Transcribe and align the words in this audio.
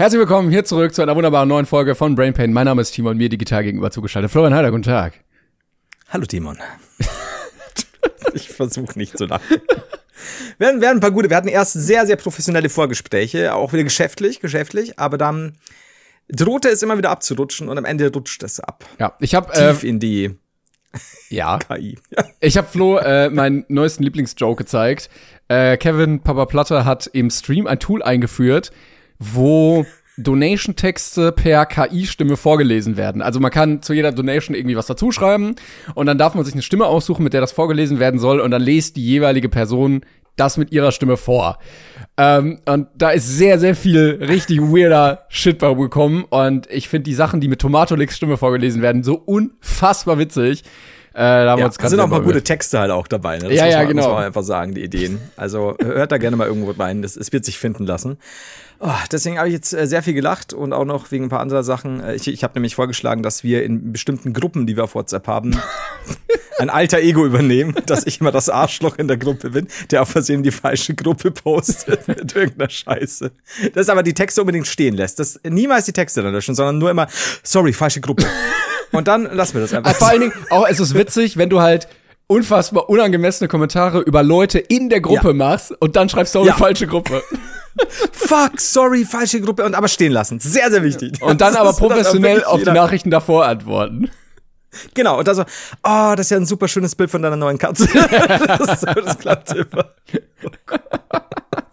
Herzlich 0.00 0.18
willkommen 0.18 0.50
hier 0.50 0.64
zurück 0.64 0.94
zu 0.94 1.02
einer 1.02 1.14
wunderbaren 1.14 1.46
neuen 1.46 1.66
Folge 1.66 1.94
von 1.94 2.14
Brain 2.14 2.32
Pain. 2.32 2.54
Mein 2.54 2.64
Name 2.64 2.80
ist 2.80 2.92
Timon, 2.92 3.18
mir 3.18 3.28
digital 3.28 3.62
gegenüber 3.64 3.90
zugeschaltet. 3.90 4.30
Florian 4.30 4.54
Heider, 4.54 4.70
guten 4.70 4.84
Tag. 4.84 5.12
Hallo 6.08 6.24
Timon. 6.24 6.56
ich 8.32 8.48
versuche 8.48 8.98
nicht 8.98 9.18
zu 9.18 9.26
lachen. 9.26 9.60
Wir 10.56 10.68
hatten, 10.68 10.80
wir 10.80 10.88
hatten 10.88 10.96
ein 10.96 11.00
paar 11.02 11.10
gute, 11.10 11.28
wir 11.28 11.36
hatten 11.36 11.48
erst 11.48 11.74
sehr, 11.74 12.06
sehr 12.06 12.16
professionelle 12.16 12.70
Vorgespräche, 12.70 13.54
auch 13.54 13.74
wieder 13.74 13.84
geschäftlich, 13.84 14.40
geschäftlich, 14.40 14.98
aber 14.98 15.18
dann 15.18 15.58
drohte 16.28 16.70
es 16.70 16.82
immer 16.82 16.96
wieder 16.96 17.10
abzurutschen 17.10 17.68
und 17.68 17.76
am 17.76 17.84
Ende 17.84 18.10
rutscht 18.10 18.42
es 18.42 18.58
ab. 18.58 18.86
Ja, 18.98 19.14
ich 19.20 19.34
habe 19.34 19.52
Tief 19.52 19.82
äh, 19.82 19.86
in 19.86 20.00
die 20.00 20.30
ja, 21.28 21.58
KI. 21.68 21.98
ich 22.40 22.56
habe 22.56 22.66
Flo 22.66 22.96
äh, 22.96 23.28
meinen 23.28 23.66
neuesten 23.68 24.04
Lieblingsjoke 24.04 24.64
gezeigt. 24.64 25.10
Äh, 25.48 25.76
Kevin 25.76 26.20
Papa 26.20 26.46
Platte 26.46 26.86
hat 26.86 27.06
im 27.12 27.28
Stream 27.28 27.66
ein 27.66 27.78
Tool 27.80 28.02
eingeführt, 28.02 28.72
wo 29.20 29.86
Donation-Texte 30.16 31.32
per 31.32 31.66
KI-Stimme 31.66 32.36
vorgelesen 32.36 32.96
werden. 32.96 33.22
Also 33.22 33.40
man 33.40 33.50
kann 33.50 33.82
zu 33.82 33.92
jeder 33.92 34.12
Donation 34.12 34.56
irgendwie 34.56 34.76
was 34.76 34.86
dazuschreiben 34.86 35.56
und 35.94 36.06
dann 36.06 36.18
darf 36.18 36.34
man 36.34 36.44
sich 36.44 36.54
eine 36.54 36.62
Stimme 36.62 36.86
aussuchen, 36.86 37.22
mit 37.22 37.32
der 37.32 37.40
das 37.40 37.52
vorgelesen 37.52 38.00
werden 38.00 38.18
soll 38.18 38.40
und 38.40 38.50
dann 38.50 38.62
lest 38.62 38.96
die 38.96 39.04
jeweilige 39.04 39.48
Person 39.48 40.02
das 40.36 40.56
mit 40.56 40.72
ihrer 40.72 40.92
Stimme 40.92 41.16
vor. 41.16 41.58
Ähm, 42.16 42.60
und 42.66 42.88
da 42.94 43.10
ist 43.10 43.28
sehr, 43.28 43.58
sehr 43.58 43.74
viel 43.74 44.22
richtig 44.26 44.60
weirder 44.60 45.26
Shit 45.28 45.58
bei 45.58 45.74
gekommen 45.74 46.24
und 46.24 46.68
ich 46.70 46.88
finde 46.88 47.04
die 47.04 47.14
Sachen, 47.14 47.40
die 47.40 47.48
mit 47.48 47.60
Tomatolix 47.60 48.16
Stimme 48.16 48.36
vorgelesen 48.36 48.82
werden, 48.82 49.02
so 49.02 49.14
unfassbar 49.14 50.18
witzig. 50.18 50.64
Äh, 51.12 51.18
da 51.18 51.50
haben 51.50 51.58
wir 51.58 51.66
Ja, 51.66 51.68
gerade 51.68 51.88
sind 51.90 52.00
auch 52.00 52.08
mal 52.08 52.22
gute 52.22 52.42
Texte 52.42 52.78
halt 52.78 52.90
auch 52.90 53.08
dabei. 53.08 53.38
Ne? 53.38 53.48
Das 53.48 53.54
Ja, 53.54 53.64
muss 53.64 53.72
ja, 53.72 53.78
man, 53.78 53.88
genau. 53.88 54.02
Muss 54.02 54.12
man 54.12 54.24
einfach 54.24 54.42
sagen, 54.42 54.74
die 54.74 54.82
Ideen. 54.82 55.20
Also 55.36 55.76
hört 55.80 56.12
da 56.12 56.18
gerne 56.18 56.36
mal 56.36 56.46
irgendwo 56.46 56.70
rein. 56.70 57.02
Das, 57.02 57.16
es 57.16 57.32
wird 57.32 57.44
sich 57.44 57.58
finden 57.58 57.84
lassen. 57.84 58.16
Oh, 58.82 58.88
deswegen 59.12 59.36
habe 59.36 59.48
ich 59.48 59.54
jetzt 59.54 59.74
äh, 59.74 59.86
sehr 59.86 60.02
viel 60.02 60.14
gelacht 60.14 60.54
und 60.54 60.72
auch 60.72 60.86
noch 60.86 61.10
wegen 61.10 61.24
ein 61.24 61.28
paar 61.28 61.40
anderer 61.40 61.62
Sachen. 61.62 62.00
Äh, 62.02 62.14
Ich, 62.14 62.28
ich 62.28 62.42
habe 62.44 62.54
nämlich 62.54 62.76
vorgeschlagen, 62.76 63.22
dass 63.22 63.44
wir 63.44 63.62
in 63.62 63.92
bestimmten 63.92 64.32
Gruppen, 64.32 64.66
die 64.66 64.76
wir 64.76 64.84
auf 64.84 64.94
WhatsApp 64.94 65.26
haben, 65.26 65.54
ein 66.58 66.70
alter 66.70 66.98
Ego 66.98 67.26
übernehmen, 67.26 67.74
dass 67.86 68.06
ich 68.06 68.20
immer 68.20 68.32
das 68.32 68.48
Arschloch 68.48 68.96
in 68.96 69.06
der 69.08 69.16
Gruppe 69.18 69.50
bin, 69.50 69.66
der 69.90 70.02
auf 70.02 70.08
Versehen 70.08 70.42
die 70.42 70.50
falsche 70.50 70.94
Gruppe 70.94 71.30
postet 71.30 72.08
mit 72.08 72.34
irgendeiner 72.34 72.70
Scheiße. 72.70 73.30
Das 73.74 73.88
aber 73.90 74.02
die 74.02 74.14
Texte 74.14 74.40
unbedingt 74.40 74.66
stehen 74.66 74.94
lässt. 74.94 75.18
Das 75.18 75.38
niemals 75.42 75.84
die 75.84 75.92
Texte 75.92 76.22
dann 76.22 76.32
löschen, 76.32 76.54
sondern 76.54 76.78
nur 76.78 76.90
immer, 76.90 77.06
sorry, 77.42 77.72
falsche 77.74 78.00
Gruppe. 78.00 78.24
Und 78.92 79.08
dann 79.08 79.24
lassen 79.24 79.54
wir 79.54 79.60
das 79.62 79.72
einfach. 79.74 79.94
Vor 79.94 80.08
allen 80.08 80.20
Dingen, 80.20 80.32
auch 80.50 80.66
es 80.68 80.80
ist 80.80 80.94
witzig, 80.94 81.36
wenn 81.36 81.48
du 81.50 81.60
halt 81.60 81.88
unfassbar 82.26 82.88
unangemessene 82.88 83.48
Kommentare 83.48 84.00
über 84.00 84.22
Leute 84.22 84.58
in 84.58 84.88
der 84.88 85.00
Gruppe 85.00 85.28
Ja. 85.28 85.34
machst 85.34 85.72
und 85.80 85.96
dann 85.96 86.08
schreibst 86.08 86.34
du 86.34 86.40
auch 86.40 86.46
Ja. 86.46 86.52
eine 86.54 86.58
falsche 86.60 86.86
Gruppe. 86.86 87.22
Fuck, 88.12 88.60
sorry, 88.60 89.04
falsche 89.04 89.40
Gruppe 89.40 89.64
und 89.64 89.74
aber 89.74 89.88
stehen 89.88 90.12
lassen. 90.12 90.38
Sehr, 90.40 90.70
sehr 90.70 90.82
wichtig. 90.82 91.20
Und 91.22 91.40
dann 91.40 91.52
Das 91.54 91.60
aber 91.60 91.72
professionell 91.72 92.44
auf 92.44 92.62
die 92.62 92.70
Nachrichten 92.70 93.10
davor 93.10 93.46
antworten. 93.46 94.10
Genau, 94.94 95.18
und 95.18 95.26
dann 95.26 95.34
so, 95.34 95.42
oh, 95.82 96.12
das 96.16 96.20
ist 96.26 96.30
ja 96.30 96.36
ein 96.36 96.46
super 96.46 96.68
schönes 96.68 96.94
Bild 96.94 97.10
von 97.10 97.22
deiner 97.22 97.34
neuen 97.36 97.58
Katze. 97.58 97.88
das, 98.46 98.60
ist 98.60 98.80
so, 98.80 98.86
das 98.86 99.18
klappt 99.18 99.52
immer. 99.52 99.94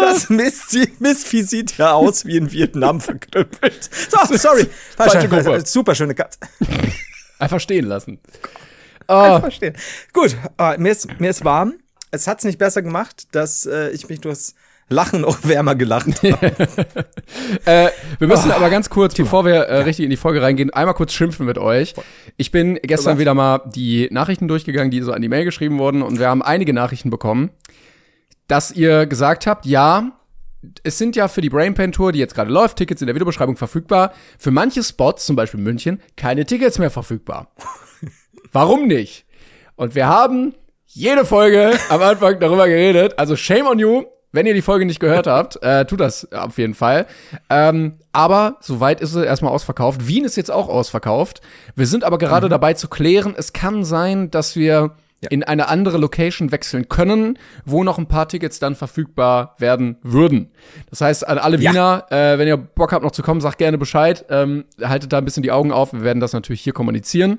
Das 0.00 0.28
Mistvieh 1.00 1.42
sieht 1.42 1.76
ja 1.78 1.92
aus 1.92 2.24
wie 2.24 2.36
in 2.36 2.50
Vietnam 2.52 3.00
verkrüppelt. 3.00 3.88
So, 4.10 4.36
sorry. 4.36 4.66
Falsche 4.96 5.28
Gruppe. 5.28 5.62
Super 5.64 5.94
schöne 5.94 6.14
Katze. 6.14 6.38
Einfach 7.38 7.60
stehen 7.60 7.86
lassen. 7.86 8.18
Oh, 9.06 9.38
Verstehen. 9.38 9.74
Gut, 10.14 10.34
äh, 10.56 10.78
mir, 10.78 10.90
ist, 10.92 11.20
mir 11.20 11.28
ist 11.28 11.44
warm. 11.44 11.74
Es 12.10 12.26
hat's 12.26 12.42
nicht 12.42 12.56
besser 12.56 12.80
gemacht, 12.80 13.26
dass 13.32 13.66
äh, 13.66 13.90
ich 13.90 14.08
mich 14.08 14.22
durchs 14.22 14.54
Lachen 14.88 15.20
noch 15.20 15.44
wärmer 15.46 15.74
gelacht 15.74 16.22
habe. 16.22 16.52
äh, 17.66 17.90
wir 18.18 18.28
müssen 18.28 18.50
Oh, 18.50 18.54
aber 18.54 18.70
ganz 18.70 18.88
kurz, 18.88 19.14
bevor 19.14 19.44
wir 19.44 19.56
äh, 19.56 19.82
richtig 19.82 20.04
in 20.04 20.10
die 20.10 20.16
Folge 20.16 20.40
reingehen, 20.40 20.70
einmal 20.72 20.94
kurz 20.94 21.12
schimpfen 21.12 21.44
mit 21.44 21.58
euch. 21.58 21.92
Ich 22.38 22.50
bin 22.50 22.78
gestern 22.82 23.18
wieder 23.18 23.34
mal 23.34 23.60
die 23.74 24.08
Nachrichten 24.10 24.48
durchgegangen, 24.48 24.90
die 24.90 25.02
so 25.02 25.12
an 25.12 25.20
die 25.20 25.28
Mail 25.28 25.44
geschrieben 25.44 25.78
wurden 25.78 26.00
und 26.02 26.18
wir 26.18 26.28
haben 26.28 26.42
einige 26.42 26.72
Nachrichten 26.72 27.10
bekommen, 27.10 27.50
dass 28.46 28.70
ihr 28.70 29.06
gesagt 29.06 29.46
habt, 29.46 29.66
ja, 29.66 30.12
es 30.82 30.98
sind 30.98 31.16
ja 31.16 31.28
für 31.28 31.40
die 31.40 31.50
Brain 31.50 31.74
Pain 31.74 31.92
Tour, 31.92 32.12
die 32.12 32.18
jetzt 32.18 32.34
gerade 32.34 32.50
läuft, 32.50 32.78
Tickets 32.78 33.02
in 33.02 33.06
der 33.06 33.14
Videobeschreibung 33.14 33.56
verfügbar. 33.56 34.12
Für 34.38 34.50
manche 34.50 34.82
Spots, 34.82 35.26
zum 35.26 35.36
Beispiel 35.36 35.60
München, 35.60 36.00
keine 36.16 36.46
Tickets 36.46 36.78
mehr 36.78 36.90
verfügbar. 36.90 37.48
Warum 38.52 38.86
nicht? 38.86 39.26
Und 39.76 39.94
wir 39.94 40.06
haben 40.06 40.54
jede 40.86 41.24
Folge 41.24 41.72
am 41.88 42.02
Anfang 42.02 42.38
darüber 42.40 42.68
geredet. 42.68 43.18
Also 43.18 43.36
shame 43.36 43.66
on 43.66 43.78
you, 43.78 44.04
wenn 44.32 44.46
ihr 44.46 44.54
die 44.54 44.62
Folge 44.62 44.86
nicht 44.86 45.00
gehört 45.00 45.26
habt, 45.26 45.62
äh, 45.62 45.84
tut 45.86 46.00
das 46.00 46.30
auf 46.32 46.58
jeden 46.58 46.74
Fall. 46.74 47.06
Ähm, 47.50 47.94
aber 48.12 48.56
soweit 48.60 49.00
ist 49.00 49.14
es 49.14 49.24
erstmal 49.24 49.52
ausverkauft. 49.52 50.06
Wien 50.06 50.24
ist 50.24 50.36
jetzt 50.36 50.50
auch 50.50 50.68
ausverkauft. 50.68 51.40
Wir 51.76 51.86
sind 51.86 52.04
aber 52.04 52.18
gerade 52.18 52.48
dabei 52.48 52.74
zu 52.74 52.88
klären, 52.88 53.34
es 53.36 53.52
kann 53.52 53.84
sein, 53.84 54.30
dass 54.30 54.56
wir 54.56 54.92
in 55.30 55.42
eine 55.42 55.68
andere 55.68 55.98
Location 55.98 56.52
wechseln 56.52 56.88
können, 56.88 57.38
wo 57.64 57.84
noch 57.84 57.98
ein 57.98 58.06
paar 58.08 58.28
Tickets 58.28 58.58
dann 58.58 58.74
verfügbar 58.74 59.54
werden 59.58 59.96
würden. 60.02 60.50
Das 60.90 61.00
heißt, 61.00 61.26
an 61.26 61.38
alle 61.38 61.58
Ja. 61.58 61.70
Wiener, 61.72 62.06
äh, 62.10 62.38
wenn 62.38 62.48
ihr 62.48 62.56
Bock 62.56 62.92
habt 62.92 63.04
noch 63.04 63.12
zu 63.12 63.22
kommen, 63.22 63.40
sagt 63.40 63.58
gerne 63.58 63.78
Bescheid. 63.78 64.24
Ähm, 64.30 64.64
haltet 64.82 65.12
da 65.12 65.18
ein 65.18 65.24
bisschen 65.24 65.42
die 65.42 65.52
Augen 65.52 65.72
auf. 65.72 65.92
Wir 65.92 66.02
werden 66.02 66.20
das 66.20 66.32
natürlich 66.32 66.60
hier 66.62 66.72
kommunizieren. 66.72 67.38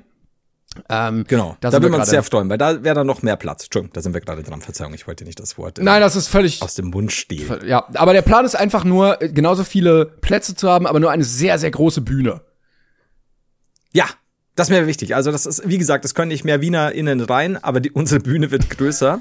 Ähm, 0.90 1.24
Genau, 1.26 1.56
da 1.60 1.70
da, 1.70 1.78
uns 1.78 1.86
gerade- 1.86 2.04
sehr 2.04 2.22
freuen, 2.22 2.50
weil 2.50 2.58
da 2.58 2.84
wäre 2.84 2.94
dann 2.96 3.06
noch 3.06 3.22
mehr 3.22 3.36
Platz. 3.36 3.64
Entschuldigung, 3.64 3.94
da 3.94 4.02
sind 4.02 4.12
wir 4.12 4.20
gerade 4.20 4.42
dran. 4.42 4.60
Verzeihung, 4.60 4.92
ich 4.92 5.06
wollte 5.06 5.24
nicht 5.24 5.40
das 5.40 5.56
Wort 5.56 5.78
Nein, 5.80 6.02
das 6.02 6.16
ist 6.16 6.28
völlig. 6.28 6.60
aus 6.60 6.74
dem 6.74 6.90
Mund 6.90 7.12
stehlen. 7.12 7.66
Ja, 7.66 7.86
aber 7.94 8.12
der 8.12 8.20
Plan 8.20 8.44
ist 8.44 8.56
einfach 8.56 8.84
nur, 8.84 9.22
äh, 9.22 9.30
genauso 9.30 9.64
viele 9.64 10.04
Plätze 10.04 10.54
zu 10.54 10.68
haben, 10.68 10.86
aber 10.86 11.00
nur 11.00 11.10
eine 11.10 11.24
sehr, 11.24 11.58
sehr 11.58 11.70
große 11.70 12.02
Bühne. 12.02 12.42
Ja, 13.92 14.04
das 14.56 14.70
mir 14.70 14.86
wichtig. 14.86 15.14
Also 15.14 15.30
das 15.30 15.46
ist, 15.46 15.68
wie 15.68 15.78
gesagt, 15.78 16.04
es 16.04 16.14
können 16.14 16.28
nicht 16.28 16.44
mehr 16.44 16.60
WienerInnen 16.60 17.20
rein, 17.20 17.62
aber 17.62 17.80
die, 17.80 17.90
unsere 17.92 18.20
Bühne 18.20 18.50
wird 18.50 18.68
größer. 18.70 19.20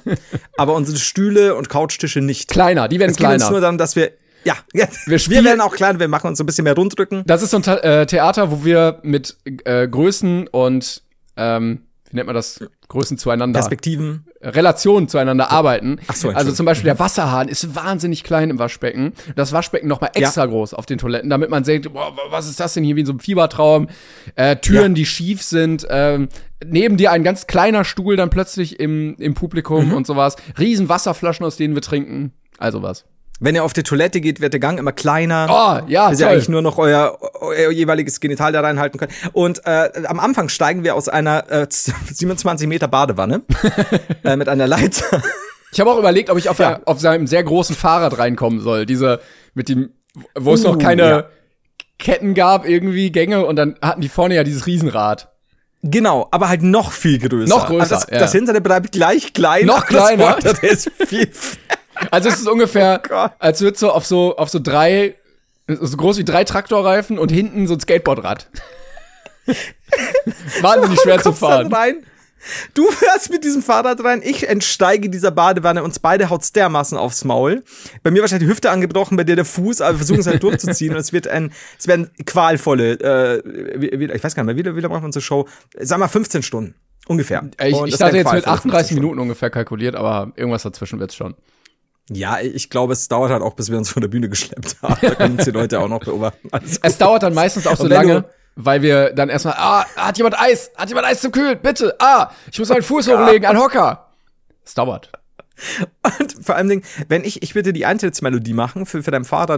aber 0.57 0.73
unsere 0.73 0.97
Stühle 0.97 1.55
und 1.55 1.69
Couchtische 1.69 2.21
nicht. 2.21 2.49
Kleiner, 2.49 2.87
die 2.87 2.99
werden 2.99 3.11
Es 3.11 3.17
geht 3.17 3.27
uns 3.27 3.41
nur 3.43 3.49
kleiner. 3.49 3.61
darum, 3.61 3.77
dass 3.77 3.95
wir, 3.95 4.11
ja, 4.43 4.55
wir, 4.73 4.87
Wir 5.07 5.43
werden 5.43 5.61
auch 5.61 5.75
klein, 5.75 5.99
wir 5.99 6.07
machen 6.07 6.27
uns 6.27 6.39
ein 6.39 6.45
bisschen 6.45 6.63
mehr 6.63 6.75
rundrücken. 6.75 7.23
Das 7.27 7.43
ist 7.43 7.51
so 7.51 7.57
ein 7.57 7.63
äh, 7.63 8.05
Theater, 8.05 8.49
wo 8.51 8.65
wir 8.65 8.99
mit 9.03 9.37
äh, 9.65 9.87
Größen 9.87 10.47
und 10.47 11.03
ähm, 11.37 11.81
wie 12.09 12.15
nennt 12.15 12.27
man 12.27 12.35
das? 12.35 12.59
Größen 12.87 13.17
zueinander. 13.17 13.59
Perspektiven. 13.59 14.25
Relationen 14.41 15.07
zueinander 15.07 15.51
arbeiten. 15.51 15.97
Ach 16.07 16.15
so, 16.15 16.29
also 16.29 16.51
zum 16.51 16.65
Beispiel 16.67 16.85
der 16.85 16.99
Wasserhahn 16.99 17.47
ist 17.47 17.73
wahnsinnig 17.75 18.23
klein 18.23 18.51
im 18.51 18.59
Waschbecken. 18.59 19.13
Das 19.35 19.51
Waschbecken 19.53 19.87
noch 19.87 20.01
mal 20.01 20.11
extra 20.13 20.45
groß 20.45 20.75
auf 20.75 20.85
den 20.85 20.99
Toiletten, 20.99 21.29
damit 21.31 21.49
man 21.49 21.63
denkt, 21.63 21.91
boah, 21.91 22.13
was 22.29 22.47
ist 22.47 22.59
das 22.59 22.75
denn 22.75 22.83
hier 22.83 22.95
wie 22.95 22.99
in 22.99 23.05
so 23.07 23.11
einem 23.13 23.19
Fiebertraum? 23.19 23.87
Äh, 24.35 24.57
Türen, 24.57 24.91
Ja. 24.91 24.95
die 24.95 25.05
schief 25.05 25.41
sind. 25.41 25.87
Ähm, 25.89 26.29
neben 26.63 26.97
dir 26.97 27.11
ein 27.11 27.23
ganz 27.23 27.47
kleiner 27.47 27.83
Stuhl 27.85 28.15
dann 28.17 28.29
plötzlich 28.29 28.79
im, 28.79 29.15
im 29.17 29.33
Publikum 29.33 29.87
Mhm. 29.87 29.93
und 29.93 30.05
sowas. 30.07 30.35
Riesen 30.59 30.89
Wasserflaschen, 30.89 31.45
aus 31.45 31.57
denen 31.57 31.73
wir 31.73 31.81
trinken. 31.81 32.31
Also 32.59 32.83
was. 32.83 33.05
Wenn 33.39 33.53
ihr 33.55 33.63
auf 33.65 33.73
die 33.73 33.83
Toilette 33.83 34.21
geht, 34.21 34.39
wird 34.39 34.53
der 34.53 34.59
Gang 34.61 34.79
immer 34.79 34.93
kleiner. 34.93 35.47
Oh, 35.49 35.89
ja, 35.89 36.09
Bis 36.09 36.19
ihr 36.19 36.25
toll. 36.25 36.33
eigentlich 36.35 36.49
nur 36.49 36.61
noch 36.61 36.77
euer, 36.77 37.17
euer 37.41 37.69
jeweiliges 37.71 38.19
Genital 38.21 38.53
da 38.53 38.61
reinhalten 38.61 38.97
könnt. 38.99 39.11
Und 39.33 39.61
äh, 39.65 39.89
am 40.07 40.19
Anfang 40.21 40.47
steigen 40.47 40.83
wir 40.85 40.95
aus 40.95 41.09
einer 41.09 41.49
äh, 41.51 41.67
27 41.69 42.67
Meter 42.67 42.87
Badewanne 42.87 43.41
äh, 44.23 44.35
mit 44.37 44.47
einer 44.47 44.67
Leiter. 44.67 45.21
Ich 45.73 45.79
habe 45.81 45.91
auch 45.91 45.97
überlegt, 45.99 46.29
ob 46.29 46.37
ich 46.37 46.47
auf, 46.47 46.59
Ja. 46.59 46.79
auf 46.85 47.01
seinem 47.01 47.27
sehr 47.27 47.43
großen 47.43 47.75
Fahrrad 47.75 48.17
reinkommen 48.17 48.61
soll. 48.61 48.85
Diese 48.85 49.19
mit 49.53 49.67
dem, 49.67 49.89
wo 50.33 50.53
es 50.53 50.63
noch 50.63 50.75
Uh, 50.75 50.79
keine 50.79 51.09
ja. 51.09 51.23
Ketten 51.99 52.33
gab, 52.35 52.65
irgendwie 52.65 53.11
Gänge 53.11 53.45
und 53.45 53.57
dann 53.57 53.75
hatten 53.81 53.99
die 54.01 54.09
vorne 54.09 54.35
ja 54.35 54.43
dieses 54.45 54.65
Riesenrad. 54.65 55.31
Genau, 55.83 56.27
aber 56.31 56.47
halt 56.49 56.63
noch 56.63 56.91
viel 56.93 57.19
größer. 57.19 57.49
Noch 57.49 57.67
größer, 57.67 57.81
Also 57.81 57.95
das, 57.95 58.07
ja. 58.09 58.19
das 58.19 58.31
hintere 58.31 58.61
bleibt 58.61 58.93
gleich 58.93 59.33
klein. 59.33 59.65
Noch 59.65 59.83
aber 59.83 59.85
das 59.91 60.05
kleiner? 60.07 60.31
vordere 60.31 60.65
ist 60.67 60.89
viel 61.07 61.29
Also 62.11 62.29
es 62.29 62.39
ist 62.39 62.47
ungefähr, 62.47 63.01
Oh 63.11 63.27
als 63.39 63.61
würde 63.61 63.77
so 63.77 63.91
auf 63.91 64.05
so 64.05 64.35
auf 64.37 64.49
so 64.49 64.59
drei 64.59 65.15
so 65.67 65.97
groß 65.97 66.17
wie 66.17 66.25
drei 66.25 66.43
Traktorreifen 66.43 67.17
und 67.17 67.31
hinten 67.31 67.67
so 67.67 67.73
ein 67.73 67.79
Skateboardrad. 67.79 68.49
Wahnsinnig 70.61 70.99
schwer 71.01 71.21
zu 71.21 71.33
fahren. 71.33 71.73
Du 72.73 72.89
fährst 72.91 73.31
mit 73.31 73.43
diesem 73.43 73.63
Fahrrad 73.63 74.03
rein, 74.03 74.21
ich 74.23 74.47
entsteige 74.47 75.09
dieser 75.09 75.31
Badewanne, 75.31 75.83
uns 75.83 75.97
beide 75.97 76.29
haut's 76.29 76.51
dermaßen 76.51 76.97
aufs 76.97 77.23
Maul. 77.23 77.63
Bei 78.03 78.11
mir 78.11 78.21
wahrscheinlich 78.21 78.47
die 78.47 78.51
Hüfte 78.51 78.69
angebrochen, 78.69 79.17
bei 79.17 79.23
dir 79.23 79.35
der 79.35 79.45
Fuß, 79.45 79.81
aber 79.81 79.93
wir 79.93 79.97
versuchen 79.97 80.19
es 80.19 80.27
halt 80.27 80.43
durchzuziehen 80.43 80.93
und 80.93 80.99
es 80.99 81.11
wird 81.11 81.27
ein, 81.27 81.51
es 81.79 81.87
werden 81.87 82.11
qualvolle, 82.25 82.99
äh, 82.99 84.15
ich 84.15 84.23
weiß 84.23 84.35
gar 84.35 84.43
nicht 84.43 84.55
mehr, 84.55 84.73
wie, 84.73 84.77
wie 84.77 84.81
lange 84.81 84.93
braucht 84.93 85.01
man 85.01 85.11
zur 85.11 85.23
Show? 85.23 85.47
Sag 85.79 85.97
mal 85.97 86.07
15 86.07 86.43
Stunden. 86.43 86.75
Ungefähr. 87.07 87.49
Ich, 87.63 87.75
ich 87.85 88.01
hatte 88.01 88.17
jetzt 88.17 88.31
mit 88.31 88.47
38 88.47 88.95
Minuten 88.95 89.19
ungefähr 89.19 89.49
kalkuliert, 89.49 89.95
aber 89.95 90.31
irgendwas 90.35 90.63
dazwischen 90.63 90.99
wird's 90.99 91.15
schon. 91.15 91.35
Ja, 92.09 92.39
ich 92.39 92.69
glaube, 92.69 92.93
es 92.93 93.07
dauert 93.07 93.31
halt 93.31 93.41
auch, 93.41 93.53
bis 93.53 93.71
wir 93.71 93.77
uns 93.77 93.89
von 93.89 94.01
der 94.01 94.09
Bühne 94.09 94.29
geschleppt 94.29 94.77
haben. 94.81 94.97
Da 95.01 95.15
können 95.15 95.35
uns 95.37 95.45
die 95.45 95.51
Leute 95.51 95.79
auch 95.79 95.87
noch 95.87 95.99
beobachten. 95.99 96.49
Es 96.83 96.97
dauert 96.97 97.23
dann 97.23 97.33
meistens 97.33 97.65
auch 97.65 97.77
so 97.77 97.87
lange, 97.87 98.25
weil 98.55 98.81
wir 98.81 99.11
dann 99.13 99.29
erstmal, 99.29 99.55
ah, 99.57 99.85
hat 99.95 100.17
jemand 100.17 100.39
Eis? 100.39 100.71
Hat 100.75 100.89
jemand 100.89 101.07
Eis 101.07 101.21
zum 101.21 101.31
Kühlen? 101.31 101.59
Bitte, 101.61 101.95
ah, 101.99 102.29
ich 102.51 102.59
muss 102.59 102.69
meinen 102.69 102.83
Fuß 102.83 103.07
hochlegen, 103.07 103.47
ein 103.47 103.57
Hocker. 103.57 104.11
Es 104.63 104.75
dauert. 104.75 105.11
Und 106.19 106.45
vor 106.45 106.55
allem, 106.55 106.81
wenn 107.07 107.23
ich, 107.23 107.41
ich 107.43 107.55
würde 107.55 107.73
die 107.73 107.85
Eintrittsmelodie 107.85 108.53
machen 108.53 108.85
für, 108.85 109.03
für 109.03 109.11
deinen 109.11 109.25
Vater, 109.25 109.57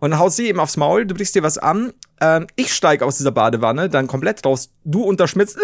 und 0.00 0.18
haust 0.18 0.36
sie 0.36 0.48
eben 0.48 0.60
aufs 0.60 0.76
Maul, 0.76 1.06
du 1.06 1.14
brichst 1.14 1.34
dir 1.34 1.42
was 1.42 1.58
an, 1.58 1.92
ähm, 2.20 2.46
ich 2.56 2.72
steige 2.72 3.04
aus 3.04 3.18
dieser 3.18 3.32
Badewanne, 3.32 3.88
dann 3.88 4.06
komplett 4.06 4.44
raus, 4.44 4.70
du 4.84 5.02
unterschmitzt 5.02 5.58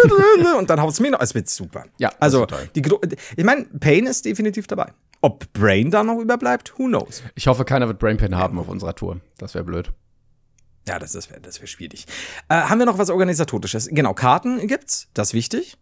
und 0.58 0.70
dann 0.70 0.80
haust 0.80 0.98
du 0.98 1.02
mir 1.02 1.12
noch, 1.12 1.20
es 1.20 1.34
wird 1.34 1.48
super. 1.48 1.84
Ja, 1.98 2.12
also, 2.20 2.46
die, 2.74 2.82
ich 3.36 3.44
meine, 3.44 3.64
Pain 3.80 4.06
ist 4.06 4.24
definitiv 4.24 4.66
dabei. 4.66 4.92
Ob 5.20 5.52
Brain 5.54 5.90
da 5.90 6.04
noch 6.04 6.18
überbleibt, 6.18 6.78
who 6.78 6.86
knows. 6.86 7.22
Ich 7.34 7.46
hoffe, 7.46 7.64
keiner 7.64 7.88
wird 7.88 7.98
Brain 7.98 8.18
Pain 8.18 8.36
haben 8.36 8.58
auf 8.58 8.68
unserer 8.68 8.94
Tour. 8.94 9.20
Das 9.38 9.54
wäre 9.54 9.64
blöd. 9.64 9.92
Ja, 10.86 10.98
das, 10.98 11.12
das 11.12 11.30
wäre 11.30 11.40
das 11.40 11.60
wär 11.60 11.66
schwierig. 11.66 12.06
Äh, 12.50 12.56
haben 12.56 12.78
wir 12.78 12.86
noch 12.86 12.98
was 12.98 13.08
Organisatorisches? 13.08 13.88
Genau, 13.90 14.12
Karten 14.12 14.66
gibt's, 14.66 15.08
das 15.14 15.28
ist 15.28 15.34
wichtig. 15.34 15.78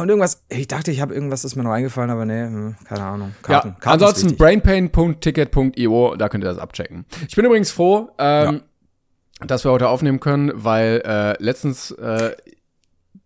Und 0.00 0.08
irgendwas, 0.08 0.44
ich 0.48 0.66
dachte, 0.66 0.90
ich 0.90 1.00
habe 1.00 1.14
irgendwas, 1.14 1.42
das 1.42 1.54
mir 1.54 1.62
noch 1.62 1.70
eingefallen, 1.70 2.10
aber 2.10 2.24
nee, 2.24 2.42
hm, 2.42 2.76
keine 2.84 3.02
Ahnung. 3.02 3.34
Karten. 3.42 3.68
Ja, 3.68 3.74
Karten 3.74 4.02
ansonsten 4.02 4.36
brainpain.ticket.io, 4.36 6.16
da 6.16 6.28
könnt 6.28 6.44
ihr 6.44 6.48
das 6.48 6.58
abchecken. 6.58 7.04
Ich 7.28 7.36
bin 7.36 7.44
übrigens 7.44 7.70
froh, 7.70 8.10
ähm, 8.18 8.62
ja. 9.40 9.46
dass 9.46 9.64
wir 9.64 9.70
heute 9.70 9.88
aufnehmen 9.88 10.20
können, 10.20 10.50
weil 10.54 11.02
äh, 11.04 11.42
letztens 11.42 11.92
äh, 11.92 12.34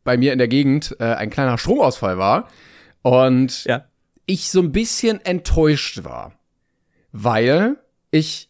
bei 0.04 0.16
mir 0.16 0.32
in 0.32 0.38
der 0.38 0.48
Gegend 0.48 0.96
äh, 0.98 1.04
ein 1.04 1.30
kleiner 1.30 1.58
Stromausfall 1.58 2.18
war 2.18 2.48
und 3.02 3.64
ja. 3.64 3.84
ich 4.26 4.50
so 4.50 4.60
ein 4.60 4.72
bisschen 4.72 5.24
enttäuscht 5.24 6.04
war, 6.04 6.32
weil 7.12 7.76
ich 8.10 8.48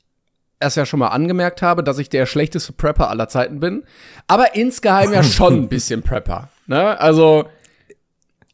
es 0.58 0.74
ja 0.76 0.86
schon 0.86 1.00
mal 1.00 1.08
angemerkt 1.08 1.62
habe, 1.62 1.82
dass 1.82 1.98
ich 1.98 2.08
der 2.08 2.26
schlechteste 2.26 2.72
Prepper 2.72 3.10
aller 3.10 3.28
Zeiten 3.28 3.60
bin, 3.60 3.84
aber 4.26 4.54
insgeheim 4.54 5.12
ja 5.12 5.22
schon 5.22 5.54
ein 5.54 5.68
bisschen 5.68 6.02
Prepper. 6.02 6.48
Ne? 6.66 6.98
Also 7.00 7.46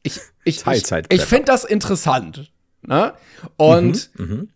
ich, 0.03 0.21
ich, 0.45 0.67
ich, 0.67 0.93
ich 1.11 1.23
finde 1.23 1.47
das 1.47 1.65
interessant. 1.65 2.51
Ne? 2.83 3.13
Und 3.57 4.11
mhm, 4.19 4.27
mhm, 4.27 4.49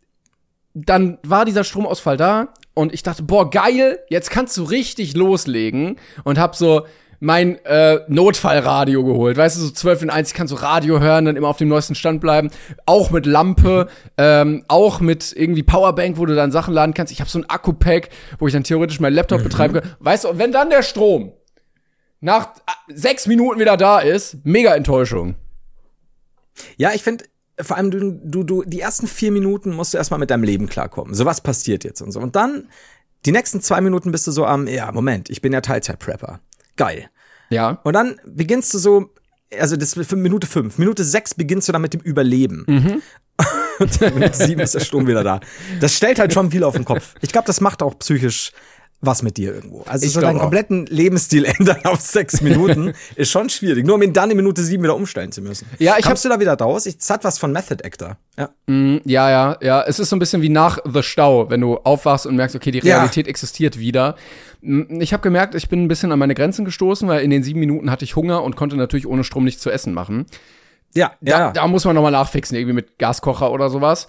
dann 0.75 1.19
war 1.23 1.45
dieser 1.45 1.65
Stromausfall 1.65 2.17
da 2.17 2.49
und 2.75 2.95
ich 2.95 3.03
dachte, 3.03 3.23
boah, 3.23 3.51
geil, 3.51 3.99
jetzt 4.09 4.31
kannst 4.31 4.57
du 4.57 4.65
richtig 4.65 5.15
loslegen 5.15 5.99
und 6.25 6.39
hab 6.39 6.57
so 6.57 6.87
mein 7.21 7.65
äh, 7.67 8.01
Notfallradio 8.09 9.05
geholt. 9.05 9.37
Weißt 9.37 9.57
du, 9.57 9.61
so 9.61 9.71
12 9.71 10.03
in 10.03 10.11
1, 10.11 10.31
ich 10.31 10.35
kann 10.35 10.49
so 10.49 10.57
Radio 10.57 10.99
hören, 10.99 11.27
dann 11.27 11.37
immer 11.37 11.47
auf 11.47 11.57
dem 11.57 11.69
neuesten 11.69 11.95
Stand 11.95 12.21
bleiben. 12.21 12.51
Auch 12.85 13.13
mit 13.13 13.27
Lampe, 13.27 13.87
ähm, 14.19 14.65
auch 14.67 14.99
mit 14.99 15.33
irgendwie 15.33 15.63
Powerbank, 15.63 16.19
wo 16.19 16.27
du 16.27 16.35
dann 16.35 16.51
Sachen 16.51 16.75
laden 16.75 16.95
kannst. 16.95 17.13
Ich 17.13 17.21
habe 17.21 17.31
so 17.31 17.39
ein 17.39 17.49
Akku-Pack, 17.49 18.09
wo 18.41 18.49
ich 18.49 18.53
dann 18.53 18.65
theoretisch 18.65 18.99
meinen 18.99 19.15
Laptop 19.15 19.39
mhm. 19.39 19.45
betreiben 19.45 19.75
kann. 19.75 19.91
Weißt 20.01 20.25
du, 20.25 20.31
und 20.31 20.39
wenn 20.39 20.51
dann 20.51 20.69
der 20.69 20.83
Strom 20.83 21.33
nach 22.23 22.57
äh, 22.57 22.95
sechs 22.95 23.27
Minuten 23.27 23.61
wieder 23.61 23.77
da 23.77 23.99
ist, 23.99 24.39
mega 24.45 24.75
Enttäuschung. 24.75 25.35
Ja, 26.77 26.93
ich 26.95 27.03
finde, 27.03 27.25
vor 27.61 27.77
allem 27.77 27.91
du, 27.91 28.13
du, 28.13 28.45
du, 28.45 28.63
die 28.65 28.81
ersten 28.81 29.07
vier 29.07 29.33
Minuten 29.33 29.73
musst 29.73 29.93
du 29.93 29.99
erstmal 29.99 30.21
mit 30.21 30.31
deinem 30.31 30.45
Leben 30.45 30.69
klarkommen. 30.69 31.15
So 31.15 31.27
was 31.27 31.41
passiert 31.41 31.85
jetzt 31.85 32.01
und 32.01 32.13
so. 32.13 32.21
Und 32.21 32.37
dann, 32.37 32.69
die 33.27 33.33
nächsten 33.33 33.61
zwei 33.61 33.81
Minuten 33.81 34.13
bist 34.13 34.27
du 34.27 34.31
so 34.31 34.47
am, 34.47 34.67
ja, 34.67 34.91
Moment, 34.93 35.29
ich 35.31 35.43
bin 35.43 35.53
ja 35.53 35.61
Teilzeit-Prepper. 35.61 36.41
Geil. 36.77 37.11
Ja. 37.51 37.81
Und 37.83 37.93
dann 37.93 38.17
beginnst 38.25 38.73
du 38.73 38.79
so, 38.79 39.11
also 39.59 39.77
das 39.77 39.95
für 39.95 40.17
Minute 40.17 40.47
fünf. 40.47 40.79
Minute 40.79 41.05
sechs 41.05 41.35
beginnst 41.35 41.69
du 41.69 41.73
dann 41.73 41.83
mit 41.83 41.93
dem 41.93 42.01
Überleben. 42.01 42.65
Mhm. 42.67 43.03
Und 43.79 44.01
Minute 44.01 44.37
sieben 44.37 44.61
ist 44.61 44.75
der 44.75 44.81
Strom 44.81 45.07
wieder 45.09 45.25
da. 45.25 45.41
Das 45.81 45.97
stellt 45.97 46.21
halt 46.21 46.33
schon 46.33 46.51
viel 46.53 46.63
auf 46.63 46.75
den 46.75 46.85
Kopf. 46.85 47.15
Ich 47.21 47.33
glaube, 47.33 47.47
das 47.47 47.61
macht 47.61 47.83
auch 47.83 47.99
psychisch 47.99 48.53
was 49.05 49.23
mit 49.23 49.37
dir 49.37 49.53
irgendwo. 49.53 49.83
Also 49.83 50.07
ich 50.07 50.13
so 50.13 50.21
deinen 50.21 50.39
kompletten 50.39 50.87
Lebensstil 50.87 51.45
ändern 51.59 51.85
auf 51.85 52.01
sechs 52.01 52.41
Minuten 52.41 52.93
ist 53.17 53.33
schon 53.33 53.51
schwierig. 53.51 53.85
Nur 53.85 53.97
um 53.97 54.03
ihn 54.03 54.13
dann 54.13 54.31
in 54.31 54.37
Minute 54.37 54.63
sieben 54.63 54.85
wieder 54.85 54.95
umstellen 54.95 55.33
zu 55.33 55.43
müssen. 55.43 55.67
Ja, 55.81 55.97
ich 55.99 56.05
Kommst 56.05 56.25
du 56.25 56.29
da 56.29 56.39
wieder 56.39 56.55
raus? 56.55 56.87
Ich, 56.87 56.99
das 56.99 57.11
hat 57.11 57.25
was 57.25 57.39
von 57.39 57.51
Method 57.53 57.85
Actor. 57.85 58.17
Ja. 58.39 58.51
Mm, 58.67 58.99
ja, 59.05 59.29
ja, 59.29 59.57
ja. 59.61 59.83
Es 59.83 59.99
ist 59.99 60.09
so 60.09 60.17
ein 60.17 60.21
bisschen 60.21 60.41
wie 60.41 60.49
nach 60.49 60.79
The 60.91 61.03
Stau, 61.03 61.51
wenn 61.51 61.61
du 61.61 61.79
aufwachst 61.79 62.27
und 62.27 62.37
merkst, 62.37 62.55
okay, 62.55 62.71
die 62.71 62.79
Realität 62.79 63.27
ja. 63.27 63.31
existiert 63.31 63.77
wieder. 63.77 64.15
Mm, 64.61 65.01
ich 65.01 65.13
habe 65.13 65.23
gemerkt, 65.23 65.57
ich 65.57 65.69
bin 65.69 65.83
ein 65.83 65.89
bisschen 65.89 66.13
an 66.13 66.21
meine 66.21 66.37
Grenzen 66.37 66.65
gestoßen, 66.65 67.09
weil 67.09 67.23
in 67.23 67.31
den 67.31 67.43
sieben 67.43 67.59
Minuten 67.59 67.91
hatte 67.91 68.05
ich 68.05 68.15
Hunger 68.15 68.45
und 68.45 68.55
konnte 68.55 68.77
natürlich 68.77 69.09
ohne 69.09 69.25
Strom 69.25 69.43
nichts 69.43 69.63
zu 69.63 69.71
essen 69.71 69.95
machen. 69.95 70.27
Ja, 70.95 71.13
da, 71.21 71.31
ja. 71.31 71.51
Da 71.51 71.67
muss 71.67 71.85
man 71.85 71.97
noch 71.97 72.03
mal 72.03 72.13
nachfixen, 72.13 72.57
irgendwie 72.57 72.75
mit 72.75 72.99
Gaskocher 72.99 73.51
oder 73.51 73.69
sowas. 73.69 74.07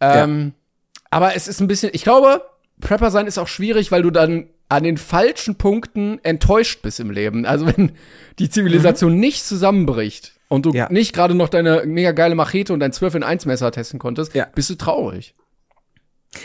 Ähm, 0.00 0.52
ja. 0.54 1.00
Aber 1.10 1.34
es 1.34 1.48
ist 1.48 1.60
ein 1.60 1.66
bisschen, 1.66 1.90
ich 1.92 2.04
glaube, 2.04 2.42
Prepper 2.80 3.10
sein 3.10 3.26
ist 3.26 3.38
auch 3.38 3.48
schwierig, 3.48 3.90
weil 3.90 4.02
du 4.02 4.10
dann 4.10 4.48
an 4.68 4.84
den 4.84 4.98
falschen 4.98 5.56
Punkten 5.56 6.20
enttäuscht 6.22 6.82
bist 6.82 7.00
im 7.00 7.10
Leben. 7.10 7.46
Also 7.46 7.66
wenn 7.66 7.92
die 8.38 8.50
Zivilisation 8.50 9.14
mhm. 9.14 9.20
nicht 9.20 9.44
zusammenbricht 9.44 10.34
und 10.48 10.66
du 10.66 10.72
ja. 10.72 10.88
nicht 10.90 11.14
gerade 11.14 11.34
noch 11.34 11.48
deine 11.48 11.84
mega 11.86 12.12
geile 12.12 12.34
Machete 12.34 12.72
und 12.72 12.80
dein 12.80 12.92
12 12.92 13.16
in 13.16 13.22
1 13.22 13.46
Messer 13.46 13.70
testen 13.72 13.98
konntest, 13.98 14.34
ja. 14.34 14.46
bist 14.54 14.70
du 14.70 14.74
traurig. 14.74 15.34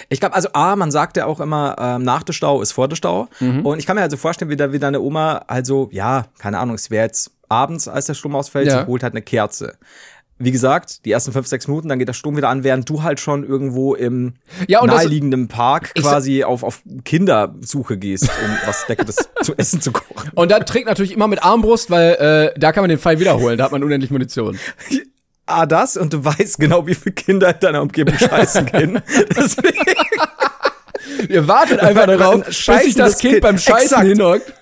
Ich 0.07 0.21
glaube, 0.21 0.35
also 0.35 0.49
A, 0.53 0.77
man 0.77 0.91
sagt 0.91 1.17
ja 1.17 1.25
auch 1.25 1.41
immer, 1.41 1.75
ähm, 1.77 2.03
nach 2.03 2.23
der 2.23 2.31
Stau 2.31 2.61
ist 2.61 2.71
vor 2.71 2.87
der 2.87 2.95
Stau. 2.95 3.27
Mhm. 3.41 3.65
Und 3.65 3.79
ich 3.79 3.85
kann 3.85 3.97
mir 3.97 4.01
also 4.01 4.15
vorstellen, 4.15 4.49
wie, 4.49 4.55
da, 4.55 4.71
wie 4.71 4.79
deine 4.79 5.01
Oma, 5.01 5.43
also, 5.47 5.89
ja, 5.91 6.27
keine 6.39 6.59
Ahnung, 6.59 6.75
es 6.75 6.89
wäre 6.89 7.05
jetzt 7.05 7.31
abends, 7.49 7.89
als 7.89 8.05
der 8.05 8.13
Strom 8.13 8.35
ausfällt, 8.35 8.67
ja. 8.67 8.81
sie 8.81 8.87
holt 8.87 9.03
halt 9.03 9.13
eine 9.13 9.21
Kerze 9.21 9.77
wie 10.39 10.51
gesagt, 10.51 11.05
die 11.05 11.11
ersten 11.11 11.31
fünf, 11.31 11.47
sechs 11.47 11.67
Minuten, 11.67 11.89
dann 11.89 11.99
geht 11.99 12.07
der 12.07 12.13
Strom 12.13 12.35
wieder 12.35 12.49
an, 12.49 12.63
während 12.63 12.89
du 12.89 13.03
halt 13.03 13.19
schon 13.19 13.43
irgendwo 13.43 13.95
im 13.95 14.33
ja, 14.67 14.85
naheliegenden 14.85 15.47
Park 15.47 15.93
quasi 15.95 16.43
auf, 16.43 16.63
auf 16.63 16.81
Kindersuche 17.05 17.97
gehst, 17.97 18.23
um 18.23 18.67
was 18.67 18.87
Leckeres 18.87 19.15
zu 19.43 19.55
essen 19.57 19.81
zu 19.81 19.91
kochen. 19.91 20.31
Und 20.35 20.51
dann 20.51 20.65
trägt 20.65 20.87
natürlich 20.87 21.13
immer 21.13 21.27
mit 21.27 21.43
Armbrust, 21.43 21.89
weil 21.91 22.13
äh, 22.55 22.59
da 22.59 22.71
kann 22.71 22.83
man 22.83 22.89
den 22.89 22.99
Pfeil 22.99 23.19
wiederholen, 23.19 23.57
da 23.57 23.65
hat 23.65 23.71
man 23.71 23.83
unendlich 23.83 24.11
Munition. 24.11 24.59
Ah, 25.45 25.65
das 25.65 25.97
und 25.97 26.13
du 26.13 26.23
weißt 26.23 26.57
genau, 26.57 26.87
wie 26.87 26.95
viele 26.95 27.15
Kinder 27.15 27.49
in 27.49 27.59
deiner 27.59 27.81
Umgebung 27.81 28.17
scheißen 28.17 28.65
gehen. 28.65 29.01
Deswegen. 29.35 29.77
Ihr 31.27 31.47
wartet 31.49 31.81
einfach 31.81 32.07
darauf, 32.07 32.45
bis 32.45 32.65
sich 32.65 32.95
das 32.95 33.17
Kind, 33.17 33.33
kind 33.33 33.41
beim 33.41 33.57
Scheißen 33.57 34.03
hinhockt. 34.03 34.53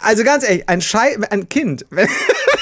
Also 0.00 0.24
ganz 0.24 0.44
ehrlich, 0.44 0.68
ein, 0.68 0.80
Schei 0.80 1.16
ein 1.30 1.48
Kind, 1.48 1.86
wenn, 1.90 2.08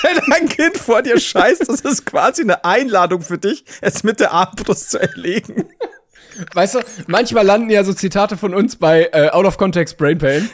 wenn 0.02 0.32
ein 0.32 0.48
Kind 0.48 0.76
vor 0.76 1.02
dir 1.02 1.18
scheißt, 1.18 1.68
das 1.68 1.80
ist 1.80 2.06
quasi 2.06 2.42
eine 2.42 2.64
Einladung 2.64 3.22
für 3.22 3.38
dich, 3.38 3.64
es 3.80 4.02
mit 4.02 4.20
der 4.20 4.32
Armbrust 4.32 4.90
zu 4.90 4.98
erlegen. 4.98 5.64
Weißt 6.54 6.76
du, 6.76 6.80
manchmal 7.06 7.44
landen 7.44 7.70
ja 7.70 7.84
so 7.84 7.92
Zitate 7.92 8.36
von 8.36 8.54
uns 8.54 8.76
bei 8.76 9.10
äh, 9.12 9.28
Out 9.30 9.44
of 9.44 9.58
Context 9.58 9.98
Brain 9.98 10.18
Pain 10.18 10.48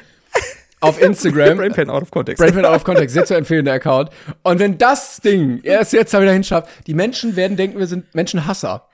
auf 0.81 1.01
Instagram. 1.01 1.57
Brainpain 1.59 1.91
out 1.91 2.03
of 2.03 2.11
context. 2.11 2.43
Brainpain 2.43 2.65
out 2.65 2.77
of 2.77 2.85
context, 2.85 3.15
sehr 3.15 3.25
zu 3.25 3.35
empfehlender 3.35 3.73
Account. 3.73 4.11
Und 4.43 4.59
wenn 4.59 4.79
das 4.79 5.19
Ding 5.19 5.61
erst 5.63 5.93
jetzt 5.93 6.15
da 6.15 6.21
wieder 6.21 6.33
hinschafft, 6.33 6.69
die 6.87 6.95
Menschen 6.95 7.37
werden 7.37 7.57
denken, 7.57 7.79
wir 7.79 7.87
sind 7.87 8.15
Menschenhasser. 8.15 8.87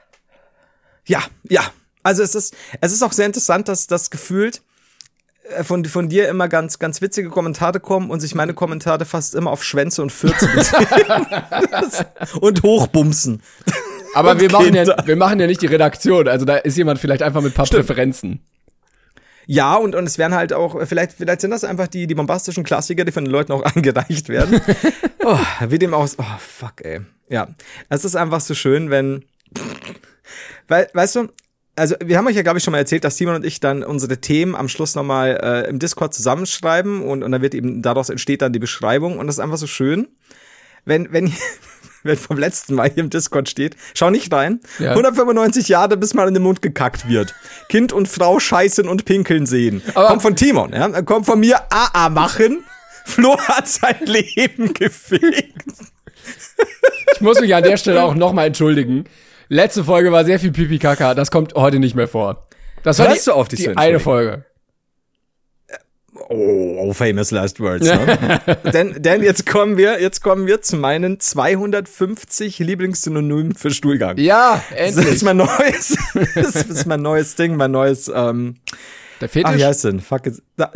Ja, 1.06 1.22
ja. 1.48 1.62
Also 2.02 2.22
es 2.22 2.34
ist, 2.34 2.54
es 2.80 2.92
ist 2.92 3.02
auch 3.02 3.12
sehr 3.12 3.26
interessant, 3.26 3.68
dass 3.68 3.86
das 3.86 4.10
gefühlt 4.10 4.62
von, 5.62 5.84
von 5.84 6.08
dir 6.08 6.28
immer 6.28 6.48
ganz, 6.48 6.78
ganz 6.78 7.02
witzige 7.02 7.28
Kommentare 7.28 7.80
kommen 7.80 8.10
und 8.10 8.20
sich 8.20 8.34
meine 8.34 8.54
Kommentare 8.54 9.04
fast 9.04 9.34
immer 9.34 9.50
auf 9.50 9.62
Schwänze 9.62 10.02
und 10.02 10.10
Fürze 10.10 10.48
beziehen. 10.48 10.86
und 12.40 12.62
Hochbumsen. 12.62 13.42
Aber 14.14 14.32
und 14.32 14.40
wir 14.40 14.50
machen, 14.50 14.74
ja, 14.74 15.06
wir 15.06 15.16
machen 15.16 15.40
ja 15.40 15.46
nicht 15.46 15.60
die 15.60 15.66
Redaktion. 15.66 16.28
Also 16.28 16.46
da 16.46 16.56
ist 16.56 16.76
jemand 16.76 16.98
vielleicht 16.98 17.22
einfach 17.22 17.42
mit 17.42 17.52
ein 17.52 17.54
paar 17.54 17.66
Stimmt. 17.66 17.86
Präferenzen. 17.86 18.40
Ja, 19.46 19.74
und, 19.74 19.94
und 19.94 20.06
es 20.06 20.16
werden 20.16 20.34
halt 20.34 20.52
auch, 20.52 20.86
vielleicht, 20.86 21.12
vielleicht 21.12 21.42
sind 21.42 21.50
das 21.50 21.64
einfach 21.64 21.88
die, 21.88 22.06
die 22.06 22.14
bombastischen 22.14 22.64
Klassiker, 22.64 23.04
die 23.04 23.12
von 23.12 23.24
den 23.24 23.32
Leuten 23.32 23.52
auch 23.52 23.62
angereicht 23.74 24.28
werden. 24.28 24.60
oh, 25.24 25.38
wie 25.68 25.78
dem 25.78 25.92
aus, 25.92 26.16
oh, 26.18 26.38
fuck, 26.38 26.82
ey. 26.82 27.00
Ja. 27.28 27.48
Es 27.88 28.04
ist 28.04 28.16
einfach 28.16 28.40
so 28.40 28.54
schön, 28.54 28.90
wenn, 28.90 29.24
weil, 30.68 30.88
weißt 30.92 31.16
du, 31.16 31.28
also 31.76 31.96
wir 32.04 32.18
haben 32.18 32.26
euch 32.26 32.36
ja, 32.36 32.42
glaube 32.42 32.58
ich, 32.58 32.64
schon 32.64 32.72
mal 32.72 32.78
erzählt, 32.78 33.04
dass 33.04 33.16
Simon 33.16 33.36
und 33.36 33.44
ich 33.44 33.60
dann 33.60 33.82
unsere 33.82 34.18
Themen 34.18 34.54
am 34.54 34.68
Schluss 34.68 34.94
nochmal 34.94 35.40
äh, 35.42 35.68
im 35.68 35.78
Discord 35.78 36.14
zusammenschreiben 36.14 37.02
und, 37.02 37.22
und 37.22 37.32
dann 37.32 37.42
wird 37.42 37.54
eben, 37.54 37.82
daraus 37.82 38.10
entsteht 38.10 38.42
dann 38.42 38.52
die 38.52 38.58
Beschreibung 38.58 39.18
und 39.18 39.26
das 39.26 39.36
ist 39.36 39.40
einfach 39.40 39.56
so 39.56 39.66
schön. 39.66 40.08
Wenn, 40.84 41.12
wenn, 41.12 41.32
wenn 42.02 42.16
vom 42.16 42.38
letzten 42.38 42.74
Mal 42.74 42.90
hier 42.90 43.02
im 43.02 43.10
Discord 43.10 43.48
steht, 43.48 43.76
schau 43.94 44.10
nicht 44.10 44.32
rein, 44.32 44.60
ja. 44.78 44.90
195 44.90 45.68
Jahre, 45.68 45.96
bis 45.96 46.14
mal 46.14 46.28
in 46.28 46.34
den 46.34 46.42
Mund 46.42 46.62
gekackt 46.62 47.08
wird. 47.08 47.34
Kind 47.68 47.92
und 47.92 48.08
Frau 48.08 48.38
scheißen 48.38 48.86
und 48.88 49.04
pinkeln 49.04 49.46
sehen. 49.46 49.82
Aber 49.94 50.08
kommt 50.08 50.22
von 50.22 50.36
Timon, 50.36 50.72
ja? 50.72 51.02
Kommt 51.02 51.26
von 51.26 51.40
mir 51.40 51.60
AA 51.70 52.08
machen. 52.08 52.64
Flo 53.04 53.38
hat 53.38 53.68
sein 53.68 53.98
Leben 54.04 54.72
gefickt. 54.72 55.64
Ich 57.14 57.20
muss 57.20 57.40
mich 57.40 57.54
an 57.54 57.62
der 57.62 57.76
Stelle 57.76 58.02
auch 58.02 58.14
nochmal 58.14 58.46
entschuldigen. 58.46 59.04
Letzte 59.48 59.84
Folge 59.84 60.10
war 60.12 60.24
sehr 60.24 60.38
viel 60.40 60.52
Pipi 60.52 60.78
Kaka, 60.78 61.14
das 61.14 61.30
kommt 61.30 61.54
heute 61.54 61.78
nicht 61.78 61.94
mehr 61.94 62.08
vor. 62.08 62.46
Das 62.82 62.98
war 62.98 63.08
Hörst 63.08 63.26
die, 63.26 63.30
du 63.30 63.34
auf, 63.36 63.48
die 63.48 63.56
zu 63.56 63.76
eine? 63.76 64.00
Folge. 64.00 64.44
Oh, 66.28 66.76
oh, 66.80 66.92
famous 66.92 67.30
last 67.32 67.58
words. 67.60 67.84
Ne? 67.86 68.40
denn, 68.72 69.02
denn 69.02 69.22
jetzt 69.22 69.46
kommen 69.46 69.76
wir, 69.76 70.00
jetzt 70.00 70.22
kommen 70.22 70.46
wir 70.46 70.62
zu 70.62 70.76
meinen 70.76 71.18
250 71.20 72.60
Lieblingssynonym 72.60 73.54
für 73.54 73.70
Stuhlgang. 73.70 74.16
Ja, 74.18 74.62
Das 74.70 74.96
endlich. 74.96 75.14
ist 75.16 75.22
mein 75.24 75.36
neues, 75.38 75.96
das 76.34 76.54
ist 76.56 76.86
mein 76.86 77.02
neues 77.02 77.34
Ding, 77.34 77.56
mein 77.56 77.72
neues, 77.72 78.10
ähm, 78.14 78.56
Der 79.20 79.28
ach, 79.28 79.32
Fetisch. 79.32 79.56
wie 79.56 79.64
heißt 79.64 79.84
denn? 79.84 80.00
Fuck 80.00 80.26
it. 80.28 80.42
Da, 80.56 80.72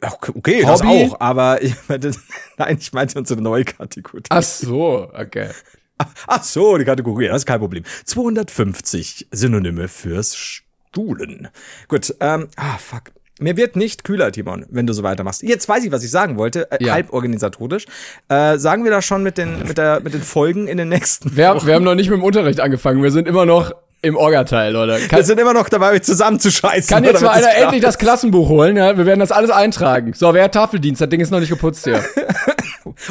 Ach, 0.00 0.16
okay, 0.34 0.62
das 0.62 0.82
Hobby? 0.82 1.08
auch, 1.12 1.20
aber 1.20 1.62
ich 1.62 1.72
meinte, 1.88 2.10
nein, 2.58 2.76
ich 2.80 2.92
meinte 2.92 3.16
unsere 3.18 3.40
neue 3.40 3.64
Kategorie. 3.64 4.24
Ach 4.30 4.42
so, 4.42 5.08
okay. 5.14 5.50
Ach 6.26 6.42
so, 6.44 6.76
die 6.78 6.84
Kategorie, 6.84 7.28
das 7.28 7.38
ist 7.38 7.46
kein 7.46 7.60
Problem. 7.60 7.84
250 8.04 9.28
Synonyme 9.30 9.88
fürs 9.88 10.36
Stuhlen. 10.36 11.48
Gut, 11.88 12.14
ähm, 12.20 12.48
ah, 12.56 12.78
fuck. 12.78 13.12
Mir 13.38 13.56
wird 13.58 13.76
nicht 13.76 14.02
kühler, 14.04 14.32
Timon, 14.32 14.64
wenn 14.70 14.86
du 14.86 14.94
so 14.94 15.02
weitermachst. 15.02 15.42
Jetzt 15.42 15.68
weiß 15.68 15.84
ich, 15.84 15.92
was 15.92 16.02
ich 16.02 16.10
sagen 16.10 16.38
wollte, 16.38 16.70
äh, 16.72 16.82
Ja. 16.82 16.94
halb 16.94 17.12
organisatorisch. 17.12 17.84
Äh, 18.28 18.56
sagen 18.56 18.84
wir 18.84 18.90
das 18.90 19.04
schon 19.04 19.22
mit 19.22 19.36
den, 19.36 19.58
mit, 19.66 19.76
der, 19.76 20.00
mit 20.00 20.14
den 20.14 20.22
Folgen 20.22 20.66
in 20.68 20.78
den 20.78 20.88
nächsten 20.88 21.36
Wir, 21.36 21.48
haben- 21.48 21.66
wir 21.66 21.74
haben 21.74 21.84
noch 21.84 21.94
nicht 21.94 22.08
mit 22.08 22.18
dem 22.18 22.24
Unterricht 22.24 22.60
angefangen. 22.60 23.02
Wir 23.02 23.10
sind 23.10 23.28
immer 23.28 23.44
noch 23.44 23.72
im 24.06 24.16
Orga-Teil, 24.16 24.72
Leute. 24.72 25.00
Wir 25.00 25.08
Kann, 25.08 25.24
sind 25.24 25.38
immer 25.40 25.52
noch 25.52 25.68
dabei, 25.68 25.98
zusammenzuscheißen. 25.98 26.88
kann 26.94 27.04
jetzt 27.04 27.22
mal 27.22 27.30
einer 27.30 27.54
endlich 27.54 27.82
das. 27.82 27.98
Klassenbuch 27.98 28.48
holen? 28.48 28.76
Ja? 28.76 28.96
Wir 28.96 29.04
werden 29.06 29.20
das 29.20 29.32
alles 29.32 29.50
eintragen. 29.50 30.12
So, 30.14 30.32
wer 30.32 30.44
hat 30.44 30.52
Tafeldienst? 30.54 31.00
Das 31.00 31.08
Ding 31.08 31.20
ist 31.20 31.30
noch 31.30 31.40
nicht 31.40 31.50
geputzt 31.50 31.84
hier. 31.84 32.02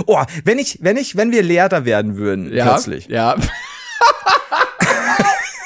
Oh, 0.08 0.18
wenn 0.46 0.58
ich, 0.58 0.80
wenn 0.82 0.96
ich, 0.98 1.16
wenn 1.18 1.32
wir 1.32 1.44
Lehrer 1.44 1.84
werden 1.86 2.16
würden, 2.18 2.52
Ja, 2.52 2.66
plötzlich. 2.66 3.08
Ja. 3.08 3.36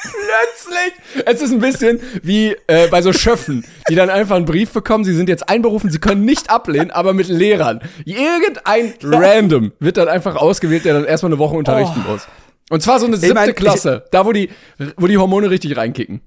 Plötzlich. 0.02 1.26
Es 1.26 1.40
ist 1.42 1.52
ein 1.52 1.60
bisschen 1.60 2.00
wie 2.22 2.56
äh, 2.66 2.88
bei 2.88 3.02
so 3.02 3.12
Schöffen, 3.12 3.64
die 3.88 3.94
dann 3.94 4.10
einfach 4.10 4.36
einen 4.36 4.44
Brief 4.44 4.72
bekommen. 4.72 5.04
Sie 5.04 5.14
sind 5.14 5.28
jetzt 5.28 5.48
einberufen, 5.48 5.90
sie 5.90 5.98
können 5.98 6.24
nicht 6.24 6.50
ablehnen, 6.50 6.90
aber 6.90 7.14
mit 7.14 7.28
Lehrern. 7.28 7.80
Irgendein 8.04 8.94
Random 9.02 9.72
wird 9.78 9.96
dann 9.96 10.08
einfach 10.08 10.36
ausgewählt, 10.36 10.84
der 10.84 10.94
dann 10.94 11.04
erstmal 11.04 11.30
eine 11.32 11.38
Woche 11.38 11.56
unterrichten 11.56 12.04
muss. 12.08 12.26
Und 12.70 12.82
zwar 12.82 12.98
so 13.00 13.06
eine 13.06 13.16
siebte 13.18 13.34
mein, 13.34 13.50
ich- 13.50 13.56
Klasse, 13.56 14.04
da 14.10 14.24
wo 14.24 14.32
die, 14.32 14.48
wo 14.96 15.06
die 15.06 15.18
Hormone 15.18 15.50
richtig 15.50 15.76
reinkicken. 15.76 16.22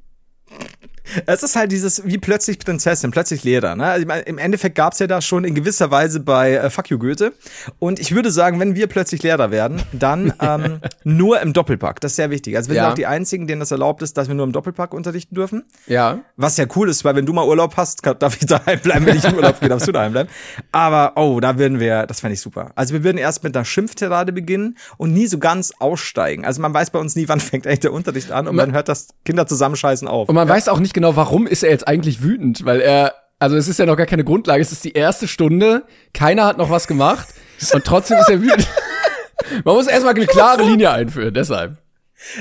Es 1.25 1.43
ist 1.43 1.55
halt 1.55 1.71
dieses, 1.71 2.05
wie 2.05 2.17
plötzlich 2.17 2.59
Prinzessin, 2.59 3.11
plötzlich 3.11 3.43
Lehrer. 3.43 3.75
Ne? 3.75 3.85
Also 3.85 4.07
Im 4.25 4.37
Endeffekt 4.37 4.75
gab's 4.75 4.99
ja 4.99 5.07
da 5.07 5.21
schon 5.21 5.43
in 5.43 5.53
gewisser 5.53 5.91
Weise 5.91 6.19
bei 6.21 6.53
äh, 6.53 6.69
Fuck 6.69 6.89
You 6.89 6.97
Goethe. 6.97 7.33
Und 7.79 7.99
ich 7.99 8.15
würde 8.15 8.31
sagen, 8.31 8.59
wenn 8.59 8.75
wir 8.75 8.87
plötzlich 8.87 9.21
Lehrer 9.23 9.51
werden, 9.51 9.81
dann 9.91 10.33
ähm, 10.39 10.79
nur 11.03 11.41
im 11.41 11.53
Doppelpack. 11.53 11.99
Das 11.99 12.13
ist 12.13 12.15
sehr 12.15 12.29
wichtig. 12.29 12.55
Also 12.55 12.69
wir 12.69 12.77
Ja. 12.77 12.83
sind 12.83 12.91
auch 12.91 12.95
die 12.95 13.05
Einzigen, 13.05 13.47
denen 13.47 13.59
das 13.59 13.71
erlaubt 13.71 14.01
ist, 14.01 14.17
dass 14.17 14.27
wir 14.27 14.35
nur 14.35 14.45
im 14.45 14.51
Doppelpack 14.53 14.93
unterrichten 14.93 15.35
dürfen. 15.35 15.63
Ja. 15.87 16.19
Was 16.37 16.57
ja 16.57 16.65
cool 16.75 16.89
ist, 16.89 17.03
weil 17.03 17.15
wenn 17.15 17.25
du 17.25 17.33
mal 17.33 17.45
Urlaub 17.47 17.75
hast, 17.77 18.01
darf 18.19 18.37
ich 18.39 18.45
daheim 18.47 18.79
bleiben. 18.79 19.05
Wenn 19.05 19.17
ich 19.17 19.25
in 19.25 19.35
Urlaub 19.35 19.59
gehe, 19.59 19.69
darfst 19.69 19.87
du 19.87 19.91
daheim 19.91 20.13
bleiben. 20.13 20.29
Aber, 20.71 21.13
oh, 21.15 21.39
da 21.39 21.57
würden 21.57 21.79
wir, 21.79 22.05
das 22.07 22.21
fände 22.21 22.33
ich 22.35 22.41
super. 22.41 22.71
Also 22.75 22.93
wir 22.93 23.03
würden 23.03 23.17
erst 23.17 23.43
mit 23.43 23.55
einer 23.55 23.65
Schimpftirade 23.65 24.31
beginnen 24.31 24.77
und 24.97 25.11
nie 25.13 25.27
so 25.27 25.37
ganz 25.37 25.73
aussteigen. 25.79 26.45
Also 26.45 26.61
man 26.61 26.73
weiß 26.73 26.91
bei 26.91 26.99
uns 26.99 27.15
nie, 27.15 27.27
wann 27.27 27.39
fängt 27.41 27.67
eigentlich 27.67 27.81
der 27.81 27.93
Unterricht 27.93 28.31
an 28.31 28.47
und 28.47 28.55
man 28.55 28.71
hört 28.71 28.87
das 28.87 29.09
Kinder 29.25 29.45
zusammenscheißen 29.47 30.07
auf. 30.07 30.29
Und 30.29 30.35
man 30.35 30.47
weiß 30.47 30.69
auch 30.69 30.79
nicht 30.79 30.92
genau, 30.93 31.15
warum 31.15 31.47
ist 31.47 31.63
er 31.63 31.71
jetzt 31.71 31.87
eigentlich 31.87 32.23
wütend, 32.23 32.65
weil 32.65 32.79
er, 32.81 33.13
also 33.39 33.55
es 33.55 33.67
ist 33.67 33.79
ja 33.79 33.85
noch 33.85 33.97
gar 33.97 34.05
keine 34.05 34.23
Grundlage, 34.23 34.61
es 34.61 34.71
ist 34.71 34.83
die 34.83 34.93
erste 34.93 35.27
Stunde, 35.27 35.83
keiner 36.13 36.45
hat 36.45 36.57
noch 36.57 36.69
was 36.69 36.87
gemacht 36.87 37.27
und 37.73 37.83
trotzdem 37.83 38.17
ist 38.19 38.29
er 38.29 38.41
wütend. 38.41 38.67
Man 39.65 39.75
muss 39.75 39.87
erstmal 39.87 40.13
eine 40.15 40.25
klare 40.25 40.63
Linie 40.63 40.91
einführen, 40.91 41.33
deshalb. 41.33 41.77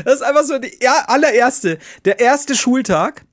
Das 0.04 0.14
ist 0.14 0.23
einfach 0.23 0.44
so 0.44 0.59
die 0.59 0.78
allererste, 1.06 1.78
der 2.04 2.21
erste 2.21 2.54
Schultag. 2.54 3.25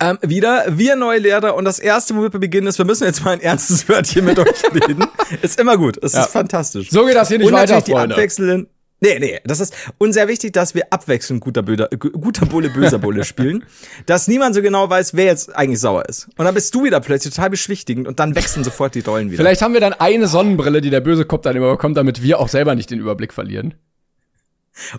Ähm, 0.00 0.18
wieder, 0.22 0.64
wir 0.70 0.96
neue 0.96 1.18
Lehrer 1.20 1.54
und 1.54 1.64
das 1.64 1.78
erste, 1.78 2.16
womit 2.16 2.32
wir 2.32 2.40
beginnen, 2.40 2.66
ist, 2.66 2.78
wir 2.78 2.84
müssen 2.84 3.04
jetzt 3.04 3.24
mal 3.24 3.32
ein 3.32 3.40
ernstes 3.40 3.88
Wörtchen 3.88 4.24
mit 4.24 4.36
euch 4.38 4.64
reden. 4.74 5.04
Ist 5.42 5.60
immer 5.60 5.76
gut, 5.76 5.96
es 6.02 6.12
Ja. 6.12 6.22
ist 6.24 6.30
fantastisch. 6.32 6.90
So 6.90 7.04
geht 7.04 7.14
das 7.14 7.28
hier 7.28 7.38
nicht 7.38 7.46
und 7.46 7.52
weiter, 7.52 7.74
natürlich 7.74 7.84
die 7.84 7.90
Freunde. 7.92 8.14
abwechselnden. 8.16 8.68
Nee, 9.00 9.18
nee, 9.18 9.40
das 9.44 9.60
ist 9.60 9.74
uns 9.98 10.14
sehr 10.14 10.26
wichtig, 10.26 10.54
dass 10.54 10.74
wir 10.74 10.84
abwechselnd 10.90 11.42
guter, 11.42 11.62
Böder, 11.62 11.88
guter 11.88 12.46
Bulle, 12.46 12.70
böser 12.70 12.98
Bulle 12.98 13.24
spielen. 13.26 13.64
dass 14.06 14.26
niemand 14.26 14.54
so 14.54 14.62
genau 14.62 14.88
weiß, 14.88 15.14
wer 15.14 15.26
jetzt 15.26 15.54
eigentlich 15.54 15.80
sauer 15.80 16.08
ist. 16.08 16.28
Und 16.38 16.46
dann 16.46 16.54
bist 16.54 16.74
du 16.74 16.84
wieder 16.84 17.00
plötzlich 17.00 17.34
total 17.34 17.50
beschwichtigend 17.50 18.08
und 18.08 18.18
dann 18.20 18.34
wechseln 18.34 18.64
sofort 18.64 18.94
die 18.94 19.00
Rollen 19.00 19.30
wieder. 19.30 19.36
Vielleicht 19.36 19.60
haben 19.60 19.74
wir 19.74 19.80
dann 19.80 19.92
eine 19.92 20.28
Sonnenbrille, 20.28 20.80
die 20.80 20.90
der 20.90 21.00
böse 21.00 21.26
Kopf 21.26 21.42
dann 21.42 21.56
immer 21.56 21.72
bekommt, 21.72 21.96
damit 21.98 22.22
wir 22.22 22.40
auch 22.40 22.48
selber 22.48 22.74
nicht 22.74 22.90
den 22.90 22.98
Überblick 22.98 23.34
verlieren. 23.34 23.74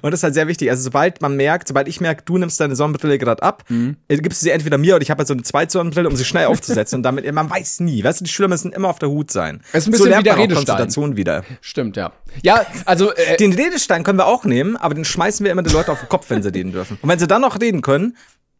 Und 0.01 0.11
das 0.11 0.19
ist 0.19 0.23
halt 0.23 0.33
sehr 0.33 0.47
wichtig. 0.47 0.69
Also 0.69 0.83
sobald 0.83 1.21
man 1.21 1.35
merkt, 1.35 1.67
sobald 1.67 1.87
ich 1.87 2.01
merke, 2.01 2.23
du 2.25 2.37
nimmst 2.37 2.59
deine 2.59 2.75
Sonnenbrille 2.75 3.17
gerade 3.17 3.43
ab, 3.43 3.63
äh, 3.69 4.17
gibst 4.17 4.41
du 4.41 4.45
sie 4.45 4.51
entweder 4.51 4.77
mir 4.77 4.95
oder 4.95 5.03
ich 5.03 5.11
habe 5.11 5.19
halt 5.19 5.27
so 5.27 5.33
eine 5.33 5.43
zweite 5.43 5.71
Sonnenbrille, 5.71 6.07
um 6.09 6.15
sie 6.15 6.25
schnell 6.25 6.47
aufzusetzen. 6.47 6.97
und 6.97 7.03
damit, 7.03 7.31
man 7.31 7.49
weiß 7.49 7.79
nie. 7.81 8.03
Weißt 8.03 8.19
du, 8.21 8.23
die 8.25 8.31
Schüler 8.31 8.47
müssen 8.47 8.71
immer 8.71 8.89
auf 8.89 8.99
der 8.99 9.09
Hut 9.09 9.31
sein. 9.31 9.61
Es 9.71 9.83
ist 9.83 9.87
ein 9.89 9.91
so 9.91 9.91
bisschen 9.91 10.09
lernt 10.09 10.21
wie 10.21 10.23
der 10.25 10.33
man 10.33 10.41
Redestein. 10.41 10.65
Konzentration 10.65 11.17
wieder. 11.17 11.43
Stimmt, 11.61 11.97
ja. 11.97 12.11
Ja, 12.41 12.65
also, 12.85 13.13
äh, 13.13 13.37
Den 13.37 13.53
Redestein 13.53 14.03
können 14.03 14.19
wir 14.19 14.27
auch 14.27 14.43
nehmen, 14.45 14.75
aber 14.77 14.93
den 14.93 15.05
schmeißen 15.05 15.43
wir 15.43 15.51
immer 15.51 15.63
den 15.63 15.73
Leuten 15.73 15.91
auf 15.91 15.99
den 15.99 16.09
Kopf, 16.09 16.29
wenn 16.29 16.43
sie 16.43 16.53
reden 16.53 16.71
dürfen. 16.71 16.97
Und 17.01 17.09
wenn 17.09 17.19
sie 17.19 17.27
dann 17.27 17.41
noch 17.41 17.59
reden 17.59 17.81
können, 17.81 18.17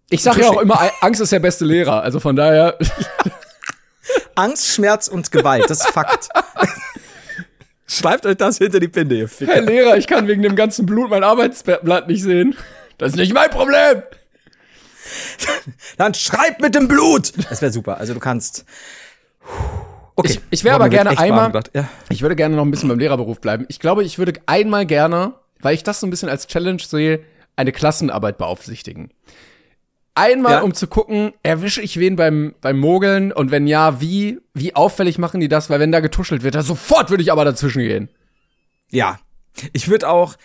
ich 0.10 0.24
sag 0.24 0.38
ja 0.38 0.50
auch 0.50 0.62
immer, 0.62 0.80
Angst 1.02 1.20
ist 1.20 1.32
der 1.34 1.40
beste 1.40 1.66
Lehrer. 1.66 2.02
Also 2.02 2.20
von 2.20 2.36
daher, 2.36 2.78
Angst, 4.36 4.68
Schmerz 4.70 5.08
und 5.08 5.32
Gewalt, 5.32 5.70
das 5.70 5.82
ist 5.82 5.90
Fakt. 5.90 6.30
Schreibt 7.90 8.26
euch 8.26 8.36
das 8.38 8.58
hinter 8.58 8.80
die 8.80 8.88
Pinde, 8.90 9.16
ihr 9.16 9.22
Herr 9.22 9.28
Ficker. 9.30 9.62
Lehrer, 9.62 9.98
ich 9.98 10.08
kann 10.08 10.28
wegen 10.28 10.42
dem 10.42 10.56
ganzen 10.56 10.86
Blut 10.86 11.10
mein 11.10 11.24
Arbeitsblatt 11.24 12.08
nicht 12.08 12.22
sehen. 12.24 12.56
Das 12.98 13.12
ist 13.14 13.18
nicht 13.18 13.34
mein 13.34 13.50
Problem. 13.50 14.04
Dann 15.98 16.14
schreibt 16.14 16.62
mit 16.62 16.76
dem 16.76 16.88
Blut! 16.88 17.32
Das 17.50 17.62
wäre 17.62 17.72
super. 17.72 17.98
Also 17.98 18.14
du 18.14 18.20
kannst. 18.20 18.66
Okay. 20.16 20.32
Ich- 20.34 20.42
ich 20.50 20.64
wär 20.64 20.72
Boah, 20.74 20.76
aber 20.86 20.90
gerne 20.90 21.18
einmal-. 21.18 21.64
Ja. 21.74 21.88
Ich 22.10 22.22
würde 22.22 22.36
gerne 22.36 22.56
noch 22.56 22.66
ein 22.66 22.72
bisschen 22.72 22.90
beim 22.90 23.00
Lehrerberuf 23.00 23.40
bleiben. 23.40 23.66
Ich 23.70 23.80
glaube, 23.80 24.04
ich 24.04 24.18
würde 24.18 24.34
einmal 24.48 24.86
gerne, 24.86 25.36
weil 25.62 25.76
ich 25.76 25.84
das 25.84 26.00
so 26.00 26.08
ein 26.08 26.10
bisschen 26.10 26.28
als 26.30 26.48
Challenge 26.48 26.82
sehe, 26.86 27.22
eine 27.56 27.72
Klassenarbeit 27.72 28.38
beaufsichtigen. 28.38 29.12
Einmal, 30.18 30.54
Ja. 30.54 30.62
um 30.62 30.74
zu 30.74 30.88
gucken, 30.88 31.34
erwische 31.44 31.82
ich 31.82 32.00
wen 32.00 32.16
beim, 32.16 32.56
beim 32.62 32.80
Mogeln 32.80 33.32
und 33.32 33.52
wenn 33.52 33.68
ja, 33.68 34.02
wie, 34.02 34.40
wie 34.54 34.76
auffällig 34.76 35.18
machen 35.18 35.40
die 35.40 35.48
das? 35.48 35.70
Weil 35.70 35.80
wenn 35.80 35.92
da 35.92 36.00
getuschelt 36.00 36.44
wird, 36.44 36.56
dann 36.56 36.64
sofort 36.64 37.10
würde 37.10 37.24
ich 37.24 37.32
aber 37.32 37.46
dazwischen 37.46 37.82
gehen. 37.84 38.10
Ja. 38.90 39.20
Ich 39.74 39.88
würde 39.90 40.10
auch. 40.10 40.36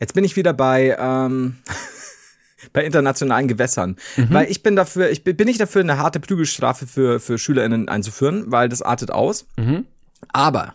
Jetzt 0.00 0.14
bin 0.14 0.24
ich 0.24 0.36
wieder 0.36 0.52
bei. 0.52 0.96
Ähm, 0.98 1.58
bei 2.72 2.84
internationalen 2.84 3.48
Gewässern. 3.48 3.96
Weil 4.16 4.48
ich 4.48 4.62
bin 4.62 4.76
dafür, 4.76 5.10
ich 5.10 5.24
bin 5.24 5.36
nicht 5.46 5.60
dafür, 5.60 5.80
eine 5.80 5.98
harte 5.98 6.20
Prügelstrafe 6.20 6.86
für, 6.86 7.18
für 7.18 7.36
SchülerInnen 7.36 7.88
einzuführen, 7.88 8.44
weil 8.52 8.68
das 8.68 8.82
artet 8.82 9.10
aus. 9.10 9.46
Aber 10.32 10.74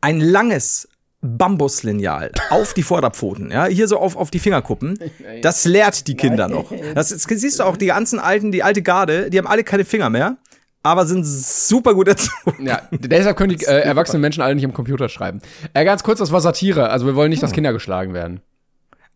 ein 0.00 0.20
langes 0.20 0.88
Bambuslineal 1.22 2.32
auf 2.50 2.74
die 2.74 2.82
Vorderpfoten, 2.82 3.50
ja, 3.50 3.66
hier 3.66 3.86
so 3.86 3.98
auf, 3.98 4.16
auf 4.16 4.30
die 4.30 4.40
Fingerkuppen, 4.40 4.98
das 5.42 5.64
lehrt 5.64 6.08
die 6.08 6.16
Kinder 6.16 6.48
noch. 6.48 6.72
Das, 6.94 7.10
das 7.10 7.22
siehst 7.22 7.60
du 7.60 7.64
auch, 7.64 7.76
die 7.76 7.86
ganzen 7.86 8.18
alten, 8.18 8.50
die 8.52 8.62
alte 8.62 8.82
Garde, 8.82 9.30
die 9.30 9.38
haben 9.38 9.46
alle 9.46 9.62
keine 9.62 9.84
Finger 9.84 10.10
mehr, 10.10 10.36
aber 10.82 11.06
sind 11.06 11.24
super 11.24 11.94
gut 11.94 12.08
erzogen. 12.08 12.66
Ja, 12.66 12.82
deshalb 12.90 13.36
können 13.36 13.56
die 13.56 13.64
äh, 13.64 13.80
erwachsenen 13.82 14.20
Menschen 14.20 14.42
alle 14.42 14.54
nicht 14.56 14.64
am 14.64 14.74
Computer 14.74 15.08
schreiben. 15.08 15.40
Äh, 15.74 15.84
ganz 15.84 16.02
kurz, 16.02 16.18
das 16.18 16.32
war 16.32 16.40
Satire. 16.40 16.90
Also 16.90 17.06
wir 17.06 17.14
wollen 17.14 17.30
nicht, 17.30 17.42
dass 17.42 17.52
Kinder 17.52 17.72
geschlagen 17.72 18.14
werden. 18.14 18.40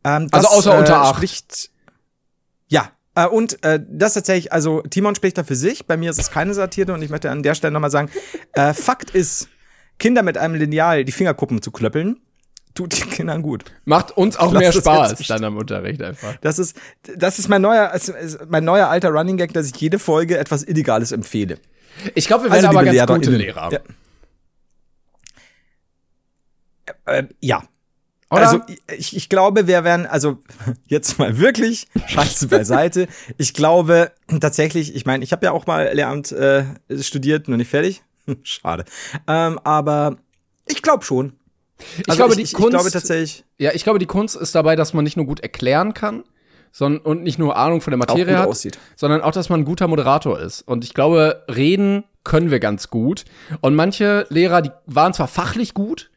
Ähm, 0.05 0.29
Also 0.31 0.49
außer 0.49 0.79
unter 0.79 1.01
acht. 1.03 1.17
Spricht, 1.17 1.71
ja. 2.69 2.91
Äh, 3.17 3.27
und 3.27 3.65
äh, 3.65 3.81
das 3.89 4.15
tatsächlich, 4.15 4.53
also 4.53 4.83
Timon 4.83 5.17
spricht 5.17 5.39
da 5.39 5.43
für 5.43 5.57
sich, 5.57 5.87
bei 5.87 5.97
mir 5.97 6.11
ist 6.11 6.21
es 6.21 6.31
keine 6.31 6.55
Satire 6.55 6.93
und 6.93 7.03
ich 7.03 7.11
möchte 7.11 7.31
an 7.31 7.43
der 7.43 7.57
Stelle 7.57 7.73
nochmal 7.73 7.91
sagen, 7.91 8.11
äh, 8.53 8.73
Fakt 8.73 9.11
ist, 9.11 9.49
Kinder 9.99 10.23
mit 10.23 10.39
einem 10.39 10.55
Lineal 10.55 11.05
die 11.05 11.13
Fingerkuppen 11.13 11.63
zu 11.63 11.71
klöppeln, 11.71 12.21
tut 12.75 12.99
den 12.99 13.11
Kindern 13.11 13.43
gut. 13.43 13.65
Macht 13.85 14.17
uns 14.17 14.37
auch 14.37 14.53
Lass 14.53 14.61
mehr 14.61 14.73
Spaß 14.73 15.19
dann 15.27 15.45
am 15.45 15.57
Unterricht 15.57 16.03
einfach. 16.03 16.37
Das 16.43 16.59
ist, 16.59 16.77
das 17.17 17.39
ist 17.39 17.49
mein 17.49 17.63
neuer, 17.63 17.93
mein 18.49 18.65
neuer 18.65 18.89
alter 18.89 19.11
Running 19.11 19.37
Gag, 19.37 19.53
dass 19.53 19.67
ich 19.67 19.77
jede 19.77 19.99
Folge 19.99 20.39
etwas 20.39 20.63
Illegales 20.63 21.13
empfehle. 21.13 21.59
Ich 22.15 22.27
glaube, 22.27 22.45
wir 22.45 22.53
werden 22.53 22.67
aber 22.67 22.83
liebe 22.83 22.97
ganz 22.97 23.27
gute 23.27 23.37
LehrerInnen, 23.37 23.71
Lehrer. 23.71 23.83
Ja. 27.07 27.15
Äh, 27.15 27.25
ja. 27.41 27.63
Oder? 28.31 28.41
Also 28.41 28.61
ich, 28.97 29.17
ich 29.17 29.29
glaube, 29.29 29.67
wir 29.69 29.85
werden, 29.85 30.05
also 30.07 30.39
jetzt 30.87 31.19
mal 31.19 31.39
wirklich 31.39 31.89
Scheiße 32.07 32.49
beiseite. 32.49 33.09
Ich 33.39 33.55
glaube 33.55 34.13
tatsächlich, 34.41 34.95
ich 34.95 35.07
meine, 35.07 35.25
ich 35.25 35.33
habe 35.33 35.47
ja 35.47 35.53
auch 35.53 35.67
mal 35.67 35.93
Lehramt 35.93 36.33
äh, 36.33 36.65
studiert, 37.01 37.49
nur 37.49 37.57
nicht 37.57 37.71
fertig. 37.71 38.03
Schade. 38.43 38.85
Ähm, 39.27 39.59
aber 39.65 40.17
ich 40.67 40.83
glaube 40.83 41.05
schon. 41.05 41.35
ich 41.99 42.09
Also 42.09 42.17
glaube, 42.17 42.33
ich, 42.33 42.37
die 42.37 42.43
ich, 42.45 42.53
Kunst, 42.53 42.69
ich 42.69 42.75
glaube 42.75 42.91
tatsächlich 42.91 43.47
ja, 43.59 43.71
ich 43.73 43.85
glaube, 43.85 43.99
die 43.99 44.07
Kunst 44.07 44.37
ist 44.37 44.55
dabei, 44.55 44.77
dass 44.77 44.93
man 44.93 45.05
nicht 45.05 45.17
nur 45.17 45.27
gut 45.27 45.41
erklären 45.41 45.95
kann, 45.95 46.25
sondern 46.73 47.01
und 47.03 47.23
nicht 47.23 47.39
nur 47.39 47.57
Ahnung 47.57 47.81
von 47.81 47.91
der 47.91 47.99
Materie 47.99 48.39
hat, 48.39 48.49
aussieht. 48.49 48.79
sondern 48.97 49.23
auch, 49.23 49.33
dass 49.33 49.49
man 49.49 49.61
ein 49.61 49.65
guter 49.65 49.89
Moderator 49.89 50.39
ist. 50.39 50.63
Und 50.63 50.85
ich 50.85 50.93
glaube, 50.93 51.45
Reden 51.49 52.05
können 52.23 52.51
wir 52.51 52.61
ganz 52.61 52.91
gut. 52.91 53.25
Und 53.61 53.75
manche 53.75 54.27
Lehrer, 54.29 54.61
die 54.61 54.71
waren 54.85 55.15
zwar 55.15 55.29
fachlich 55.29 55.73
gut, 55.73 56.11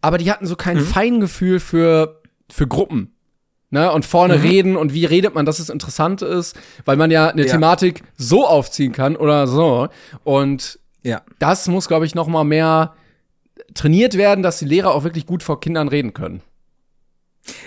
aber 0.00 0.18
die 0.18 0.30
hatten 0.30 0.46
so 0.46 0.56
kein 0.56 0.76
mhm. 0.76 0.86
Feingefühl 0.86 1.58
für, 1.58 2.22
für 2.50 2.66
Gruppen. 2.66 3.10
Ne, 3.70 3.90
und 3.90 4.04
vorne 4.04 4.36
mhm. 4.36 4.42
reden 4.42 4.76
und 4.76 4.94
wie 4.94 5.04
redet 5.04 5.34
man, 5.34 5.46
dass 5.46 5.58
es 5.58 5.68
interessant 5.68 6.22
ist, 6.22 6.54
weil 6.84 6.96
man 6.96 7.10
ja 7.10 7.30
eine 7.30 7.44
ja. 7.44 7.50
Thematik 7.50 8.04
so 8.16 8.46
aufziehen 8.46 8.92
kann 8.92 9.16
oder 9.16 9.48
so. 9.48 9.88
Und 10.22 10.78
ja. 11.04 11.22
das 11.38 11.68
muss, 11.68 11.86
glaube 11.86 12.06
ich, 12.06 12.14
noch 12.14 12.26
mal 12.26 12.44
mehr 12.44 12.94
trainiert 13.74 14.16
werden, 14.16 14.42
dass 14.42 14.58
die 14.58 14.64
Lehrer 14.64 14.94
auch 14.94 15.04
wirklich 15.04 15.26
gut 15.26 15.42
vor 15.42 15.60
Kindern 15.60 15.88
reden 15.88 16.12
können. 16.12 16.42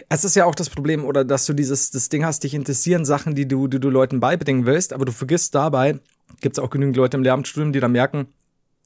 Es 0.10 0.24
ist 0.24 0.36
ja 0.36 0.46
auch 0.46 0.56
das 0.56 0.70
Problem, 0.70 1.06
oder 1.06 1.24
dass 1.24 1.46
du 1.46 1.54
dieses 1.54 1.92
das 1.92 2.10
Ding 2.10 2.26
hast, 2.26 2.44
dich 2.44 2.54
interessieren 2.54 3.06
Sachen, 3.06 3.36
die 3.36 3.48
du, 3.48 3.68
die 3.68 3.80
du 3.80 3.90
Leuten 3.90 4.20
beibringen 4.20 4.66
willst, 4.66 4.92
aber 4.92 5.06
du 5.06 5.12
vergisst 5.12 5.54
dabei, 5.54 6.00
gibt 6.42 6.58
es 6.58 6.64
auch 6.64 6.70
genügend 6.70 6.98
Leute 6.98 7.18
im 7.18 7.24
Lehramtsstudium, 7.24 7.74
die 7.74 7.80
dann 7.80 7.92
merken, 7.92 8.28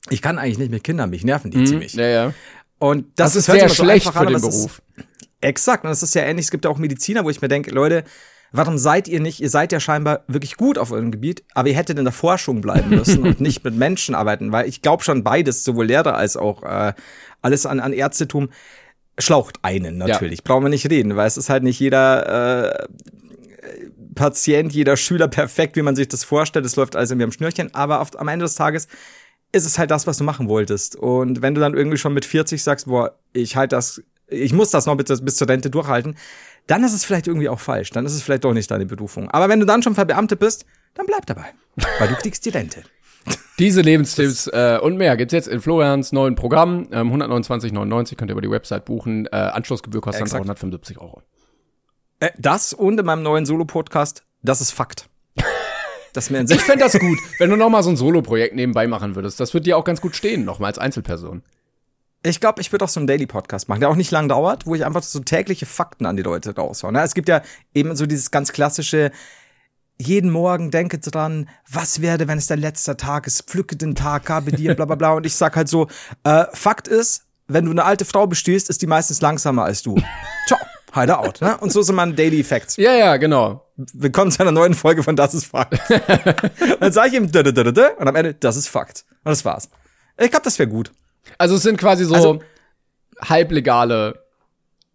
ich 0.10 0.22
kann 0.22 0.38
eigentlich 0.38 0.58
nicht 0.58 0.72
mit 0.72 0.84
Kindern, 0.84 1.10
mich 1.10 1.24
nerven 1.24 1.51
die 1.51 1.60
mhm, 1.60 1.65
ziemlich. 1.65 1.93
Ja, 1.93 2.08
ja. 2.08 2.34
Und 2.79 3.05
das, 3.15 3.34
das 3.34 3.36
ist 3.36 3.46
sehr 3.46 3.70
schlecht 3.70 4.05
so 4.05 4.12
für 4.12 4.25
den 4.25 4.41
Beruf. 4.41 4.81
Ist, 4.98 5.05
exakt. 5.41 5.84
Und 5.84 5.91
das 5.91 6.01
ist 6.01 6.15
ja 6.15 6.24
ähnlich. 6.24 6.46
Es 6.46 6.51
gibt 6.51 6.65
ja 6.65 6.72
auch 6.72 6.79
Mediziner, 6.79 7.24
wo 7.24 7.29
ich 7.29 7.41
mir 7.41 7.48
denke, 7.48 7.72
Leute, 7.72 8.03
warum 8.51 8.77
seid 8.77 9.08
ihr 9.08 9.20
nicht, 9.20 9.41
ihr 9.41 9.50
seid 9.50 9.72
ja 9.72 9.79
scheinbar 9.79 10.24
wirklich 10.27 10.58
gut 10.58 10.77
auf 10.77 10.91
eurem 10.91 11.12
Gebiet, 11.12 11.43
aber 11.53 11.70
ihr 11.70 11.75
hättet 11.75 11.98
in 11.98 12.05
der 12.05 12.13
Forschung 12.13 12.62
bleiben 12.62 12.89
müssen 12.89 13.24
und 13.24 13.41
nicht 13.41 13.63
mit 13.63 13.75
Menschen 13.75 14.15
arbeiten, 14.15 14.51
weil 14.51 14.67
ich 14.67 14.81
glaube 14.81 15.03
schon 15.03 15.24
beides, 15.24 15.63
sowohl 15.63 15.86
Lehrer 15.86 16.15
als 16.15 16.38
auch 16.38 16.63
äh, 16.63 16.93
alles 17.41 17.65
an, 17.65 17.79
an 17.79 17.93
Ärztetum, 17.93 18.50
schlaucht 19.17 19.60
einen 19.62 19.98
natürlich. 19.98 20.39
Ja. 20.39 20.43
Brauchen 20.46 20.65
wir 20.65 20.70
nicht 20.70 20.89
reden, 20.89 21.15
weil 21.15 21.27
es 21.27 21.38
ist 21.38 21.50
halt 21.50 21.63
nicht 21.63 21.79
jeder 21.79 22.79
äh, 22.79 22.88
Patient, 24.15 24.74
jeder 24.74 24.98
Schüler 24.98 25.27
perfekt, 25.27 25.75
wie 25.75 25.81
man 25.81 25.96
sich 25.96 26.08
das 26.08 26.24
vorstellt. 26.24 26.65
Es 26.65 26.75
läuft 26.75 26.96
alles 26.96 27.12
irgendwie 27.12 27.25
am 27.25 27.31
Schnürchen, 27.31 27.74
aber 27.74 28.01
auf, 28.01 28.20
am 28.20 28.27
Ende 28.27 28.46
des 28.46 28.55
Tages 28.55 28.88
ist 29.51 29.65
es 29.65 29.77
halt 29.77 29.91
das, 29.91 30.08
was 30.08 30.17
du 30.17 30.24
machen 30.24 30.48
wolltest. 30.48 30.96
Und 30.96 31.41
wenn 31.41 31.55
du 31.55 31.62
dann 31.62 31.74
irgendwie 31.74 31.98
schon 31.98 32.13
mit 32.13 32.25
40 32.25 32.62
sagst, 32.62 32.88
boah, 32.88 33.17
ich 33.34 33.55
halt 33.55 33.72
das, 33.72 34.01
ich 34.27 34.53
muss 34.53 34.70
das 34.70 34.86
noch 34.86 34.96
bis, 34.96 35.22
bis 35.22 35.36
zur 35.36 35.50
Rente 35.50 35.70
durchhalten, 35.70 36.15
dann 36.72 36.86
ist 36.86 36.94
es 36.94 37.04
vielleicht 37.04 37.28
irgendwie 37.28 37.50
auch 37.50 37.60
falsch. 37.60 37.90
Dann 37.90 38.06
ist 38.06 38.13
es 38.13 38.24
vielleicht 38.24 38.46
doch 38.46 38.54
nicht 38.54 38.72
deine 38.72 38.86
Berufung. 38.86 39.30
Aber 39.30 39.50
wenn 39.50 39.60
du 39.60 39.66
dann 39.66 39.84
schon 39.84 39.94
verbeamtet 39.94 40.40
bist, 40.40 40.66
dann 40.94 41.06
bleib 41.06 41.25
dabei. 41.25 41.48
Weil 42.00 42.08
du 42.08 42.16
kriegst 42.16 42.46
die 42.46 42.50
Rente. 42.50 42.84
Diese 43.60 43.82
Lebenstipps 43.82 44.48
äh, 44.48 44.80
und 44.82 44.96
mehr 44.96 45.18
gibt's 45.18 45.34
jetzt 45.34 45.50
in 45.50 45.60
Florians 45.60 46.13
neuen 46.13 46.36
Programm. 46.36 46.88
Ähm, 46.94 47.12
129,99 47.12 48.16
könnt 48.16 48.32
ihr 48.32 48.34
über 48.34 48.42
die 48.42 48.50
Website 48.50 48.86
buchen. 48.86 49.25
Äh, 49.25 49.36
Anschlussgebühr 49.36 50.00
kostet 50.00 50.28
dann 50.28 50.34
175 50.34 50.98
Euro. 51.00 51.22
Äh, 52.22 52.30
das 52.38 52.72
und 52.72 52.98
in 52.98 53.06
meinem 53.06 53.24
neuen 53.24 53.46
Solo-Podcast, 53.46 54.24
das 54.42 54.62
ist 54.62 54.72
Fakt. 54.72 55.10
Das 56.13 56.30
mir 56.30 56.42
ich 56.42 56.62
fände 56.62 56.86
das 56.86 56.98
gut, 56.98 57.18
wenn 57.38 57.50
du 57.50 57.56
noch 57.56 57.70
mal 57.70 57.84
so 57.84 57.90
ein 57.90 57.98
Solo-Projekt 57.98 58.56
nebenbei 58.56 58.88
machen 58.88 59.16
würdest. 59.16 59.40
Das 59.40 59.54
wird 59.54 59.66
dir 59.66 59.78
auch 59.78 59.86
ganz 59.86 60.01
gut 60.01 60.16
stehen, 60.16 60.46
noch 60.46 60.60
mal 60.60 60.68
als 60.68 60.78
Einzelperson. 60.78 61.44
Ich 62.24 62.40
glaube, 62.40 62.62
ich 62.62 62.72
würde 62.72 62.86
auch 62.86 62.90
so 62.90 63.00
einen 63.00 63.08
Daily-Podcast 63.08 63.68
machen, 63.68 63.80
der 63.80 63.90
auch 63.90 63.96
nicht 63.96 64.12
lang 64.12 64.30
dauert, 64.30 64.68
wo 64.68 64.75
ich 64.75 64.86
einfach 64.86 65.01
so 65.01 65.20
tägliche 65.22 65.66
Fakten 65.66 66.06
an 66.06 66.18
die 66.18 66.24
Leute 66.24 66.56
raushaue. 66.56 66.92
Ne? 66.92 67.01
Es 67.01 67.16
gibt 67.16 67.28
ja 67.28 67.42
eben 67.74 67.96
so 67.96 68.06
dieses 68.06 68.30
ganz 68.30 68.51
klassische, 68.51 69.12
jeden 69.98 70.30
Morgen 70.30 70.70
denke 70.70 71.00
dran, 71.00 71.50
was 71.70 72.01
werde, 72.01 72.28
wenn 72.28 72.38
es 72.38 72.46
dein 72.46 72.60
letzter 72.60 72.96
Tag 72.96 73.25
ist, 73.25 73.50
pflücke 73.50 73.75
den 73.75 73.96
Tag, 73.96 74.30
habe 74.30 74.51
dir, 74.51 74.75
bla 74.75 74.86
bla 74.86 74.96
bla. 74.96 75.13
Und 75.13 75.25
ich 75.25 75.36
sag 75.36 75.56
halt 75.56 75.68
so, 75.68 75.88
äh, 76.24 76.46
Fakt 76.54 76.88
ist, 76.88 77.25
wenn 77.48 77.66
du 77.66 77.72
eine 77.72 77.86
alte 77.86 78.06
Frau 78.06 78.28
bestehst, 78.28 78.70
ist 78.70 78.84
die 78.84 78.88
meistens 78.88 79.22
langsamer 79.22 79.63
als 79.63 79.82
du. 79.82 79.96
Ciao. 80.48 80.60
Hideout. 80.94 81.40
Ne? 81.40 81.58
Und 81.58 81.72
so 81.72 81.82
sind 81.82 81.96
meine 81.96 82.13
Daily 82.13 82.44
Facts. 82.44 82.75
Ja, 82.75 82.94
ja, 82.94 83.18
genau. 83.18 83.66
Willkommen 83.78 84.30
zu 84.30 84.42
einer 84.42 84.51
neuen 84.51 84.74
Folge 84.74 85.04
von 85.04 85.16
Das 85.16 85.34
ist 85.34 85.46
Fakt. 85.46 85.80
dann 86.80 86.92
sage 86.92 87.08
ich 87.08 87.13
ihm 87.16 87.24
und 87.24 88.08
am 88.08 88.16
Ende, 88.16 88.34
das 88.34 88.58
ist 88.58 88.68
Fakt. 88.68 89.06
Und 89.24 89.30
das 89.30 89.46
war's. 89.46 89.70
Ich 90.18 90.30
glaube, 90.30 90.44
das 90.44 90.60
wäre 90.60 90.70
gut. 90.70 90.92
Also 91.38 91.56
es 91.56 91.63
sind 91.63 91.78
quasi 91.78 92.06
so 92.06 92.16
also, 92.16 92.40
halblegale 93.22 94.22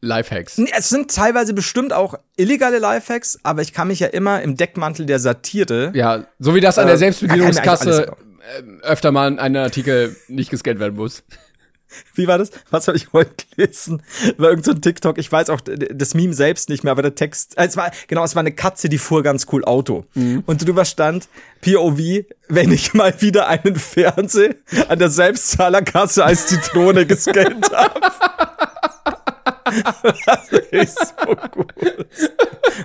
Lifehacks. 0.01 0.59
Es 0.77 0.89
sind 0.89 1.11
teilweise 1.15 1.55
bestimmt 1.55 1.93
auch 1.93 2.15
illegale 2.37 2.79
Lifehacks, 2.79 3.39
aber 3.43 3.63
ich 3.63 3.73
kann 3.73 3.89
mich 3.89 4.01
ja 4.01 4.09
immer 4.09 4.43
im 4.43 4.57
Deckmantel 4.57 5.07
der 5.07 5.19
Satire. 5.19 5.93
Ja, 5.95 6.27
so 6.39 6.55
wie 6.55 6.61
das 6.61 6.79
an 6.79 6.87
der 6.87 6.97
äh, 6.97 6.99
Selbstbedienungskasse 6.99 8.13
äh, 8.59 8.83
öfter 8.83 9.13
mal 9.13 9.39
ein 9.39 9.57
Artikel 9.57 10.17
nicht 10.29 10.51
gescannt 10.51 10.81
werden 10.81 10.97
muss. 10.97 11.25
Wie 12.15 12.27
war 12.27 12.39
das? 12.39 12.51
Was 12.71 12.89
habe 12.89 12.97
ich 12.97 13.13
heute 13.13 13.45
gelesen? 13.55 14.03
War 14.37 14.51
irgend 14.51 14.65
so 14.65 14.73
ein 14.73 14.81
TikTok. 14.81 15.19
Ich 15.19 15.31
weiß 15.31 15.51
auch 15.51 15.61
das 15.61 16.15
Meme 16.15 16.35
selbst 16.35 16.69
nicht 16.69 16.85
mehr, 16.85 16.93
aber 16.93 17.03
der 17.03 17.15
Text. 17.15 17.57
Äh, 17.59 17.67
es 17.67 17.77
war 17.77 17.91
genau, 18.09 18.25
es 18.25 18.35
war 18.35 18.41
eine 18.41 18.53
Katze, 18.53 18.89
die 18.89 18.99
fuhr 18.99 19.23
ganz 19.23 19.47
cool 19.53 19.65
Auto. 19.65 20.05
Mhm. 20.15 20.43
Und 20.47 20.67
drüber 20.67 20.85
stand 20.85 21.29
POV, 21.63 22.25
wenn 22.49 22.73
ich 22.73 22.95
mal 22.95 23.15
wieder 23.21 23.49
einen 23.49 23.77
Fernseher 23.77 24.55
an 24.89 24.99
der 24.99 25.11
Selbstzahlerkasse 25.11 26.25
als 26.25 26.47
Zitrone 26.47 27.07
gescannt 27.07 27.71
habe. 27.73 28.01
Das 30.27 30.49
ist 30.71 31.15
so 31.25 31.37
gut. 31.51 31.73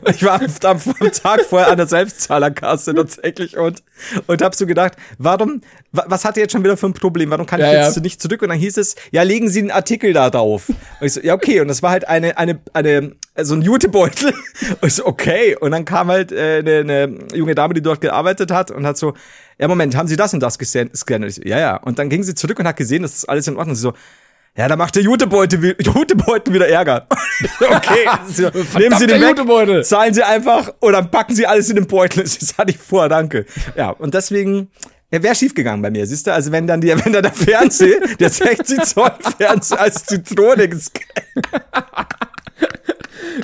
Ich 0.09 0.23
war 0.23 0.41
am, 0.41 0.47
am 0.63 1.11
Tag 1.11 1.41
vorher 1.41 1.69
an 1.69 1.77
der 1.77 1.87
Selbstzahlerkasse 1.87 2.93
tatsächlich 2.93 3.57
und, 3.57 3.83
und 4.27 4.41
hab 4.41 4.55
so 4.55 4.65
gedacht, 4.65 4.93
warum, 5.17 5.61
was 5.91 6.25
hat 6.25 6.37
er 6.37 6.43
jetzt 6.43 6.53
schon 6.53 6.63
wieder 6.63 6.77
für 6.77 6.87
ein 6.87 6.93
Problem? 6.93 7.29
Warum 7.29 7.45
kann 7.45 7.59
ja, 7.59 7.67
ich 7.67 7.73
jetzt 7.73 7.95
ja. 7.97 8.01
nicht 8.01 8.21
zurück? 8.21 8.41
Und 8.41 8.49
dann 8.49 8.57
hieß 8.57 8.77
es, 8.77 8.95
ja, 9.11 9.23
legen 9.23 9.49
Sie 9.49 9.59
einen 9.59 9.71
Artikel 9.71 10.13
da 10.13 10.29
drauf. 10.29 10.69
Und 10.69 10.77
ich 11.01 11.13
so, 11.13 11.21
ja, 11.21 11.33
okay. 11.33 11.59
Und 11.59 11.67
das 11.67 11.83
war 11.83 11.91
halt 11.91 12.07
eine, 12.07 12.37
eine, 12.37 12.59
eine, 12.73 13.15
so 13.41 13.55
ein 13.55 13.61
Jutebeutel. 13.61 14.33
Und 14.81 14.87
ich 14.87 14.95
so, 14.95 15.05
okay. 15.05 15.55
Und 15.59 15.71
dann 15.71 15.85
kam 15.85 16.09
halt 16.09 16.31
äh, 16.31 16.59
eine, 16.59 16.77
eine 16.79 17.19
junge 17.33 17.55
Dame, 17.55 17.73
die 17.73 17.81
dort 17.81 18.01
gearbeitet 18.01 18.51
hat 18.51 18.71
und 18.71 18.85
hat 18.85 18.97
so, 18.97 19.13
ja, 19.59 19.67
Moment, 19.67 19.95
haben 19.95 20.07
Sie 20.07 20.15
das 20.15 20.33
und 20.33 20.39
das 20.39 20.57
gescannt? 20.57 21.45
Ja, 21.45 21.59
ja. 21.59 21.75
Und 21.77 21.99
dann 21.99 22.09
ging 22.09 22.23
sie 22.23 22.33
zurück 22.33 22.57
und 22.59 22.67
hat 22.67 22.77
gesehen, 22.77 23.03
das 23.03 23.13
ist 23.13 23.29
alles 23.29 23.47
in 23.47 23.57
Ordnung. 23.57 23.75
Sie 23.75 23.81
so, 23.81 23.93
ja, 24.57 24.67
da 24.67 24.75
macht 24.75 24.95
der 24.95 25.03
Jutebeutel, 25.03 25.75
Jutebeutel 25.81 26.53
wieder 26.53 26.67
Ärger. 26.67 27.07
okay, 27.59 28.05
nehmen 28.77 28.97
Sie 28.97 29.07
den 29.07 29.21
weg, 29.21 29.85
zahlen 29.85 30.13
Sie 30.13 30.23
einfach 30.23 30.73
oder 30.81 31.01
packen 31.03 31.33
Sie 31.35 31.45
alles 31.45 31.69
in 31.69 31.77
den 31.77 31.87
Beutel. 31.87 32.23
Das 32.23 32.57
hatte 32.57 32.71
ich 32.71 32.77
vor, 32.77 33.07
danke. 33.07 33.45
Ja, 33.75 33.91
und 33.91 34.13
deswegen 34.13 34.69
ja, 35.09 35.23
wäre 35.23 35.35
schief 35.35 35.53
gegangen 35.53 35.81
bei 35.81 35.89
mir, 35.89 36.05
siehst 36.05 36.27
du? 36.27 36.33
Also 36.33 36.51
wenn 36.51 36.67
dann 36.67 36.81
die, 36.81 36.89
wenn 36.89 37.13
dann 37.13 37.23
der 37.23 37.33
Fernseher, 37.33 37.99
der 38.19 38.29
60 38.29 38.81
Zoll 38.83 39.11
Fernseher 39.37 39.79
als 39.79 40.05
Zitrone 40.05 40.69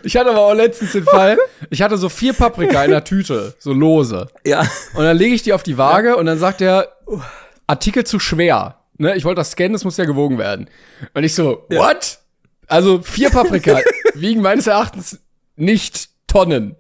Ich 0.04 0.18
hatte 0.18 0.30
aber 0.30 0.42
auch 0.42 0.54
letztens 0.54 0.92
den 0.92 1.04
Fall, 1.04 1.38
ich 1.70 1.82
hatte 1.82 1.98
so 1.98 2.10
vier 2.10 2.34
Paprika 2.34 2.84
in 2.84 2.92
der 2.92 3.04
Tüte, 3.04 3.54
so 3.60 3.72
lose. 3.72 4.28
Ja. 4.46 4.62
Und 4.94 5.04
dann 5.04 5.18
lege 5.18 5.36
ich 5.36 5.44
die 5.44 5.54
auf 5.54 5.64
die 5.64 5.78
Waage 5.78 6.18
und 6.18 6.26
dann 6.26 6.38
sagt 6.38 6.60
der 6.60 6.90
Artikel 7.66 8.06
zu 8.06 8.20
schwer. 8.20 8.77
Ne, 8.98 9.16
ich 9.16 9.26
wollte 9.26 9.40
das 9.40 9.52
scannen, 9.52 9.74
das 9.74 9.84
muss 9.84 9.98
ja 9.98 10.06
gewogen 10.06 10.38
werden. 10.38 10.70
Und 11.14 11.24
ich 11.24 11.36
so, 11.36 11.66
ja. 11.70 11.80
what? 11.80 12.20
Also 12.68 13.02
vier 13.02 13.30
Paprika 13.30 13.80
wiegen 14.16 14.42
meines 14.42 14.68
Erachtens 14.68 15.20
nicht 15.56 16.10
Tonnen. 16.28 16.76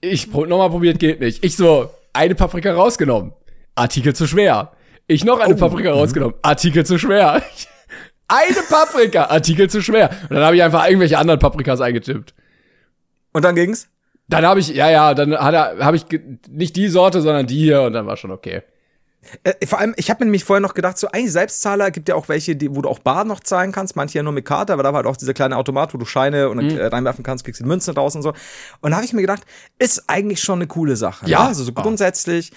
Ich 0.00 0.28
nochmal 0.28 0.70
probiert, 0.70 0.98
geht 0.98 1.20
nicht. 1.20 1.44
Ich 1.44 1.56
so, 1.56 1.90
eine 2.12 2.34
Paprika 2.34 2.72
rausgenommen. 2.72 3.32
Artikel 3.74 4.14
zu 4.14 4.26
schwer. 4.26 4.72
Ich 5.06 5.24
noch 5.24 5.40
eine 5.40 5.54
oh. 5.54 5.58
Paprika 5.58 5.90
rausgenommen. 5.90 6.36
Artikel 6.42 6.86
zu 6.86 6.98
schwer. 6.98 7.42
eine 8.28 8.56
Paprika, 8.68 9.24
Artikel 9.24 9.68
zu 9.68 9.82
schwer. 9.82 10.10
Und 10.28 10.36
dann 10.36 10.44
habe 10.44 10.56
ich 10.56 10.62
einfach 10.62 10.86
irgendwelche 10.86 11.18
anderen 11.18 11.40
Paprikas 11.40 11.80
eingetippt. 11.80 12.34
Und 13.32 13.44
dann 13.44 13.54
ging's? 13.54 13.88
Dann 14.28 14.44
habe 14.44 14.60
ich, 14.60 14.68
ja, 14.68 14.90
ja, 14.90 15.14
dann 15.14 15.34
habe 15.34 15.96
ich 15.96 16.04
nicht 16.48 16.76
die 16.76 16.88
Sorte, 16.88 17.22
sondern 17.22 17.46
die 17.46 17.56
hier 17.56 17.82
und 17.82 17.94
dann 17.94 18.06
war 18.06 18.16
schon 18.16 18.30
okay. 18.30 18.62
Äh, 19.42 19.66
vor 19.66 19.78
allem, 19.78 19.94
ich 19.96 20.10
habe 20.10 20.20
mir 20.20 20.26
nämlich 20.26 20.44
vorher 20.44 20.60
noch 20.60 20.74
gedacht, 20.74 20.98
so 20.98 21.08
eigentlich 21.08 21.32
Selbstzahler 21.32 21.90
gibt 21.90 22.08
ja 22.08 22.14
auch 22.14 22.28
welche, 22.28 22.56
die, 22.56 22.74
wo 22.74 22.82
du 22.82 22.88
auch 22.88 23.00
bar 23.00 23.24
noch 23.24 23.40
zahlen 23.40 23.72
kannst, 23.72 23.96
manche 23.96 24.18
ja 24.18 24.22
nur 24.22 24.32
mit 24.32 24.44
Karte, 24.44 24.72
aber 24.72 24.82
da 24.82 24.90
war 24.90 24.98
halt 24.98 25.06
auch 25.06 25.16
dieser 25.16 25.34
kleine 25.34 25.56
Automat, 25.56 25.92
wo 25.92 25.98
du 25.98 26.04
Scheine 26.04 26.48
und 26.48 26.58
mhm. 26.58 26.78
äh, 26.78 26.86
reinwerfen 26.86 27.24
kannst, 27.24 27.44
kriegst 27.44 27.60
die 27.60 27.64
Münzen 27.64 27.94
raus 27.94 28.14
und 28.16 28.22
so. 28.22 28.32
Und 28.80 28.90
da 28.90 28.96
habe 28.96 29.04
ich 29.04 29.12
mir 29.12 29.20
gedacht, 29.20 29.42
ist 29.78 30.04
eigentlich 30.08 30.40
schon 30.40 30.60
eine 30.60 30.66
coole 30.66 30.96
Sache. 30.96 31.28
Ja, 31.28 31.42
ne? 31.42 31.48
also 31.48 31.64
so 31.64 31.72
grundsätzlich. 31.72 32.52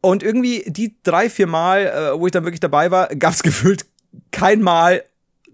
Und 0.00 0.22
irgendwie 0.22 0.64
die 0.66 0.96
drei, 1.02 1.30
vier 1.30 1.46
Mal, 1.46 1.86
äh, 1.86 2.18
wo 2.18 2.26
ich 2.26 2.32
dann 2.32 2.44
wirklich 2.44 2.60
dabei 2.60 2.90
war, 2.90 3.08
gab 3.08 3.32
es 3.32 3.42
gefühlt 3.42 3.86
kein 4.30 4.60
Mal, 4.60 5.02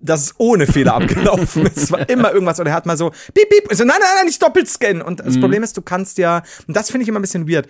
dass 0.00 0.22
es 0.22 0.34
ohne 0.38 0.66
Fehler 0.66 0.94
abgelaufen 0.94 1.66
ist. 1.66 1.76
Es 1.76 1.92
war 1.92 2.08
immer 2.08 2.32
irgendwas. 2.32 2.60
Oder 2.60 2.70
er 2.70 2.76
hat 2.76 2.86
mal 2.86 2.96
so, 2.96 3.10
piep, 3.10 3.48
piep. 3.50 3.70
Und 3.70 3.76
so, 3.76 3.84
nein, 3.84 3.96
nein, 3.98 4.08
nein, 4.16 4.26
nicht 4.26 4.42
doppelt 4.42 4.68
scannen. 4.68 5.02
Und 5.02 5.20
das 5.20 5.36
mhm. 5.36 5.40
Problem 5.40 5.62
ist, 5.62 5.76
du 5.76 5.82
kannst 5.82 6.18
ja, 6.18 6.42
und 6.66 6.76
das 6.76 6.90
finde 6.90 7.02
ich 7.02 7.08
immer 7.08 7.18
ein 7.18 7.22
bisschen 7.22 7.48
weird. 7.48 7.66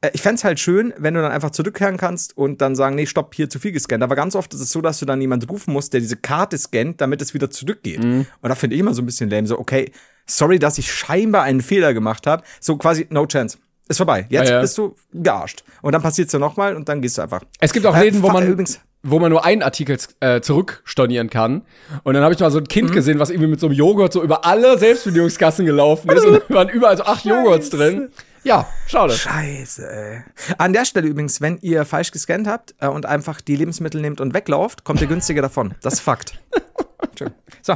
Äh, 0.00 0.10
ich 0.12 0.22
fände 0.22 0.42
halt 0.42 0.60
schön, 0.60 0.94
wenn 0.96 1.14
du 1.14 1.22
dann 1.22 1.32
einfach 1.32 1.50
zurückkehren 1.50 1.96
kannst 1.96 2.36
und 2.36 2.60
dann 2.60 2.76
sagen, 2.76 2.94
nee, 2.96 3.06
stopp, 3.06 3.34
hier 3.34 3.50
zu 3.50 3.58
viel 3.58 3.72
gescannt. 3.72 4.02
Aber 4.02 4.16
ganz 4.16 4.34
oft 4.34 4.52
ist 4.54 4.60
es 4.60 4.70
so, 4.70 4.80
dass 4.80 4.98
du 4.98 5.06
dann 5.06 5.20
jemanden 5.20 5.48
rufen 5.48 5.72
musst, 5.72 5.92
der 5.92 6.00
diese 6.00 6.16
Karte 6.16 6.56
scannt, 6.58 7.00
damit 7.00 7.22
es 7.22 7.34
wieder 7.34 7.50
zurückgeht. 7.50 8.02
Mhm. 8.02 8.26
Und 8.40 8.48
da 8.48 8.54
finde 8.54 8.76
ich 8.76 8.80
immer 8.80 8.94
so 8.94 9.02
ein 9.02 9.06
bisschen 9.06 9.30
lame. 9.30 9.46
So, 9.46 9.58
okay, 9.58 9.92
sorry, 10.26 10.58
dass 10.58 10.78
ich 10.78 10.92
scheinbar 10.92 11.42
einen 11.42 11.60
Fehler 11.60 11.94
gemacht 11.94 12.26
habe. 12.26 12.42
So 12.60 12.76
quasi, 12.76 13.06
no 13.10 13.26
chance. 13.26 13.58
Ist 13.88 13.96
vorbei. 13.96 14.26
Jetzt 14.28 14.50
ja, 14.50 14.56
ja. 14.56 14.60
bist 14.60 14.76
du 14.76 14.94
gearscht. 15.14 15.64
Und 15.80 15.92
dann 15.92 16.02
passiert's 16.02 16.32
ja 16.32 16.38
nochmal 16.38 16.76
und 16.76 16.88
dann 16.88 17.00
gehst 17.00 17.16
du 17.16 17.22
einfach. 17.22 17.42
Es 17.58 17.72
gibt 17.72 17.86
auch 17.86 17.96
äh, 17.96 18.04
Läden, 18.04 18.22
wo 18.22 18.28
man 18.28 18.46
übrigens 18.46 18.80
wo 19.02 19.18
man 19.18 19.30
nur 19.30 19.44
einen 19.44 19.62
Artikel 19.62 19.96
äh, 20.20 20.40
zurückstornieren 20.40 21.30
kann. 21.30 21.62
Und 22.02 22.14
dann 22.14 22.22
habe 22.22 22.34
ich 22.34 22.40
mal 22.40 22.50
so 22.50 22.58
ein 22.58 22.66
Kind 22.66 22.90
mhm. 22.90 22.94
gesehen, 22.94 23.18
was 23.18 23.30
irgendwie 23.30 23.48
mit 23.48 23.60
so 23.60 23.66
einem 23.66 23.76
Joghurt 23.76 24.12
so 24.12 24.22
über 24.22 24.44
alle 24.44 24.76
Selbstbedienungskassen 24.76 25.66
gelaufen 25.66 26.10
ist. 26.10 26.24
und 26.26 26.42
da 26.48 26.54
waren 26.54 26.68
überall 26.68 26.96
so 26.96 27.04
acht 27.04 27.24
Joghurts 27.24 27.70
drin. 27.70 28.10
Ja, 28.44 28.66
schade. 28.86 29.12
Scheiße, 29.14 29.90
ey. 29.90 30.22
An 30.58 30.72
der 30.72 30.84
Stelle 30.84 31.08
übrigens, 31.08 31.40
wenn 31.40 31.58
ihr 31.60 31.84
falsch 31.84 32.10
gescannt 32.12 32.46
habt 32.46 32.74
äh, 32.80 32.86
und 32.88 33.06
einfach 33.06 33.40
die 33.40 33.56
Lebensmittel 33.56 34.00
nehmt 34.00 34.20
und 34.20 34.34
weglauft, 34.34 34.84
kommt 34.84 35.00
ihr 35.00 35.06
günstiger 35.06 35.42
davon. 35.42 35.74
Das 35.82 35.94
ist 35.94 36.00
Fakt. 36.00 36.38
So. 37.62 37.74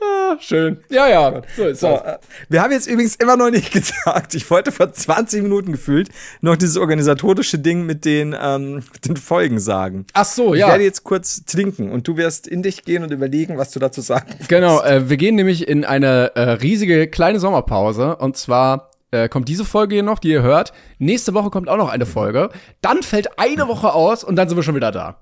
Ah, 0.00 0.36
schön. 0.40 0.78
Ja, 0.88 1.08
ja. 1.08 1.42
So 1.56 1.64
ist 1.64 1.80
So, 1.80 1.88
das. 2.02 2.14
äh, 2.14 2.18
wir 2.48 2.62
haben 2.62 2.70
jetzt 2.72 2.86
übrigens 2.86 3.16
immer 3.16 3.36
noch 3.36 3.50
nicht 3.50 3.72
gesagt, 3.72 4.34
ich 4.34 4.48
wollte 4.50 4.70
vor 4.72 4.92
20 4.92 5.42
Minuten 5.42 5.72
gefühlt 5.72 6.08
noch 6.40 6.56
dieses 6.56 6.76
organisatorische 6.76 7.58
Ding 7.58 7.84
mit 7.84 8.04
den, 8.04 8.34
ähm, 8.40 8.76
mit 8.92 9.06
den 9.06 9.16
Folgen 9.16 9.58
sagen. 9.58 10.06
Ach 10.12 10.24
so, 10.24 10.54
Ich 10.54 10.60
ja. 10.60 10.68
werde 10.68 10.84
jetzt 10.84 11.02
kurz 11.04 11.44
trinken 11.44 11.90
und 11.90 12.06
du 12.06 12.16
wirst 12.16 12.46
in 12.46 12.62
dich 12.62 12.84
gehen 12.84 13.02
und 13.02 13.10
überlegen, 13.10 13.58
was 13.58 13.70
du 13.72 13.80
dazu 13.80 14.00
sagen 14.00 14.26
willst. 14.36 14.48
Genau, 14.48 14.80
äh, 14.82 15.08
wir 15.10 15.16
gehen 15.16 15.34
nämlich 15.34 15.66
in 15.66 15.84
eine 15.84 16.32
äh, 16.36 16.40
riesige 16.52 17.08
kleine 17.08 17.40
Sommerpause. 17.40 18.16
Und 18.16 18.36
zwar 18.36 18.90
äh, 19.10 19.28
kommt 19.28 19.48
diese 19.48 19.64
Folge 19.64 19.96
hier 19.96 20.02
noch, 20.02 20.18
die 20.18 20.28
ihr 20.28 20.42
hört. 20.42 20.72
Nächste 20.98 21.34
Woche 21.34 21.50
kommt 21.50 21.68
auch 21.68 21.76
noch 21.76 21.88
eine 21.88 22.06
Folge. 22.06 22.50
Dann 22.80 23.02
fällt 23.02 23.38
eine 23.38 23.68
Woche 23.68 23.92
aus 23.92 24.24
und 24.24 24.36
dann 24.36 24.48
sind 24.48 24.56
wir 24.56 24.62
schon 24.62 24.74
wieder 24.74 24.92
da. 24.92 25.20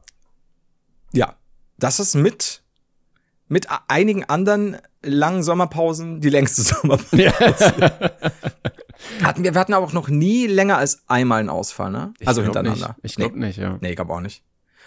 Ja, 1.12 1.34
das 1.78 2.00
ist 2.00 2.14
mit, 2.14 2.62
mit 3.48 3.68
einigen 3.88 4.24
anderen 4.24 4.76
langen 5.02 5.42
Sommerpausen 5.42 6.20
die 6.20 6.30
längste 6.30 6.62
Sommerpause. 6.62 7.74
hatten 9.22 9.44
wir, 9.44 9.54
wir 9.54 9.60
hatten 9.60 9.74
aber 9.74 9.86
auch 9.86 9.92
noch 9.92 10.08
nie 10.08 10.46
länger 10.46 10.78
als 10.78 11.02
einmal 11.06 11.40
einen 11.40 11.48
Ausfall, 11.48 11.90
ne? 11.90 12.12
also 12.24 12.42
glaub 12.42 12.56
hintereinander. 12.56 12.96
Nicht. 13.02 13.12
Ich 13.12 13.16
glaube 13.16 13.38
nee. 13.38 13.46
nicht, 13.46 13.58
ja. 13.58 13.78
Nee, 13.80 13.90
ich 13.90 13.96
glaube 13.96 14.12
auch 14.12 14.20
nicht. 14.20 14.42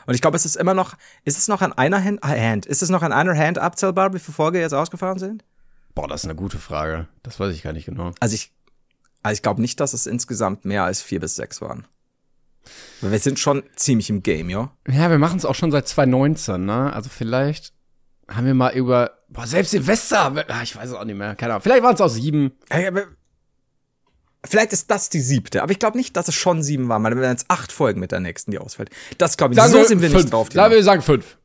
Und 0.06 0.16
ich 0.16 0.22
glaube, 0.22 0.38
es 0.38 0.46
ist 0.46 0.56
immer 0.56 0.74
noch, 0.74 0.96
ist 1.24 1.38
es 1.38 1.48
noch 1.48 1.62
an 1.62 1.74
einer 1.74 2.04
Hand, 2.04 2.24
ah, 2.24 2.30
Hand, 2.30 2.66
ist 2.66 2.82
es 2.82 2.90
noch 2.90 3.04
an 3.04 3.12
einer 3.12 3.38
Hand 3.38 3.60
abzählbar, 3.60 4.14
wie 4.14 4.20
viele 4.20 4.34
Folgen 4.34 4.58
jetzt 4.60 4.74
ausgefahren 4.74 5.20
sind? 5.20 5.44
Boah, 5.96 6.08
das 6.08 6.22
ist 6.22 6.26
eine 6.26 6.36
gute 6.36 6.58
Frage. 6.58 7.08
Das 7.24 7.40
weiß 7.40 7.54
ich 7.54 7.62
gar 7.62 7.74
nicht 7.74 7.86
genau. 7.86 8.12
Also 8.20 8.34
ich, 8.34 8.52
also 9.24 9.34
ich 9.34 9.42
glaube 9.42 9.62
nicht, 9.62 9.80
dass 9.80 9.94
es 9.94 10.06
insgesamt 10.06 10.66
mehr 10.66 10.84
als 10.84 11.02
vier 11.02 11.20
bis 11.20 11.36
sechs 11.36 11.62
waren. 11.62 11.86
Weil 13.02 13.12
wir 13.12 13.20
sind 13.20 13.40
schon 13.40 13.64
ziemlich 13.76 14.10
im 14.10 14.22
Game, 14.24 14.50
ja. 14.50 14.72
Ja, 14.88 15.10
wir 15.10 15.18
machen 15.18 15.38
es 15.38 15.46
auch 15.46 15.56
schon 15.56 15.72
seit 15.72 15.88
2019, 15.88 16.66
ne? 16.66 16.94
Also 16.94 17.10
vielleicht 17.10 17.74
haben 18.28 18.46
wir 18.46 18.54
mal 18.54 18.74
über, 18.74 19.12
boah, 19.30 19.48
selbst 19.48 19.72
Silvester, 19.72 20.46
ah, 20.48 20.62
ich 20.62 20.76
weiß 20.76 20.90
es 20.90 20.96
auch 20.96 21.06
nicht 21.06 21.16
mehr, 21.18 21.36
keine 21.36 21.54
Ahnung. 21.54 21.64
Vielleicht 21.64 21.84
waren 21.84 21.96
es 21.96 22.02
auch 22.02 22.10
sieben. 22.10 22.52
Vielleicht 24.46 24.72
ist 24.72 24.90
das 24.92 25.10
die 25.10 25.20
siebte, 25.20 25.64
aber 25.64 25.72
ich 25.72 25.80
glaube 25.80 25.98
nicht, 25.98 26.16
dass 26.16 26.28
es 26.28 26.36
schon 26.36 26.64
sieben 26.64 26.88
waren, 26.88 27.04
weil 27.04 27.16
wir 27.16 27.22
werden 27.22 27.34
jetzt 27.38 27.50
acht 27.50 27.72
Folgen 27.72 28.00
mit 28.00 28.12
der 28.12 28.20
nächsten, 28.20 28.52
die 28.52 28.60
ausfällt. 28.60 28.90
Das 29.18 29.36
glaube 29.36 29.54
ich 29.54 29.58
nicht. 29.58 29.70
Sagen 29.70 29.84
So 29.84 29.88
sind 29.88 30.02
wir 30.02 30.10
fünf. 30.10 30.24
nicht 30.24 30.34
drauf. 30.34 30.48
Sagen 30.52 30.74
wir 30.74 30.84
sagen 30.84 31.02
fünf. 31.02 31.38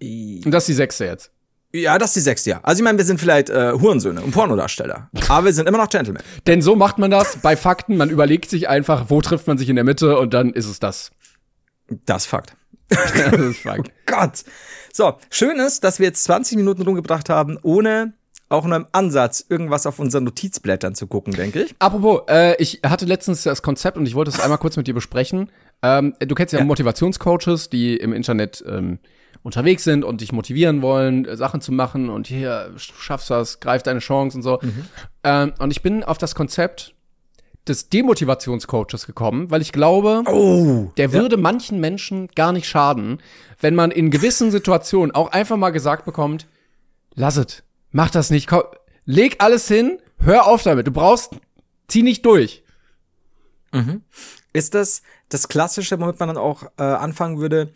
Und 0.00 0.50
das 0.50 0.64
ist 0.64 0.68
die 0.68 0.74
sechste 0.74 1.06
jetzt. 1.06 1.32
Ja, 1.82 1.98
das 1.98 2.10
ist 2.10 2.16
die 2.16 2.20
sechste, 2.20 2.50
ja. 2.50 2.60
Also 2.62 2.80
ich 2.80 2.84
meine, 2.84 2.98
wir 2.98 3.04
sind 3.04 3.20
vielleicht 3.20 3.50
äh, 3.50 3.72
Hurensöhne 3.72 4.22
und 4.22 4.32
Pornodarsteller, 4.32 5.10
aber 5.28 5.46
wir 5.46 5.52
sind 5.52 5.68
immer 5.68 5.78
noch 5.78 5.88
Gentlemen. 5.88 6.22
Denn 6.46 6.62
so 6.62 6.76
macht 6.76 6.98
man 6.98 7.10
das 7.10 7.38
bei 7.38 7.56
Fakten. 7.56 7.96
Man 7.96 8.10
überlegt 8.10 8.50
sich 8.50 8.68
einfach, 8.68 9.06
wo 9.08 9.20
trifft 9.20 9.46
man 9.46 9.58
sich 9.58 9.68
in 9.68 9.76
der 9.76 9.84
Mitte 9.84 10.18
und 10.18 10.34
dann 10.34 10.52
ist 10.52 10.66
es 10.66 10.80
das. 10.80 11.10
Das 12.04 12.22
ist 12.22 12.26
Fakt. 12.28 12.56
das 12.88 13.32
ist 13.40 13.60
Fakt. 13.60 13.90
Gott. 14.06 14.44
So, 14.92 15.14
schön 15.30 15.58
ist, 15.58 15.84
dass 15.84 15.98
wir 15.98 16.06
jetzt 16.06 16.24
20 16.24 16.56
Minuten 16.56 16.82
rumgebracht 16.82 17.28
haben, 17.28 17.58
ohne 17.62 18.14
auch 18.48 18.64
nur 18.64 18.76
im 18.76 18.86
Ansatz 18.92 19.44
irgendwas 19.48 19.86
auf 19.86 19.98
unseren 19.98 20.24
Notizblättern 20.24 20.94
zu 20.94 21.06
gucken, 21.06 21.34
denke 21.34 21.62
ich. 21.62 21.74
Apropos, 21.80 22.22
äh, 22.28 22.54
ich 22.62 22.80
hatte 22.86 23.04
letztens 23.04 23.42
das 23.42 23.62
Konzept 23.62 23.96
und 23.96 24.06
ich 24.06 24.14
wollte 24.14 24.30
es 24.30 24.40
einmal 24.40 24.58
kurz 24.58 24.76
mit 24.76 24.86
dir 24.86 24.94
besprechen. 24.94 25.50
Ähm, 25.82 26.14
du 26.20 26.34
kennst 26.34 26.52
ja, 26.52 26.60
Ja. 26.60 26.64
Motivationscoaches, 26.64 27.70
die 27.70 27.96
im 27.96 28.12
Internet 28.12 28.64
ähm, 28.66 28.98
unterwegs 29.42 29.84
sind 29.84 30.04
und 30.04 30.20
dich 30.20 30.32
motivieren 30.32 30.82
wollen, 30.82 31.24
äh, 31.24 31.36
Sachen 31.36 31.60
zu 31.60 31.72
machen 31.72 32.08
und 32.10 32.26
hier, 32.26 32.70
du 32.72 32.78
schaffst 32.78 33.30
das, 33.30 33.60
greif 33.60 33.82
deine 33.82 34.00
Chance 34.00 34.38
und 34.38 34.42
so. 34.42 34.60
Ähm, 35.24 35.52
und 35.58 35.70
ich 35.70 35.82
bin 35.82 36.04
auf 36.04 36.18
das 36.18 36.34
Konzept 36.34 36.94
des 37.68 37.88
Demotivationscoaches 37.88 39.06
gekommen, 39.06 39.50
weil 39.50 39.60
ich 39.60 39.72
glaube, 39.72 40.22
Oh. 40.26 40.92
der 40.96 41.12
würde 41.12 41.36
manchen 41.36 41.80
Menschen 41.80 42.28
gar 42.28 42.52
nicht 42.52 42.68
schaden, 42.68 43.18
wenn 43.60 43.74
man 43.74 43.90
in 43.90 44.10
gewissen 44.10 44.50
Situationen 44.50 45.12
auch 45.14 45.32
einfach 45.32 45.56
mal 45.56 45.70
gesagt 45.70 46.04
bekommt, 46.04 46.46
lass 47.14 47.36
es, 47.36 47.64
mach 47.90 48.10
das 48.10 48.30
nicht, 48.30 48.46
komm, 48.46 48.62
leg 49.04 49.36
alles 49.40 49.66
hin, 49.66 49.98
hör 50.18 50.46
auf 50.46 50.62
damit, 50.62 50.86
du 50.86 50.92
brauchst, 50.92 51.32
zieh 51.88 52.02
nicht 52.02 52.24
durch. 52.24 52.62
Ist 54.52 54.74
das 54.74 55.02
das 55.28 55.48
Klassische, 55.48 55.98
womit 56.00 56.18
man 56.18 56.28
dann 56.28 56.38
auch 56.38 56.62
äh, 56.78 56.82
anfangen 56.82 57.38
würde? 57.38 57.72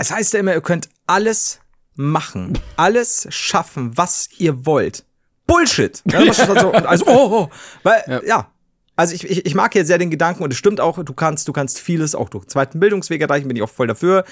Es 0.00 0.10
heißt 0.10 0.32
ja 0.32 0.40
immer, 0.40 0.54
ihr 0.54 0.62
könnt 0.62 0.88
alles 1.06 1.60
machen, 1.94 2.58
alles 2.76 3.26
schaffen, 3.28 3.98
was 3.98 4.30
ihr 4.38 4.64
wollt. 4.64 5.04
Bullshit! 5.46 6.02
Ja, 6.10 6.24
das 6.24 6.38
ist 6.38 6.48
dann 6.48 6.58
so, 6.58 6.72
also, 6.72 7.06
oh, 7.06 7.28
oh, 7.30 7.50
weil, 7.82 8.22
ja. 8.26 8.50
Also 8.96 9.14
ich, 9.14 9.28
ich, 9.28 9.44
ich 9.44 9.54
mag 9.54 9.74
jetzt 9.74 9.88
sehr 9.88 9.98
den 9.98 10.10
Gedanken 10.10 10.42
und 10.42 10.52
es 10.52 10.58
stimmt 10.58 10.80
auch, 10.80 11.04
du 11.04 11.12
kannst, 11.12 11.48
du 11.48 11.52
kannst 11.52 11.80
vieles 11.80 12.14
auch 12.14 12.30
durch 12.30 12.46
zweiten 12.46 12.80
Bildungsweg 12.80 13.20
erreichen, 13.20 13.46
bin 13.48 13.58
ich 13.58 13.62
auch 13.62 13.68
voll 13.68 13.88
dafür. 13.88 14.24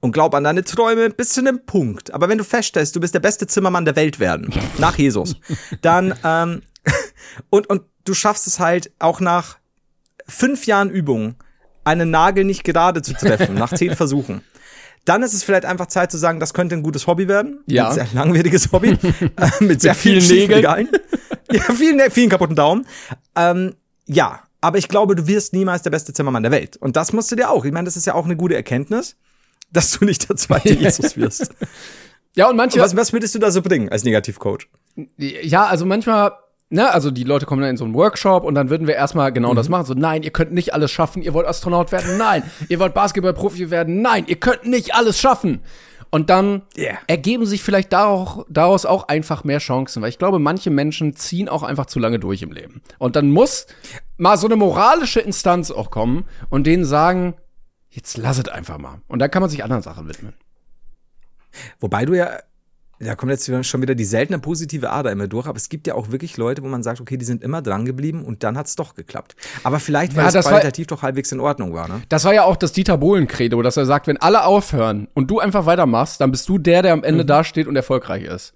Und 0.00 0.12
glaub 0.12 0.34
an 0.34 0.44
deine 0.44 0.64
Träume 0.64 1.10
bis 1.10 1.30
zu 1.30 1.40
einem 1.40 1.66
Punkt. 1.66 2.14
Aber 2.14 2.30
wenn 2.30 2.38
du 2.38 2.44
feststellst, 2.44 2.96
du 2.96 3.00
bist 3.00 3.12
der 3.12 3.20
beste 3.20 3.46
Zimmermann 3.46 3.84
der 3.84 3.96
Welt 3.96 4.20
werden, 4.20 4.50
nach 4.78 4.96
Jesus, 4.96 5.36
dann 5.82 6.14
ähm, 6.24 6.62
und, 7.50 7.68
und 7.68 7.82
du 8.06 8.14
schaffst 8.14 8.46
es 8.46 8.58
halt 8.58 8.90
auch 8.98 9.20
nach 9.20 9.58
fünf 10.26 10.64
Jahren 10.64 10.88
Übung, 10.88 11.34
einen 11.84 12.10
Nagel 12.10 12.44
nicht 12.44 12.64
gerade 12.64 13.02
zu 13.02 13.12
treffen, 13.12 13.54
nach 13.54 13.74
zehn 13.74 13.96
Versuchen. 13.96 14.42
Dann 15.10 15.24
ist 15.24 15.34
es 15.34 15.42
vielleicht 15.42 15.64
einfach 15.64 15.86
Zeit 15.86 16.12
zu 16.12 16.18
sagen, 16.18 16.38
das 16.38 16.54
könnte 16.54 16.76
ein 16.76 16.84
gutes 16.84 17.08
Hobby 17.08 17.26
werden. 17.26 17.64
Ja. 17.66 17.88
Ein 17.88 17.94
sehr 17.94 18.06
langwieriges 18.14 18.70
Hobby. 18.70 18.90
äh, 19.20 19.64
mit 19.64 19.80
sehr 19.80 19.96
vielen 19.96 20.20
vielen 20.20 20.48
Nägeln. 20.48 20.88
Ja, 21.52 21.62
vielen, 21.62 22.10
vielen 22.12 22.30
kaputten 22.30 22.54
Daumen. 22.54 22.86
Ähm, 23.34 23.74
ja, 24.06 24.44
aber 24.60 24.78
ich 24.78 24.86
glaube, 24.86 25.16
du 25.16 25.26
wirst 25.26 25.52
niemals 25.52 25.82
der 25.82 25.90
beste 25.90 26.12
Zimmermann 26.12 26.44
der 26.44 26.52
Welt. 26.52 26.76
Und 26.76 26.94
das 26.94 27.12
musst 27.12 27.32
du 27.32 27.34
dir 27.34 27.50
auch. 27.50 27.64
Ich 27.64 27.72
meine, 27.72 27.86
das 27.86 27.96
ist 27.96 28.06
ja 28.06 28.14
auch 28.14 28.24
eine 28.24 28.36
gute 28.36 28.54
Erkenntnis, 28.54 29.16
dass 29.72 29.90
du 29.98 30.04
nicht 30.04 30.28
der 30.28 30.36
zweite 30.36 30.74
Jesus 30.78 31.16
wirst. 31.16 31.50
Ja, 32.36 32.48
und 32.48 32.54
manche, 32.54 32.78
Was, 32.78 32.94
was 32.94 33.12
würdest 33.12 33.34
du 33.34 33.40
da 33.40 33.50
so 33.50 33.62
bringen 33.62 33.88
als 33.88 34.04
Negativcoach? 34.04 34.68
ja, 35.16 35.66
also 35.66 35.86
manchmal, 35.86 36.34
ne, 36.70 36.90
also 36.90 37.10
die 37.10 37.24
Leute 37.24 37.46
kommen 37.46 37.60
dann 37.60 37.70
in 37.70 37.76
so 37.76 37.84
einen 37.84 37.94
Workshop 37.94 38.44
und 38.44 38.54
dann 38.54 38.70
würden 38.70 38.86
wir 38.86 38.94
erstmal 38.94 39.32
genau 39.32 39.54
das 39.54 39.68
machen. 39.68 39.84
So, 39.84 39.94
nein, 39.94 40.22
ihr 40.22 40.30
könnt 40.30 40.52
nicht 40.52 40.72
alles 40.72 40.90
schaffen, 40.90 41.22
ihr 41.22 41.34
wollt 41.34 41.46
Astronaut 41.46 41.92
werden, 41.92 42.16
nein, 42.16 42.42
ihr 42.68 42.78
wollt 42.78 42.94
Basketballprofi 42.94 43.70
werden, 43.70 44.00
nein, 44.02 44.24
ihr 44.26 44.36
könnt 44.36 44.64
nicht 44.64 44.94
alles 44.94 45.20
schaffen. 45.20 45.60
Und 46.12 46.28
dann 46.28 46.62
Yeah. 46.76 46.98
ergeben 47.06 47.46
sich 47.46 47.62
vielleicht 47.62 47.92
daraus, 47.92 48.44
daraus 48.48 48.84
auch 48.84 49.06
einfach 49.06 49.44
mehr 49.44 49.58
Chancen, 49.60 50.02
weil 50.02 50.08
ich 50.08 50.18
glaube, 50.18 50.40
manche 50.40 50.70
Menschen 50.70 51.14
ziehen 51.14 51.48
auch 51.48 51.62
einfach 51.62 51.86
zu 51.86 52.00
lange 52.00 52.18
durch 52.18 52.42
im 52.42 52.50
Leben. 52.50 52.82
Und 52.98 53.14
dann 53.14 53.30
muss 53.30 53.68
mal 54.16 54.36
so 54.36 54.48
eine 54.48 54.56
moralische 54.56 55.20
Instanz 55.20 55.70
auch 55.70 55.92
kommen 55.92 56.24
und 56.48 56.66
denen 56.66 56.84
sagen, 56.84 57.34
jetzt 57.90 58.16
lasset 58.16 58.48
einfach 58.48 58.78
mal. 58.78 59.02
Und 59.06 59.20
dann 59.20 59.30
kann 59.30 59.40
man 59.40 59.50
sich 59.50 59.62
anderen 59.62 59.84
Sachen 59.84 60.08
widmen. 60.08 60.34
Wobei 61.78 62.04
du 62.04 62.14
ja, 62.14 62.38
da 63.02 63.14
kommt 63.14 63.32
jetzt 63.32 63.50
schon 63.66 63.80
wieder 63.80 63.94
die 63.94 64.04
seltene 64.04 64.38
positive 64.38 64.90
Ader 64.90 65.10
immer 65.10 65.26
durch, 65.26 65.46
aber 65.46 65.56
es 65.56 65.70
gibt 65.70 65.86
ja 65.86 65.94
auch 65.94 66.10
wirklich 66.10 66.36
Leute, 66.36 66.62
wo 66.62 66.68
man 66.68 66.82
sagt, 66.82 67.00
okay, 67.00 67.16
die 67.16 67.24
sind 67.24 67.42
immer 67.42 67.62
dran 67.62 67.86
geblieben 67.86 68.24
und 68.24 68.42
dann 68.44 68.58
hat's 68.58 68.76
doch 68.76 68.94
geklappt. 68.94 69.36
Aber 69.64 69.80
vielleicht, 69.80 70.14
weil 70.16 70.22
Ja, 70.24 70.28
es 70.28 70.34
das 70.34 70.44
war- 70.44 70.52
qualitativ 70.52 70.86
doch 70.88 71.02
halbwegs 71.02 71.32
in 71.32 71.40
Ordnung 71.40 71.72
war, 71.72 71.88
ne? 71.88 72.02
Das 72.10 72.24
war 72.26 72.34
ja 72.34 72.44
auch 72.44 72.56
das 72.56 72.72
Dieter 72.72 72.98
Bohlen-Credo, 72.98 73.62
dass 73.62 73.78
er 73.78 73.86
sagt, 73.86 74.06
wenn 74.06 74.18
alle 74.18 74.44
aufhören 74.44 75.08
und 75.14 75.30
du 75.30 75.40
einfach 75.40 75.64
weitermachst, 75.64 76.20
dann 76.20 76.30
bist 76.30 76.46
du 76.48 76.58
der, 76.58 76.82
der 76.82 76.92
am 76.92 77.02
Ende 77.02 77.24
dasteht 77.24 77.66
und 77.66 77.74
erfolgreich 77.74 78.24
ist. 78.24 78.52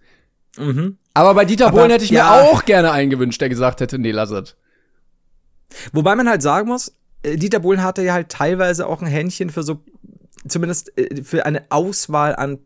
Aber 1.14 1.35
bei 1.35 1.44
Dieter 1.46 1.68
Aber, 1.68 1.78
Bohlen 1.78 1.90
hätte 1.90 2.04
ich 2.04 2.11
ja. 2.11 2.24
mir 2.24 2.30
auch 2.52 2.64
gerne 2.64 2.92
einen 2.92 3.11
gewünscht, 3.11 3.40
der 3.40 3.48
gesagt 3.48 3.80
hätte, 3.80 3.98
nee, 3.98 4.11
lass 4.12 4.30
es. 4.30 4.57
Wobei 5.92 6.14
man 6.14 6.28
halt 6.28 6.42
sagen 6.42 6.68
muss, 6.68 6.94
äh, 7.22 7.37
Dieter 7.37 7.61
Bohlen 7.61 7.83
hatte 7.83 8.02
ja 8.02 8.12
halt 8.12 8.28
teilweise 8.28 8.87
auch 8.87 9.00
ein 9.02 9.09
Händchen 9.09 9.50
für 9.50 9.62
so, 9.62 9.80
zumindest 10.46 10.96
äh, 10.98 11.22
für 11.24 11.46
eine 11.46 11.64
Auswahl 11.70 12.37
an 12.37 12.59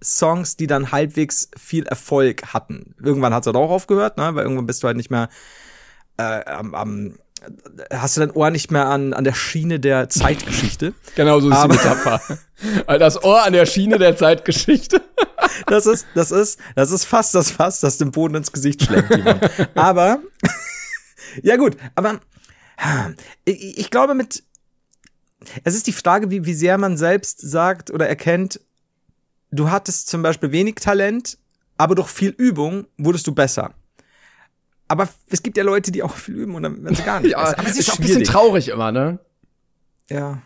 Pop-Songs, 0.00 0.56
die 0.56 0.66
dann 0.66 0.92
halbwegs 0.92 1.50
viel 1.56 1.86
Erfolg 1.86 2.52
hatten. 2.52 2.94
Irgendwann 3.02 3.32
hat's 3.34 3.46
halt 3.46 3.56
auch 3.56 3.70
aufgehört, 3.70 4.18
ne? 4.18 4.34
Weil 4.34 4.42
irgendwann 4.44 4.66
bist 4.66 4.82
du 4.82 4.86
halt 4.86 4.96
nicht 4.96 5.10
mehr 5.10 5.28
äh, 6.18 6.44
am, 6.44 6.74
am 6.74 7.14
hast 7.92 8.16
du 8.16 8.20
dein 8.22 8.30
Ohr 8.30 8.50
nicht 8.50 8.70
mehr 8.70 8.86
an, 8.86 9.12
an 9.12 9.22
der 9.24 9.34
Schiene 9.34 9.78
der 9.78 10.08
Zeitgeschichte. 10.08 10.94
Genau 11.14 11.40
so 11.40 11.48
ist 11.50 11.56
Aber- 11.56 11.74
die 11.74 11.78
Metapher. 11.78 12.20
Das 12.98 13.22
Ohr 13.22 13.42
an 13.42 13.52
der 13.52 13.66
Schiene 13.66 13.98
der 13.98 14.16
Zeitgeschichte. 14.16 15.00
Das 15.66 15.86
ist, 15.86 16.06
das 16.14 16.32
ist, 16.32 16.58
das 16.74 16.90
ist 16.90 17.04
fast 17.06 17.34
das 17.34 17.50
Fass, 17.50 17.80
das 17.80 17.96
dem 17.98 18.10
Boden 18.10 18.34
ins 18.34 18.52
Gesicht 18.52 18.82
schlägt, 18.82 19.10
Timon. 19.10 19.40
Aber, 19.74 20.18
ja 21.42 21.56
gut, 21.56 21.76
aber 21.94 22.20
ich, 23.46 23.78
ich 23.78 23.90
glaube 23.90 24.14
mit, 24.14 24.42
es 25.64 25.74
ist 25.74 25.86
die 25.86 25.92
Frage, 25.92 26.30
wie, 26.30 26.44
wie 26.44 26.52
sehr 26.52 26.76
man 26.76 26.96
selbst 26.98 27.40
sagt 27.40 27.90
oder 27.90 28.06
erkennt, 28.06 28.60
du 29.50 29.70
hattest 29.70 30.08
zum 30.08 30.22
Beispiel 30.22 30.52
wenig 30.52 30.76
Talent, 30.76 31.38
aber 31.76 31.94
durch 31.94 32.08
viel 32.08 32.30
Übung 32.30 32.86
wurdest 32.98 33.26
du 33.26 33.34
besser. 33.34 33.74
Aber 34.88 35.08
es 35.28 35.42
gibt 35.42 35.56
ja 35.56 35.64
Leute, 35.64 35.90
die 35.90 36.02
auch 36.02 36.14
viel 36.14 36.36
üben 36.36 36.54
und 36.54 36.62
dann 36.62 36.82
werden 36.84 36.94
sie 36.94 37.02
gar 37.02 37.20
nicht 37.20 37.32
Ja, 37.32 37.42
besser. 37.42 37.58
Aber 37.58 37.68
es 37.68 37.78
ist 37.78 37.90
auch 37.90 37.98
ein 37.98 38.02
bisschen 38.02 38.24
traurig 38.24 38.68
immer, 38.68 38.92
ne? 38.92 39.18
ja. 40.08 40.40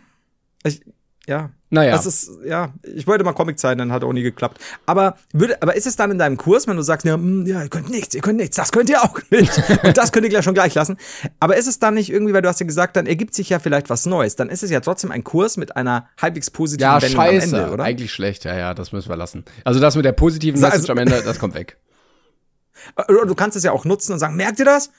Ich, 0.63 0.83
ja. 1.31 1.51
Naja. 1.73 1.93
Das 1.93 2.05
ist, 2.05 2.29
ja, 2.45 2.75
ich 2.83 3.07
wollte 3.07 3.23
mal 3.23 3.33
Comic 3.33 3.57
zeichnen, 3.57 3.93
hat 3.93 4.03
auch 4.03 4.13
nie 4.13 4.23
geklappt. 4.25 4.61
Aber 4.87 5.17
würde, 5.33 5.63
aber 5.63 5.77
ist 5.77 5.87
es 5.87 5.95
dann 5.95 6.11
in 6.11 6.19
deinem 6.19 6.37
Kurs, 6.37 6.67
wenn 6.67 6.75
du 6.77 6.83
sagst, 6.83 7.07
ja, 7.07 7.17
mh, 7.17 7.49
ja, 7.49 7.63
ihr 7.63 7.69
könnt 7.69 7.89
nichts, 7.91 8.13
ihr 8.17 8.23
könnt 8.23 8.39
nichts, 8.39 8.57
das 8.57 8.73
könnt 8.73 8.91
ihr 8.91 9.01
auch 9.03 9.17
nicht. 9.31 9.53
Und 9.85 9.97
das 9.97 10.11
könnt 10.11 10.25
ihr 10.25 10.31
gleich 10.31 10.45
schon 10.45 10.55
gleich 10.55 10.75
lassen. 10.75 10.97
Aber 11.39 11.57
ist 11.57 11.69
es 11.69 11.79
dann 11.79 11.95
nicht 11.95 12.11
irgendwie, 12.11 12.35
weil 12.35 12.43
du 12.43 12.49
hast 12.49 12.59
ja 12.59 12.67
gesagt, 12.67 12.97
dann 12.97 13.07
ergibt 13.07 13.35
sich 13.35 13.49
ja 13.51 13.61
vielleicht 13.61 13.89
was 13.89 14.05
Neues. 14.05 14.35
Dann 14.35 14.49
ist 14.51 14.65
es 14.65 14.71
ja 14.71 14.81
trotzdem 14.81 15.13
ein 15.13 15.23
Kurs 15.23 15.57
mit 15.57 15.77
einer 15.77 16.09
halbwegs 16.21 16.51
positiven 16.51 16.91
Ja, 16.91 17.01
Wendung 17.01 17.21
scheiße. 17.21 17.57
am 17.57 17.63
Ende, 17.63 17.73
oder? 17.75 17.85
Eigentlich 17.85 18.13
schlecht, 18.13 18.45
ja, 18.45 18.59
ja, 18.59 18.75
das 18.75 18.91
müssen 18.91 19.09
wir 19.09 19.17
lassen. 19.17 19.45
Also 19.65 19.79
das 19.79 19.95
mit 19.95 20.05
der 20.05 20.13
positiven 20.13 20.63
Also- 20.63 20.77
Message 20.77 20.91
am 20.91 20.99
Ende, 20.99 21.23
das 21.23 21.39
kommt 21.39 21.55
weg. 21.55 21.77
Oder 23.09 23.27
du 23.27 23.35
kannst 23.37 23.57
es 23.57 23.63
ja 23.63 23.71
auch 23.71 23.85
nutzen 23.85 24.13
und 24.13 24.19
sagen, 24.19 24.35
merkt 24.35 24.59
ihr 24.59 24.65
das? 24.65 24.91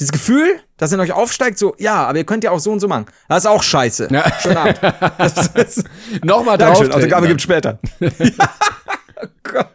Dieses 0.00 0.12
Gefühl, 0.12 0.60
dass 0.76 0.92
in 0.92 1.00
euch 1.00 1.12
aufsteigt, 1.12 1.58
so, 1.58 1.74
ja, 1.78 2.06
aber 2.06 2.18
ihr 2.18 2.24
könnt 2.24 2.44
ja 2.44 2.52
auch 2.52 2.60
so 2.60 2.70
und 2.70 2.78
so 2.78 2.86
machen. 2.86 3.06
Das 3.28 3.44
ist 3.44 3.46
auch 3.46 3.62
scheiße. 3.62 4.08
Ja. 4.12 4.32
Schönen 4.40 4.56
Abend. 4.56 4.80
Nochmal 6.24 6.56
drauf. 6.56 6.78
Dankeschön, 6.78 7.10
also 7.10 7.26
gibt's 7.26 7.42
später. 7.42 7.80
ja, 8.00 8.50
oh 9.22 9.26
Gott. 9.42 9.68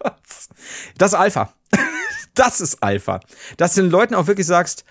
Das 0.97 1.11
ist 1.13 1.19
Alpha. 1.19 1.53
Das 2.35 2.61
ist 2.61 2.81
Alpha. 2.81 3.19
Dass 3.57 3.75
du 3.75 3.83
den 3.83 3.91
Leuten 3.91 4.15
auch 4.15 4.25
wirklich 4.25 4.47
sagst, 4.47 4.85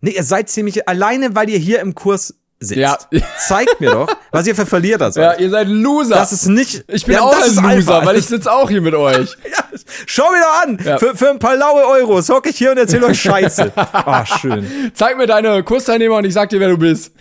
nee, 0.00 0.12
ihr 0.12 0.22
seid 0.22 0.48
ziemlich 0.48 0.86
alleine, 0.86 1.34
weil 1.34 1.50
ihr 1.50 1.58
hier 1.58 1.80
im 1.80 1.96
Kurs 1.96 2.36
sitzt. 2.64 2.80
Ja. 2.80 2.98
Zeigt 3.46 3.80
mir 3.80 3.90
doch, 3.90 4.08
was 4.30 4.46
ihr 4.46 4.54
für 4.54 4.66
Verlierer 4.66 5.12
seid. 5.12 5.38
Ja, 5.38 5.44
ihr 5.44 5.50
seid 5.50 5.68
Loser. 5.68 6.14
das 6.16 6.32
ist 6.32 6.46
nicht. 6.46 6.84
ich 6.88 7.04
bin 7.04 7.14
ja, 7.14 7.22
auch 7.22 7.34
ein 7.34 7.48
Loser, 7.48 7.64
Alpha. 7.64 8.06
weil 8.06 8.16
ich 8.16 8.26
sitze 8.26 8.50
auch 8.50 8.68
hier 8.68 8.80
mit 8.80 8.94
euch. 8.94 9.36
Ja, 9.50 9.64
schau 10.06 10.30
mir 10.30 10.40
doch 10.40 10.62
an. 10.62 10.78
Ja. 10.84 10.98
Für, 10.98 11.16
für 11.16 11.30
ein 11.30 11.38
paar 11.38 11.56
laue 11.56 11.84
Euros 11.84 12.28
hocke 12.28 12.50
ich 12.50 12.56
hier 12.56 12.70
und 12.72 12.78
erzähle 12.78 13.06
euch 13.06 13.20
Scheiße. 13.20 13.72
Ah, 13.92 14.24
schön. 14.26 14.92
Zeig 14.94 15.16
mir 15.16 15.26
deine 15.26 15.62
Kursteilnehmer 15.62 16.16
und 16.16 16.24
ich 16.24 16.34
sag 16.34 16.48
dir, 16.50 16.60
wer 16.60 16.68
du 16.68 16.78
bist. 16.78 17.12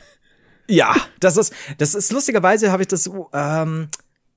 Ja, 0.67 0.95
das 1.19 1.37
ist, 1.37 1.53
das 1.77 1.93
ist 1.93 2.11
lustigerweise 2.11 2.71
habe 2.71 2.83
ich 2.83 2.87
das, 2.87 3.09
ähm, 3.33 3.89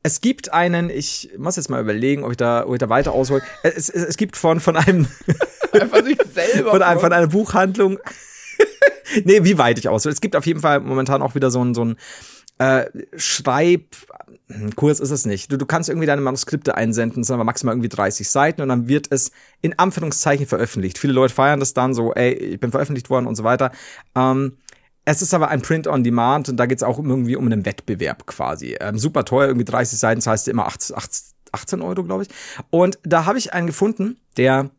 es 0.03 0.21
gibt 0.21 0.53
einen, 0.53 0.91
ich 0.91 1.31
muss 1.37 1.57
jetzt 1.57 1.69
mal 1.71 1.81
überlegen, 1.81 2.25
ob 2.25 2.31
ich 2.33 2.37
da, 2.37 2.67
ob 2.67 2.75
ich 2.75 2.79
da 2.79 2.89
weiter 2.89 3.13
aushole. 3.13 3.43
Es, 3.63 3.89
es, 3.89 4.05
es 4.05 4.17
gibt 4.17 4.37
von, 4.37 4.61
von 4.61 4.77
einem, 4.77 5.09
Einfach 5.73 6.05
sich 6.05 6.19
selber. 6.33 6.71
von, 6.71 6.83
einem, 6.83 7.01
von 7.01 7.13
einer 7.13 7.27
Buchhandlung, 7.27 7.99
nee, 9.25 9.45
wie 9.45 9.59
weit 9.59 9.79
ich 9.79 9.89
aushole. 9.89 10.13
Es 10.13 10.21
gibt 10.21 10.37
auf 10.37 10.47
jeden 10.47 10.61
Fall 10.61 10.81
momentan 10.81 11.23
auch 11.23 11.35
wieder 11.35 11.51
so 11.51 11.65
ein, 11.65 11.75
so 11.75 11.85
ein, 11.85 11.97
äh, 12.59 12.87
Schreib, 13.17 13.97
Kurs 14.77 15.01
ist 15.01 15.11
es 15.11 15.27
nicht. 15.27 15.53
Du, 15.53 15.59
du 15.59 15.67
kannst 15.67 15.89
irgendwie 15.89 16.07
deine 16.07 16.23
Manuskripte 16.23 16.75
einsenden, 16.77 17.25
aber 17.29 17.45
maximal 17.45 17.75
irgendwie 17.75 17.89
30 17.89 18.29
Seiten 18.29 18.63
und 18.63 18.69
dann 18.69 18.89
wird 18.89 19.09
es 19.11 19.33
in 19.61 19.79
Anführungszeichen 19.79 20.47
veröffentlicht. 20.47 20.99
Viele 20.99 21.13
Leute 21.13 21.35
feiern 21.35 21.61
das 21.61 21.75
dann 21.75 21.95
so, 21.95 22.15
ey, 22.15 22.33
ich 22.33 22.61
bin 22.61 22.71
veröffentlicht 22.71 23.11
worden 23.11 23.27
und 23.27 23.35
so 23.35 23.45
weiter. 23.45 23.73
Ähm, 24.15 24.57
es 25.05 25.23
ist 25.23 25.35
aber 25.35 25.49
ein 25.49 25.63
Print 25.63 25.87
on 25.87 26.03
Demand 26.03 26.49
und 26.49 26.57
da 26.57 26.67
geht 26.67 26.79
es 26.79 26.83
auch 26.83 26.99
irgendwie 26.99 27.37
um 27.37 27.47
einen 27.47 27.65
Wettbewerb 27.65 28.27
quasi. 28.27 28.77
Ähm, 28.81 28.99
super 28.99 29.25
teuer, 29.25 29.49
irgendwie 29.49 29.65
30 29.65 29.99
Seiten, 29.99 30.19
das 30.21 30.27
heißt 30.27 30.49
immer 30.49 30.67
18, 30.67 30.97
18 31.53 31.83
Euro, 31.83 32.05
glaube 32.05 32.23
ich. 32.23 32.29
Und 32.71 32.99
da 33.03 33.25
habe 33.27 33.39
ich 33.39 33.53
einen 33.53 33.67
gefunden, 33.67 34.19
der 34.37 34.71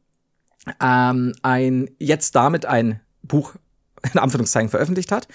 ähm, 0.81 1.33
ein 1.43 1.89
jetzt 1.99 2.35
damit 2.35 2.65
ein 2.65 2.99
Buch 3.21 3.55
in 4.13 4.19
Anführungszeichen 4.19 4.69
veröffentlicht 4.69 5.11
hat. 5.11 5.27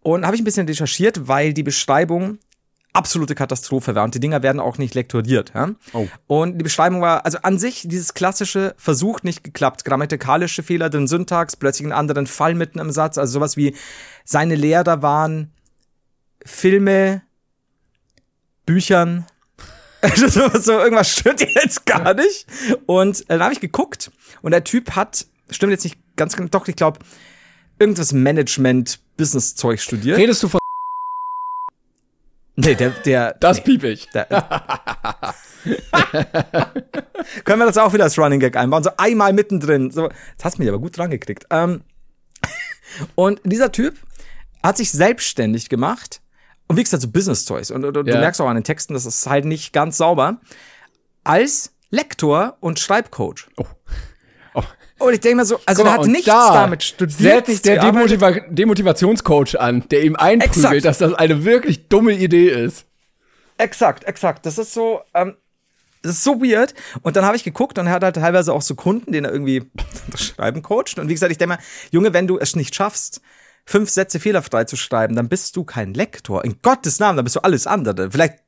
Und 0.00 0.24
habe 0.24 0.36
ich 0.36 0.42
ein 0.42 0.44
bisschen 0.44 0.66
recherchiert, 0.66 1.28
weil 1.28 1.52
die 1.52 1.62
Beschreibung 1.62 2.38
absolute 2.92 3.34
Katastrophe 3.34 3.94
war 3.94 4.04
und 4.04 4.14
die 4.14 4.20
Dinger 4.20 4.42
werden 4.42 4.60
auch 4.60 4.78
nicht 4.78 4.94
lektoriert. 4.94 5.52
Ja? 5.54 5.70
Oh. 5.92 6.08
Und 6.26 6.58
die 6.58 6.62
Beschreibung 6.62 7.00
war, 7.00 7.24
also 7.24 7.38
an 7.42 7.58
sich 7.58 7.82
dieses 7.86 8.14
klassische 8.14 8.74
Versuch 8.76 9.22
nicht 9.22 9.44
geklappt, 9.44 9.84
grammatikalische 9.84 10.62
Fehler, 10.62 10.90
den 10.90 11.06
Syntax, 11.06 11.54
plötzlich 11.54 11.86
einen 11.86 11.92
anderen 11.92 12.26
Fall 12.26 12.54
mitten 12.54 12.78
im 12.78 12.90
Satz, 12.90 13.18
also 13.18 13.34
sowas 13.34 13.56
wie 13.56 13.76
seine 14.24 14.56
Lehrer 14.56 15.02
waren 15.02 15.52
Filme, 16.44 17.22
Büchern, 18.66 19.26
so, 20.14 20.48
so 20.58 20.72
irgendwas 20.72 21.10
stimmt 21.10 21.40
jetzt 21.40 21.84
gar 21.84 22.14
nicht. 22.14 22.46
Und 22.86 23.20
äh, 23.22 23.24
dann 23.28 23.42
habe 23.42 23.52
ich 23.52 23.60
geguckt 23.60 24.10
und 24.42 24.52
der 24.52 24.64
Typ 24.64 24.92
hat, 24.92 25.26
stimmt 25.50 25.72
jetzt 25.72 25.84
nicht 25.84 25.98
ganz 26.16 26.36
genau, 26.36 26.48
doch, 26.48 26.68
ich 26.68 26.76
glaube, 26.76 27.00
irgendwas 27.78 28.12
Management-Business-Zeug 28.12 29.80
studiert. 29.80 30.18
Redest 30.18 30.42
du 30.42 30.48
von 30.48 30.58
Nee, 32.56 32.74
der, 32.74 32.90
der, 32.90 33.34
das 33.34 33.58
nee, 33.58 33.62
piep 33.64 33.84
ich. 33.84 34.08
der 34.10 34.26
Können 37.44 37.60
wir 37.60 37.66
das 37.66 37.78
auch 37.78 37.92
wieder 37.92 38.04
als 38.04 38.18
Running 38.18 38.40
Gag 38.40 38.56
einbauen? 38.56 38.82
So 38.82 38.90
einmal 38.96 39.32
mittendrin. 39.32 39.90
So, 39.90 40.08
jetzt 40.30 40.44
hast 40.44 40.58
du 40.58 40.62
mich 40.62 40.68
aber 40.68 40.78
gut 40.80 40.96
dran 40.98 41.10
gekriegt. 41.10 41.46
Ähm, 41.50 41.82
und 43.14 43.40
dieser 43.44 43.70
Typ 43.70 43.96
hat 44.62 44.76
sich 44.76 44.90
selbstständig 44.90 45.68
gemacht 45.68 46.20
und 46.66 46.76
wie 46.76 46.82
gesagt, 46.82 47.02
so 47.02 47.08
Business 47.08 47.44
Toys. 47.44 47.70
Und, 47.70 47.84
und, 47.84 47.96
und 47.96 48.06
Ja. 48.06 48.14
du 48.14 48.20
merkst 48.20 48.40
auch 48.40 48.48
an 48.48 48.56
den 48.56 48.64
Texten, 48.64 48.92
das 48.94 49.06
ist 49.06 49.26
halt 49.26 49.44
nicht 49.44 49.72
ganz 49.72 49.96
sauber. 49.96 50.40
Als 51.24 51.72
Lektor 51.90 52.56
und 52.60 52.78
Schreibcoach. 52.78 53.46
Oh. 53.56 53.64
Oh. 54.98 55.06
Und 55.06 55.14
ich 55.14 55.20
denke 55.20 55.36
mal 55.36 55.44
so, 55.44 55.60
also 55.64 55.84
mal, 55.84 55.90
der 55.90 55.98
hat 56.00 56.06
nichts 56.06 56.26
da 56.26 56.52
damit 56.52 56.82
studiert, 56.82 57.46
setzt 57.46 57.48
nichts 57.48 57.62
der. 57.62 57.80
Demotiva 57.80 58.30
Demotivationscoach 58.48 59.58
an, 59.58 59.88
der 59.90 60.02
ihm 60.04 60.16
einprügelt, 60.16 60.56
Exakt. 60.56 60.84
dass 60.84 60.98
das 60.98 61.14
eine 61.14 61.44
wirklich 61.44 61.88
dumme 61.88 62.12
Idee 62.12 62.48
ist. 62.50 62.84
Exakt, 63.58 64.04
exakt. 64.04 64.46
Das 64.46 64.58
ist 64.58 64.72
so, 64.72 65.00
ähm, 65.14 65.36
das 66.02 66.12
ist 66.12 66.24
so 66.24 66.40
weird. 66.40 66.74
Und 67.02 67.16
dann 67.16 67.24
habe 67.24 67.36
ich 67.36 67.44
geguckt 67.44 67.78
und 67.78 67.86
er 67.86 67.92
hat 67.92 68.04
halt 68.04 68.16
teilweise 68.16 68.52
auch 68.52 68.62
so 68.62 68.74
Kunden, 68.74 69.12
den 69.12 69.24
er 69.24 69.32
irgendwie 69.32 69.70
das 70.10 70.22
Schreiben 70.22 70.62
coacht. 70.62 70.98
Und 70.98 71.08
wie 71.08 71.14
gesagt, 71.14 71.32
ich 71.32 71.38
denke 71.38 71.56
mal, 71.56 71.62
Junge, 71.90 72.12
wenn 72.12 72.26
du 72.26 72.38
es 72.38 72.56
nicht 72.56 72.74
schaffst, 72.74 73.20
fünf 73.64 73.90
Sätze 73.90 74.20
fehlerfrei 74.20 74.64
zu 74.64 74.76
schreiben, 74.76 75.14
dann 75.14 75.28
bist 75.28 75.56
du 75.56 75.64
kein 75.64 75.94
Lektor. 75.94 76.44
In 76.44 76.56
Gottes 76.62 77.00
Namen, 77.00 77.16
dann 77.16 77.24
bist 77.24 77.36
du 77.36 77.40
alles 77.40 77.66
andere. 77.66 78.10
Vielleicht 78.10 78.38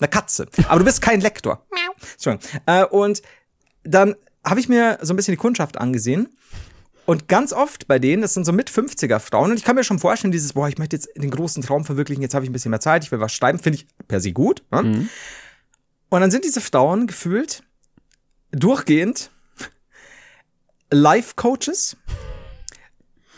eine 0.00 0.08
Katze. 0.08 0.46
Aber 0.68 0.78
du 0.78 0.84
bist 0.84 1.02
kein 1.02 1.20
Lektor. 1.20 1.66
Entschuldigung. 2.14 2.48
Äh, 2.66 2.84
und 2.84 3.20
dann 3.82 4.16
habe 4.44 4.60
ich 4.60 4.68
mir 4.68 4.98
so 5.02 5.12
ein 5.12 5.16
bisschen 5.16 5.32
die 5.32 5.38
Kundschaft 5.38 5.78
angesehen. 5.78 6.28
Und 7.06 7.28
ganz 7.28 7.52
oft 7.52 7.88
bei 7.88 7.98
denen, 7.98 8.22
das 8.22 8.34
sind 8.34 8.44
so 8.44 8.52
mit 8.52 8.70
50er 8.70 9.18
Frauen, 9.18 9.50
und 9.50 9.56
ich 9.56 9.64
kann 9.64 9.74
mir 9.74 9.82
schon 9.82 9.98
vorstellen, 9.98 10.30
dieses, 10.30 10.52
boah, 10.52 10.68
ich 10.68 10.78
möchte 10.78 10.94
jetzt 10.94 11.08
den 11.16 11.30
großen 11.30 11.62
Traum 11.62 11.84
verwirklichen, 11.84 12.22
jetzt 12.22 12.34
habe 12.34 12.44
ich 12.44 12.50
ein 12.50 12.52
bisschen 12.52 12.70
mehr 12.70 12.80
Zeit, 12.80 13.02
ich 13.02 13.10
will 13.10 13.20
was 13.20 13.32
schreiben, 13.32 13.58
finde 13.58 13.78
ich 13.78 13.86
per 14.06 14.20
se 14.20 14.32
gut. 14.32 14.62
Ne? 14.70 14.78
Und 16.08 16.20
dann 16.20 16.30
sind 16.30 16.44
diese 16.44 16.60
Frauen 16.60 17.06
gefühlt 17.06 17.62
durchgehend 18.52 19.30
Life-Coaches. 20.90 21.96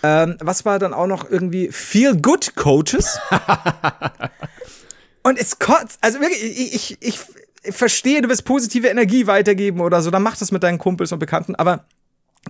Ähm, 0.03 0.37
was 0.41 0.65
war 0.65 0.79
dann 0.79 0.93
auch 0.93 1.07
noch 1.07 1.31
irgendwie 1.31 1.71
Feel-Good-Coaches? 1.71 3.21
Und 5.23 5.38
es 5.38 5.59
kotzt, 5.59 5.99
also 6.01 6.21
wirklich, 6.21 6.43
ich, 6.43 6.75
ich, 6.75 6.99
ich, 7.01 7.01
ich 7.01 7.21
verstehe, 7.70 8.20
du 8.22 8.29
willst 8.29 8.44
positive 8.44 8.88
Energie 8.88 9.27
weitergeben 9.27 9.81
oder 9.81 10.03
so, 10.03 10.11
dann 10.11 10.22
mach 10.22 10.37
das 10.37 10.51
mit 10.53 10.62
deinen 10.62 10.79
Kumpels 10.79 11.12
und 11.12 11.18
Bekannten, 11.18 11.55
aber 11.55 11.85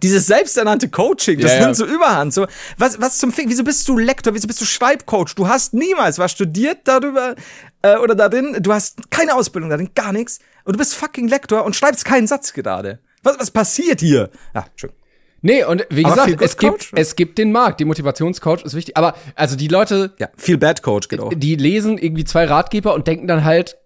dieses 0.03 0.27
selbsternannte 0.27 0.89
Coaching, 0.89 1.39
das 1.39 1.51
Ja, 1.53 1.59
ja. 1.59 1.65
nimmt 1.65 1.77
so 1.77 1.85
überhand. 1.85 2.33
So, 2.33 2.47
was, 2.79 2.99
was 3.01 3.19
zum 3.19 3.31
Fick, 3.31 3.49
wieso 3.51 3.63
bist 3.63 3.87
du 3.89 3.99
Lektor, 3.99 4.33
wieso 4.35 4.47
bist 4.47 4.59
du 4.61 4.65
Schreibcoach? 4.65 5.35
Du 5.37 5.49
hast 5.49 5.75
niemals 5.75 6.19
was 6.19 6.33
studiert 6.33 6.79
darüber 6.85 7.35
äh, 7.83 7.97
oder 7.97 8.15
darin, 8.15 8.57
du 8.61 8.73
hast 8.73 9.11
keine 9.11 9.35
Ausbildung 9.35 9.69
darin, 9.69 9.91
gar 9.95 10.13
nichts. 10.15 10.39
Und 10.65 10.75
du 10.75 10.79
bist 10.79 10.95
fucking 10.95 11.29
Lektor 11.29 11.65
und 11.65 11.77
schreibst 11.77 12.07
keinen 12.07 12.27
Satz 12.27 12.55
gerade. 12.55 13.01
Was, 13.23 13.39
was 13.39 13.51
passiert 13.51 14.01
hier? 14.01 14.31
Ja, 14.55 14.65
schön. 14.77 14.93
Nee, 15.43 15.65
und 15.65 15.85
wie 15.91 16.05
Aber 16.07 16.15
gesagt, 16.27 16.41
es 16.43 16.57
gibt, 16.57 16.73
Coach? 16.73 16.93
es 16.95 17.17
gibt 17.17 17.37
den 17.37 17.51
Markt. 17.53 17.81
Die 17.81 17.85
Motivationscoach 17.85 18.63
ist 18.65 18.75
wichtig. 18.75 18.97
Aber 18.97 19.15
also 19.35 19.57
die 19.57 19.69
Leute, 19.69 20.15
Ja, 20.19 20.29
Feel 20.37 20.57
Bad 20.57 20.83
Coach 20.83 21.09
geht 21.09 21.21
auch. 21.21 21.33
die 21.35 21.57
lesen 21.57 21.99
irgendwie 21.99 22.25
zwei 22.25 22.45
Ratgeber 22.45 22.95
und 22.95 23.07
denken 23.09 23.27
dann 23.27 23.45
halt, 23.45 23.77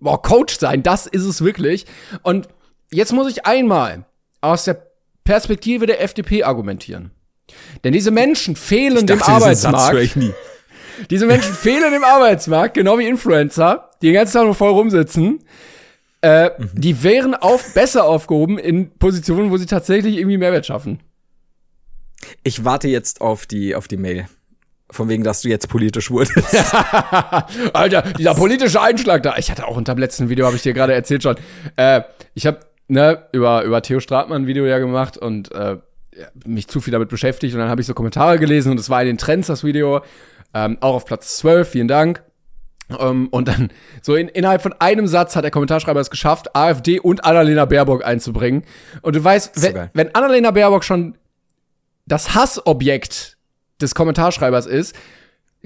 boah, 0.00 0.20
Coach 0.20 0.58
sein, 0.58 0.82
das 0.82 1.06
ist 1.06 1.24
es 1.24 1.42
wirklich. 1.42 1.86
Und 2.22 2.48
jetzt 2.92 3.12
muss 3.12 3.30
ich 3.30 3.46
einmal 3.46 4.04
aus 4.40 4.64
der 4.64 4.86
Perspektive 5.24 5.86
der 5.86 6.02
FDP 6.02 6.44
argumentieren. 6.44 7.10
Denn 7.84 7.92
diese 7.92 8.10
Menschen 8.10 8.56
fehlen 8.56 9.06
dem 9.06 9.22
Arbeitsmarkt. 9.22 10.16
nie. 10.16 10.32
Diese 11.10 11.26
Menschen 11.26 11.52
fehlen 11.52 11.92
im 11.92 12.04
Arbeitsmarkt, 12.04 12.72
genau 12.74 12.98
wie 12.98 13.06
Influencer, 13.06 13.90
die 14.00 14.06
den 14.06 14.14
ganzen 14.14 14.32
Tag 14.32 14.44
nur 14.44 14.54
voll 14.54 14.70
rumsitzen. 14.70 15.40
Äh, 16.22 16.50
Die 16.72 17.02
wären 17.02 17.34
auf, 17.34 17.74
besser 17.74 18.04
aufgehoben 18.04 18.58
in 18.58 18.96
Positionen, 18.98 19.50
wo 19.50 19.58
sie 19.58 19.66
tatsächlich 19.66 20.16
irgendwie 20.16 20.38
Mehrwert 20.38 20.64
schaffen. 20.64 21.00
Ich 22.42 22.64
warte 22.64 22.88
jetzt 22.88 23.20
auf 23.20 23.44
die, 23.46 23.74
auf 23.74 23.88
die 23.88 23.98
Mail. 23.98 24.26
Von 24.90 25.08
wegen, 25.08 25.24
dass 25.24 25.42
du 25.42 25.48
jetzt 25.48 25.68
politisch 25.68 26.10
wurdest. 26.10 26.64
Alter, 27.72 28.02
dieser 28.02 28.34
politische 28.34 28.80
Einschlag 28.80 29.22
da. 29.22 29.36
Ich 29.36 29.50
hatte 29.50 29.66
auch 29.66 29.76
unter 29.76 29.94
dem 29.94 29.98
letzten 29.98 30.28
Video, 30.28 30.46
habe 30.46 30.54
ich 30.54 30.62
dir 30.62 30.74
gerade 30.74 30.94
erzählt 30.94 31.24
schon. 31.24 31.36
Äh, 31.74 32.02
ich 32.34 32.46
habe 32.46 32.60
ne, 32.86 33.24
über, 33.32 33.62
über 33.62 33.82
Theo 33.82 33.98
Stratmann 33.98 34.42
ein 34.42 34.46
Video 34.46 34.64
ja 34.64 34.78
gemacht 34.78 35.18
und 35.18 35.52
äh, 35.52 35.78
mich 36.44 36.68
zu 36.68 36.80
viel 36.80 36.92
damit 36.92 37.08
beschäftigt. 37.08 37.54
Und 37.54 37.60
dann 37.60 37.68
habe 37.68 37.80
ich 37.80 37.86
so 37.86 37.94
Kommentare 37.94 38.38
gelesen 38.38 38.70
und 38.70 38.78
es 38.78 38.88
war 38.88 39.00
in 39.02 39.08
den 39.08 39.18
Trends, 39.18 39.48
das 39.48 39.64
Video. 39.64 40.02
Ähm, 40.54 40.78
auch 40.80 40.94
auf 40.94 41.04
Platz 41.04 41.36
12, 41.38 41.68
vielen 41.68 41.88
Dank. 41.88 42.22
Ähm, 42.98 43.28
und 43.30 43.48
dann, 43.48 43.70
so 44.02 44.14
in, 44.14 44.28
innerhalb 44.28 44.62
von 44.62 44.72
einem 44.74 45.06
Satz 45.06 45.36
hat 45.36 45.44
der 45.44 45.50
Kommentarschreiber 45.50 46.00
es 46.00 46.10
geschafft, 46.10 46.54
AfD 46.54 47.00
und 47.00 47.24
Annalena 47.24 47.64
Baerbock 47.64 48.04
einzubringen. 48.04 48.62
Und 49.02 49.16
du 49.16 49.24
weißt, 49.24 49.60
wenn, 49.62 49.90
wenn 49.92 50.14
Annalena 50.14 50.52
Baerbock 50.52 50.84
schon 50.84 51.16
das 52.06 52.34
Hassobjekt 52.34 53.35
des 53.80 53.94
Kommentarschreibers 53.94 54.66
ist, 54.66 54.94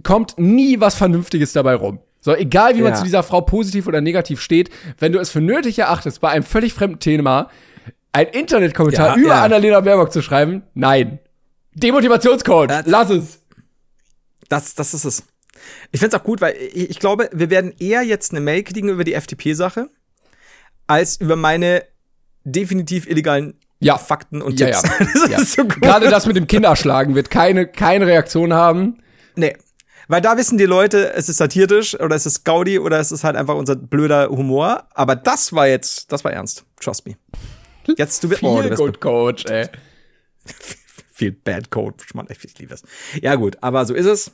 kommt 0.02 0.38
nie 0.38 0.80
was 0.80 0.94
Vernünftiges 0.94 1.52
dabei 1.52 1.74
rum. 1.74 2.00
So, 2.22 2.34
egal 2.34 2.76
wie 2.76 2.82
man 2.82 2.92
Ja. 2.92 2.98
zu 2.98 3.04
dieser 3.04 3.22
Frau 3.22 3.40
positiv 3.40 3.86
oder 3.86 4.00
negativ 4.00 4.40
steht, 4.40 4.70
wenn 4.98 5.12
du 5.12 5.18
es 5.18 5.30
für 5.30 5.40
nötig 5.40 5.78
erachtest, 5.78 6.20
bei 6.20 6.28
einem 6.30 6.44
völlig 6.44 6.74
fremden 6.74 6.98
Thema 7.00 7.50
ein 8.12 8.26
Internetkommentar 8.26 9.10
Ja, 9.16 9.16
über 9.16 9.28
ja. 9.28 9.42
Annalena 9.44 9.80
Baerbock 9.80 10.12
zu 10.12 10.20
schreiben, 10.22 10.62
nein. 10.74 11.18
Demotivationscoach, 11.74 12.66
Das- 12.68 12.86
lass 12.86 13.10
es. 13.10 13.38
Das, 14.48 14.74
das 14.74 14.92
ist 14.94 15.04
es. 15.04 15.22
Ich 15.92 16.00
find's 16.00 16.14
auch 16.14 16.24
gut, 16.24 16.40
weil 16.40 16.56
ich, 16.56 16.90
ich 16.90 16.98
glaube, 16.98 17.30
wir 17.32 17.50
werden 17.50 17.72
eher 17.78 18.02
jetzt 18.02 18.32
eine 18.32 18.40
Mail 18.40 18.64
kriegen 18.64 18.88
über 18.88 19.04
die 19.04 19.14
FDP-Sache, 19.14 19.88
als 20.86 21.20
über 21.20 21.36
meine 21.36 21.84
definitiv 22.44 23.06
illegalen 23.08 23.54
Ja. 23.80 23.98
Fakten 23.98 24.42
und 24.42 24.60
Ja, 24.60 24.80
Tipps. 24.80 24.82
ja. 24.82 25.06
Das 25.14 25.30
ja. 25.30 25.38
ist 25.40 25.52
so 25.52 25.62
gut. 25.64 25.80
Gerade 25.80 26.08
das 26.08 26.26
mit 26.26 26.36
dem 26.36 26.46
Kinderschlagen 26.46 27.14
wird 27.14 27.30
keine, 27.30 27.66
keine 27.66 28.06
Reaktion 28.06 28.52
haben. 28.52 28.98
Nee. 29.36 29.56
Weil 30.08 30.20
da 30.20 30.36
wissen 30.36 30.58
die 30.58 30.64
Leute, 30.66 31.12
es 31.14 31.28
ist 31.28 31.36
satirisch 31.38 31.98
oder 31.98 32.16
es 32.16 32.26
ist 32.26 32.44
Gaudi 32.44 32.78
oder 32.78 32.98
es 32.98 33.12
ist 33.12 33.22
halt 33.24 33.36
einfach 33.36 33.54
unser 33.54 33.76
blöder 33.76 34.28
Humor. 34.28 34.88
Aber 34.94 35.16
das 35.16 35.52
war 35.52 35.66
jetzt, 35.68 36.10
das 36.12 36.24
war 36.24 36.32
ernst. 36.32 36.64
Trust 36.80 37.06
me. 37.06 37.16
Jetzt, 37.96 38.22
du 38.22 38.30
wirst, 38.30 38.42
oh, 38.42 38.56
du 38.56 38.62
Viel 38.62 38.70
wirst 38.70 38.82
gut, 38.82 39.00
Coach, 39.00 39.44
ey. 39.46 39.68
viel 41.12 41.32
Bad 41.32 41.70
Code. 41.70 41.96
Mann, 42.14 42.26
ich 42.28 42.58
liebe 42.58 42.74
es. 42.74 42.82
Ja, 43.22 43.34
gut, 43.36 43.56
aber 43.60 43.84
so 43.86 43.94
ist 43.94 44.06
es. 44.06 44.32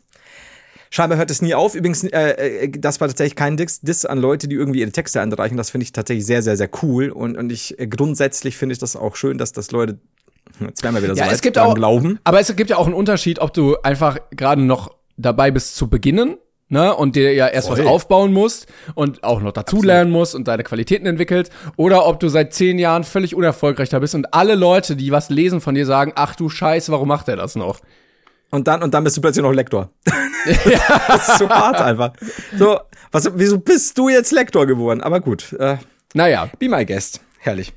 Scheinbar 0.90 1.18
hört 1.18 1.31
es 1.31 1.42
nie 1.42 1.55
auf. 1.55 1.75
Übrigens, 1.75 2.05
äh, 2.05 2.64
äh, 2.64 2.68
das 2.70 3.01
war 3.01 3.09
tatsächlich 3.09 3.37
kein 3.37 3.57
Diss, 3.57 3.81
Diss 3.81 4.05
an 4.05 4.18
Leute, 4.18 4.49
die 4.49 4.57
irgendwie 4.57 4.81
ihre 4.81 4.92
Texte 4.92 5.20
einreichen. 5.20 5.57
Das 5.57 5.70
finde 5.70 5.85
ich 5.85 5.92
tatsächlich 5.92 6.27
sehr, 6.27 6.42
sehr, 6.42 6.57
sehr 6.57 6.70
cool. 6.83 7.11
Und, 7.11 7.37
und 7.37 7.51
ich 7.51 7.79
äh, 7.79 7.87
grundsätzlich 7.87 8.57
finde 8.57 8.75
ich 8.75 8.79
das 8.79 8.96
auch 8.96 9.16
schön, 9.16 9.38
dass 9.38 9.53
das 9.53 9.70
Leute, 9.70 9.99
jetzt 10.61 10.83
werden 10.83 10.94
wir 10.94 11.03
wieder 11.03 11.14
so 11.14 11.22
Ja, 11.22 11.31
es 11.31 11.42
gibt 11.42 11.59
auch, 11.59 11.75
glauben. 11.75 12.18
aber 12.25 12.40
es 12.40 12.55
gibt 12.55 12.70
ja 12.70 12.77
auch 12.77 12.87
einen 12.87 12.94
Unterschied, 12.94 13.38
ob 13.38 13.53
du 13.53 13.77
einfach 13.83 14.18
gerade 14.31 14.62
noch 14.62 14.94
dabei 15.16 15.51
bist 15.51 15.77
zu 15.77 15.88
beginnen, 15.88 16.37
ne, 16.68 16.94
und 16.94 17.16
dir 17.16 17.33
ja 17.33 17.46
erst 17.46 17.68
Voll. 17.68 17.79
was 17.79 17.87
aufbauen 17.87 18.33
musst 18.33 18.66
und 18.94 19.25
auch 19.25 19.40
noch 19.40 19.53
dazulernen 19.53 20.11
musst 20.11 20.35
und 20.35 20.49
deine 20.49 20.62
Qualitäten 20.62 21.07
entwickelst, 21.07 21.53
oder 21.77 22.07
ob 22.07 22.20
du 22.20 22.29
seit 22.29 22.53
zehn 22.55 22.79
Jahren 22.79 23.05
völlig 23.05 23.35
unerfolgreich 23.35 23.88
da 23.88 23.99
bist 23.99 24.14
und 24.14 24.35
alle 24.35 24.55
Leute, 24.55 24.96
die 24.96 25.11
was 25.11 25.31
lesen 25.31 25.61
von 25.61 25.75
dir 25.75 25.87
sagen, 25.87 26.12
ach 26.16 26.35
du 26.37 26.49
Scheiße, 26.49 26.92
warum 26.92 27.09
macht 27.09 27.29
er 27.29 27.37
das 27.37 27.57
noch? 27.57 27.81
Und 28.51 28.69
dann, 28.69 28.83
und 28.83 28.95
dann 28.95 29.05
bist 29.05 29.17
du 29.17 29.21
plötzlich 29.21 29.43
noch 29.43 29.53
Lektor. 29.53 29.91
das 31.09 31.29
ist 31.29 31.39
so 31.39 31.49
hart 31.49 31.81
einfach. 31.81 32.13
So, 32.57 32.81
was, 33.11 33.31
wieso 33.35 33.59
bist 33.59 33.99
du 33.99 34.09
jetzt 34.09 34.33
Lektor 34.33 34.67
geworden? 34.67 35.01
Aber 35.01 35.21
gut, 35.21 35.53
äh, 35.55 35.79
Naja, 36.15 36.51
be 36.59 36.69
my 36.69 36.87
guest. 36.87 37.21
Herrlich. 37.39 37.73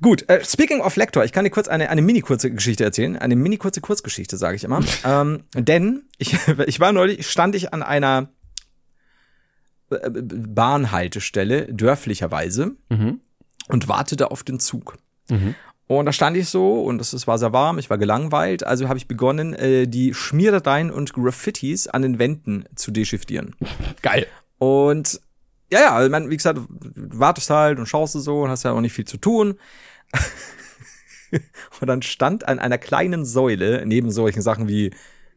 Gut, 0.00 0.28
äh, 0.28 0.44
speaking 0.44 0.80
of 0.80 0.96
Lektor, 0.96 1.24
ich 1.24 1.32
kann 1.32 1.44
dir 1.44 1.50
kurz 1.50 1.68
eine, 1.68 1.88
eine 1.88 2.02
mini-kurze 2.02 2.50
Geschichte 2.50 2.82
erzählen. 2.82 3.16
Eine 3.16 3.36
mini-kurze 3.36 3.80
Kurzgeschichte, 3.80 4.36
sage 4.36 4.56
ich 4.56 4.64
immer. 4.64 4.80
ähm, 5.04 5.44
denn 5.54 6.04
ich, 6.18 6.36
ich 6.66 6.80
war 6.80 6.92
neulich, 6.92 7.30
stand 7.30 7.54
ich 7.54 7.72
an 7.72 7.82
einer 7.82 8.28
äh, 9.90 10.10
Bahnhaltestelle, 10.10 11.72
dörflicherweise, 11.72 12.72
und 13.68 13.88
wartete 13.88 14.30
auf 14.30 14.42
den 14.42 14.58
Zug. 14.58 14.96
Und 15.88 16.06
da 16.06 16.12
stand 16.12 16.36
ich 16.36 16.48
so 16.48 16.82
und 16.82 17.00
es 17.00 17.26
war 17.26 17.38
sehr 17.38 17.52
warm, 17.52 17.78
ich 17.78 17.90
war 17.90 17.98
gelangweilt, 17.98 18.64
also 18.64 18.88
habe 18.88 18.98
ich 18.98 19.08
begonnen, 19.08 19.52
äh, 19.54 19.86
die 19.86 20.14
Schmierereien 20.14 20.90
und 20.90 21.12
Graffitis 21.12 21.86
an 21.86 22.02
den 22.02 22.18
Wänden 22.18 22.64
zu 22.76 22.92
dechiffrieren. 22.92 23.54
geil. 24.02 24.26
Und 24.58 25.20
ja, 25.72 25.80
ja, 25.80 25.94
also, 25.94 26.10
man, 26.10 26.30
wie 26.30 26.36
gesagt, 26.36 26.58
du 26.58 26.68
wartest 27.18 27.50
halt 27.50 27.78
und 27.78 27.86
schaust 27.86 28.14
du 28.14 28.20
so 28.20 28.42
und 28.42 28.50
hast 28.50 28.62
ja 28.62 28.72
auch 28.72 28.80
nicht 28.80 28.92
viel 28.92 29.06
zu 29.06 29.16
tun. 29.16 29.58
und 31.80 31.86
dann 31.86 32.02
stand 32.02 32.46
an 32.46 32.58
einer 32.58 32.78
kleinen 32.78 33.24
Säule, 33.24 33.84
neben 33.86 34.10
solchen 34.10 34.42
Sachen 34.42 34.68
wie, 34.68 34.90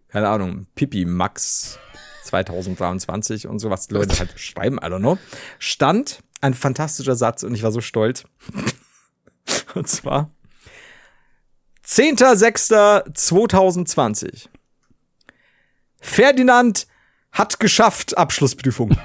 keine 0.10 0.28
Ahnung, 0.28 0.68
Pipi 0.76 1.06
Max 1.06 1.80
2023 2.26 3.48
und 3.48 3.60
so, 3.60 3.70
was 3.70 3.88
die 3.88 3.94
Leute 3.94 4.20
halt 4.20 4.38
schreiben, 4.38 4.78
I 4.78 4.88
don't 4.88 5.00
know, 5.00 5.18
stand 5.58 6.20
ein 6.42 6.54
fantastischer 6.54 7.16
Satz 7.16 7.44
und 7.44 7.56
ich 7.56 7.64
war 7.64 7.72
so 7.72 7.82
stolz. 7.82 8.26
Und 9.76 9.88
zwar 9.88 10.32
10.06.2020. 11.86 14.50
Ferdinand 16.02 16.88
hat 17.32 17.60
geschafft, 17.60 18.18
Abschlussprüfung. 18.18 18.98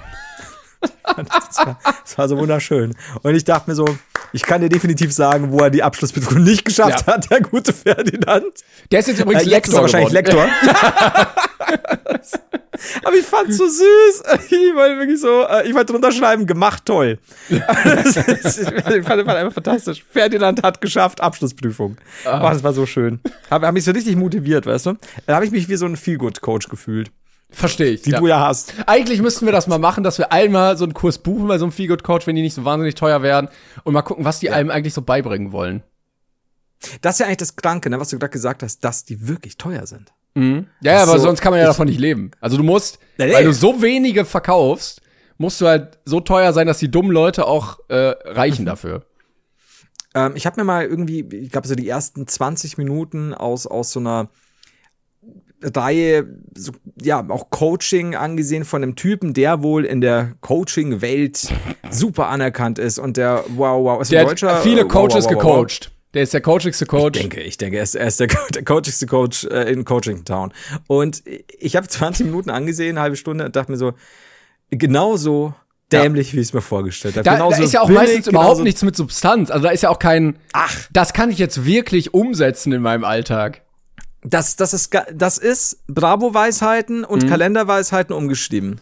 das, 1.16 1.58
war, 1.58 1.78
das 2.02 2.16
war 2.16 2.26
so 2.28 2.38
wunderschön. 2.38 2.96
Und 3.22 3.34
ich 3.34 3.44
dachte 3.44 3.68
mir 3.70 3.76
so, 3.76 3.84
ich 4.32 4.42
kann 4.42 4.60
dir 4.60 4.68
definitiv 4.68 5.12
sagen, 5.12 5.50
wo 5.52 5.58
er 5.58 5.70
die 5.70 5.82
Abschlussprüfung 5.82 6.42
nicht 6.42 6.64
geschafft 6.64 7.04
Ja. 7.06 7.14
hat, 7.14 7.30
der 7.30 7.40
gute 7.40 7.72
Ferdinand. 7.72 8.44
Der 8.90 9.00
ist 9.00 9.08
jetzt 9.08 9.20
übrigens 9.20 9.44
Äh, 9.44 9.50
Lektor 9.50 9.82
wahrscheinlich. 9.82 10.12
Lektor. 10.12 10.48
Aber 13.04 13.14
ich 13.16 13.24
fand's 13.26 13.56
so 13.56 13.66
süß. 13.66 14.22
Ich 14.50 14.74
wollte 14.76 14.98
wirklich 14.98 15.20
so, 15.20 15.44
äh, 15.46 15.66
ich 15.68 15.74
wollte 15.74 15.92
drunter 15.92 16.12
schreiben, 16.12 16.46
gemacht 16.46 16.84
toll. 16.86 17.18
Ich 17.48 17.58
fand, 17.62 19.04
fand 19.06 19.28
einfach 19.28 19.52
fantastisch. 19.52 20.04
Ferdinand 20.10 20.62
hat 20.62 20.80
geschafft, 20.80 21.20
Abschlussprüfung. 21.20 21.96
Oh, 22.24 22.28
das 22.40 22.62
war 22.62 22.72
so 22.72 22.86
schön. 22.86 23.20
Habe 23.50 23.66
hab 23.66 23.74
mich 23.74 23.84
so 23.84 23.90
richtig 23.92 24.16
motiviert, 24.16 24.66
weißt 24.66 24.86
du? 24.86 24.94
Da 25.26 25.34
habe 25.34 25.44
ich 25.44 25.50
mich 25.50 25.68
wie 25.68 25.76
so 25.76 25.86
ein 25.86 25.96
Feel-Good-Coach 25.96 26.68
gefühlt, 26.68 27.10
Verstehe 27.50 27.90
ich. 27.90 28.02
die 28.02 28.10
ja. 28.10 28.20
du 28.20 28.26
ja 28.26 28.40
hast. 28.40 28.74
Eigentlich 28.86 29.20
müssten 29.20 29.44
wir 29.46 29.52
das 29.52 29.66
mal 29.66 29.78
machen, 29.78 30.04
dass 30.04 30.18
wir 30.18 30.32
einmal 30.32 30.76
so 30.76 30.84
einen 30.84 30.94
Kurs 30.94 31.18
buchen 31.18 31.48
bei 31.48 31.58
so 31.58 31.64
einem 31.64 31.72
Feelgood 31.72 32.02
Coach, 32.02 32.26
wenn 32.26 32.36
die 32.36 32.42
nicht 32.42 32.54
so 32.54 32.64
wahnsinnig 32.64 32.94
teuer 32.94 33.22
werden 33.22 33.48
und 33.84 33.92
mal 33.92 34.02
gucken, 34.02 34.24
was 34.24 34.40
die 34.40 34.50
einem 34.50 34.70
eigentlich 34.70 34.94
so 34.94 35.02
beibringen 35.02 35.52
wollen. 35.52 35.82
Das 37.02 37.16
ist 37.16 37.18
ja 37.20 37.26
eigentlich 37.26 37.38
das 37.38 37.56
Kranke, 37.56 37.90
ne, 37.90 38.00
was 38.00 38.08
du 38.08 38.18
gerade 38.18 38.30
gesagt 38.30 38.62
hast, 38.62 38.84
dass 38.84 39.04
die 39.04 39.28
wirklich 39.28 39.58
teuer 39.58 39.86
sind. 39.86 40.12
Ja, 40.80 40.92
ja, 40.92 41.02
aber 41.02 41.18
so, 41.18 41.24
sonst 41.24 41.40
kann 41.40 41.50
man 41.50 41.60
ja 41.60 41.66
davon 41.66 41.88
nicht 41.88 41.98
leben. 41.98 42.30
Also 42.40 42.56
du 42.56 42.62
musst, 42.62 42.98
Nee, 43.18 43.32
weil 43.32 43.44
du 43.44 43.52
so 43.52 43.82
wenige 43.82 44.24
verkaufst, 44.24 45.02
musst 45.38 45.60
du 45.60 45.66
halt 45.66 45.98
so 46.04 46.20
teuer 46.20 46.52
sein, 46.52 46.66
dass 46.66 46.78
die 46.78 46.90
dummen 46.90 47.10
Leute 47.10 47.46
auch 47.46 47.80
äh, 47.88 48.14
reichen 48.24 48.64
dafür. 48.64 49.04
Ähm, 50.14 50.32
ich 50.36 50.46
habe 50.46 50.60
mir 50.60 50.64
mal 50.64 50.84
irgendwie, 50.84 51.20
ich 51.34 51.50
glaube, 51.50 51.66
so 51.66 51.74
die 51.74 51.88
ersten 51.88 52.26
20 52.26 52.78
Minuten 52.78 53.34
aus, 53.34 53.66
aus 53.66 53.92
so 53.92 54.00
einer 54.00 54.28
Reihe, 55.62 56.26
so, 56.56 56.72
ja, 57.02 57.24
auch 57.28 57.50
Coaching 57.50 58.14
angesehen 58.14 58.64
von 58.64 58.82
einem 58.82 58.96
Typen, 58.96 59.34
der 59.34 59.62
wohl 59.62 59.84
in 59.84 60.00
der 60.00 60.32
Coaching-Welt 60.40 61.48
super 61.90 62.28
anerkannt 62.28 62.78
ist 62.78 62.98
und 62.98 63.16
der, 63.16 63.44
wow, 63.56 63.84
wow, 63.84 64.00
ist 64.00 64.10
Der 64.10 64.20
ein 64.20 64.26
hat 64.26 64.30
Deutscher. 64.32 64.56
viele 64.62 64.82
Äh, 64.82 64.84
wow, 64.84 64.90
Coaches 64.92 65.24
wow, 65.26 65.34
wow, 65.34 65.44
wow. 65.44 65.56
gecoacht. 65.66 65.90
Der 66.14 66.22
ist 66.24 66.34
der 66.34 66.40
coachigste 66.40 66.86
Coach. 66.86 67.20
Ich 67.20 67.28
denke, 67.28 67.40
ich 67.42 67.56
denke, 67.58 67.76
er 67.76 67.82
ist, 67.84 67.94
er 67.94 68.06
ist 68.08 68.18
der, 68.20 68.26
der 68.54 68.64
coachigste 68.64 69.06
Coach 69.06 69.44
äh, 69.44 69.70
in 69.72 69.84
Coaching 69.84 70.24
Town. 70.24 70.52
Und 70.88 71.22
ich 71.58 71.76
habe 71.76 71.86
20 71.86 72.26
Minuten 72.26 72.50
angesehen, 72.50 72.90
eine 72.96 73.02
halbe 73.02 73.16
Stunde, 73.16 73.44
und 73.44 73.54
dachte 73.54 73.70
mir 73.70 73.78
so, 73.78 73.92
genauso 74.70 75.54
dämlich, 75.92 76.32
wie 76.34 76.40
ich 76.40 76.48
es 76.48 76.52
mir 76.52 76.60
vorgestellt 76.62 77.16
habe. 77.16 77.24
Da, 77.24 77.34
genauso 77.34 77.58
da 77.58 77.64
ist 77.64 77.72
ja 77.72 77.80
auch 77.82 77.86
billig, 77.86 78.02
meistens 78.02 78.26
überhaupt 78.28 78.48
genauso- 78.48 78.62
nichts 78.62 78.82
mit 78.82 78.96
Substanz. 78.96 79.50
Also 79.50 79.64
da 79.64 79.70
ist 79.70 79.82
ja 79.82 79.88
auch 79.90 79.98
kein, 79.98 80.38
Ach, 80.52 80.74
das 80.92 81.12
kann 81.12 81.30
ich 81.30 81.38
jetzt 81.38 81.64
wirklich 81.64 82.14
umsetzen 82.14 82.72
in 82.72 82.82
meinem 82.82 83.04
Alltag. 83.04 83.62
Das, 84.22 84.56
das, 84.56 84.74
ist, 84.74 84.90
das 85.14 85.38
ist 85.38 85.82
Bravo-Weisheiten 85.88 87.04
und 87.04 87.24
Mhm. 87.24 87.28
Kalenderweisheiten 87.28 88.14
umgeschrieben. 88.14 88.80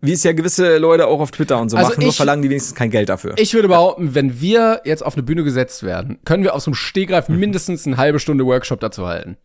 Wie 0.00 0.12
es 0.12 0.22
ja 0.24 0.32
gewisse 0.32 0.76
Leute 0.78 1.06
auch 1.06 1.20
auf 1.20 1.30
Twitter 1.30 1.58
und 1.60 1.70
so 1.70 1.76
Also 1.76 1.90
machen, 1.90 2.00
nur 2.00 2.10
ich- 2.10 2.16
verlangen 2.16 2.42
die 2.42 2.50
wenigstens 2.50 2.74
kein 2.74 2.90
Geld 2.90 3.08
dafür. 3.08 3.34
Ich 3.38 3.54
würde 3.54 3.68
behaupten, 3.68 4.14
wenn 4.14 4.40
wir 4.40 4.82
jetzt 4.84 5.04
auf 5.04 5.14
eine 5.14 5.22
Bühne 5.22 5.44
gesetzt 5.44 5.82
werden, 5.82 6.18
können 6.24 6.42
wir 6.42 6.54
aus 6.54 6.64
dem 6.64 6.74
Stehgreif 6.74 7.28
Mhm. 7.28 7.38
mindestens 7.38 7.86
eine 7.86 7.96
halbe 7.96 8.18
Stunde 8.18 8.44
Workshop 8.44 8.80
dazu 8.80 9.06
halten. 9.06 9.36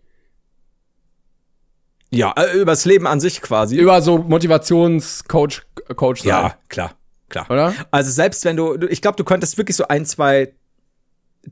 ja, 2.11 2.33
äh, 2.35 2.57
übers 2.57 2.85
Leben 2.85 3.05
an 3.05 3.19
sich 3.19 3.41
quasi. 3.41 3.77
Über 3.77 4.01
so 4.01 4.17
Motivationscoach, 4.17 5.61
Coach 5.95 6.21
sein. 6.21 6.29
ja, 6.29 6.55
klar, 6.67 6.95
klar. 7.29 7.45
Oder? 7.51 7.73
Also 7.91 8.09
selbst 8.09 8.43
wenn 8.45 8.55
du- 8.57 8.75
ich 8.89 9.01
glaube, 9.03 9.15
du 9.15 9.23
könntest 9.23 9.57
wirklich 9.59 9.77
so 9.77 9.87
ein, 9.87 10.05
zwei 10.07 10.53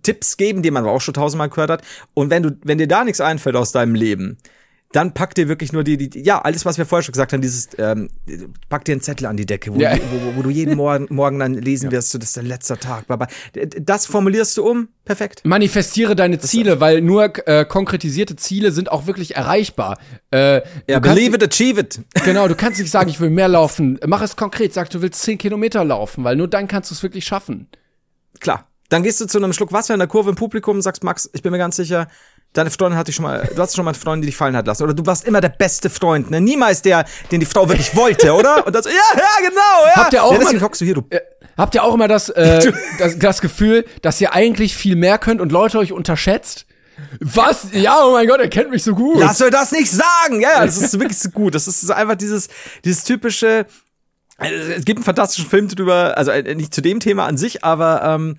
Tipps 0.04 0.38
geben, 0.38 0.62
die 0.62 0.72
man 0.72 0.84
aber 0.84 0.92
auch 0.94 1.02
schon 1.02 1.14
tausendmal 1.14 1.50
gehört 1.50 1.70
hat. 1.70 1.82
Und 2.14 2.30
wenn 2.30 2.44
du, 2.44 2.58
wenn 2.64 2.78
dir 2.78 2.88
da 2.88 3.04
nichts 3.04 3.22
einfällt 3.22 3.56
aus 3.56 3.72
deinem 3.72 3.96
Leben, 3.96 4.38
dann 4.94 5.14
pack 5.14 5.36
dir 5.36 5.50
wirklich 5.50 5.74
nur 5.74 5.84
die, 5.84 5.98
die, 5.98 6.22
ja, 6.24 6.42
alles, 6.42 6.64
was 6.66 6.78
wir 6.78 6.86
vorher 6.86 7.04
schon 7.04 7.12
gesagt 7.12 7.34
haben, 7.34 7.42
dieses, 7.42 7.68
ähm, 7.78 8.10
pack 8.70 8.86
dir 8.86 8.94
einen 8.94 9.02
Zettel 9.02 9.26
an 9.28 9.36
die 9.36 9.46
Decke, 9.46 9.76
wo, 9.76 9.80
Ja. 9.80 9.94
du, 9.94 10.02
wo, 10.02 10.38
wo, 10.38 10.42
du 10.44 10.50
jeden 10.50 10.76
Morgen, 10.78 11.08
morgen 11.14 11.40
dann 11.40 11.56
lesen 11.56 11.92
wirst, 11.92 12.12
so, 12.12 12.18
das 12.18 12.30
ist 12.30 12.38
dein 12.38 12.46
letzter 12.46 12.80
Tag. 12.80 13.06
bla. 13.06 13.28
Das 13.82 14.06
formulierst 14.06 14.56
du 14.56 14.64
um, 14.66 14.88
perfekt. 15.04 15.42
Manifestiere 15.44 16.16
deine 16.16 16.40
Ziele, 16.40 16.80
weil 16.80 17.02
nur 17.02 17.34
äh, 17.50 17.66
konkretisierte 17.66 18.38
Ziele 18.38 18.72
sind 18.72 18.90
auch 18.90 19.08
wirklich 19.08 19.36
erreichbar. 19.36 20.00
Äh, 20.32 20.62
Ja, 20.90 21.00
believe 21.00 21.36
it, 21.36 21.44
achieve 21.44 21.82
it. 21.82 22.00
Genau, 22.24 22.48
du 22.48 22.56
kannst 22.56 22.80
nicht 22.80 22.90
sagen, 22.92 23.10
ich 23.10 23.20
will 23.20 23.30
mehr 23.30 23.50
laufen. 23.50 24.00
Mach 24.06 24.22
es 24.22 24.38
konkret, 24.38 24.74
sag, 24.74 24.90
du 24.90 25.02
willst 25.02 25.22
10 25.22 25.38
Kilometer 25.38 25.84
laufen, 25.84 26.24
weil 26.24 26.38
nur 26.38 26.48
dann 26.48 26.70
kannst 26.70 26.92
du 26.92 26.96
es 26.96 27.04
wirklich 27.04 27.26
schaffen. 27.26 27.68
Klar. 28.40 28.70
Dann 28.90 29.04
gehst 29.04 29.20
du 29.20 29.26
zu 29.26 29.38
einem 29.38 29.54
Schluck 29.54 29.74
Wasser 29.74 29.94
in 29.94 30.00
der 30.00 30.08
Kurve 30.08 30.30
im 30.30 30.36
Publikum 30.36 30.78
und 30.78 30.82
sagst, 30.82 31.04
Max, 31.04 31.30
ich 31.34 31.42
bin 31.42 31.52
mir 31.52 31.58
ganz 31.58 31.76
sicher, 31.76 32.08
deine 32.54 32.72
Freundin 32.72 32.98
hat 32.98 33.08
dich 33.08 33.16
schon 33.16 33.24
mal, 33.24 33.50
du 33.54 33.62
hast 33.62 33.76
schon 33.76 33.86
mal 33.86 33.92
eine 33.92 34.00
Freundin, 34.00 34.22
die 34.22 34.28
dich 34.28 34.38
fallen 34.38 34.56
hat 34.56 34.66
lassen. 34.66 34.84
Oder 34.84 34.94
du 34.94 35.06
warst 35.06 35.26
immer 35.26 35.42
der 35.42 35.50
beste 35.50 35.90
Freund, 35.90 36.32
ne? 36.32 36.42
Niemals 36.42 36.82
der, 36.82 37.06
den 37.32 37.40
die 37.40 37.46
Frau 37.46 37.68
wirklich 37.68 37.96
wollte, 37.96 38.34
oder? 38.34 38.66
Und 38.66 38.74
dann 38.74 38.84
so, 38.84 38.90
ja, 38.90 38.96
ja, 39.16 39.50
genau, 39.50 39.86
ja. 39.88 39.96
Habt 39.96 40.14
ihr 40.14 40.24
auch 40.24 40.34
ja, 40.34 40.40
deswegen 40.40 40.62
hockst 40.62 40.82
du 40.82 40.86
hier, 40.86 40.96
du. 40.96 41.04
Äh, 41.10 41.20
habt 41.58 41.76
ihr 41.76 41.84
auch 41.84 41.94
immer 41.94 42.08
das, 42.08 42.30
äh, 42.30 42.72
das, 43.00 43.20
das 43.20 43.42
Gefühl, 43.42 43.86
dass 44.02 44.20
ihr 44.22 44.34
eigentlich 44.34 44.76
viel 44.76 44.96
mehr 44.96 45.18
könnt 45.18 45.42
und 45.42 45.52
Leute 45.52 45.78
euch 45.80 45.92
unterschätzt? 45.92 46.66
Was? 47.20 47.68
Ja, 47.74 48.06
oh 48.06 48.14
mein 48.14 48.28
Gott, 48.28 48.40
er 48.40 48.50
kennt 48.50 48.72
mich 48.72 48.84
so 48.84 48.96
gut. 48.96 49.20
Lass 49.20 49.42
euch 49.42 49.52
das 49.52 49.72
nicht 49.72 49.92
sagen! 49.92 50.42
Ja, 50.42 50.54
ja, 50.54 50.66
das 50.66 50.78
ist 50.78 51.00
wirklich 51.00 51.20
so 51.20 51.30
gut. 51.30 51.54
Das 51.54 51.68
ist 51.68 51.92
einfach 51.92 52.16
dieses, 52.16 52.48
dieses 52.84 53.04
typische, 53.04 53.68
Also, 54.38 54.56
es 54.56 54.86
gibt 54.86 54.98
einen 54.98 55.06
fantastischen 55.06 55.48
Film 55.48 55.68
drüber, 55.68 56.18
also 56.18 56.32
äh, 56.32 56.56
nicht 56.56 56.74
zu 56.74 56.82
dem 56.82 57.00
Thema 57.00 57.26
an 57.26 57.38
sich, 57.38 57.64
aber 57.64 58.02
ähm, 58.04 58.38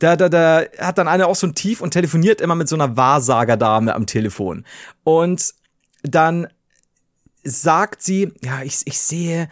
da, 0.00 0.16
da, 0.16 0.28
da 0.28 0.64
hat 0.78 0.98
dann 0.98 1.08
einer 1.08 1.28
auch 1.28 1.36
so 1.36 1.46
ein 1.46 1.54
Tief 1.54 1.80
und 1.80 1.92
telefoniert 1.92 2.40
immer 2.40 2.54
mit 2.54 2.68
so 2.68 2.74
einer 2.74 2.96
Wahrsagerdame 2.96 3.94
am 3.94 4.06
Telefon. 4.06 4.64
Und 5.04 5.54
dann 6.02 6.48
sagt 7.44 8.02
sie, 8.02 8.32
ja, 8.42 8.62
ich, 8.62 8.80
ich 8.86 8.98
sehe, 8.98 9.48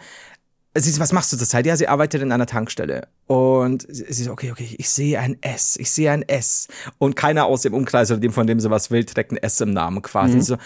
sie 0.75 0.99
was 0.99 1.13
machst 1.13 1.31
du 1.31 1.37
zurzeit? 1.37 1.65
Ja, 1.65 1.77
sie 1.77 1.87
arbeitet 1.87 2.21
in 2.21 2.31
einer 2.31 2.45
Tankstelle. 2.45 3.07
Und 3.27 3.85
sie 3.89 4.23
so, 4.23 4.31
okay, 4.31 4.51
okay, 4.51 4.75
ich 4.77 4.89
sehe 4.89 5.19
ein 5.19 5.37
S, 5.41 5.77
ich 5.77 5.91
sehe 5.91 6.11
ein 6.11 6.23
S. 6.23 6.67
Und 6.97 7.15
keiner 7.15 7.45
aus 7.45 7.61
dem 7.61 7.73
Umkreis 7.73 8.09
oder 8.09 8.19
dem, 8.19 8.33
von 8.33 8.47
dem 8.47 8.59
sie 8.59 8.71
was 8.71 8.89
will, 8.89 9.05
trägt 9.05 9.31
ein 9.31 9.37
S 9.37 9.61
im 9.61 9.71
Namen 9.71 10.01
quasi. 10.01 10.37
Mhm. 10.37 10.41
So, 10.41 10.57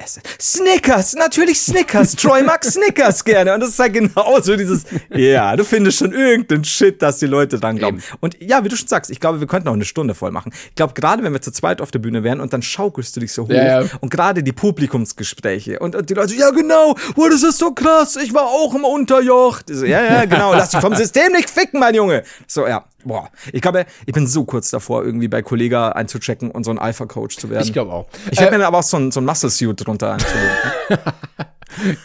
Essen. 0.00 0.22
Snickers, 0.40 1.14
natürlich 1.14 1.60
Snickers. 1.60 2.16
Troy 2.16 2.42
mag 2.42 2.64
Snickers 2.64 3.24
gerne. 3.24 3.54
Und 3.54 3.60
das 3.60 3.70
ist 3.70 3.78
halt 3.78 3.92
genauso 3.92 4.56
dieses, 4.56 4.84
ja, 5.14 5.54
du 5.56 5.64
findest 5.64 5.98
schon 5.98 6.12
irgendeinen 6.12 6.64
Shit, 6.64 7.02
dass 7.02 7.18
die 7.18 7.26
Leute 7.26 7.58
dran 7.58 7.76
glauben. 7.76 7.98
Eben. 7.98 8.18
Und 8.20 8.36
ja, 8.40 8.64
wie 8.64 8.68
du 8.68 8.76
schon 8.76 8.88
sagst, 8.88 9.10
ich 9.10 9.20
glaube, 9.20 9.40
wir 9.40 9.46
könnten 9.46 9.68
auch 9.68 9.74
eine 9.74 9.84
Stunde 9.84 10.14
voll 10.14 10.30
machen. 10.30 10.52
Ich 10.68 10.74
glaube, 10.74 10.94
gerade 10.94 11.22
wenn 11.22 11.32
wir 11.32 11.42
zu 11.42 11.52
zweit 11.52 11.80
auf 11.80 11.90
der 11.90 11.98
Bühne 11.98 12.22
wären 12.22 12.40
und 12.40 12.52
dann 12.52 12.62
schaukelst 12.62 13.14
du 13.16 13.20
dich 13.20 13.32
so 13.32 13.44
hoch 13.44 13.50
ja, 13.50 13.82
ja. 13.82 13.88
und 14.00 14.10
gerade 14.10 14.42
die 14.42 14.52
Publikumsgespräche 14.52 15.78
und, 15.78 15.94
und, 15.94 16.08
die 16.08 16.14
Leute, 16.14 16.34
ja 16.34 16.50
genau, 16.50 16.96
oh, 17.16 17.28
das 17.28 17.42
ist 17.42 17.58
so 17.58 17.72
krass, 17.72 18.16
ich 18.16 18.32
war 18.32 18.44
auch 18.44 18.74
im 18.74 18.84
Unterjoch. 18.84 19.60
So, 19.68 19.84
ja, 19.84 20.02
ja, 20.02 20.24
genau, 20.24 20.54
lass 20.54 20.70
dich 20.70 20.80
vom 20.80 20.94
System 20.94 21.32
nicht 21.32 21.50
ficken, 21.50 21.80
mein 21.80 21.94
Junge. 21.94 22.22
So, 22.46 22.66
ja, 22.66 22.84
boah, 23.04 23.30
ich 23.52 23.60
glaube, 23.60 23.86
ich 24.06 24.12
bin 24.12 24.26
so 24.26 24.44
kurz 24.44 24.70
davor, 24.70 25.04
irgendwie 25.04 25.28
bei 25.28 25.42
Kollega 25.42 25.90
einzuchecken 25.90 26.50
und 26.50 26.64
so 26.64 26.70
ein 26.70 26.78
Alpha-Coach 26.78 27.36
zu 27.36 27.50
werden. 27.50 27.64
Ich 27.64 27.72
glaube 27.72 27.92
auch. 27.92 28.08
Ich 28.30 28.40
werde 28.40 28.56
äh, 28.56 28.58
mir 28.58 28.66
aber 28.66 28.78
auch 28.78 28.84
so 28.84 28.96
ein, 28.96 29.10
so 29.10 29.20
ein 29.20 29.24
Muscle-Suit 29.24 29.86
drunter 29.86 30.12
anzulegen. 30.12 30.56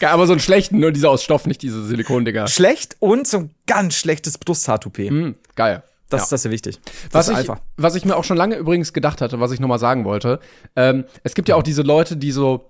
aber 0.02 0.26
so 0.26 0.32
einen 0.32 0.40
schlechten, 0.40 0.78
nur 0.78 0.92
dieser 0.92 1.10
aus 1.10 1.22
Stoff, 1.22 1.46
nicht 1.46 1.62
diese 1.62 1.84
Silikon-Dinger. 1.84 2.48
Schlecht 2.48 2.96
und 3.00 3.26
so 3.26 3.38
ein 3.38 3.50
ganz 3.66 3.94
schlechtes 3.94 4.38
Brusthaar-Toupet. 4.38 5.10
Mm, 5.10 5.30
geil. 5.54 5.82
Das, 6.08 6.22
ja. 6.22 6.26
das 6.30 6.40
ist 6.40 6.44
ja 6.44 6.50
wichtig. 6.52 6.80
Das 7.10 7.28
was 7.28 7.40
ich, 7.40 7.50
was 7.76 7.94
ich 7.96 8.04
mir 8.04 8.16
auch 8.16 8.24
schon 8.24 8.36
lange 8.36 8.56
übrigens 8.56 8.92
gedacht 8.92 9.20
hatte, 9.20 9.40
was 9.40 9.50
ich 9.50 9.58
nochmal 9.58 9.80
sagen 9.80 10.04
wollte, 10.04 10.38
ähm, 10.76 11.04
es 11.24 11.34
gibt 11.34 11.48
ja 11.48 11.56
auch 11.56 11.64
diese 11.64 11.82
Leute, 11.82 12.16
die 12.16 12.30
so 12.30 12.68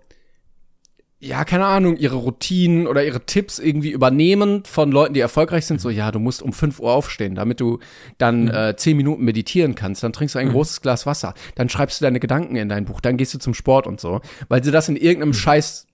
ja, 1.18 1.44
keine 1.44 1.64
Ahnung, 1.64 1.96
ihre 1.96 2.16
Routinen 2.16 2.86
oder 2.86 3.02
ihre 3.02 3.24
Tipps 3.24 3.58
irgendwie 3.58 3.90
übernehmen 3.90 4.64
von 4.64 4.92
Leuten, 4.92 5.14
die 5.14 5.20
erfolgreich 5.20 5.64
sind. 5.64 5.80
So, 5.80 5.88
ja, 5.88 6.12
du 6.12 6.18
musst 6.18 6.42
um 6.42 6.52
5 6.52 6.78
Uhr 6.78 6.92
aufstehen, 6.92 7.34
damit 7.34 7.60
du 7.60 7.78
dann 8.18 8.44
mhm. 8.44 8.54
äh, 8.54 8.76
10 8.76 8.96
Minuten 8.98 9.24
meditieren 9.24 9.74
kannst. 9.74 10.02
Dann 10.02 10.12
trinkst 10.12 10.34
du 10.34 10.38
ein 10.38 10.48
mhm. 10.48 10.52
großes 10.52 10.82
Glas 10.82 11.06
Wasser. 11.06 11.32
Dann 11.54 11.70
schreibst 11.70 12.00
du 12.00 12.04
deine 12.04 12.20
Gedanken 12.20 12.56
in 12.56 12.68
dein 12.68 12.84
Buch. 12.84 13.00
Dann 13.00 13.16
gehst 13.16 13.32
du 13.32 13.38
zum 13.38 13.54
Sport 13.54 13.86
und 13.86 13.98
so. 13.98 14.20
Weil 14.48 14.62
sie 14.62 14.70
das 14.70 14.90
in 14.90 14.96
irgendeinem 14.96 15.30
mhm. 15.30 15.34
scheiß 15.34 15.86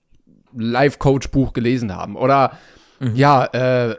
Life-Coach-Buch 0.57 1.53
gelesen 1.53 1.95
haben. 1.95 2.17
Oder 2.17 2.57
mhm. 2.99 3.15
ja, 3.15 3.45
äh, 3.45 3.95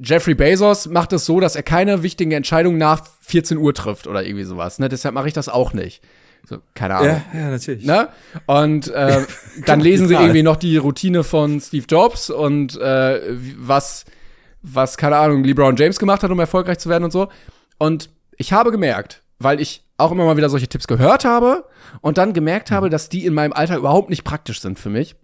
Jeffrey 0.00 0.34
Bezos 0.34 0.86
macht 0.86 1.12
es 1.12 1.26
so, 1.26 1.40
dass 1.40 1.56
er 1.56 1.64
keine 1.64 2.04
wichtigen 2.04 2.30
Entscheidungen 2.30 2.78
nach 2.78 3.04
14 3.22 3.58
Uhr 3.58 3.74
trifft 3.74 4.06
oder 4.06 4.24
irgendwie 4.24 4.44
sowas. 4.44 4.78
Ne? 4.78 4.88
Deshalb 4.88 5.16
mache 5.16 5.26
ich 5.26 5.34
das 5.34 5.48
auch 5.48 5.72
nicht. 5.72 6.02
So, 6.48 6.58
keine 6.74 6.94
Ahnung. 6.94 7.22
Ja, 7.32 7.40
ja 7.40 7.50
natürlich. 7.50 7.84
Ne? 7.84 8.08
Und 8.46 8.88
äh, 8.88 9.24
dann 9.66 9.80
lesen 9.80 10.06
sie 10.06 10.14
irgendwie 10.14 10.44
noch 10.44 10.56
die 10.56 10.76
Routine 10.76 11.24
von 11.24 11.60
Steve 11.60 11.86
Jobs 11.88 12.30
und 12.30 12.80
äh, 12.80 13.20
was, 13.58 14.04
was, 14.62 14.96
keine 14.96 15.16
Ahnung, 15.16 15.42
LeBron 15.42 15.74
James 15.76 15.98
gemacht 15.98 16.22
hat, 16.22 16.30
um 16.30 16.38
erfolgreich 16.38 16.78
zu 16.78 16.88
werden 16.88 17.02
und 17.02 17.10
so. 17.10 17.28
Und 17.78 18.10
ich 18.36 18.52
habe 18.52 18.70
gemerkt, 18.70 19.22
weil 19.40 19.60
ich 19.60 19.84
auch 19.98 20.12
immer 20.12 20.24
mal 20.24 20.36
wieder 20.36 20.48
solche 20.48 20.68
Tipps 20.68 20.86
gehört 20.86 21.24
habe 21.24 21.64
und 22.00 22.16
dann 22.18 22.32
gemerkt 22.32 22.70
habe, 22.70 22.86
mhm. 22.86 22.90
dass 22.90 23.08
die 23.08 23.26
in 23.26 23.34
meinem 23.34 23.52
Alter 23.52 23.76
überhaupt 23.76 24.10
nicht 24.10 24.22
praktisch 24.22 24.60
sind 24.60 24.78
für 24.78 24.90
mich, 24.90 25.16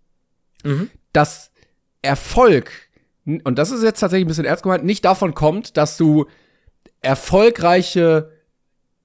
mhm. 0.65 0.91
dass 1.13 1.53
Erfolg, 2.03 2.73
und 3.25 3.59
das 3.59 3.71
ist 3.71 3.85
jetzt 3.85 4.01
tatsächlich 4.01 4.25
ein 4.25 4.29
bisschen 4.29 4.45
ernst 4.45 4.65
gemeint, 4.65 4.85
nicht 4.85 5.05
davon 5.05 5.35
kommt, 5.35 5.77
dass 5.77 5.97
du 5.97 6.27
erfolgreiche 7.01 8.33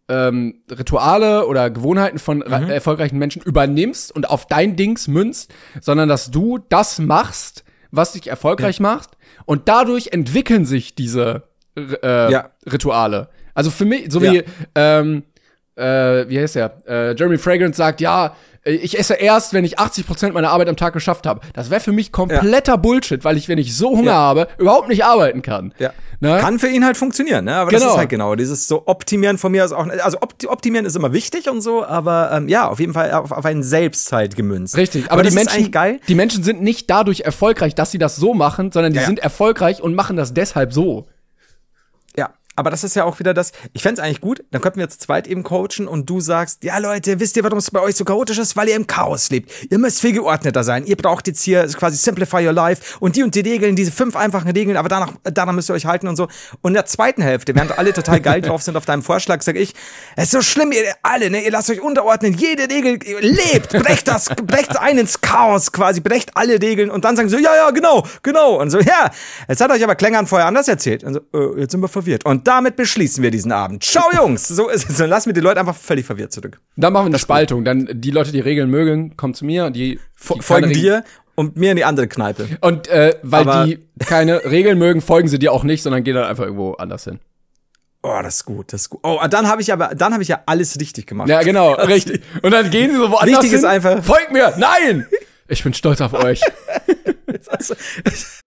ähm, 0.09 0.61
Rituale 0.71 1.47
oder 1.47 1.69
Gewohnheiten 1.69 2.19
von 2.19 2.39
mhm. 2.39 2.69
erfolgreichen 2.69 3.17
Menschen 3.17 3.41
übernimmst 3.41 4.15
und 4.15 4.29
auf 4.29 4.47
dein 4.47 4.75
Dings 4.75 5.07
münzt, 5.07 5.53
sondern 5.81 6.07
dass 6.07 6.31
du 6.31 6.59
das 6.69 6.99
machst, 6.99 7.63
was 7.91 8.13
dich 8.13 8.27
erfolgreich 8.27 8.77
ja. 8.79 8.83
macht 8.83 9.11
und 9.45 9.67
dadurch 9.67 10.07
entwickeln 10.11 10.65
sich 10.65 10.95
diese 10.95 11.43
äh, 11.75 12.31
ja. 12.31 12.51
Rituale. 12.65 13.29
Also 13.53 13.71
für 13.71 13.85
mich, 13.85 14.11
so 14.11 14.21
wie 14.21 14.37
ja. 14.37 14.43
ähm, 14.75 15.23
äh, 15.77 16.27
wie 16.29 16.39
heißt 16.39 16.55
der? 16.55 16.77
Äh, 16.87 17.15
Jeremy 17.15 17.37
Fragrance 17.37 17.77
sagt, 17.77 18.01
ja, 18.01 18.35
ich 18.67 18.99
esse 18.99 19.13
erst, 19.13 19.53
wenn 19.53 19.63
ich 19.63 19.79
80 19.79 20.05
Prozent 20.05 20.33
meiner 20.33 20.49
Arbeit 20.49 20.67
am 20.67 20.75
Tag 20.75 20.93
geschafft 20.93 21.25
habe. 21.25 21.41
Das 21.53 21.69
wäre 21.69 21.79
für 21.79 21.93
mich 21.93 22.11
kompletter 22.11 22.73
ja. 22.73 22.75
Bullshit, 22.75 23.23
weil 23.23 23.37
ich, 23.37 23.47
wenn 23.47 23.57
ich 23.57 23.75
so 23.75 23.91
Hunger 23.91 24.11
ja. 24.11 24.17
habe, 24.17 24.47
überhaupt 24.57 24.89
nicht 24.89 25.05
arbeiten 25.05 25.41
kann. 25.41 25.73
Ja. 25.79 25.93
Ne? 26.19 26.37
Kann 26.41 26.59
für 26.59 26.67
ihn 26.67 26.83
halt 26.83 26.97
funktionieren, 26.97 27.45
ne? 27.45 27.55
Aber 27.55 27.69
genau. 27.69 27.83
das 27.83 27.93
ist 27.93 27.97
halt 27.97 28.09
genau 28.09 28.35
dieses 28.35 28.67
so 28.67 28.83
Optimieren 28.87 29.37
von 29.37 29.51
mir 29.51 29.63
aus 29.63 29.71
auch. 29.71 29.87
Also 30.03 30.17
Optimieren 30.47 30.85
ist 30.85 30.95
immer 30.95 31.13
wichtig 31.13 31.47
und 31.47 31.61
so, 31.61 31.85
aber 31.85 32.31
ähm, 32.33 32.49
ja, 32.49 32.67
auf 32.67 32.79
jeden 32.79 32.93
Fall 32.93 33.11
auf, 33.11 33.31
auf 33.31 33.45
einen 33.45 33.61
selbst 33.61 34.11
halt 34.11 34.35
gemünzt. 34.35 34.75
Richtig. 34.77 35.05
Aber, 35.05 35.21
aber 35.21 35.23
die 35.23 35.35
Menschen, 35.35 35.71
die 36.07 36.15
Menschen 36.15 36.43
sind 36.43 36.61
nicht 36.61 36.89
dadurch 36.89 37.21
erfolgreich, 37.21 37.75
dass 37.75 37.91
sie 37.91 37.99
das 37.99 38.15
so 38.15 38.33
machen, 38.33 38.71
sondern 38.71 38.93
die 38.93 38.99
sind 38.99 39.19
erfolgreich 39.19 39.81
und 39.81 39.93
machen 39.93 40.17
das 40.17 40.33
deshalb 40.33 40.73
so. 40.73 41.07
Aber 42.57 42.71
das 42.71 42.83
ist 42.83 42.95
ja 42.95 43.03
auch 43.03 43.19
wieder 43.19 43.35
das, 43.35 43.51
ich 43.73 43.83
fände 43.83 44.01
eigentlich 44.01 44.19
gut, 44.19 44.43
dann 44.49 44.61
könnten 44.61 44.79
wir 44.79 44.89
zu 44.89 44.97
zweit 44.97 45.27
eben 45.27 45.43
coachen 45.43 45.87
und 45.87 46.09
du 46.09 46.19
sagst, 46.19 46.63
ja 46.63 46.79
Leute, 46.79 47.19
wisst 47.19 47.37
ihr, 47.37 47.43
warum 47.43 47.59
es 47.59 47.69
bei 47.69 47.79
euch 47.79 47.95
so 47.95 48.03
chaotisch 48.03 48.39
ist? 48.39 48.57
Weil 48.57 48.69
ihr 48.69 48.75
im 48.75 48.87
Chaos 48.87 49.29
lebt. 49.29 49.51
Ihr 49.69 49.77
müsst 49.77 50.01
viel 50.01 50.13
geordneter 50.13 50.63
sein. 50.63 50.83
Ihr 50.87 50.95
braucht 50.95 51.27
jetzt 51.27 51.43
hier 51.43 51.67
quasi 51.67 51.97
Simplify 51.97 52.47
Your 52.47 52.53
Life 52.53 52.97
und 52.99 53.15
die 53.15 53.21
und 53.21 53.35
die 53.35 53.41
Regeln, 53.41 53.75
diese 53.75 53.91
fünf 53.91 54.15
einfachen 54.15 54.49
Regeln, 54.49 54.75
aber 54.75 54.89
danach, 54.89 55.13
daran 55.23 55.53
müsst 55.53 55.69
ihr 55.69 55.75
euch 55.75 55.85
halten 55.85 56.07
und 56.07 56.15
so. 56.15 56.23
Und 56.61 56.71
in 56.71 56.73
der 56.73 56.87
zweiten 56.87 57.21
Hälfte, 57.21 57.53
während 57.53 57.77
alle 57.77 57.93
total 57.93 58.21
geil 58.21 58.41
drauf 58.41 58.63
sind 58.63 58.75
auf 58.75 58.85
deinem 58.85 59.03
Vorschlag, 59.03 59.43
sage 59.43 59.59
ich, 59.59 59.75
es 60.15 60.25
ist 60.25 60.31
so 60.31 60.41
schlimm, 60.41 60.71
ihr 60.71 60.81
alle, 61.03 61.29
ne, 61.29 61.45
ihr 61.45 61.51
lasst 61.51 61.69
euch 61.69 61.81
unterordnen, 61.81 62.33
jede 62.33 62.63
Regel, 62.73 62.97
lebt, 63.19 63.69
brecht 63.69 64.07
das, 64.07 64.29
brecht 64.29 64.75
ein 64.79 64.97
ins 64.97 65.21
Chaos 65.21 65.71
quasi, 65.71 66.01
brecht 66.01 66.31
alle 66.35 66.59
Regeln 66.59 66.89
und 66.89 67.05
dann 67.05 67.15
sagen 67.15 67.29
sie 67.29 67.35
so, 67.35 67.41
ja, 67.41 67.55
ja, 67.55 67.69
genau, 67.69 68.03
genau. 68.23 68.59
Und 68.59 68.71
so, 68.71 68.79
ja, 68.79 69.11
jetzt 69.47 69.61
hat 69.61 69.69
euch 69.69 69.83
aber 69.83 69.93
Klängern 69.93 70.25
vorher 70.25 70.47
anders 70.47 70.67
erzählt. 70.67 71.03
Und 71.03 71.13
so, 71.13 71.19
äh, 71.33 71.61
jetzt 71.61 71.71
sind 71.71 71.81
wir 71.81 71.87
verwirrt. 71.87 72.25
Und 72.25 72.46
damit 72.47 72.75
beschließen 72.75 73.21
wir 73.21 73.31
diesen 73.31 73.51
Abend. 73.51 73.83
Ciao, 73.83 74.05
Jungs! 74.15 74.47
So 74.47 74.69
ist 74.69 74.89
es. 74.89 74.97
Dann 74.97 75.09
lassen 75.09 75.27
wir 75.27 75.33
die 75.33 75.41
Leute 75.41 75.59
einfach 75.59 75.75
völlig 75.75 76.05
verwirrt 76.05 76.31
zurück. 76.31 76.59
Dann 76.75 76.93
machen 76.93 77.05
wir 77.05 77.09
eine 77.09 77.19
Spaltung. 77.19 77.65
Dann 77.65 77.89
die 77.93 78.11
Leute, 78.11 78.31
die 78.31 78.39
Regeln 78.39 78.69
mögen, 78.69 79.17
kommen 79.17 79.33
zu 79.33 79.45
mir. 79.45 79.69
Die, 79.69 79.99
die 79.99 80.41
folgen 80.41 80.71
dir 80.71 81.03
und 81.35 81.57
mir 81.57 81.71
in 81.71 81.77
die 81.77 81.85
andere 81.85 82.07
Kneipe. 82.07 82.47
Und 82.61 82.87
äh, 82.87 83.17
weil 83.21 83.41
Aber 83.47 83.65
die 83.65 83.85
keine 83.99 84.43
Regeln 84.45 84.79
mögen, 84.79 85.01
folgen 85.01 85.27
sie 85.27 85.37
dir 85.37 85.51
auch 85.51 85.63
nicht, 85.63 85.83
sondern 85.83 86.03
gehen 86.03 86.15
dann 86.15 86.25
einfach 86.25 86.45
irgendwo 86.45 86.73
anders 86.73 87.03
hin. 87.03 87.19
Oh, 88.01 88.19
das 88.23 88.37
ist 88.37 88.45
gut, 88.45 88.71
das 88.71 88.81
ist 88.83 88.89
gut. 88.89 89.01
Oh, 89.03 89.19
dann 89.29 89.47
habe 89.47 89.61
ich 89.61 89.73
aber, 89.73 89.89
dann 89.93 90.13
habe 90.13 90.23
ich 90.23 90.29
ja 90.29 90.41
alles 90.45 90.79
richtig 90.79 91.07
gemacht. 91.07 91.27
Ja, 91.27 91.41
genau, 91.41 91.73
richtig. 91.73 92.21
Und 92.41 92.51
dann 92.51 92.69
gehen 92.69 92.91
sie 92.91 92.97
so 92.97 93.11
woanders 93.11 93.35
Wichtig 93.35 93.49
hin. 93.49 93.59
ist 93.59 93.65
einfach. 93.65 94.03
Folgt 94.03 94.31
mir! 94.31 94.53
Nein! 94.57 95.07
Ich 95.47 95.63
bin 95.63 95.73
stolz 95.73 96.01
auf 96.01 96.13
euch. 96.13 96.41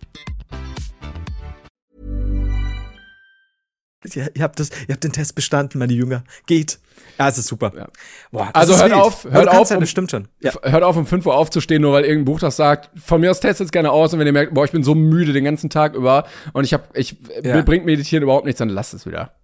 Ihr, 4.03 4.31
ihr, 4.35 4.43
habt 4.43 4.59
das, 4.59 4.69
ihr 4.87 4.93
habt 4.93 5.03
den 5.03 5.11
Test 5.11 5.35
bestanden, 5.35 5.77
meine 5.77 5.93
Jünger. 5.93 6.23
Geht. 6.47 6.79
Ja, 7.19 7.29
es 7.29 7.37
ist 7.37 7.47
super. 7.47 7.71
Ja. 7.75 7.87
Boah, 8.31 8.49
also 8.53 8.75
hört 8.75 8.91
wild. 8.91 9.01
auf, 9.01 9.23
hört 9.25 9.49
auf, 9.49 9.69
ja, 9.69 9.77
um, 9.77 9.85
stimmt 9.85 10.09
schon. 10.09 10.27
Ja. 10.39 10.53
hört 10.63 10.83
auf 10.83 10.97
um 10.97 11.05
5 11.05 11.25
Uhr 11.25 11.35
aufzustehen, 11.35 11.83
nur 11.83 11.93
weil 11.93 12.03
irgendein 12.03 12.25
Buch 12.25 12.39
das 12.39 12.55
sagt. 12.55 12.89
Von 12.99 13.21
mir 13.21 13.29
aus 13.29 13.39
testet 13.39 13.65
es 13.65 13.71
gerne 13.71 13.91
aus 13.91 14.13
und 14.13 14.19
wenn 14.19 14.25
ihr 14.25 14.33
merkt, 14.33 14.53
boah, 14.53 14.65
ich 14.65 14.71
bin 14.71 14.83
so 14.83 14.95
müde 14.95 15.33
den 15.33 15.43
ganzen 15.43 15.69
Tag 15.69 15.93
über 15.93 16.25
und 16.53 16.63
ich 16.63 16.73
hab, 16.73 16.97
ich 16.97 17.17
ja. 17.43 17.61
bringt 17.61 17.85
Meditieren 17.85 18.23
überhaupt 18.23 18.45
nichts, 18.45 18.57
dann 18.59 18.69
lasst 18.69 18.95
es 18.95 19.05
wieder. 19.05 19.35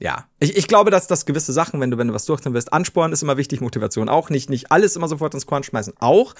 Ja, 0.00 0.26
ich, 0.40 0.56
ich 0.56 0.68
glaube, 0.68 0.90
dass 0.90 1.06
das 1.06 1.24
gewisse 1.24 1.52
Sachen, 1.52 1.80
wenn 1.80 1.90
du, 1.90 1.96
wenn 1.96 2.08
du 2.08 2.14
was 2.14 2.26
durchziehen 2.26 2.52
willst, 2.52 2.72
Ansporn 2.72 3.12
ist 3.12 3.22
immer 3.22 3.36
wichtig, 3.36 3.60
Motivation 3.60 4.08
auch 4.08 4.28
nicht, 4.28 4.50
nicht 4.50 4.70
alles 4.72 4.96
immer 4.96 5.08
sofort 5.08 5.32
ins 5.34 5.46
Korn 5.46 5.62
schmeißen, 5.62 5.94
auch. 6.00 6.34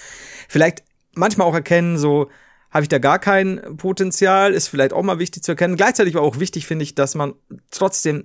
Vielleicht 0.48 0.82
manchmal 1.14 1.46
auch 1.46 1.54
erkennen, 1.54 1.96
so, 1.96 2.28
habe 2.74 2.82
ich 2.82 2.88
da 2.88 2.98
gar 2.98 3.20
kein 3.20 3.76
Potenzial, 3.76 4.52
ist 4.52 4.66
vielleicht 4.66 4.92
auch 4.92 5.04
mal 5.04 5.20
wichtig 5.20 5.44
zu 5.44 5.52
erkennen. 5.52 5.76
Gleichzeitig 5.76 6.16
aber 6.16 6.26
auch 6.26 6.40
wichtig 6.40 6.66
finde 6.66 6.82
ich, 6.82 6.96
dass 6.96 7.14
man 7.14 7.34
trotzdem 7.70 8.24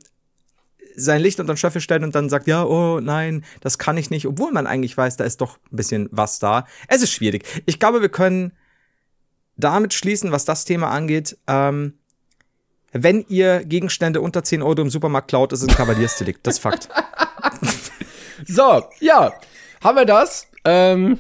sein 0.96 1.22
Licht 1.22 1.40
unter 1.40 1.54
den 1.54 1.58
Schöffel 1.58 1.82
stellt 1.82 2.04
und 2.04 2.16
dann 2.16 2.30
sagt, 2.30 2.48
ja, 2.48 2.66
oh 2.66 3.00
nein, 3.00 3.46
das 3.62 3.78
kann 3.78 3.96
ich 3.96 4.10
nicht, 4.10 4.26
obwohl 4.26 4.52
man 4.52 4.66
eigentlich 4.66 4.98
weiß, 4.98 5.18
da 5.18 5.24
ist 5.24 5.40
doch 5.40 5.58
ein 5.72 5.76
bisschen 5.76 6.10
was 6.12 6.40
da. 6.40 6.66
Es 6.88 7.04
ist 7.04 7.12
schwierig. 7.12 7.46
Ich 7.68 7.80
glaube, 7.80 8.02
wir 8.02 8.10
können 8.10 8.52
damit 9.56 9.94
schließen, 9.94 10.32
was 10.32 10.46
das 10.46 10.66
Thema 10.66 10.90
angeht. 10.90 11.38
Ähm, 11.48 12.00
wenn 12.92 13.24
ihr 13.30 13.64
Gegenstände 13.64 14.20
unter 14.20 14.44
10 14.44 14.64
Euro 14.64 14.82
im 14.82 14.90
Supermarkt 14.90 15.28
klaut, 15.28 15.54
ist 15.54 15.62
es 15.62 15.70
ein 15.70 15.76
Kavaliersdelikt. 15.76 16.46
Das 16.48 16.56
ist 16.56 16.62
Fakt. 16.62 16.90
So, 18.48 18.86
ja, 19.02 19.34
haben 19.84 19.98
wir 19.98 20.06
das. 20.06 20.48
Ähm, 20.64 21.20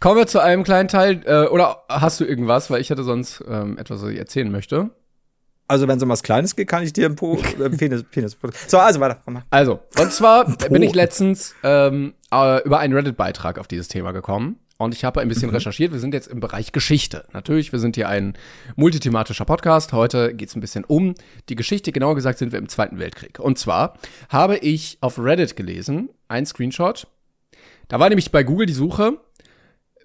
kommen 0.00 0.16
wir 0.16 0.26
zu 0.26 0.40
einem 0.40 0.64
kleinen 0.64 0.88
Teil. 0.88 1.22
Äh, 1.24 1.46
oder 1.46 1.84
hast 1.88 2.20
du 2.20 2.24
irgendwas, 2.24 2.70
weil 2.70 2.80
ich 2.80 2.90
hätte 2.90 3.04
sonst 3.04 3.42
ähm, 3.48 3.78
etwas, 3.78 4.02
was 4.02 4.10
ich 4.10 4.18
erzählen 4.18 4.50
möchte. 4.50 4.90
Also, 5.68 5.86
wenn 5.86 5.98
es 5.98 6.02
um 6.02 6.08
was 6.08 6.24
Kleines 6.24 6.56
geht, 6.56 6.68
kann 6.68 6.82
ich 6.82 6.92
dir 6.92 7.06
ein 7.06 7.14
po 7.14 7.38
äh, 7.60 7.70
Penis, 7.70 8.02
Penis. 8.02 8.36
So, 8.66 8.78
also 8.78 8.98
weiter. 8.98 9.22
Also, 9.50 9.80
und 10.00 10.12
zwar 10.12 10.44
bin 10.70 10.82
ich 10.82 10.94
letztens 10.94 11.54
ähm, 11.62 12.14
äh, 12.32 12.62
über 12.64 12.80
einen 12.80 12.92
Reddit-Beitrag 12.92 13.58
auf 13.58 13.68
dieses 13.68 13.86
Thema 13.86 14.12
gekommen. 14.12 14.58
Und 14.78 14.94
ich 14.94 15.04
habe 15.04 15.20
ein 15.20 15.28
bisschen 15.28 15.50
recherchiert. 15.50 15.92
Wir 15.92 16.00
sind 16.00 16.14
jetzt 16.14 16.26
im 16.26 16.40
Bereich 16.40 16.72
Geschichte. 16.72 17.26
Natürlich, 17.34 17.70
wir 17.70 17.78
sind 17.78 17.96
hier 17.96 18.08
ein 18.08 18.32
multithematischer 18.76 19.44
Podcast. 19.44 19.92
Heute 19.92 20.34
geht 20.34 20.48
es 20.48 20.56
ein 20.56 20.60
bisschen 20.60 20.84
um 20.84 21.14
die 21.50 21.54
Geschichte. 21.54 21.92
Genauer 21.92 22.14
gesagt 22.14 22.38
sind 22.38 22.50
wir 22.50 22.58
im 22.58 22.68
Zweiten 22.70 22.98
Weltkrieg. 22.98 23.38
Und 23.38 23.58
zwar 23.58 23.98
habe 24.30 24.56
ich 24.56 24.96
auf 25.02 25.18
Reddit 25.18 25.54
gelesen, 25.54 26.08
ein 26.28 26.46
Screenshot. 26.46 27.06
Da 27.88 28.00
war 28.00 28.08
nämlich 28.08 28.32
bei 28.32 28.42
Google 28.42 28.66
die 28.66 28.72
Suche, 28.72 29.18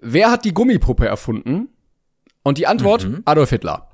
wer 0.00 0.30
hat 0.30 0.44
die 0.44 0.54
Gummipuppe 0.54 1.06
erfunden? 1.06 1.68
Und 2.42 2.58
die 2.58 2.66
Antwort, 2.66 3.08
Adolf 3.24 3.50
Hitler. 3.50 3.90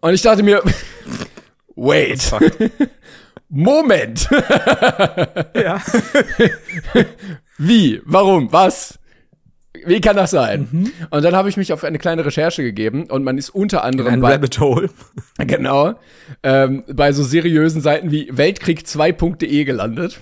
Und 0.00 0.14
ich 0.14 0.22
dachte 0.22 0.42
mir, 0.42 0.62
wait, 1.76 2.30
Moment. 3.48 4.28
Ja. 5.54 5.80
Wie? 7.58 8.00
Warum? 8.04 8.50
Was? 8.52 8.98
Wie 9.84 10.00
kann 10.00 10.16
das 10.16 10.30
sein? 10.30 10.90
Und 11.10 11.24
dann 11.24 11.34
habe 11.36 11.48
ich 11.48 11.56
mich 11.56 11.72
auf 11.72 11.84
eine 11.84 11.98
kleine 11.98 12.24
Recherche 12.24 12.62
gegeben 12.62 13.06
und 13.10 13.24
man 13.24 13.38
ist 13.38 13.50
unter 13.50 13.84
anderem 13.84 14.20
bei, 14.20 14.32
Rabbit 14.32 14.58
Hole. 14.60 14.90
genau, 15.38 15.94
ähm, 16.42 16.84
bei 16.92 17.12
so 17.12 17.22
seriösen 17.22 17.80
Seiten 17.80 18.10
wie 18.10 18.30
Weltkrieg2.de 18.32 19.64
gelandet, 19.64 20.20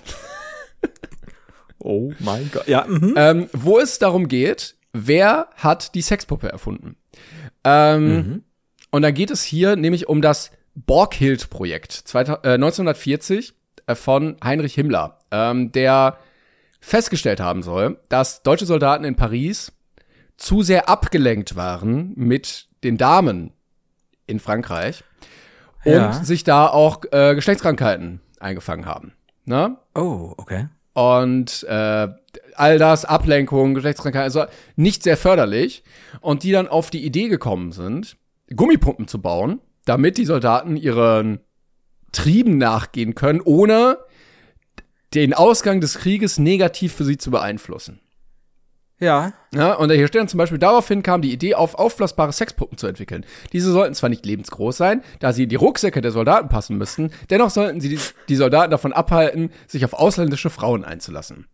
Oh 1.83 2.11
mein 2.19 2.49
Gott. 2.53 2.67
Ja, 2.67 2.85
mhm. 2.87 3.13
ähm, 3.17 3.47
wo 3.53 3.79
es 3.79 3.99
darum 3.99 4.27
geht, 4.27 4.75
wer 4.93 5.47
hat 5.55 5.95
die 5.95 6.01
Sexpuppe 6.01 6.49
erfunden? 6.49 6.95
Ähm, 7.63 8.43
Und 8.91 9.01
da 9.03 9.11
geht 9.11 9.31
es 9.31 9.43
hier 9.43 9.75
nämlich 9.75 10.07
um 10.09 10.21
das 10.21 10.51
Borghild-Projekt 10.75 11.91
2000 11.91 12.45
äh, 12.45 12.49
1940 12.53 13.53
äh, 13.87 13.95
von 13.95 14.37
Heinrich 14.43 14.73
Himmler, 14.75 15.19
ähm, 15.31 15.71
der 15.71 16.17
festgestellt 16.79 17.39
haben 17.39 17.61
soll, 17.63 17.99
dass 18.09 18.43
deutsche 18.43 18.65
Soldaten 18.65 19.03
in 19.03 19.15
Paris 19.15 19.71
zu 20.37 20.63
sehr 20.63 20.89
abgelenkt 20.89 21.55
waren 21.55 22.13
mit 22.15 22.67
den 22.83 22.97
Damen 22.97 23.51
in 24.27 24.39
Frankreich 24.39 25.03
und 25.85 25.93
Ja. 25.93 26.13
sich 26.23 26.43
da 26.43 26.67
auch 26.67 27.01
äh, 27.11 27.35
Geschlechtskrankheiten 27.35 28.21
eingefangen 28.39 28.85
haben. 28.85 29.13
Ne? 29.45 29.77
Oh, 29.93 30.33
okay. 30.37 30.67
Und 30.93 31.63
äh, 31.63 32.07
all 32.55 32.77
das, 32.77 33.05
Ablenkung, 33.05 33.73
Geschlechtskrankheit, 33.73 34.23
also 34.23 34.45
nicht 34.75 35.03
sehr 35.03 35.17
förderlich. 35.17 35.83
Und 36.19 36.43
die 36.43 36.51
dann 36.51 36.67
auf 36.67 36.89
die 36.89 37.05
Idee 37.05 37.27
gekommen 37.27 37.71
sind, 37.71 38.17
Gummipumpen 38.55 39.07
zu 39.07 39.21
bauen, 39.21 39.61
damit 39.85 40.17
die 40.17 40.25
Soldaten 40.25 40.75
ihren 40.75 41.39
Trieben 42.11 42.57
nachgehen 42.57 43.15
können, 43.15 43.41
ohne 43.41 43.97
den 45.13 45.33
Ausgang 45.33 45.81
des 45.81 45.97
Krieges 45.99 46.37
negativ 46.37 46.93
für 46.93 47.05
sie 47.05 47.17
zu 47.17 47.31
beeinflussen. 47.31 47.99
Ja. 49.01 49.33
Ja, 49.53 49.73
und 49.73 49.91
hier 49.91 50.07
steht 50.07 50.21
dann 50.21 50.27
zum 50.27 50.37
Beispiel, 50.37 50.59
daraufhin 50.59 51.01
kam 51.01 51.21
die 51.21 51.33
Idee 51.33 51.55
auf, 51.55 51.75
aufblasbare 51.75 52.31
Sexpuppen 52.31 52.77
zu 52.77 52.87
entwickeln. 52.87 53.25
Diese 53.51 53.71
sollten 53.71 53.95
zwar 53.95 54.09
nicht 54.09 54.25
lebensgroß 54.25 54.77
sein, 54.77 55.01
da 55.19 55.33
sie 55.33 55.43
in 55.43 55.49
die 55.49 55.55
Rucksäcke 55.55 56.01
der 56.01 56.11
Soldaten 56.11 56.47
passen 56.47 56.77
müssten, 56.77 57.11
dennoch 57.29 57.49
sollten 57.49 57.81
sie 57.81 57.89
die, 57.89 57.99
die 58.29 58.35
Soldaten 58.35 58.71
davon 58.71 58.93
abhalten, 58.93 59.49
sich 59.67 59.83
auf 59.83 59.93
ausländische 59.93 60.51
Frauen 60.51 60.85
einzulassen. 60.85 61.47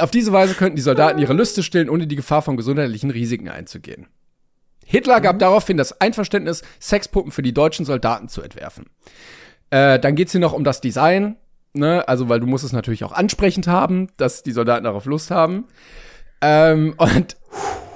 Auf 0.00 0.10
diese 0.10 0.32
Weise 0.32 0.54
könnten 0.54 0.76
die 0.76 0.82
Soldaten 0.82 1.18
ihre 1.18 1.34
Lüste 1.34 1.62
stillen, 1.62 1.90
ohne 1.90 2.06
die 2.06 2.16
Gefahr 2.16 2.42
von 2.42 2.56
gesundheitlichen 2.56 3.10
Risiken 3.10 3.50
einzugehen. 3.50 4.06
Hitler 4.86 5.20
gab 5.20 5.38
daraufhin 5.38 5.76
das 5.76 6.00
Einverständnis, 6.00 6.62
Sexpuppen 6.80 7.30
für 7.30 7.42
die 7.42 7.52
deutschen 7.52 7.84
Soldaten 7.84 8.28
zu 8.28 8.40
entwerfen. 8.40 8.86
Äh, 9.68 9.98
dann 9.98 10.14
geht's 10.14 10.32
hier 10.32 10.40
noch 10.40 10.54
um 10.54 10.64
das 10.64 10.80
Design, 10.80 11.36
ne? 11.74 12.08
Also, 12.08 12.30
weil 12.30 12.40
du 12.40 12.46
musst 12.46 12.64
es 12.64 12.72
natürlich 12.72 13.04
auch 13.04 13.12
ansprechend 13.12 13.66
haben, 13.66 14.08
dass 14.16 14.42
die 14.42 14.52
Soldaten 14.52 14.84
darauf 14.84 15.04
Lust 15.04 15.30
haben. 15.30 15.66
Ähm, 16.40 16.94
und 16.96 17.36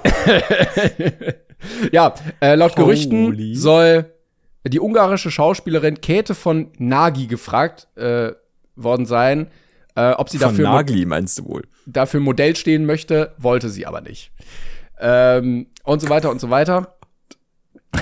ja, 1.91 2.13
äh, 2.41 2.55
laut 2.55 2.75
Gerüchten 2.75 3.27
Holy. 3.27 3.55
soll 3.55 4.11
die 4.67 4.79
ungarische 4.79 5.31
Schauspielerin 5.31 6.01
Käthe 6.01 6.35
von 6.35 6.71
Nagy 6.77 7.27
gefragt 7.27 7.87
äh, 7.95 8.31
worden 8.75 9.05
sein, 9.05 9.47
äh, 9.95 10.11
ob 10.11 10.29
sie 10.29 10.37
Von 10.39 10.49
dafür, 10.49 10.69
Nagli 10.69 11.05
meinst 11.05 11.39
du 11.39 11.45
wohl? 11.45 11.63
dafür 11.85 12.19
Modell 12.19 12.55
stehen 12.55 12.85
möchte, 12.85 13.33
wollte 13.37 13.69
sie 13.69 13.85
aber 13.85 14.01
nicht. 14.01 14.31
Ähm, 14.99 15.67
und 15.83 16.01
so 16.01 16.09
weiter 16.09 16.31
und 16.31 16.39
so 16.39 16.49
weiter. 16.49 16.95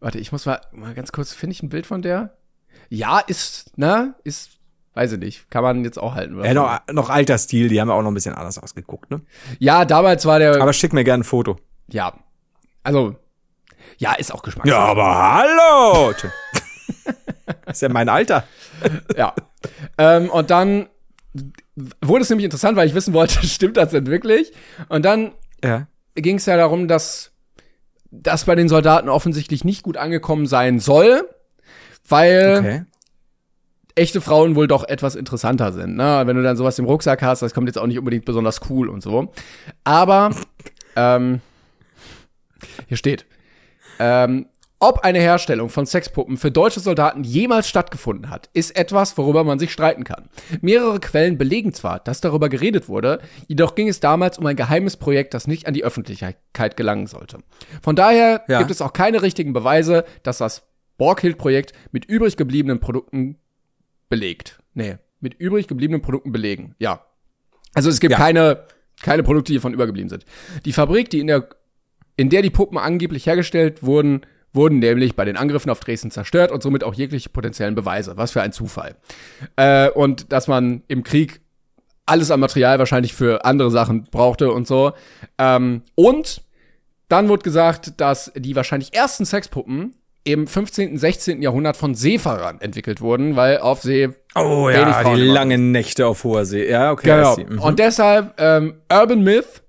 Warte, 0.00 0.18
ich 0.18 0.32
muss 0.32 0.46
mal, 0.46 0.60
mal 0.72 0.94
ganz 0.94 1.12
kurz, 1.12 1.32
finde 1.32 1.52
ich 1.52 1.62
ein 1.62 1.68
Bild 1.68 1.86
von 1.86 2.02
der? 2.02 2.36
Ja, 2.88 3.20
ist, 3.20 3.76
ne? 3.78 4.14
Ist, 4.24 4.59
weiß 5.00 5.12
ich 5.12 5.18
nicht. 5.18 5.50
Kann 5.50 5.62
man 5.62 5.82
jetzt 5.84 5.98
auch 5.98 6.14
halten. 6.14 6.42
Ja, 6.44 6.52
noch, 6.52 6.78
noch 6.92 7.08
alter 7.10 7.38
Stil, 7.38 7.68
die 7.68 7.80
haben 7.80 7.88
ja 7.88 7.94
auch 7.94 8.02
noch 8.02 8.10
ein 8.10 8.14
bisschen 8.14 8.34
anders 8.34 8.58
ausgeguckt, 8.58 9.10
ne? 9.10 9.22
ja, 9.58 9.84
damals 9.86 10.26
war 10.26 10.38
der, 10.38 10.60
Aber 10.60 10.72
schick 10.74 10.92
mir 10.92 11.04
gerne 11.04 11.22
ein 11.22 11.24
Foto. 11.24 11.56
ja. 11.88 12.12
Also, 12.82 13.14
ja, 13.98 14.14
ist 14.14 14.32
auch 14.32 14.42
Geschmackssache. 14.42 14.78
Ja, 14.78 14.86
aber 14.86 15.34
hallo! 15.34 16.12
Ist 17.66 17.82
ja 17.82 17.88
mein 17.90 18.08
Alter. 18.08 18.44
Ja. 19.16 19.34
ähm, 19.98 20.30
und 20.30 20.50
dann 20.50 20.88
wurde 22.00 22.22
es 22.22 22.30
nämlich 22.30 22.44
interessant, 22.46 22.76
weil 22.78 22.86
ich 22.88 22.94
wissen 22.94 23.12
wollte, 23.12 23.44
stimmt 23.46 23.76
das 23.76 23.90
denn 23.90 24.06
wirklich? 24.06 24.52
Und 24.88 25.04
dann 25.04 25.32
Ja. 25.62 25.86
ging 26.14 26.36
es 26.36 26.46
ja 26.46 26.56
darum, 26.56 26.88
dass 26.88 27.32
das 28.10 28.44
bei 28.46 28.54
den 28.54 28.68
Soldaten 28.70 29.08
offensichtlich 29.10 29.62
nicht 29.64 29.82
gut 29.82 29.96
angekommen 29.98 30.46
sein 30.46 30.78
soll, 30.80 31.28
weil 32.08 32.56
Okay. 32.58 32.82
Echte 33.94 34.20
Frauen 34.20 34.54
wohl 34.56 34.66
doch 34.66 34.84
etwas 34.88 35.14
interessanter 35.16 35.72
sind. 35.72 35.96
Ne? 35.96 36.22
Wenn 36.24 36.36
du 36.36 36.42
dann 36.42 36.56
sowas 36.56 36.78
im 36.78 36.84
Rucksack 36.84 37.22
hast, 37.22 37.42
das 37.42 37.54
kommt 37.54 37.68
jetzt 37.68 37.78
auch 37.78 37.86
nicht 37.86 37.98
unbedingt 37.98 38.24
besonders 38.24 38.60
cool 38.70 38.88
und 38.88 39.02
so. 39.02 39.32
Aber 39.84 40.30
ähm, 40.96 41.40
hier 42.88 42.96
steht, 42.96 43.26
ähm, 43.98 44.46
ob 44.82 45.00
eine 45.00 45.18
Herstellung 45.20 45.68
von 45.68 45.84
Sexpuppen 45.84 46.38
für 46.38 46.50
deutsche 46.50 46.80
Soldaten 46.80 47.22
jemals 47.22 47.68
stattgefunden 47.68 48.30
hat, 48.30 48.48
ist 48.54 48.74
etwas, 48.76 49.18
worüber 49.18 49.44
man 49.44 49.58
sich 49.58 49.72
streiten 49.72 50.04
kann. 50.04 50.30
Mehrere 50.62 51.00
Quellen 51.00 51.36
belegen 51.36 51.74
zwar, 51.74 51.98
dass 52.00 52.22
darüber 52.22 52.48
geredet 52.48 52.88
wurde, 52.88 53.20
jedoch 53.46 53.74
ging 53.74 53.88
es 53.88 54.00
damals 54.00 54.38
um 54.38 54.46
ein 54.46 54.56
geheimes 54.56 54.96
Projekt, 54.96 55.34
das 55.34 55.46
nicht 55.46 55.66
an 55.66 55.74
die 55.74 55.84
Öffentlichkeit 55.84 56.76
gelangen 56.78 57.06
sollte. 57.08 57.38
Von 57.82 57.94
daher 57.94 58.42
Ja. 58.48 58.58
gibt 58.58 58.70
es 58.70 58.80
auch 58.80 58.94
keine 58.94 59.20
richtigen 59.20 59.52
Beweise, 59.52 60.04
dass 60.22 60.38
das 60.38 60.62
Borghild-Projekt 60.96 61.74
mit 61.92 62.06
übrig 62.06 62.38
gebliebenen 62.38 62.80
Produkten 62.80 63.36
belegt. 64.10 64.60
Nee, 64.74 64.98
mit 65.20 65.34
übrig 65.34 65.66
gebliebenen 65.66 66.02
Produkten 66.02 66.32
belegen. 66.32 66.74
Ja. 66.78 67.06
Also 67.72 67.88
es 67.88 68.00
gibt 68.00 68.12
Ja. 68.12 68.18
keine, 68.18 68.66
keine 69.02 69.22
Produkte, 69.22 69.52
die 69.52 69.56
davon 69.58 69.72
übergeblieben 69.72 70.10
sind. 70.10 70.26
Die 70.66 70.72
Fabrik, 70.74 71.08
die 71.08 71.20
in 71.20 71.26
der, 71.28 71.48
in 72.16 72.28
der 72.28 72.42
die 72.42 72.50
Puppen 72.50 72.76
angeblich 72.76 73.26
hergestellt 73.26 73.82
wurden, 73.82 74.22
wurden 74.52 74.80
nämlich 74.80 75.14
bei 75.14 75.24
den 75.24 75.36
Angriffen 75.36 75.70
auf 75.70 75.80
Dresden 75.80 76.10
zerstört 76.10 76.50
und 76.50 76.62
somit 76.62 76.82
auch 76.84 76.92
jegliche 76.94 77.28
potenziellen 77.30 77.74
Beweise. 77.76 78.16
Was 78.16 78.32
für 78.32 78.42
ein 78.42 78.52
Zufall. 78.52 78.96
Äh, 79.56 79.88
und 79.90 80.32
dass 80.32 80.48
man 80.48 80.82
im 80.88 81.04
Krieg 81.04 81.40
alles 82.06 82.32
an 82.32 82.40
Material 82.40 82.80
wahrscheinlich 82.80 83.14
für 83.14 83.44
andere 83.44 83.70
Sachen 83.70 84.04
brauchte 84.10 84.50
und 84.50 84.66
so. 84.66 84.92
Ähm, 85.38 85.82
und 85.94 86.42
dann 87.08 87.28
wurde 87.28 87.42
gesagt, 87.44 88.00
dass 88.00 88.32
die 88.36 88.56
wahrscheinlich 88.56 88.92
ersten 88.94 89.24
Sexpuppen 89.24 89.94
im 90.24 90.46
15., 90.46 90.98
16. 90.98 91.42
Jahrhundert 91.42 91.76
von 91.76 91.94
Seefahrern 91.94 92.60
entwickelt 92.60 93.00
wurden, 93.00 93.36
weil 93.36 93.58
auf 93.58 93.82
See 93.82 94.10
Oh 94.34 94.68
ja, 94.68 95.02
die 95.02 95.20
langen 95.20 95.72
Nächte 95.72 96.06
auf 96.06 96.24
hoher 96.24 96.44
See. 96.44 96.70
Ja, 96.70 96.92
okay. 96.92 97.08
Genau. 97.08 97.36
Mhm. 97.36 97.60
Und 97.60 97.78
deshalb, 97.78 98.34
ähm, 98.38 98.74
Urban 98.92 99.22
Myth, 99.22 99.62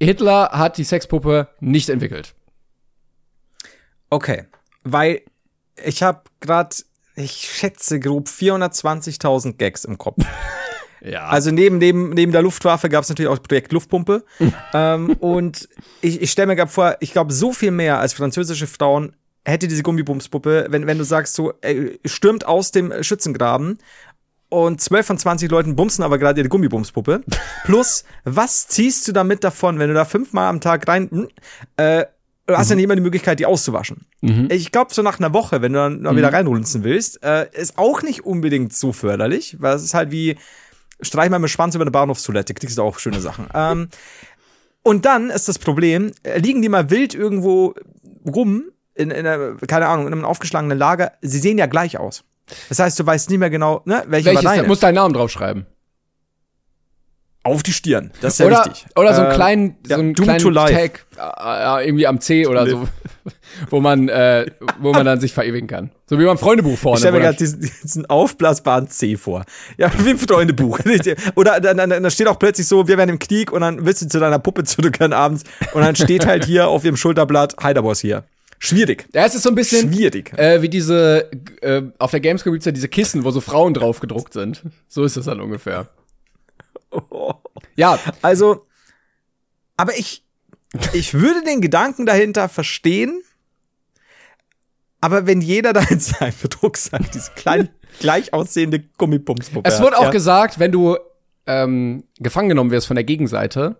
Hitler 0.00 0.50
hat 0.52 0.78
die 0.78 0.84
Sexpuppe 0.84 1.48
nicht 1.60 1.88
entwickelt. 1.90 2.34
Okay, 4.08 4.46
weil 4.82 5.22
ich 5.84 6.02
habe 6.02 6.22
gerade, 6.40 6.74
ich 7.14 7.32
schätze 7.32 8.00
grob 8.00 8.28
420.000 8.28 9.56
Gags 9.56 9.84
im 9.84 9.98
Kopf. 9.98 10.24
Ja. 11.02 11.28
Also 11.28 11.50
neben, 11.50 11.78
neben, 11.78 12.10
neben 12.10 12.30
der 12.30 12.42
Luftwaffe 12.42 12.88
gab 12.88 13.04
es 13.04 13.08
natürlich 13.08 13.30
auch 13.30 13.38
das 13.38 13.48
Projekt 13.48 13.72
Luftpumpe. 13.72 14.22
ähm, 14.74 15.16
und 15.20 15.68
ich, 16.02 16.20
ich 16.20 16.30
stelle 16.30 16.48
mir 16.48 16.56
gerade 16.56 16.70
vor, 16.70 16.96
ich 17.00 17.12
glaube, 17.12 17.32
so 17.32 17.52
viel 17.52 17.70
mehr 17.70 17.98
als 17.98 18.12
französische 18.12 18.66
Frauen 18.66 19.16
hätte 19.44 19.68
diese 19.68 19.82
Gummibumspuppe, 19.82 20.66
wenn, 20.70 20.86
wenn 20.86 20.98
du 20.98 21.04
sagst, 21.04 21.34
so, 21.34 21.52
äh, 21.62 21.98
stürmt 22.04 22.46
aus 22.46 22.72
dem 22.72 23.02
Schützengraben 23.02 23.78
und 24.48 24.80
12 24.80 25.06
von 25.06 25.18
20 25.18 25.50
Leuten 25.50 25.76
bumsen 25.76 26.04
aber 26.04 26.18
gerade 26.18 26.40
ihre 26.40 26.48
Gummibumspuppe. 26.48 27.22
Plus, 27.64 28.04
was 28.24 28.68
ziehst 28.68 29.06
du 29.08 29.12
damit 29.12 29.44
davon, 29.44 29.78
wenn 29.78 29.88
du 29.88 29.94
da 29.94 30.04
fünfmal 30.04 30.48
am 30.48 30.60
Tag 30.60 30.86
rein, 30.88 31.08
hm, 31.10 31.28
äh, 31.76 32.04
Du 32.46 32.58
hast 32.58 32.68
ja 32.68 32.74
nicht 32.74 32.84
immer 32.84 32.96
die 32.96 33.02
Möglichkeit, 33.02 33.38
die 33.38 33.46
auszuwaschen. 33.46 34.06
Ich 34.50 34.72
glaube, 34.72 34.92
so 34.92 35.02
nach 35.02 35.20
einer 35.20 35.32
Woche, 35.32 35.62
wenn 35.62 35.72
du 35.72 35.78
dann 35.78 36.02
mal 36.02 36.16
wieder 36.16 36.32
reinrunzen 36.32 36.82
willst, 36.82 37.22
äh, 37.22 37.46
ist 37.52 37.78
auch 37.78 38.02
nicht 38.02 38.24
unbedingt 38.24 38.72
so 38.72 38.92
förderlich, 38.92 39.58
weil 39.60 39.76
es 39.76 39.84
ist 39.84 39.94
halt 39.94 40.10
wie, 40.10 40.36
streich 41.00 41.30
mal 41.30 41.38
mit 41.38 41.50
Schwanz 41.50 41.76
über 41.76 41.84
eine 41.84 41.92
Bahnhofstoilette, 41.92 42.54
kriegst 42.54 42.76
du 42.76 42.82
auch 42.82 42.98
schöne 42.98 43.20
Sachen. 43.20 43.46
ähm, 43.54 43.88
und 44.82 45.04
dann 45.04 45.30
ist 45.30 45.48
das 45.48 45.60
Problem, 45.60 46.12
äh, 46.24 46.38
liegen 46.38 46.62
die 46.62 46.68
mal 46.68 46.90
wild 46.90 47.14
irgendwo 47.14 47.74
rum, 48.26 48.64
in, 48.94 49.10
in 49.10 49.26
einer, 49.26 49.56
keine 49.66 49.88
Ahnung, 49.88 50.06
in 50.06 50.12
einem 50.12 50.24
aufgeschlagenen 50.24 50.76
Lager, 50.78 51.12
sie 51.22 51.38
sehen 51.38 51.58
ja 51.58 51.66
gleich 51.66 51.98
aus. 51.98 52.24
Das 52.68 52.78
heißt, 52.78 52.98
du 52.98 53.06
weißt 53.06 53.30
nicht 53.30 53.38
mehr 53.38 53.50
genau, 53.50 53.82
ne, 53.84 54.02
welche 54.06 54.26
Welches? 54.26 54.44
war 54.44 54.56
deine. 54.56 54.68
musst 54.68 54.82
deinen 54.82 54.94
Namen 54.96 55.14
draufschreiben. 55.14 55.66
Auf 57.42 57.62
die 57.62 57.72
Stirn. 57.72 58.10
Das 58.20 58.34
ist 58.34 58.36
sehr 58.36 58.48
oder, 58.48 58.66
wichtig. 58.66 58.84
oder 58.96 59.14
so 59.14 59.22
einen 59.22 59.30
Ähm, 59.30 59.34
kleinen, 59.34 59.76
ja, 59.86 59.96
so 59.96 60.02
einen 60.02 60.14
Doom 60.14 60.24
kleinen. 60.26 60.54
Tag 60.54 61.06
äh, 61.16 61.82
äh, 61.82 61.86
irgendwie 61.86 62.06
am 62.06 62.20
C 62.20 62.46
oder 62.46 62.68
so, 62.68 62.86
wo 63.70 63.80
man, 63.80 64.10
äh, 64.10 64.44
wo 64.78 64.92
man 64.92 65.06
dann 65.06 65.20
sich 65.20 65.32
verewigen 65.32 65.66
kann. 65.66 65.90
So 66.04 66.18
wie 66.18 66.26
beim 66.26 66.36
Freundebuch 66.36 66.76
vorne. 66.76 66.96
Ich 66.96 67.00
stelle 67.00 67.16
mir 67.16 67.24
gerade 67.24 67.38
diesen, 67.38 67.60
diesen 67.82 68.04
aufblasbaren 68.04 68.90
C 68.90 69.16
vor. 69.16 69.44
Ja, 69.78 69.90
wie 70.04 70.10
im 70.10 70.18
Freundebuch. 70.18 70.80
Oder 71.34 71.60
dann, 71.60 71.78
dann, 71.78 71.88
dann 71.88 72.10
steht 72.10 72.28
auch 72.28 72.38
plötzlich 72.38 72.66
so, 72.66 72.86
wir 72.86 72.98
werden 72.98 73.08
im 73.08 73.18
Krieg 73.18 73.50
und 73.52 73.62
dann 73.62 73.86
willst 73.86 74.02
du 74.02 74.08
zu 74.08 74.20
deiner 74.20 74.38
Puppe 74.38 74.64
zurückkehren 74.64 75.14
abends 75.14 75.44
und 75.72 75.80
dann 75.80 75.96
steht 75.96 76.26
halt 76.26 76.44
hier 76.44 76.68
auf 76.68 76.84
ihrem 76.84 76.96
Schulterblatt 76.96 77.56
Heiderboss 77.62 78.00
hier. 78.00 78.24
Schwierig. 78.62 79.08
ja, 79.14 79.24
es 79.24 79.34
ist 79.34 79.42
so 79.42 79.48
ein 79.48 79.54
bisschen 79.54 79.92
Schwierig. 79.92 80.32
äh, 80.38 80.60
wie 80.60 80.68
diese, 80.68 81.30
äh, 81.62 81.82
auf 81.98 82.10
der 82.10 82.20
Gamescom 82.20 82.52
gibt's 82.52 82.66
ja 82.66 82.72
diese 82.72 82.88
Kissen, 82.88 83.24
wo 83.24 83.30
so 83.30 83.40
Frauen 83.40 83.72
drauf 83.72 84.00
gedruckt 84.00 84.34
sind. 84.34 84.62
So 84.86 85.02
ist 85.02 85.16
es 85.16 85.24
dann 85.24 85.40
ungefähr. 85.40 85.88
Ja, 87.76 87.98
Also, 88.20 88.66
aber 89.76 89.96
ich, 89.96 90.24
ich 90.92 91.14
würde 91.14 91.42
den 91.42 91.62
Gedanken 91.62 92.04
dahinter 92.04 92.50
verstehen, 92.50 93.22
aber 95.00 95.26
wenn 95.26 95.40
jeder 95.40 95.72
da 95.72 95.80
in 95.88 96.00
seinem 96.00 96.34
Drucksack 96.50 97.10
diese 97.12 97.30
kleine, 97.32 97.70
gleich 97.98 98.34
aussehende 98.34 98.80
Gummipumspuppe 98.80 99.66
Es 99.68 99.80
wurde 99.80 99.98
auch 99.98 100.04
ja. 100.04 100.10
gesagt, 100.10 100.58
wenn 100.58 100.72
du 100.72 100.98
ähm, 101.46 102.04
gefangen 102.18 102.50
genommen 102.50 102.70
wirst 102.70 102.86
von 102.86 102.96
der 102.96 103.04
Gegenseite, 103.04 103.76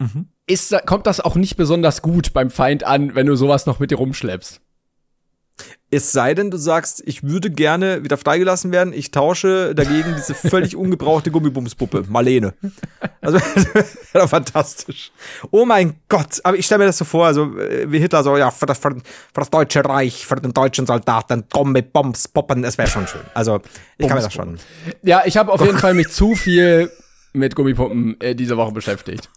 Mhm. 0.00 0.28
ist, 0.46 0.74
kommt 0.86 1.06
das 1.06 1.20
auch 1.20 1.36
nicht 1.36 1.56
besonders 1.56 2.00
gut 2.00 2.32
beim 2.32 2.50
Feind 2.50 2.84
an, 2.84 3.14
wenn 3.14 3.26
du 3.26 3.36
sowas 3.36 3.66
noch 3.66 3.80
mit 3.80 3.90
dir 3.90 3.98
rumschleppst. 3.98 4.60
Es 5.90 6.12
sei 6.12 6.32
denn, 6.34 6.50
du 6.50 6.56
sagst, 6.56 7.02
ich 7.04 7.22
würde 7.22 7.50
gerne 7.50 8.02
wieder 8.02 8.16
freigelassen 8.16 8.72
werden, 8.72 8.94
ich 8.94 9.10
tausche 9.10 9.74
dagegen 9.74 10.14
diese 10.16 10.34
völlig 10.48 10.74
ungebrauchte 10.74 11.30
Gummibumspuppe, 11.30 12.04
Marlene. 12.08 12.54
Also, 13.20 13.38
das 13.54 13.74
wäre 13.74 14.24
doch 14.24 14.28
fantastisch. 14.28 15.12
Oh 15.50 15.66
mein 15.66 15.96
Gott, 16.08 16.40
aber 16.44 16.56
ich 16.56 16.64
stelle 16.64 16.78
mir 16.78 16.86
das 16.86 16.96
so 16.96 17.04
vor, 17.04 17.26
also 17.26 17.58
äh, 17.58 17.90
wie 17.92 17.98
Hitler 17.98 18.22
so, 18.22 18.38
ja, 18.38 18.50
für 18.50 18.66
das, 18.66 18.78
für, 18.78 18.94
für 18.94 19.00
das 19.34 19.50
Deutsche 19.50 19.84
Reich, 19.84 20.24
für 20.24 20.36
den 20.36 20.54
deutschen 20.54 20.86
Soldaten, 20.86 21.44
Gummibumspuppen, 21.52 22.64
es 22.64 22.78
wäre 22.78 22.88
schon 22.88 23.06
schön. 23.06 23.22
Also, 23.34 23.60
ich 23.98 24.06
kann 24.08 24.16
mir 24.16 24.22
das 24.22 24.32
schon. 24.32 24.58
Ja, 25.02 25.24
ich 25.26 25.36
habe 25.36 25.52
auf 25.52 25.60
jeden 25.60 25.78
Fall 25.78 25.92
mich 25.92 26.08
zu 26.08 26.36
viel 26.36 26.90
mit 27.32 27.54
Gummipumpen 27.54 28.18
äh, 28.20 28.34
diese 28.34 28.56
Woche 28.56 28.72
beschäftigt. 28.72 29.28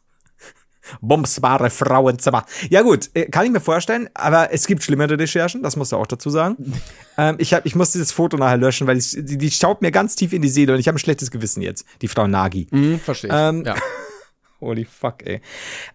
Bumsbare 1.02 1.70
Frauenzimmer. 1.70 2.46
Ja 2.70 2.82
gut, 2.82 3.10
äh, 3.14 3.26
kann 3.26 3.46
ich 3.46 3.52
mir 3.52 3.60
vorstellen, 3.60 4.10
aber 4.14 4.52
es 4.52 4.68
gibt 4.68 4.84
schlimmere 4.84 5.18
Recherchen, 5.18 5.64
das 5.64 5.76
musst 5.76 5.92
du 5.92 5.98
auch 5.98 6.08
dazu 6.08 6.30
sagen. 6.30 6.74
ähm, 7.18 7.36
ich, 7.40 7.54
hab, 7.54 7.66
ich 7.66 7.76
muss 7.76 7.92
dieses 7.92 8.12
Foto 8.12 8.38
nachher 8.38 8.58
löschen, 8.58 8.88
weil 8.88 8.98
ich, 8.98 9.12
die, 9.12 9.38
die 9.38 9.52
schaut 9.52 9.82
mir 9.82 9.92
ganz 9.92 10.16
tief 10.16 10.34
in 10.34 10.42
die 10.42 10.50
Seele 10.50 10.74
und 10.74 10.80
ich 10.80 10.88
habe 10.88 10.96
ein 10.96 11.00
schlechtes 11.00 11.32
Gewissen 11.32 11.62
jetzt, 11.62 11.86
die 12.02 12.08
Frau 12.08 12.28
Nagi. 12.28 12.68
Hm, 12.72 13.00
verstehe 13.00 13.30
ich. 13.30 13.36
Ähm, 13.36 13.64
ja. 13.66 13.76
Holy 14.62 14.86
fuck, 14.86 15.26
ey. 15.26 15.42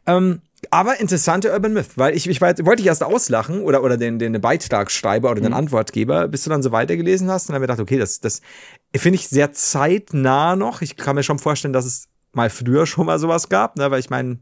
Ähm, 0.06 0.42
aber 0.70 1.00
interessante 1.00 1.52
Urban 1.52 1.72
Myth, 1.72 1.96
weil 1.96 2.16
ich, 2.16 2.28
ich 2.28 2.40
wollte 2.40 2.80
ich 2.80 2.86
erst 2.86 3.02
auslachen 3.02 3.62
oder, 3.62 3.82
oder 3.82 3.96
den, 3.96 4.18
den 4.18 4.40
Beitragsschreiber 4.40 5.30
oder 5.30 5.40
den 5.40 5.52
Antwortgeber, 5.52 6.28
bis 6.28 6.44
du 6.44 6.50
dann 6.50 6.62
so 6.62 6.72
weitergelesen 6.72 7.30
hast 7.30 7.48
und 7.48 7.54
dann 7.54 7.62
ich 7.62 7.66
gedacht, 7.66 7.80
okay, 7.80 7.98
das, 7.98 8.20
das 8.20 8.42
finde 8.94 9.16
ich 9.16 9.28
sehr 9.28 9.52
zeitnah 9.52 10.56
noch. 10.56 10.82
Ich 10.82 10.96
kann 10.96 11.14
mir 11.14 11.22
schon 11.22 11.38
vorstellen, 11.38 11.72
dass 11.72 11.84
es 11.84 12.08
mal 12.32 12.50
früher 12.50 12.86
schon 12.86 13.06
mal 13.06 13.18
sowas 13.18 13.48
gab, 13.48 13.76
ne, 13.76 13.90
weil 13.90 14.00
ich 14.00 14.10
meine, 14.10 14.38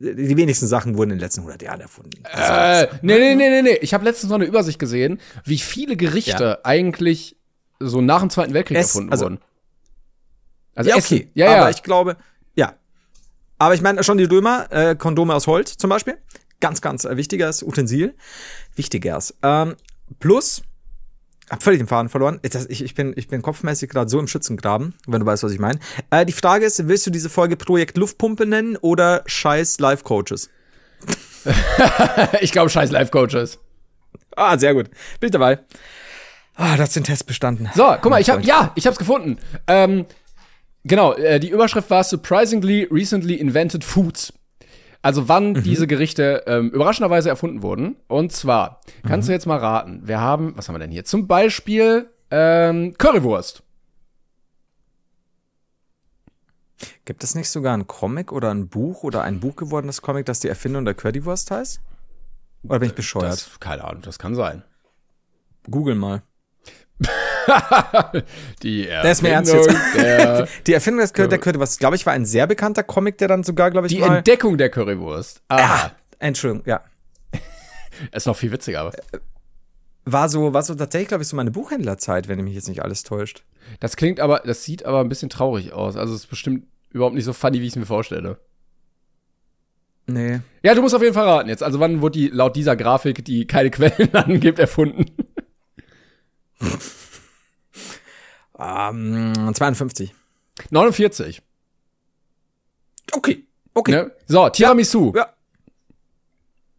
die 0.00 0.36
wenigsten 0.36 0.66
Sachen 0.66 0.96
wurden 0.96 1.10
in 1.10 1.16
den 1.16 1.22
letzten 1.24 1.40
100 1.40 1.60
Jahren 1.62 1.80
erfunden. 1.80 2.22
Äh, 2.24 2.86
nee, 3.02 3.18
nee, 3.18 3.34
nee, 3.34 3.48
nee, 3.50 3.62
nee. 3.62 3.78
Ich 3.80 3.94
habe 3.94 4.04
letztens 4.04 4.30
noch 4.30 4.36
eine 4.36 4.44
Übersicht 4.46 4.78
gesehen, 4.78 5.20
wie 5.44 5.58
viele 5.58 5.96
Gerichte 5.96 6.64
eigentlich 6.64 7.36
so 7.80 8.00
nach 8.00 8.20
dem 8.20 8.30
Zweiten 8.30 8.54
Weltkrieg 8.54 8.78
Es- 8.78 8.86
erfunden 8.88 9.10
also- 9.12 9.24
wurden. 9.24 9.38
Also 10.74 10.90
ja, 10.90 10.96
Essen. 10.96 11.16
okay. 11.16 11.30
Ja, 11.34 11.46
ja. 11.46 11.60
Aber 11.62 11.70
ich 11.70 11.82
glaube, 11.82 12.16
ja. 12.54 12.74
Aber 13.58 13.74
ich 13.74 13.80
meine 13.82 14.04
schon 14.04 14.18
die 14.18 14.24
Römer, 14.24 14.70
äh, 14.70 14.94
Kondome 14.94 15.34
aus 15.34 15.48
Holz 15.48 15.76
zum 15.76 15.90
Beispiel. 15.90 16.16
Ganz, 16.60 16.80
ganz 16.80 17.04
äh, 17.04 17.16
wichtiges 17.16 17.64
Utensil. 17.64 18.14
Wichtigeres. 18.76 19.34
Ähm, 19.42 19.74
plus, 20.20 20.62
hab 21.50 21.62
völlig 21.62 21.80
den 21.80 21.86
Faden 21.86 22.08
verloren. 22.08 22.40
Das- 22.42 22.66
ich, 22.66 22.82
ich, 22.84 22.94
bin, 22.94 23.12
ich 23.16 23.28
bin 23.28 23.42
kopfmäßig 23.42 23.88
gerade 23.90 24.08
so 24.10 24.18
im 24.18 24.26
Schützengraben, 24.28 24.94
wenn 25.06 25.20
du 25.20 25.26
weißt, 25.26 25.42
was 25.42 25.52
ich 25.52 25.58
meine. 25.58 25.78
Äh, 26.10 26.26
die 26.26 26.32
Frage 26.32 26.64
ist, 26.66 26.86
willst 26.88 27.06
du 27.06 27.10
diese 27.10 27.28
Folge 27.30 27.56
Projekt 27.56 27.96
Luftpumpe 27.96 28.46
nennen 28.46 28.76
oder 28.76 29.22
scheiß 29.26 29.78
Life-Coaches? 29.80 30.50
ich 32.40 32.52
glaube, 32.52 32.70
scheiß 32.70 32.90
Life-Coaches. 32.90 33.58
Ah, 34.36 34.58
sehr 34.58 34.74
gut. 34.74 34.90
Bin 35.20 35.28
ich 35.28 35.32
dabei. 35.32 35.58
Ah, 36.54 36.76
du 36.76 36.82
hast 36.82 36.96
den 36.96 37.04
Test 37.04 37.26
bestanden. 37.26 37.70
So, 37.74 37.94
guck 38.00 38.10
mal, 38.10 38.20
ich 38.20 38.30
habe 38.30 38.42
ja, 38.42 38.72
ich 38.74 38.86
hab's 38.86 38.98
gefunden. 38.98 39.38
Ähm, 39.66 40.06
genau, 40.84 41.14
äh, 41.14 41.38
die 41.38 41.50
Überschrift 41.50 41.88
war 41.90 42.02
Surprisingly 42.04 42.88
Recently 42.90 43.34
Invented 43.34 43.84
Foods. 43.84 44.32
Also 45.08 45.26
wann 45.26 45.52
Mhm. 45.52 45.62
diese 45.62 45.86
Gerichte 45.86 46.44
ähm, 46.46 46.68
überraschenderweise 46.70 47.30
erfunden 47.30 47.62
wurden. 47.62 47.96
Und 48.08 48.30
zwar, 48.32 48.80
kannst 49.06 49.26
Mhm. 49.26 49.30
du 49.30 49.32
jetzt 49.32 49.46
mal 49.46 49.56
raten, 49.58 50.06
wir 50.06 50.20
haben, 50.20 50.52
was 50.56 50.68
haben 50.68 50.74
wir 50.74 50.80
denn 50.80 50.90
hier? 50.90 51.04
Zum 51.06 51.26
Beispiel 51.26 52.10
ähm, 52.30 52.94
Currywurst. 52.98 53.62
Gibt 57.06 57.24
es 57.24 57.34
nicht 57.34 57.48
sogar 57.48 57.74
ein 57.76 57.86
Comic 57.86 58.32
oder 58.32 58.50
ein 58.50 58.68
Buch 58.68 59.02
oder 59.02 59.22
ein 59.22 59.40
Buch 59.40 59.56
gewordenes 59.56 60.02
Comic, 60.02 60.26
das 60.26 60.40
die 60.40 60.48
Erfindung 60.48 60.84
der 60.84 60.92
Currywurst 60.94 61.50
heißt? 61.50 61.80
Oder 62.64 62.78
bin 62.80 62.88
ich 62.90 62.94
bescheuert? 62.94 63.32
Das, 63.32 63.58
keine 63.60 63.84
Ahnung, 63.84 64.02
das 64.02 64.18
kann 64.18 64.34
sein. 64.34 64.62
Google 65.70 65.94
mal. 65.94 66.22
Die 68.62 68.82
Der 68.84 69.04
ist 69.10 69.22
mir 69.22 69.30
ernst 69.30 69.52
Erfindung 69.52 69.82
jetzt. 69.82 69.96
der, 69.96 70.48
Die 70.66 70.72
Erfindung 70.74 71.00
des 71.00 71.14
Cur- 71.14 71.26
der 71.28 71.38
Currywurst, 71.38 71.78
glaube 71.80 71.96
ich, 71.96 72.04
war 72.06 72.12
ein 72.12 72.24
sehr 72.24 72.46
bekannter 72.46 72.82
Comic, 72.82 73.18
der 73.18 73.28
dann 73.28 73.42
sogar, 73.44 73.70
glaube 73.70 73.86
ich, 73.86 73.94
die 73.94 74.00
mal. 74.00 74.18
Entdeckung 74.18 74.58
der 74.58 74.70
Currywurst. 74.70 75.42
Ah, 75.48 75.90
Entschuldigung, 76.18 76.64
ja. 76.66 76.82
Ist 78.12 78.26
noch 78.26 78.36
viel 78.36 78.52
witziger, 78.52 78.80
aber. 78.80 78.92
War 80.04 80.28
so, 80.28 80.54
war 80.54 80.62
so 80.62 80.74
tatsächlich, 80.74 81.08
glaube 81.08 81.22
ich, 81.22 81.28
so 81.28 81.36
meine 81.36 81.50
Buchhändlerzeit, 81.50 82.28
wenn 82.28 82.42
mich 82.42 82.54
jetzt 82.54 82.68
nicht 82.68 82.82
alles 82.82 83.02
täuscht. 83.02 83.44
Das 83.80 83.96
klingt 83.96 84.20
aber, 84.20 84.40
das 84.44 84.64
sieht 84.64 84.84
aber 84.86 85.00
ein 85.00 85.08
bisschen 85.10 85.28
traurig 85.28 85.72
aus. 85.74 85.96
Also 85.96 86.14
es 86.14 86.20
ist 86.22 86.26
bestimmt 86.28 86.66
überhaupt 86.90 87.14
nicht 87.14 87.24
so 87.26 87.34
funny, 87.34 87.60
wie 87.60 87.66
ich 87.66 87.72
es 87.72 87.76
mir 87.76 87.84
vorstelle. 87.86 88.38
Nee. 90.06 90.40
Ja, 90.62 90.74
du 90.74 90.80
musst 90.80 90.94
auf 90.94 91.02
jeden 91.02 91.12
Fall 91.12 91.28
raten 91.28 91.50
jetzt. 91.50 91.62
Also 91.62 91.78
wann 91.80 92.00
wurde 92.00 92.18
die 92.18 92.28
laut 92.28 92.56
dieser 92.56 92.76
Grafik, 92.76 93.22
die 93.26 93.46
keine 93.46 93.68
Quellen 93.70 94.14
angibt, 94.14 94.58
erfunden? 94.58 95.04
Ähm, 98.58 99.52
52. 99.54 100.14
49. 100.70 101.42
Okay. 103.12 103.44
Okay. 103.74 103.92
Ne? 103.92 104.12
So, 104.26 104.48
Tiramisu. 104.48 105.12
Ja. 105.14 105.32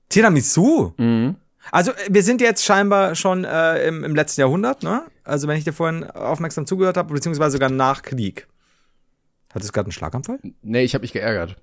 Tiramisu? 0.10 0.94
Mhm. 0.98 1.36
Also, 1.72 1.92
äh, 1.92 2.08
wir 2.10 2.24
sind 2.24 2.42
jetzt 2.42 2.66
scheinbar 2.66 3.16
schon 3.16 3.46
äh, 3.46 3.88
im, 3.88 4.04
im 4.04 4.16
letzten 4.16 4.42
Jahrhundert, 4.42 4.84
ne? 4.84 5.04
Also, 5.24 5.48
wenn 5.48 5.58
ich 5.58 5.64
dir 5.64 5.74
vorhin 5.74 6.10
aufmerksam 6.12 6.66
zugehört 6.66 6.98
habe, 6.98 7.14
beziehungsweise 7.14 7.54
sogar 7.54 7.70
nach 7.70 8.02
Krieg. 8.02 8.48
Hattest 9.54 9.70
du 9.70 9.74
gerade 9.74 9.88
einen 9.88 9.92
Schlaganfall? 9.94 10.40
Nee, 10.62 10.84
ich 10.84 10.94
habe 10.94 11.04
mich 11.04 11.14
geärgert. 11.14 11.56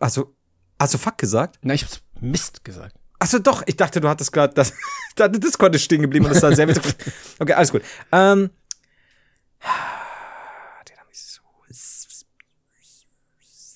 Also, 0.00 0.34
hast 0.78 0.94
du 0.94 0.98
fuck 0.98 1.18
gesagt? 1.18 1.58
Na, 1.62 1.74
ich 1.74 1.82
hab's 1.82 2.02
Mist 2.20 2.64
gesagt. 2.64 2.96
Achso, 3.18 3.38
doch, 3.38 3.62
ich 3.66 3.76
dachte, 3.76 4.00
du 4.00 4.08
hattest 4.08 4.32
gerade 4.32 4.54
das. 4.54 4.72
da 5.16 5.28
das 5.28 5.40
Discord 5.40 5.74
ist 5.74 5.84
stehen 5.84 6.02
geblieben 6.02 6.26
und 6.26 6.34
das 6.34 6.42
war 6.42 6.54
sehr 6.54 6.68
witzig. 6.68 6.94
Okay, 7.38 7.52
alles 7.52 7.70
gut. 7.72 7.82
Ähm. 8.12 8.50
Tiramisu. 10.84 11.40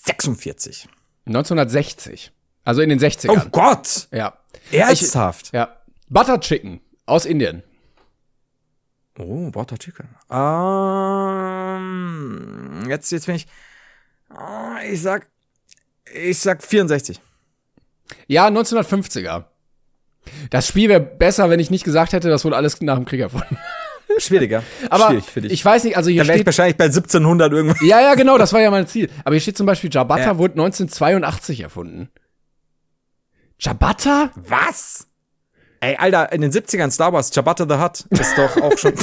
46. 0.04 0.88
1960. 1.26 2.32
Also 2.64 2.82
in 2.82 2.90
den 2.90 2.98
Oh 2.98 3.02
60ern. 3.02 3.48
Gott! 3.50 4.08
Ja. 4.10 4.38
Ernsthaft? 4.72 5.52
Ja. 5.52 5.76
Butter 6.08 6.40
Chicken 6.40 6.80
aus 7.06 7.24
Indien. 7.24 7.62
Oh, 9.18 9.50
Butter 9.50 9.78
Chicken. 9.78 10.08
Ähm, 11.80 12.84
jetzt, 12.88 13.10
jetzt 13.10 13.26
bin 13.26 13.36
ich. 13.36 13.46
Oh, 14.30 14.76
ich 14.86 15.00
sag. 15.02 15.28
Ich 16.12 16.38
sag 16.38 16.62
64. 16.62 17.20
Ja, 18.26 18.48
1950er. 18.48 19.44
Das 20.50 20.66
Spiel 20.68 20.88
wäre 20.88 21.00
besser, 21.00 21.48
wenn 21.50 21.60
ich 21.60 21.70
nicht 21.70 21.84
gesagt 21.84 22.12
hätte, 22.12 22.28
das 22.28 22.44
wurde 22.44 22.56
alles 22.56 22.80
nach 22.80 22.96
dem 22.96 23.04
Krieg 23.06 23.20
erfunden. 23.20 23.56
Schwieriger. 24.18 24.62
Aber 24.90 25.08
Schwierig 25.08 25.24
für 25.24 25.40
dich. 25.40 25.52
ich 25.52 25.64
weiß 25.64 25.84
nicht, 25.84 25.96
also 25.96 26.10
hier 26.10 26.22
ich 26.22 26.28
steht 26.28 26.44
wahrscheinlich 26.46 26.76
bei 26.76 26.84
1700 26.86 27.52
irgendwann. 27.52 27.86
Ja, 27.86 28.00
ja, 28.00 28.14
genau, 28.14 28.36
das 28.38 28.52
war 28.52 28.60
ja 28.60 28.70
mein 28.70 28.86
Ziel. 28.86 29.10
Aber 29.24 29.34
hier 29.34 29.40
steht 29.40 29.56
zum 29.56 29.66
Beispiel, 29.66 29.90
Ciabatta 29.90 30.22
Ja. 30.24 30.38
wurde 30.38 30.54
1982 30.54 31.60
erfunden. 31.60 32.08
Ciabatta? 33.60 34.30
Was? 34.36 35.06
Ey, 35.80 35.96
Alter, 35.96 36.32
in 36.32 36.40
den 36.40 36.50
70ern 36.52 36.90
Star 36.90 37.12
Wars, 37.12 37.30
Ciabatta 37.30 37.66
the 37.68 37.80
Hutt 37.82 38.04
ist 38.10 38.36
doch 38.36 38.56
auch 38.62 38.76
schon. 38.76 38.94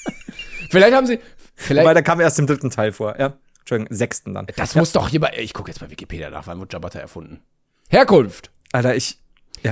Vielleicht 0.70 0.94
haben 0.94 1.06
sie. 1.06 1.20
Vielleicht. 1.54 1.86
Weil 1.86 1.94
der 1.94 2.02
kam 2.02 2.20
erst 2.20 2.38
im 2.38 2.46
dritten 2.46 2.70
Teil 2.70 2.92
vor, 2.92 3.18
ja. 3.18 3.34
Entschuldigung, 3.60 3.94
sechsten 3.94 4.34
dann. 4.34 4.46
das 4.56 4.74
muss 4.74 4.92
doch 4.92 5.08
hier 5.08 5.20
bei. 5.20 5.32
Ich 5.38 5.52
gucke 5.54 5.70
jetzt 5.70 5.80
bei 5.80 5.90
Wikipedia 5.90 6.30
nach, 6.30 6.46
wann 6.46 6.58
wurde 6.58 6.70
Ciabatta 6.70 6.98
erfunden? 6.98 7.40
Herkunft. 7.88 8.50
Alter, 8.72 8.94
ich. 8.94 9.18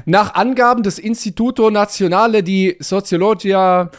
Nach 0.04 0.34
Angaben 0.34 0.82
des 0.82 0.98
Instituto 0.98 1.70
Nazionale 1.70 2.42
di 2.42 2.76
Sociologia 2.80 3.90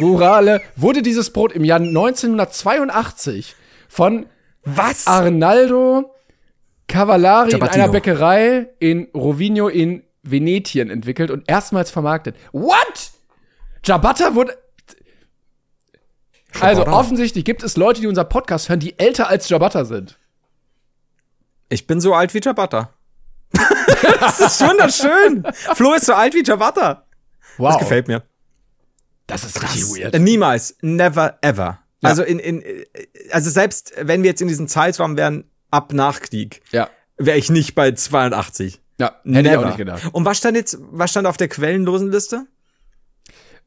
Rurale 0.00 0.60
wurde 0.76 1.02
dieses 1.02 1.32
Brot 1.32 1.52
im 1.52 1.64
Jahr 1.64 1.80
1982 1.80 3.54
von 3.88 4.26
Was? 4.64 5.06
Arnaldo 5.06 6.14
Cavallari 6.86 7.46
in 7.46 7.50
Ciabattino. 7.50 7.84
einer 7.84 7.92
Bäckerei 7.92 8.68
in 8.78 9.08
Rovigno 9.14 9.68
in 9.68 10.04
Venetien 10.22 10.90
entwickelt 10.90 11.30
und 11.30 11.48
erstmals 11.48 11.90
vermarktet. 11.90 12.36
What? 12.52 13.12
Ciabatta 13.84 14.34
wurde. 14.34 14.56
Also 16.60 16.86
offensichtlich 16.86 17.44
gibt 17.44 17.62
es 17.62 17.76
Leute, 17.76 18.00
die 18.00 18.06
unser 18.06 18.24
Podcast 18.24 18.68
hören, 18.68 18.80
die 18.80 18.98
älter 18.98 19.28
als 19.28 19.48
Ciabatta 19.48 19.84
sind. 19.84 20.18
Ich 21.68 21.86
bin 21.86 22.00
so 22.00 22.14
alt 22.14 22.32
wie 22.34 22.40
Ciabatta. 22.40 22.90
das 24.20 24.40
ist 24.40 24.60
wunderschön. 24.60 25.44
Flo 25.74 25.94
ist 25.94 26.06
so 26.06 26.14
alt 26.14 26.34
wie 26.34 26.42
Ciabatta. 26.42 27.06
Wow. 27.58 27.72
Das 27.72 27.78
gefällt 27.80 28.08
mir. 28.08 28.22
Das 29.26 29.44
ist 29.44 29.62
richtig 29.62 29.84
weird. 29.84 30.18
Niemals, 30.20 30.76
never 30.82 31.38
ever. 31.40 31.78
Also 32.02 32.22
in, 32.22 32.38
in 32.38 32.62
also 33.30 33.48
selbst 33.48 33.94
wenn 34.00 34.22
wir 34.22 34.30
jetzt 34.30 34.42
in 34.42 34.48
diesem 34.48 34.68
Zeitraum 34.68 35.16
wären 35.16 35.44
ab 35.70 35.92
Nachkrieg, 35.92 36.60
Ja. 36.72 36.90
wäre 37.16 37.38
ich 37.38 37.50
nicht 37.50 37.74
bei 37.74 37.92
82. 37.92 38.80
Ja, 38.98 39.06
hätte 39.06 39.20
ich 39.24 39.36
auch 39.36 39.42
Never. 39.42 39.66
nicht 39.66 39.78
gedacht. 39.78 40.02
Und 40.12 40.24
was 40.24 40.36
stand 40.38 40.56
jetzt, 40.56 40.78
was 40.80 41.10
stand 41.10 41.26
auf 41.26 41.36
der 41.36 41.48
quellenlosen 41.48 42.12
Liste? 42.12 42.46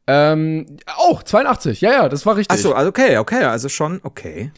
Ähm, 0.06 0.78
oh, 1.00 1.20
82. 1.24 1.82
Ja, 1.82 1.92
ja, 1.92 2.10
das 2.10 2.26
war 2.26 2.38
richtig. 2.38 2.58
Ach 2.58 2.62
so, 2.62 2.74
also 2.74 2.90
okay, 2.90 3.18
okay, 3.18 3.44
also 3.44 3.68
schon 3.68 4.00
okay. 4.04 4.52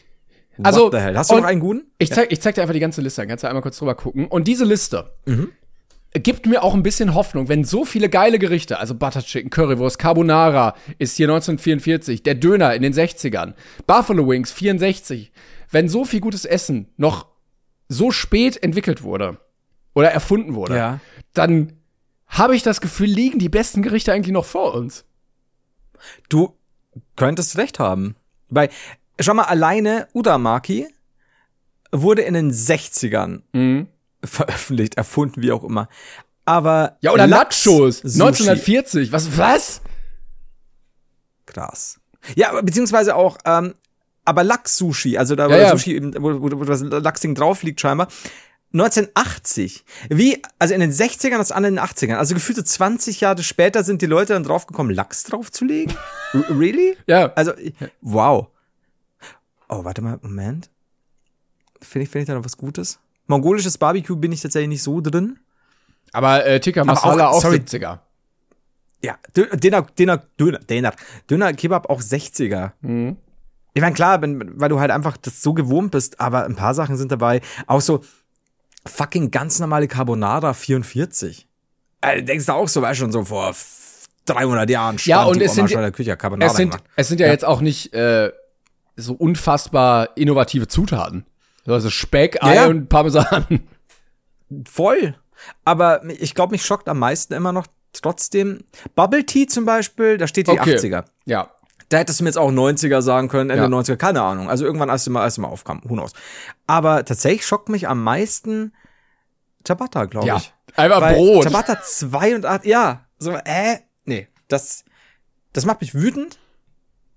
What 0.60 0.66
Also, 0.66 0.90
the 0.90 0.98
hell? 0.98 1.16
Hast 1.16 1.30
du 1.30 1.36
noch 1.36 1.44
einen 1.44 1.60
guten? 1.60 1.84
Ich 1.98 2.10
zeig, 2.10 2.30
ich 2.32 2.40
zeig 2.40 2.54
dir 2.54 2.62
einfach 2.62 2.74
die 2.74 2.80
ganze 2.80 3.00
Liste, 3.00 3.20
dann 3.22 3.28
kannst 3.28 3.44
du 3.44 3.48
einmal 3.48 3.62
kurz 3.62 3.78
drüber 3.78 3.94
gucken. 3.94 4.26
Und 4.26 4.46
diese 4.48 4.64
Liste 4.64 5.10
Mhm. 5.26 5.48
gibt 6.12 6.46
mir 6.46 6.62
auch 6.62 6.74
ein 6.74 6.82
bisschen 6.82 7.14
Hoffnung, 7.14 7.48
wenn 7.48 7.64
so 7.64 7.84
viele 7.84 8.08
geile 8.08 8.38
Gerichte, 8.38 8.78
also 8.78 8.94
Butter 8.94 9.22
Chicken, 9.22 9.50
Currywurst, 9.50 9.98
Carbonara 9.98 10.74
ist 10.98 11.16
hier 11.16 11.28
1944, 11.28 12.22
der 12.22 12.34
Döner 12.34 12.74
in 12.74 12.82
den 12.82 12.92
60ern, 12.92 13.54
Buffalo 13.86 14.28
Wings 14.28 14.50
64, 14.52 15.32
wenn 15.70 15.88
so 15.88 16.04
viel 16.04 16.20
gutes 16.20 16.44
Essen 16.44 16.88
noch 16.96 17.26
so 17.88 18.10
spät 18.10 18.62
entwickelt 18.62 19.02
wurde 19.02 19.38
oder 19.94 20.10
erfunden 20.10 20.54
wurde, 20.54 20.76
Ja. 20.76 21.00
dann 21.34 21.72
habe 22.26 22.54
ich 22.54 22.62
das 22.62 22.80
Gefühl, 22.80 23.08
liegen 23.08 23.38
die 23.38 23.48
besten 23.48 23.82
Gerichte 23.82 24.12
eigentlich 24.12 24.32
noch 24.32 24.44
vor 24.44 24.74
uns. 24.74 25.04
Du 26.28 26.54
könntest 27.16 27.56
recht 27.58 27.78
haben. 27.78 28.14
Weil, 28.48 28.68
schau 29.20 29.34
mal, 29.34 29.44
alleine 29.44 30.08
Udamaki 30.14 30.86
wurde 31.92 32.22
in 32.22 32.34
den 32.34 32.52
60ern 32.52 33.42
veröffentlicht, 34.24 34.96
erfunden, 34.96 35.42
wie 35.42 35.52
auch 35.52 35.64
immer. 35.64 35.88
Aber 36.44 36.96
Ja, 37.00 37.12
oder 37.12 37.26
Lachs- 37.26 37.64
Nachos, 37.66 37.98
Sushi. 37.98 38.20
1940, 38.22 39.12
was, 39.12 39.36
was? 39.38 39.80
Krass. 41.46 41.98
Ja, 42.36 42.60
beziehungsweise 42.60 43.16
auch, 43.16 43.38
ähm, 43.44 43.74
aber 44.24 44.44
Lachs-Sushi, 44.44 45.16
also 45.16 45.34
da, 45.34 45.44
Ja, 45.44 45.48
der 45.56 45.58
ja. 45.62 45.70
Sushi, 45.72 45.94
eben, 45.96 46.14
wo, 46.22 46.40
wo, 46.42 46.60
wo 46.60 46.64
das 46.64 46.82
Lachsding 46.82 47.34
drauf 47.34 47.62
liegt 47.62 47.80
scheinbar. 47.80 48.08
1980. 48.72 49.84
Wie, 50.10 50.40
also 50.60 50.74
in 50.74 50.80
den 50.80 50.92
60ern, 50.92 51.38
das 51.38 51.50
andere 51.50 51.70
in 51.70 51.76
den 51.76 51.84
80ern. 51.84 52.16
Also 52.16 52.34
gefühlte 52.34 52.62
20 52.62 53.20
Jahre 53.20 53.42
später 53.42 53.82
sind 53.82 54.00
die 54.02 54.06
Leute 54.06 54.34
dann 54.34 54.44
draufgekommen, 54.44 54.94
Lachs 54.94 55.24
draufzulegen? 55.24 55.96
Really? 56.32 56.96
Ja. 57.08 57.32
Also, 57.34 57.52
wow. 58.00 58.46
Oh, 59.70 59.84
warte 59.84 60.02
mal, 60.02 60.18
Moment. 60.22 60.68
Finde 61.80 62.04
ich, 62.04 62.10
finde 62.10 62.22
ich 62.22 62.26
da 62.28 62.34
noch 62.34 62.44
was 62.44 62.56
Gutes? 62.56 62.98
Mongolisches 63.26 63.78
Barbecue 63.78 64.16
bin 64.16 64.32
ich 64.32 64.40
tatsächlich 64.42 64.68
nicht 64.68 64.82
so 64.82 65.00
drin. 65.00 65.38
Aber 66.12 66.44
äh, 66.44 66.58
Tikka 66.60 66.80
Aber 66.82 66.92
Masala 66.94 67.28
auch- 67.28 67.36
auch, 67.36 67.42
sorry. 67.42 67.56
70er. 67.58 68.00
Ja, 69.02 69.16
Dö- 69.34 69.56
Döner, 69.56 69.82
Döner, 69.98 70.18
Döner, 70.38 70.58
Döner, 70.58 70.92
Döner 71.30 71.52
Kebab 71.54 71.88
auch 71.88 72.00
60er. 72.02 72.72
Ich 73.72 73.80
meine, 73.80 73.94
klar, 73.94 74.20
wenn, 74.20 74.60
weil 74.60 74.68
du 74.68 74.80
halt 74.80 74.90
einfach 74.90 75.16
das 75.16 75.40
so 75.40 75.54
gewohnt 75.54 75.92
bist, 75.92 76.20
aber 76.20 76.44
ein 76.44 76.56
paar 76.56 76.74
Sachen 76.74 76.96
sind 76.96 77.12
dabei. 77.12 77.40
Auch 77.66 77.80
so 77.80 78.02
fucking 78.86 79.30
ganz 79.30 79.58
normale 79.60 79.86
Carbonara 79.88 80.52
44. 80.52 81.46
Also, 82.02 82.24
denkst 82.24 82.46
du 82.46 82.52
auch 82.52 82.68
so, 82.68 82.82
weißt 82.82 82.98
schon 82.98 83.12
so 83.12 83.24
vor 83.24 83.50
f- 83.50 84.08
300 84.26 84.68
Jahren 84.68 84.98
stand 84.98 85.06
Ja, 85.08 85.24
und 85.24 85.40
es 85.40 85.54
sind- 85.54 85.68
Küche 85.94 86.16
Carbonara 86.16 86.50
Es 86.50 86.56
sind, 86.56 86.70
gemacht. 86.72 86.84
es 86.96 87.08
sind 87.08 87.20
ja, 87.20 87.28
jetzt 87.28 87.44
auch 87.44 87.60
nicht 87.60 87.94
äh, 87.94 88.32
so 89.00 89.14
unfassbar 89.14 90.16
innovative 90.16 90.68
Zutaten. 90.68 91.24
Also 91.66 91.90
Speck, 91.90 92.42
Ei 92.42 92.54
Ja, 92.54 92.62
ja. 92.62 92.66
und 92.68 92.88
Parmesan. 92.88 93.60
Voll. 94.68 95.14
Aber 95.64 96.04
ich 96.08 96.34
glaube, 96.34 96.52
mich 96.52 96.64
schockt 96.64 96.88
am 96.88 96.98
meisten 96.98 97.32
immer 97.34 97.52
noch 97.52 97.66
trotzdem 97.92 98.64
Bubble 98.94 99.24
Tea 99.26 99.46
zum 99.46 99.64
Beispiel, 99.64 100.16
da 100.18 100.26
steht 100.26 100.46
die 100.48 100.52
Okay. 100.52 100.76
80er. 100.76 101.04
Ja. 101.24 101.50
Da 101.88 101.98
hättest 101.98 102.20
du 102.20 102.24
mir 102.24 102.28
jetzt 102.30 102.36
auch 102.38 102.50
90er 102.52 103.02
sagen 103.02 103.28
können, 103.28 103.50
Ende 103.50 103.64
Ja. 103.64 103.68
90er, 103.68 103.96
keine 103.96 104.22
Ahnung. 104.22 104.48
Also 104.48 104.64
irgendwann, 104.64 104.90
als 104.90 105.04
du 105.04 105.10
mal, 105.10 105.22
als 105.22 105.34
du 105.36 105.40
mal 105.40 105.48
aufkam, 105.48 105.80
who 105.84 105.94
knows. 105.94 106.12
Aber 106.66 107.04
tatsächlich 107.04 107.44
schockt 107.46 107.68
mich 107.68 107.88
am 107.88 108.02
meisten 108.04 108.72
Ciabatta, 109.66 110.04
glaube 110.04 110.26
Ja. 110.28 110.36
ich. 110.36 110.52
Einfach 110.76 111.00
Weil 111.00 111.14
Brot. 111.16 111.42
Ciabatta 111.42 111.82
2 111.82 112.36
und 112.36 112.46
8, 112.46 112.64
ja. 112.64 113.06
So, 113.18 113.32
äh, 113.32 113.78
nee. 114.04 114.28
Das, 114.48 114.84
das 115.52 115.64
macht 115.66 115.80
mich 115.80 115.94
wütend. 115.94 116.38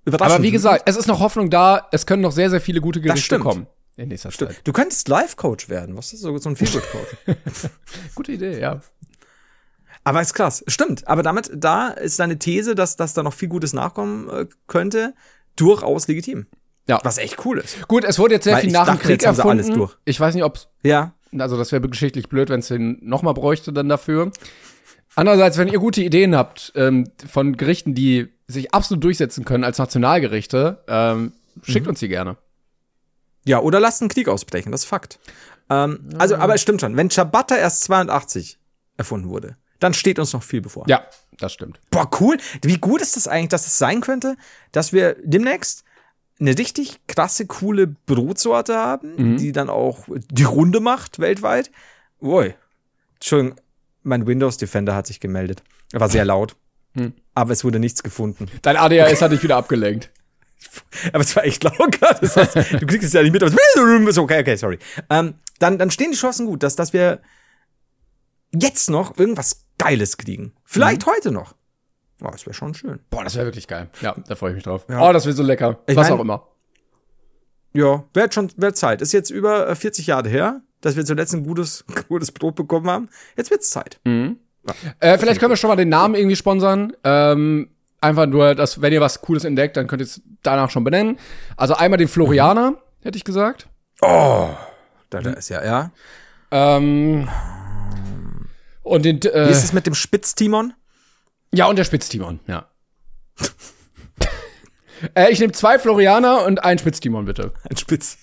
Überraschend. 0.06 0.36
Aber 0.36 0.44
wie 0.44 0.52
gesagt, 0.52 0.84
es 0.86 0.96
ist 0.96 1.08
noch 1.08 1.20
Hoffnung 1.20 1.50
da. 1.50 1.88
Es 1.92 2.06
können 2.06 2.22
noch 2.22 2.32
sehr, 2.32 2.50
sehr 2.50 2.62
viele 2.62 2.82
gute 2.82 3.00
Gerichte 3.02 3.24
stimmt. 3.26 3.44
kommen. 3.44 3.68
In 3.96 4.10
nächster 4.10 4.32
Zeit. 4.32 4.62
Du 4.64 4.74
könntest 4.74 5.08
Life-Coach 5.08 5.70
werden, 5.70 5.96
was 5.96 6.14
ist 6.14 6.22
so, 6.22 6.36
so 6.40 6.50
ein 6.50 6.56
Feelgood-Coach. 6.56 7.38
Gute 8.16 8.32
Idee, 8.32 8.60
ja. 8.60 8.82
Aber 10.04 10.20
ist 10.22 10.34
krass. 10.34 10.64
Stimmt. 10.68 11.08
Aber 11.08 11.22
damit, 11.22 11.52
da 11.56 11.90
ist 11.90 12.20
deine 12.20 12.40
These, 12.40 12.74
dass, 12.76 12.96
dass 12.96 13.14
da 13.14 13.22
noch 13.24 13.34
viel 13.34 13.50
Gutes 13.50 13.72
nachkommen 13.74 14.30
äh, 14.30 14.46
könnte, 14.68 15.14
durchaus 15.56 16.08
legitim. 16.08 16.48
Ja. 16.88 17.00
Was 17.04 17.20
echt 17.20 17.46
cool 17.46 17.60
ist. 17.60 17.88
Gut, 17.88 18.04
es 18.04 18.20
wurde 18.20 18.34
jetzt 18.34 18.44
sehr 18.46 18.56
Weil 18.56 18.64
viel 18.64 18.72
nach 18.72 18.88
dem 18.88 19.00
Krieg 19.00 19.24
erfunden. 19.24 19.50
alles 19.64 19.70
durch. 19.70 19.96
Ich 20.06 20.20
weiß 20.20 20.34
nicht, 20.36 20.44
ob 20.44 20.60
Ja. 20.84 21.14
also 21.38 21.56
das 21.56 21.72
wäre 21.72 21.88
geschichtlich 21.88 22.28
blöd, 22.28 22.50
wenn 22.50 22.60
es 22.60 22.68
den 22.70 22.98
nochmal 23.02 23.34
bräuchte 23.36 23.72
dann 23.72 23.88
dafür. 23.88 24.32
Andererseits, 25.16 25.58
wenn 25.60 25.68
ihr 25.68 25.80
gute 25.80 26.02
Ideen 26.02 26.36
habt 26.36 26.74
ähm, 26.76 27.08
von 27.32 27.56
Gerichten, 27.56 27.94
die 27.94 28.33
sich 28.48 28.74
absolut 28.74 29.04
durchsetzen 29.04 29.46
können 29.46 29.64
als 29.64 29.78
Nationalgerichte, 29.78 30.84
ähm, 30.88 31.34
schickt 31.64 31.88
uns 31.88 32.00
die 32.00 32.08
gerne. 32.08 32.38
Ja, 33.46 33.60
oder 33.60 33.80
lasst 33.80 34.02
einen 34.02 34.10
Krieg 34.10 34.28
ausbrechen, 34.28 34.72
das 34.72 34.82
ist 34.82 34.88
Fakt. 34.88 35.20
Ähm, 35.70 36.10
also, 36.18 36.36
aber 36.36 36.56
es 36.56 36.62
stimmt 36.62 36.82
schon. 36.82 36.96
Wenn 36.98 37.10
Ciabatta 37.10 37.56
erst 37.56 37.84
82 37.84 38.58
erfunden 38.98 39.30
wurde, 39.30 39.58
dann 39.80 39.94
steht 39.94 40.20
uns 40.20 40.34
noch 40.34 40.44
viel 40.44 40.62
bevor. 40.62 40.86
Ja, 40.88 41.06
das 41.38 41.54
stimmt. 41.54 41.80
Boah, 41.90 42.10
cool. 42.20 42.38
Wie 42.62 42.78
gut 42.78 43.02
ist 43.02 43.16
das 43.16 43.28
eigentlich, 43.28 43.50
dass 43.50 43.68
es 43.68 43.78
sein 43.78 44.02
könnte, 44.02 44.38
dass 44.72 44.94
wir 44.94 45.16
demnächst 45.24 45.84
eine 46.40 46.58
richtig 46.58 47.00
krasse, 47.08 47.46
coole 47.46 47.88
Brotsorte 47.88 48.76
haben, 48.76 49.38
die 49.38 49.52
dann 49.52 49.70
auch 49.70 50.06
die 50.32 50.44
Runde 50.44 50.80
macht 50.80 51.20
weltweit. 51.20 51.72
Ui. 52.22 52.54
Entschuldigung, 53.16 53.60
mein 54.04 54.28
Windows 54.28 54.58
Defender 54.58 54.96
hat 54.96 55.08
sich 55.08 55.20
gemeldet. 55.20 55.64
Er 55.92 56.00
war 56.00 56.10
sehr 56.10 56.26
laut. 56.34 56.56
Aber 57.36 57.52
es 57.52 57.64
wurde 57.64 57.80
nichts 57.80 58.04
gefunden. 58.04 58.46
Dein 58.62 58.78
ADHS 58.78 59.22
hat 59.22 59.32
dich 59.32 59.42
wieder 59.44 59.58
abgelenkt. 59.58 60.12
Aber 61.14 61.22
es 61.24 61.36
war 61.36 61.44
echt 61.46 61.64
laut. 61.64 62.00
Das 62.22 62.38
heißt, 62.38 62.56
du 62.56 62.86
kriegst 62.86 63.04
es 63.08 63.14
ja 63.14 63.22
nicht 63.22 63.32
mit. 63.34 63.44
aber 63.44 63.54
es- 64.10 64.18
okay, 64.18 64.42
okay, 64.42 64.56
sorry. 64.56 64.80
Ähm, 65.10 65.36
dann, 65.60 65.78
dann 65.78 65.92
stehen 65.92 66.12
die 66.12 66.18
Chancen 66.18 66.46
gut, 66.46 66.64
dass, 66.64 66.76
dass 66.76 66.94
wir 66.94 67.22
jetzt 68.54 68.90
noch 68.90 69.18
irgendwas 69.18 69.66
Geiles 69.78 70.18
kriegen. 70.18 70.54
Vielleicht 70.64 71.06
heute 71.06 71.32
noch. 71.32 71.56
Oh, 72.22 72.30
das 72.32 72.46
wäre 72.46 72.54
schon 72.54 72.74
schön. 72.74 73.00
Boah, 73.10 73.24
das 73.24 73.36
wäre 73.36 73.46
wirklich 73.48 73.68
geil. 73.68 73.90
Ja, 74.02 74.16
da 74.28 74.36
freue 74.36 74.52
ich 74.52 74.56
mich 74.56 74.64
drauf. 74.64 74.86
Ja. 74.88 75.08
Oh, 75.08 75.12
das 75.12 75.26
wird 75.26 75.36
so 75.36 75.44
lecker. 75.44 75.80
Ich 75.88 75.96
Was 75.96 76.08
mein- 76.10 76.18
auch 76.18 76.22
immer. 76.22 76.48
Ja, 77.74 78.04
wäre 78.14 78.32
schon 78.32 78.52
wär 78.56 78.74
Zeit. 78.74 79.02
Ist 79.02 79.12
jetzt 79.14 79.32
über 79.32 79.68
äh, 79.68 79.76
40 79.76 80.08
Jahre 80.08 80.30
her, 80.30 80.62
dass 80.82 80.96
wir 80.96 81.04
zuletzt 81.06 81.34
ein 81.34 81.44
gutes, 81.44 81.84
gutes 82.08 82.32
Brot 82.32 82.56
bekommen 82.56 82.88
haben. 82.90 83.10
Jetzt 83.36 83.50
wird's 83.52 83.72
Zeit. 83.72 84.00
Äh, 85.00 85.18
vielleicht 85.18 85.40
können 85.40 85.52
wir 85.52 85.58
schon 85.58 85.70
mal 85.70 85.76
den 85.76 85.90
Namen 85.90 86.16
irgendwie 86.16 86.36
sponsern. 86.36 86.94
Ähm, 87.04 87.70
einfach 88.02 88.26
nur, 88.26 88.56
dass, 88.56 88.82
wenn 88.82 88.94
ihr 88.94 89.02
was 89.02 89.22
Cooles 89.22 89.46
entdeckt, 89.46 89.78
dann 89.78 89.88
könnt 89.88 90.02
ihr 90.02 90.06
es 90.06 90.22
danach 90.42 90.70
schon 90.70 90.84
benennen. 90.84 91.18
Also 91.58 91.76
einmal 91.76 91.98
den 91.98 92.08
Florianer, 92.08 92.76
hätte 93.02 93.18
ich 93.18 93.24
gesagt. 93.24 93.68
Da, 95.10 95.22
da 95.22 95.32
ist 95.32 95.50
ja, 95.50 95.64
ja. 95.64 95.92
Ähm, 96.52 97.28
und 98.84 99.06
den, 99.06 99.24
Wie 99.24 99.28
äh, 99.28 99.52
ist 99.52 99.64
es 99.64 99.74
mit 99.74 99.86
dem 99.86 99.96
Spitztimon? 99.96 100.74
ja, 101.52 101.68
und 101.68 101.78
der 101.78 101.84
Spitztimon, 101.84 102.40
ja. 102.48 102.68
äh, 105.16 105.32
ich 105.32 105.40
nehme 105.40 105.54
zwei 105.54 105.80
Florianer 105.80 106.46
und 106.46 106.64
einen 106.64 106.80
Spitztimon, 106.80 107.26
bitte. 107.26 107.54
Ein 107.70 107.78
Spitz. 107.78 108.18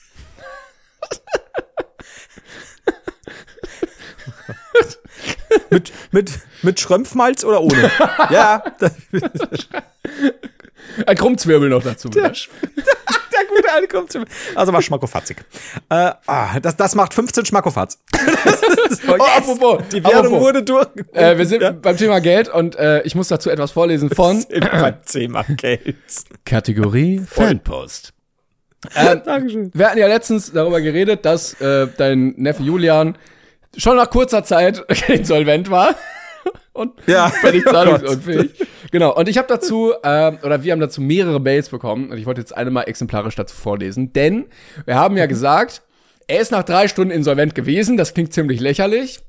mit, 5.71 5.93
mit, 6.13 6.31
mit 6.63 6.81
Schrömpfmalz 6.81 7.45
oder 7.45 7.63
ohne? 7.63 7.91
ja, 8.31 8.63
Ein 11.07 11.17
Krummzwirbel 11.17 11.69
noch 11.69 11.83
dazu. 11.83 12.09
der, 12.09 12.23
der 12.31 13.47
gute 13.49 13.73
alte 13.73 14.07
zu 14.07 14.25
Also 14.55 14.73
war 14.73 14.83
schmackofatzig. 14.83 15.39
Äh, 15.89 16.13
ah, 16.27 16.61
das, 16.61 16.77
das 16.77 16.95
macht 16.95 17.15
15 17.15 17.47
Schmackofatz. 17.47 17.99
Oh, 19.09 19.13
apropos, 19.15 19.83
die 19.93 20.03
Währung 20.03 20.27
apropos. 20.27 20.41
wurde 20.41 20.63
durch. 20.63 20.87
Äh, 21.13 21.39
wir 21.39 21.47
sind 21.47 21.83
beim 21.83 21.97
Thema 21.97 22.21
Geld 22.21 22.49
und 22.49 22.77
äh, 22.77 23.03
ich 23.03 23.15
muss 23.15 23.29
dazu 23.29 23.49
etwas 23.49 23.71
vorlesen 23.71 24.11
von 24.11 24.45
beim 24.49 25.05
Thema 25.05 25.43
Geld. 25.45 25.97
Kategorie 26.45 27.21
Fanpost. 27.25 28.13
Ähm, 28.95 29.23
Dankeschön. 29.25 29.71
wir 29.75 29.89
hatten 29.89 29.99
ja 29.99 30.07
letztens 30.07 30.53
darüber 30.53 30.81
geredet, 30.81 31.25
dass 31.25 31.61
äh, 31.61 31.87
dein 31.97 32.35
Neffe 32.37 32.63
Julian 32.63 33.17
schon 33.77 33.97
nach 33.97 34.11
kurzer 34.11 34.45
Zeit 34.45 34.79
insolvent 35.09 35.71
war. 35.71 35.95
Und 36.73 36.93
Ja. 37.07 37.29
völlig 37.41 37.67
Oh 37.67 37.71
zahlungsunfähig. 37.73 38.51
genau. 38.91 39.15
Und 39.17 39.29
ich 39.29 39.37
habe 39.39 39.49
dazu, 39.49 39.93
ähm, 40.03 40.39
oder 40.43 40.63
wir 40.63 40.73
haben 40.73 40.81
dazu 40.81 41.01
mehrere 41.01 41.41
Mails 41.41 41.69
bekommen. 41.69 42.11
Und 42.11 42.19
ich 42.19 42.27
wollte 42.27 42.41
jetzt 42.41 42.57
eine 42.57 42.71
mal 42.71 42.83
exemplarisch 42.83 43.35
dazu 43.37 43.55
vorlesen. 43.57 44.13
Denn 44.13 44.47
wir 44.87 44.95
haben 44.95 45.15
Mhm. 45.15 45.19
ja 45.19 45.27
gesagt, 45.27 45.83
er 46.27 46.41
ist 46.41 46.53
nach 46.53 46.63
drei 46.63 46.89
Stunden 46.89 47.11
insolvent 47.11 47.55
gewesen. 47.55 47.97
Das 47.97 48.15
klingt 48.15 48.33
ziemlich 48.33 48.61
lächerlich. 48.61 49.21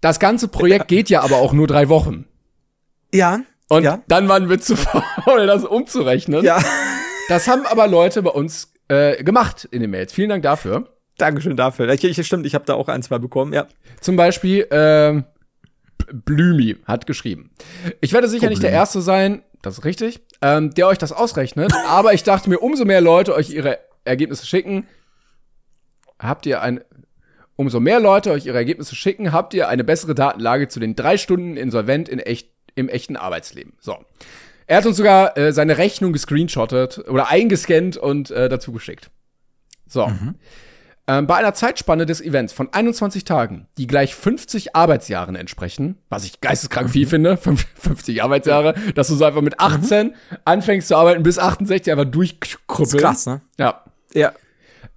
Das 0.00 0.18
ganze 0.18 0.48
Projekt 0.48 0.88
geht 0.88 1.08
ja 1.10 1.22
aber 1.22 1.36
auch 1.36 1.52
nur 1.52 1.66
drei 1.68 1.88
Wochen. 1.88 2.26
Ja. 3.14 3.40
Und 3.68 3.84
ja. 3.84 4.02
dann 4.08 4.28
waren 4.28 4.48
wir 4.50 4.60
zu 4.60 4.76
faul, 4.76 5.46
das 5.46 5.64
umzurechnen. 5.64 6.44
Ja. 6.44 6.62
Das 7.28 7.46
haben 7.48 7.64
aber 7.66 7.86
Leute 7.86 8.20
bei 8.22 8.30
uns 8.30 8.72
äh, 8.88 9.22
gemacht 9.22 9.66
in 9.70 9.80
den 9.80 9.90
Mails. 9.90 10.12
Vielen 10.12 10.28
Dank 10.28 10.42
dafür. 10.42 10.88
Dankeschön 11.18 11.56
dafür. 11.56 11.88
Ich, 11.90 12.04
ich, 12.04 12.26
stimmt, 12.26 12.46
ich 12.46 12.54
habe 12.54 12.64
da 12.64 12.74
auch 12.74 12.88
ein, 12.88 13.02
zwei 13.02 13.18
bekommen, 13.18 13.52
ja. 13.52 13.66
Zum 14.00 14.16
Beispiel 14.16 14.66
ähm, 14.70 15.24
Blümi 16.12 16.76
hat 16.84 17.06
geschrieben. 17.06 17.50
Ich 18.00 18.12
werde 18.12 18.28
sicher 18.28 18.48
nicht 18.48 18.62
der 18.62 18.70
Erste 18.70 19.00
sein, 19.00 19.42
das 19.62 19.78
ist 19.78 19.84
richtig, 19.84 20.20
ähm, 20.40 20.74
der 20.74 20.88
euch 20.88 20.98
das 20.98 21.12
ausrechnet, 21.12 21.72
aber 21.88 22.12
ich 22.14 22.22
dachte 22.22 22.48
mir, 22.48 22.58
umso 22.58 22.84
mehr 22.84 23.00
Leute 23.00 23.34
euch 23.34 23.50
ihre 23.50 23.78
Ergebnisse 24.04 24.46
schicken, 24.46 24.86
habt 26.18 26.46
ihr 26.46 26.62
ein, 26.62 26.80
umso 27.56 27.80
mehr 27.80 28.00
Leute 28.00 28.32
euch 28.32 28.46
ihre 28.46 28.56
Ergebnisse 28.56 28.94
schicken, 28.94 29.32
habt 29.32 29.54
ihr 29.54 29.68
eine 29.68 29.84
bessere 29.84 30.14
Datenlage 30.14 30.68
zu 30.68 30.80
den 30.80 30.96
drei 30.96 31.16
Stunden 31.16 31.56
insolvent 31.56 32.08
in 32.08 32.18
echt, 32.18 32.50
im 32.74 32.88
echten 32.88 33.16
Arbeitsleben. 33.16 33.74
So. 33.80 33.96
Er 34.66 34.78
hat 34.78 34.86
uns 34.86 34.96
sogar 34.96 35.36
äh, 35.36 35.52
seine 35.52 35.78
Rechnung 35.78 36.12
gescreenshottet 36.12 37.04
oder 37.08 37.28
eingescannt 37.28 37.96
und 37.96 38.30
äh, 38.30 38.48
dazu 38.48 38.72
geschickt. 38.72 39.10
So. 39.86 40.06
Ähm, 41.08 41.26
bei 41.26 41.34
einer 41.36 41.52
Zeitspanne 41.52 42.06
des 42.06 42.20
Events 42.20 42.52
von 42.52 42.72
21 42.72 43.24
Tagen, 43.24 43.66
die 43.76 43.88
gleich 43.88 44.14
50 44.14 44.76
Arbeitsjahren 44.76 45.34
entsprechen, 45.34 45.98
was 46.08 46.24
ich 46.24 46.40
geisteskrank 46.40 46.90
viel 46.90 47.06
finde, 47.08 47.36
fünf- 47.38 47.66
50 47.74 48.22
Arbeitsjahre, 48.22 48.74
dass 48.94 49.08
du 49.08 49.16
so 49.16 49.24
einfach 49.24 49.40
mit 49.40 49.58
18 49.58 50.14
anfängst 50.44 50.88
zu 50.88 50.96
arbeiten 50.96 51.24
bis 51.24 51.38
68 51.40 51.90
einfach 51.92 52.04
durchkrüppeln. 52.10 53.02
Krass, 53.02 53.26
ne? 53.26 53.40
Ja. 53.58 53.82
Ja. 54.14 54.32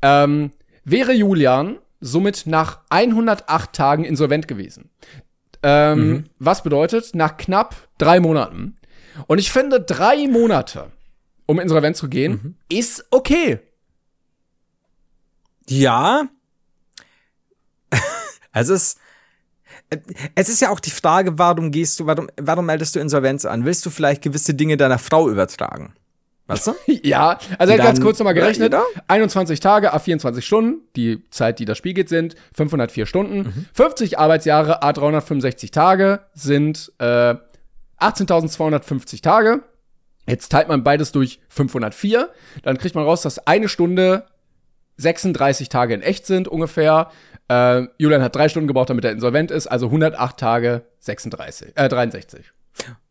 Ähm, 0.04 0.52
wäre 0.84 1.14
Julian 1.14 1.78
somit 2.02 2.44
nach 2.46 2.82
108 2.90 3.74
Tagen 3.74 4.04
insolvent 4.04 4.48
gewesen. 4.48 4.92
Ähm, 5.64 6.26
Was 6.38 6.62
bedeutet, 6.62 7.16
nach 7.16 7.38
knapp 7.38 7.76
drei 7.98 8.20
Monaten. 8.20 8.78
Und 9.26 9.40
ich 9.40 9.52
finde, 9.52 9.82
drei 9.82 10.28
Monate, 10.28 10.92
um 11.48 11.60
insolvent 11.60 11.98
zu 11.98 12.10
gehen, 12.10 12.58
ist 12.70 13.06
okay. 13.10 13.60
Ja. 15.68 16.28
es 18.54 18.70
ist. 18.70 19.00
Es 20.34 20.50
ist 20.50 20.62
ja 20.62 20.72
auch 20.72 20.80
die 20.80 20.90
Frage, 20.90 21.38
warum 21.38 21.70
gehst 21.70 22.00
du, 22.00 22.08
warum, 22.08 22.28
warum 22.42 22.66
meldest 22.66 22.96
du 22.96 23.00
Insolvenz 23.00 23.46
an? 23.46 23.66
Willst 23.66 23.86
du 23.86 23.92
vielleicht 23.92 24.24
gewisse 24.24 24.56
Dinge 24.56 24.78
deiner 24.78 24.98
Frau 24.98 25.30
übertragen? 25.30 25.94
Weißt 26.48 26.68
du? 26.68 26.74
Ja, 27.04 27.40
also 27.58 27.74
er 27.74 27.80
hat 27.80 27.86
ganz 27.86 28.02
kurz 28.02 28.20
nochmal 28.20 28.34
gerechnet. 28.34 28.74
Ja, 28.74 28.84
21 29.08 29.60
Tage 29.60 29.94
a 29.94 30.00
24 30.00 30.46
Stunden, 30.46 30.82
die 30.96 31.24
Zeit, 31.30 31.60
die 31.60 31.66
das 31.66 31.78
Spiel 31.78 31.94
geht, 31.94 32.10
sind 32.10 32.36
504 32.56 33.06
Stunden. 33.06 33.68
50 33.74 34.18
Arbeitsjahre 34.20 34.82
a 34.82 34.94
365 34.94 35.72
Tage 35.72 36.22
sind 36.34 36.92
äh, 37.00 37.36
18.250 38.00 39.22
Tage. 39.22 39.62
Jetzt 40.28 40.50
teilt 40.52 40.68
man 40.68 40.84
beides 40.84 41.12
durch 41.12 41.40
504. 41.50 42.30
Dann 42.64 42.78
kriegt 42.78 42.96
man 42.96 43.04
raus, 43.06 43.22
dass 43.22 43.46
eine 43.48 43.70
Stunde 43.70 44.26
36 44.98 45.70
Tage 45.70 45.94
in 45.94 46.02
echt 46.02 46.26
sind 46.26 46.48
ungefähr. 46.48 47.10
Äh, 47.48 47.84
Julian 47.98 48.22
hat 48.22 48.36
drei 48.36 48.50
Stunden 48.50 48.68
gebraucht, 48.68 48.90
damit 48.90 49.06
er 49.06 49.12
insolvent 49.12 49.52
ist, 49.52 49.68
also 49.68 49.88
108 49.88 50.38
Tage 50.38 50.86
36, 51.00 51.74
äh, 51.76 51.90
63. 51.90 52.52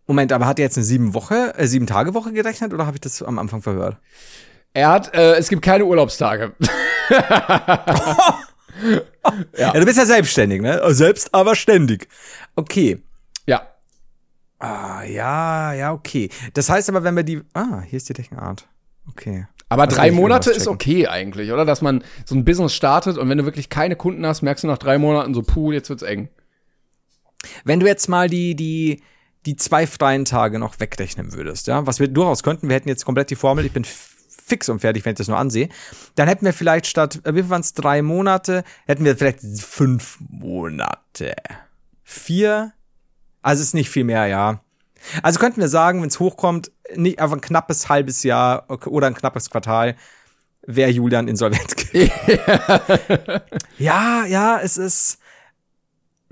Moment, 0.07 0.33
aber 0.33 0.47
hat 0.47 0.59
er 0.59 0.65
jetzt 0.65 0.77
eine 0.77 0.85
sieben 0.85 1.15
Woche, 1.15 1.55
äh, 1.57 1.67
sieben 1.67 1.87
Tage 1.87 2.15
Woche 2.15 2.33
gerechnet 2.33 2.75
oder 2.75 2.87
habe 2.87 2.97
ich 2.97 3.01
das 3.01 3.23
am 3.23 3.39
Anfang 3.39 3.63
verhört? 3.63 3.99
Er 4.75 4.89
hat, 4.89 5.15
äh, 5.15 5.37
es 5.37 5.49
gibt 5.49 5.63
keine 5.63 5.85
Urlaubstage. 5.85 6.53
Ja. 9.57 9.73
du 9.73 9.85
bist 9.85 9.99
ja 9.99 10.05
selbstständig, 10.05 10.61
ne? 10.61 10.81
Selbst, 10.95 11.33
aber 11.33 11.55
ständig. 11.55 12.09
Okay. 12.57 13.03
ja. 13.47 13.69
Ah, 14.59 15.03
ja, 15.05 15.73
ja, 15.75 15.93
okay. 15.93 16.31
Das 16.55 16.69
heißt 16.69 16.89
aber, 16.89 17.05
wenn 17.05 17.17
wir 17.17 17.23
die. 17.23 17.43
Ah, 17.53 17.83
hier 17.83 17.97
ist 17.99 18.09
die 18.09 18.15
Deckenart. 18.15 18.67
Okay. 19.09 19.47
Aber 19.75 19.87
Das 19.87 19.97
drei 19.97 20.11
Monate 20.11 20.51
ist 20.51 20.69
okay 20.69 21.07
eigentlich, 21.07 21.53
oder? 21.53 21.65
Dass 21.65 21.83
man 21.83 22.03
so 22.25 22.35
ein 22.35 22.45
Business 22.45 22.75
startet 22.75 23.19
und 23.19 23.29
wenn 23.29 23.39
du 23.39 23.45
wirklich 23.45 23.69
keine 23.69 23.97
Kunden 23.97 24.25
hast, 24.27 24.43
merkst 24.43 24.65
du 24.65 24.69
nach 24.69 24.79
drei 24.79 24.99
Monaten 24.99 25.35
so, 25.35 25.43
puh, 25.43 25.73
jetzt 25.73 25.91
wird's 25.91 26.03
eng. 26.03 26.29
Wenn 27.65 27.81
du 27.81 27.87
jetzt 27.87 28.09
mal 28.09 28.29
die, 28.29 28.55
die, 28.55 29.03
die 29.47 29.57
zwei 29.57 29.87
freien 29.87 30.25
Tage 30.25 30.59
noch 30.59 30.81
wegrechnen 30.81 31.33
würdest, 31.35 31.67
ja, 31.67 31.87
was 31.87 32.01
wir 32.01 32.09
durchaus 32.09 32.43
könnten, 32.43 32.69
wir 32.69 32.77
hätten 32.77 32.89
jetzt 32.89 33.05
komplett 33.05 33.31
die 33.31 33.37
Formel, 33.37 33.67
ich 33.67 33.73
bin 33.73 33.85
fix 33.85 34.69
und 34.69 34.81
fertig, 34.81 35.05
wenn 35.05 35.13
ich 35.13 35.19
das 35.19 35.29
nur 35.29 35.39
ansehe, 35.39 35.69
dann 36.15 36.29
hätten 36.29 36.45
wir 36.45 36.53
vielleicht 36.53 36.87
statt, 36.87 37.21
äh, 37.25 37.35
wie 37.35 37.49
waren 37.51 37.61
es, 37.61 37.75
drei 37.75 38.03
Monate, 38.03 38.65
hätten 38.87 39.05
wir 39.05 39.17
vielleicht 39.17 39.41
fünf 39.41 40.19
Monate. 40.29 41.35
Vier? 42.03 42.73
Also 43.43 43.63
ist 43.63 43.75
nicht 43.75 43.91
viel 43.91 44.05
mehr, 44.05 44.27
ja. 44.27 44.64
Also 45.23 45.39
könnten 45.39 45.61
wir 45.61 45.69
sagen, 45.69 46.01
wenn 46.03 46.09
es 46.09 46.21
hochkommt, 46.21 46.71
nicht 46.95 47.19
einfach 47.19 47.37
ein 47.37 47.41
knappes 47.41 47.89
halbes 47.89 48.23
Jahr 48.23 48.67
oder 48.87 49.07
ein 49.07 49.15
knappes 49.15 49.51
Quartal, 49.51 49.97
wäre 50.67 50.91
Julian 50.91 51.29
insolvent 51.29 51.77
gewesen. 51.93 52.11
ja, 53.79 54.25
ja, 54.27 54.61
es 54.63 54.77
ist. 54.79 55.19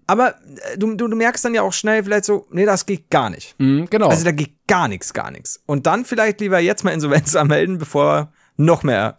Aber 0.07 0.35
äh, 0.73 0.79
du, 0.79 0.95
du, 0.97 1.09
du 1.09 1.17
merkst 1.17 1.45
dann 1.45 1.55
ja 1.55 1.63
auch 1.63 1.73
schnell 1.73 2.03
vielleicht 2.05 2.25
so, 2.25 2.47
nee, 2.51 2.67
das 2.67 2.87
geht 2.87 3.09
gar 3.11 3.31
nicht. 3.31 3.55
Mhm, 3.59 3.87
genau. 3.89 4.09
Also 4.09 4.25
da 4.25 4.33
geht 4.33 4.53
gar 4.67 4.89
nichts, 4.89 5.13
gar 5.15 5.31
nichts. 5.31 5.63
Und 5.67 5.87
dann 5.87 6.05
vielleicht 6.05 6.41
lieber 6.41 6.59
jetzt 6.59 6.83
mal 6.85 6.91
Insolvenz 6.91 7.35
anmelden, 7.37 7.79
bevor 7.79 8.33
noch 8.57 8.83
mehr. 8.83 9.19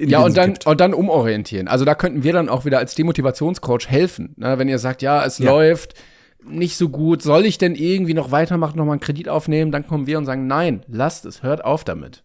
ja, 0.00 0.20
und 0.20 0.36
dann, 0.36 0.54
und 0.66 0.80
dann 0.80 0.94
umorientieren. 0.94 1.68
Also 1.68 1.84
da 1.84 1.94
könnten 1.94 2.22
wir 2.22 2.32
dann 2.32 2.48
auch 2.48 2.64
wieder 2.64 2.78
als 2.78 2.94
Demotivationscoach 2.94 3.88
helfen. 3.88 4.34
Ne? 4.36 4.58
Wenn 4.58 4.68
ihr 4.68 4.78
sagt, 4.78 5.02
ja, 5.02 5.24
es 5.24 5.38
Ja. 5.38 5.50
läuft 5.50 5.94
nicht 6.42 6.76
so 6.76 6.88
gut, 6.88 7.22
soll 7.22 7.46
ich 7.46 7.58
denn 7.58 7.74
irgendwie 7.74 8.14
noch 8.14 8.30
weitermachen, 8.30 8.76
noch 8.76 8.84
mal 8.84 8.92
einen 8.92 9.00
Kredit 9.00 9.28
aufnehmen? 9.28 9.72
Dann 9.72 9.86
kommen 9.86 10.06
wir 10.06 10.18
und 10.18 10.26
sagen, 10.26 10.46
nein, 10.46 10.84
lasst 10.88 11.24
es, 11.24 11.42
hört 11.42 11.64
auf 11.64 11.84
damit. 11.84 12.22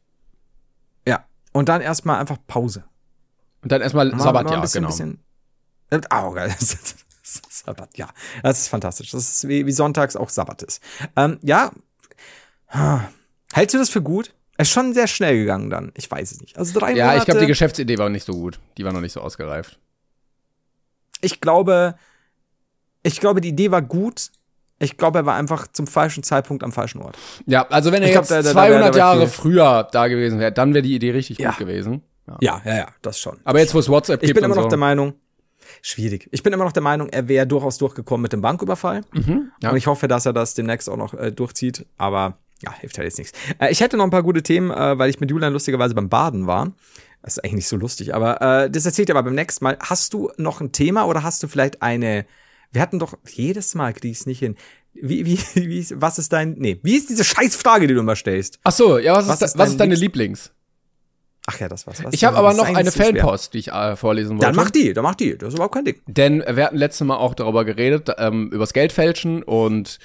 Ja. 1.08 1.26
Und 1.54 1.70
dann 1.70 1.82
erstmal 1.82 2.20
einfach 2.20 2.38
Pause. 2.48 2.84
Und 3.62 3.72
dann 3.72 3.82
erstmal 3.82 4.08
Mal- 4.10 4.18
mal 4.18 4.24
Sabbatjahr, 4.24 4.56
ein 4.56 4.62
bisschen, 4.62 4.82
genau. 4.84 4.90
bisschen, 4.92 5.20
äh, 5.90 6.02
oh, 6.14 6.32
geil. 6.32 6.54
Sabbat, 7.24 7.98
ja. 7.98 8.10
Das 8.44 8.60
ist 8.62 8.68
fantastisch. 8.70 9.12
Das 9.12 9.22
ist 9.30 9.48
wie, 9.48 9.66
wie 9.66 9.72
sonntags 9.72 10.16
auch 10.16 10.30
Sabbat 10.30 10.64
ist. 10.64 10.82
Ähm, 11.16 11.38
ja. 11.44 11.72
Hältst 13.54 13.74
du 13.74 13.78
das 13.80 13.90
für 13.90 14.02
gut? 14.02 14.34
Es 14.58 14.68
ist 14.68 14.74
schon 14.74 14.94
sehr 14.94 15.08
schnell 15.08 15.38
gegangen 15.38 15.70
dann. 15.70 15.92
Ich 15.96 16.10
weiß 16.10 16.32
es 16.32 16.42
nicht. 16.42 16.58
Also 16.58 16.78
drei 16.80 16.94
Ja, 16.94 17.06
Monate. 17.06 17.20
ich 17.20 17.26
glaube, 17.26 17.40
die 17.42 17.48
Geschäftsidee 17.48 17.98
war 17.98 18.10
nicht 18.10 18.26
so 18.26 18.34
gut. 18.34 18.60
Die 18.78 18.84
war 18.84 18.92
noch 18.94 19.02
nicht 19.02 19.14
so 19.14 19.22
ausgereift. 19.22 19.80
ich 21.22 21.42
glaube, 21.42 21.96
ich 23.04 23.20
glaube, 23.20 23.42
die 23.42 23.50
Idee 23.50 23.72
war 23.72 23.82
gut. 23.82 24.30
Ich 24.82 24.96
glaube, 24.98 25.20
er 25.20 25.26
war 25.26 25.36
einfach 25.36 25.68
zum 25.68 25.88
falschen 25.88 26.24
Zeitpunkt 26.24 26.64
am 26.64 26.72
falschen 26.72 27.02
Ort. 27.02 27.18
Ja, 27.46 27.68
also 27.70 27.92
wenn 27.92 28.02
er 28.02 28.08
Ich 28.08 28.14
glaub, 28.14 28.24
jetzt 28.24 28.32
da- 28.32 28.38
da- 28.38 28.44
da 28.44 28.52
200 28.54 28.72
wär- 28.82 28.90
da 28.92 28.94
wär 28.94 29.00
Jahre 29.00 29.20
viel. 29.28 29.42
früher 29.42 29.88
da 29.92 30.08
gewesen 30.08 30.40
wäre, 30.40 30.52
dann 30.54 30.74
wäre 30.74 30.82
die 30.84 30.96
Idee 30.96 31.12
richtig 31.12 31.38
Ja. 31.38 31.50
gut 31.50 31.60
gewesen. 31.60 32.02
Ja. 32.28 32.38
Ja, 32.40 32.62
ja, 32.66 32.78
ja, 32.78 32.88
das 33.02 33.20
schon. 33.20 33.38
Aber 33.44 33.60
jetzt, 33.60 33.74
wo 33.74 33.80
es 33.80 33.90
WhatsApp 33.90 34.22
ich 34.24 34.28
gibt 34.28 34.36
bin 34.36 34.46
immer 34.46 34.56
noch 34.56 34.64
so. 34.64 34.70
der 34.70 34.78
Meinung, 34.78 35.14
schwierig. 35.82 36.30
Ich 36.32 36.44
bin 36.44 36.54
immer 36.54 36.64
noch 36.64 36.72
der 36.72 36.84
Meinung, 36.84 37.10
er 37.10 37.28
wäre 37.28 37.46
durchaus 37.48 37.78
durchgekommen 37.78 38.22
mit 38.22 38.34
dem 38.34 38.42
Banküberfall. 38.42 39.02
Mhm, 39.12 39.52
ja. 39.62 39.72
Und 39.72 39.78
ich 39.78 39.88
hoffe, 39.88 40.08
dass 40.08 40.26
er 40.26 40.34
das 40.34 40.54
demnächst 40.54 40.90
auch 40.90 40.98
noch 40.98 41.14
äh, 41.14 41.32
durchzieht. 41.32 41.86
Aber 41.98 42.38
ja, 42.62 42.74
hilft 42.74 42.98
halt 42.98 43.06
jetzt 43.06 43.18
nichts. 43.18 43.38
Äh, 43.60 43.72
ich 43.72 43.82
hätte 43.82 43.98
noch 43.98 44.04
ein 44.06 44.10
paar 44.12 44.24
gute 44.24 44.44
Themen, 44.44 44.72
äh, 44.72 44.98
weil 44.98 45.10
ich 45.10 45.20
mit 45.20 45.30
Julian 45.32 45.54
lustigerweise 45.54 45.94
beim 45.96 46.10
Baden 46.10 46.48
war. 46.48 46.72
Das 47.22 47.34
ist 47.34 47.40
eigentlich 47.44 47.54
nicht 47.56 47.68
so 47.68 47.76
lustig, 47.76 48.16
aber 48.16 48.42
äh, 48.42 48.70
das 48.70 48.86
erzählt 48.86 49.10
ihr 49.10 49.16
aber 49.16 49.24
beim 49.24 49.36
nächsten 49.36 49.64
Mal. 49.66 49.78
Hast 49.82 50.14
du 50.14 50.32
noch 50.38 50.62
ein 50.62 50.72
Thema 50.72 51.06
oder 51.06 51.24
hast 51.24 51.44
du 51.44 51.48
vielleicht 51.50 51.82
eine. 51.82 52.26
Wir 52.72 52.82
hatten 52.82 53.00
doch 53.00 53.16
jedes 53.28 53.74
Mal 53.76 53.94
krieg 53.94 54.12
ich's 54.12 54.26
nicht 54.26 54.40
hin. 54.40 54.56
Wie, 54.94 55.26
wie, 55.26 55.40
wie, 55.56 55.80
ist- 55.80 56.00
was 56.02 56.20
ist 56.20 56.32
dein. 56.34 56.54
Nee, 56.58 56.80
wie 56.84 56.96
ist 56.96 57.10
diese 57.10 57.24
Scheißfrage, 57.24 57.88
die 57.88 57.94
du 57.94 58.00
immer 58.00 58.16
stellst? 58.16 58.60
Ach 58.64 58.72
so, 58.72 58.98
ja, 58.98 59.16
was, 59.16 59.28
Was 59.28 59.42
ist, 59.42 59.48
ist 59.54 59.58
was 59.58 59.70
ist 59.70 59.80
deine 59.80 59.96
Liebst- 59.96 60.02
Lieblings? 60.02 60.52
Ach 61.48 61.60
ja, 61.60 61.68
das 61.68 61.88
war's. 61.88 62.04
Was 62.04 62.14
Ich 62.14 62.24
habe 62.26 62.38
aber 62.38 62.54
noch 62.54 62.66
eine. 62.68 62.92
Fanpost, 62.92 63.56
die 63.56 63.60
ich 63.60 63.72
äh, 63.72 63.96
vorlesen 63.96 64.34
wollte. 64.38 64.46
Dann 64.46 64.56
mach 64.56 64.70
die, 64.70 64.94
dann 64.94 65.04
mach 65.04 65.16
die. 65.16 65.36
Das 65.36 65.50
ist 65.50 65.54
überhaupt 65.56 65.74
kein 65.74 65.86
Ding. 65.86 66.00
Denn 66.06 66.44
wir 66.48 66.64
hatten 66.66 66.78
letztes 66.78 67.08
Mal 67.08 67.16
auch 67.18 67.34
darüber 67.34 67.66
geredet, 67.66 68.10
ähm, 68.20 68.52
übers 68.52 68.72
Geldfälschen 68.74 69.42
und 69.42 69.98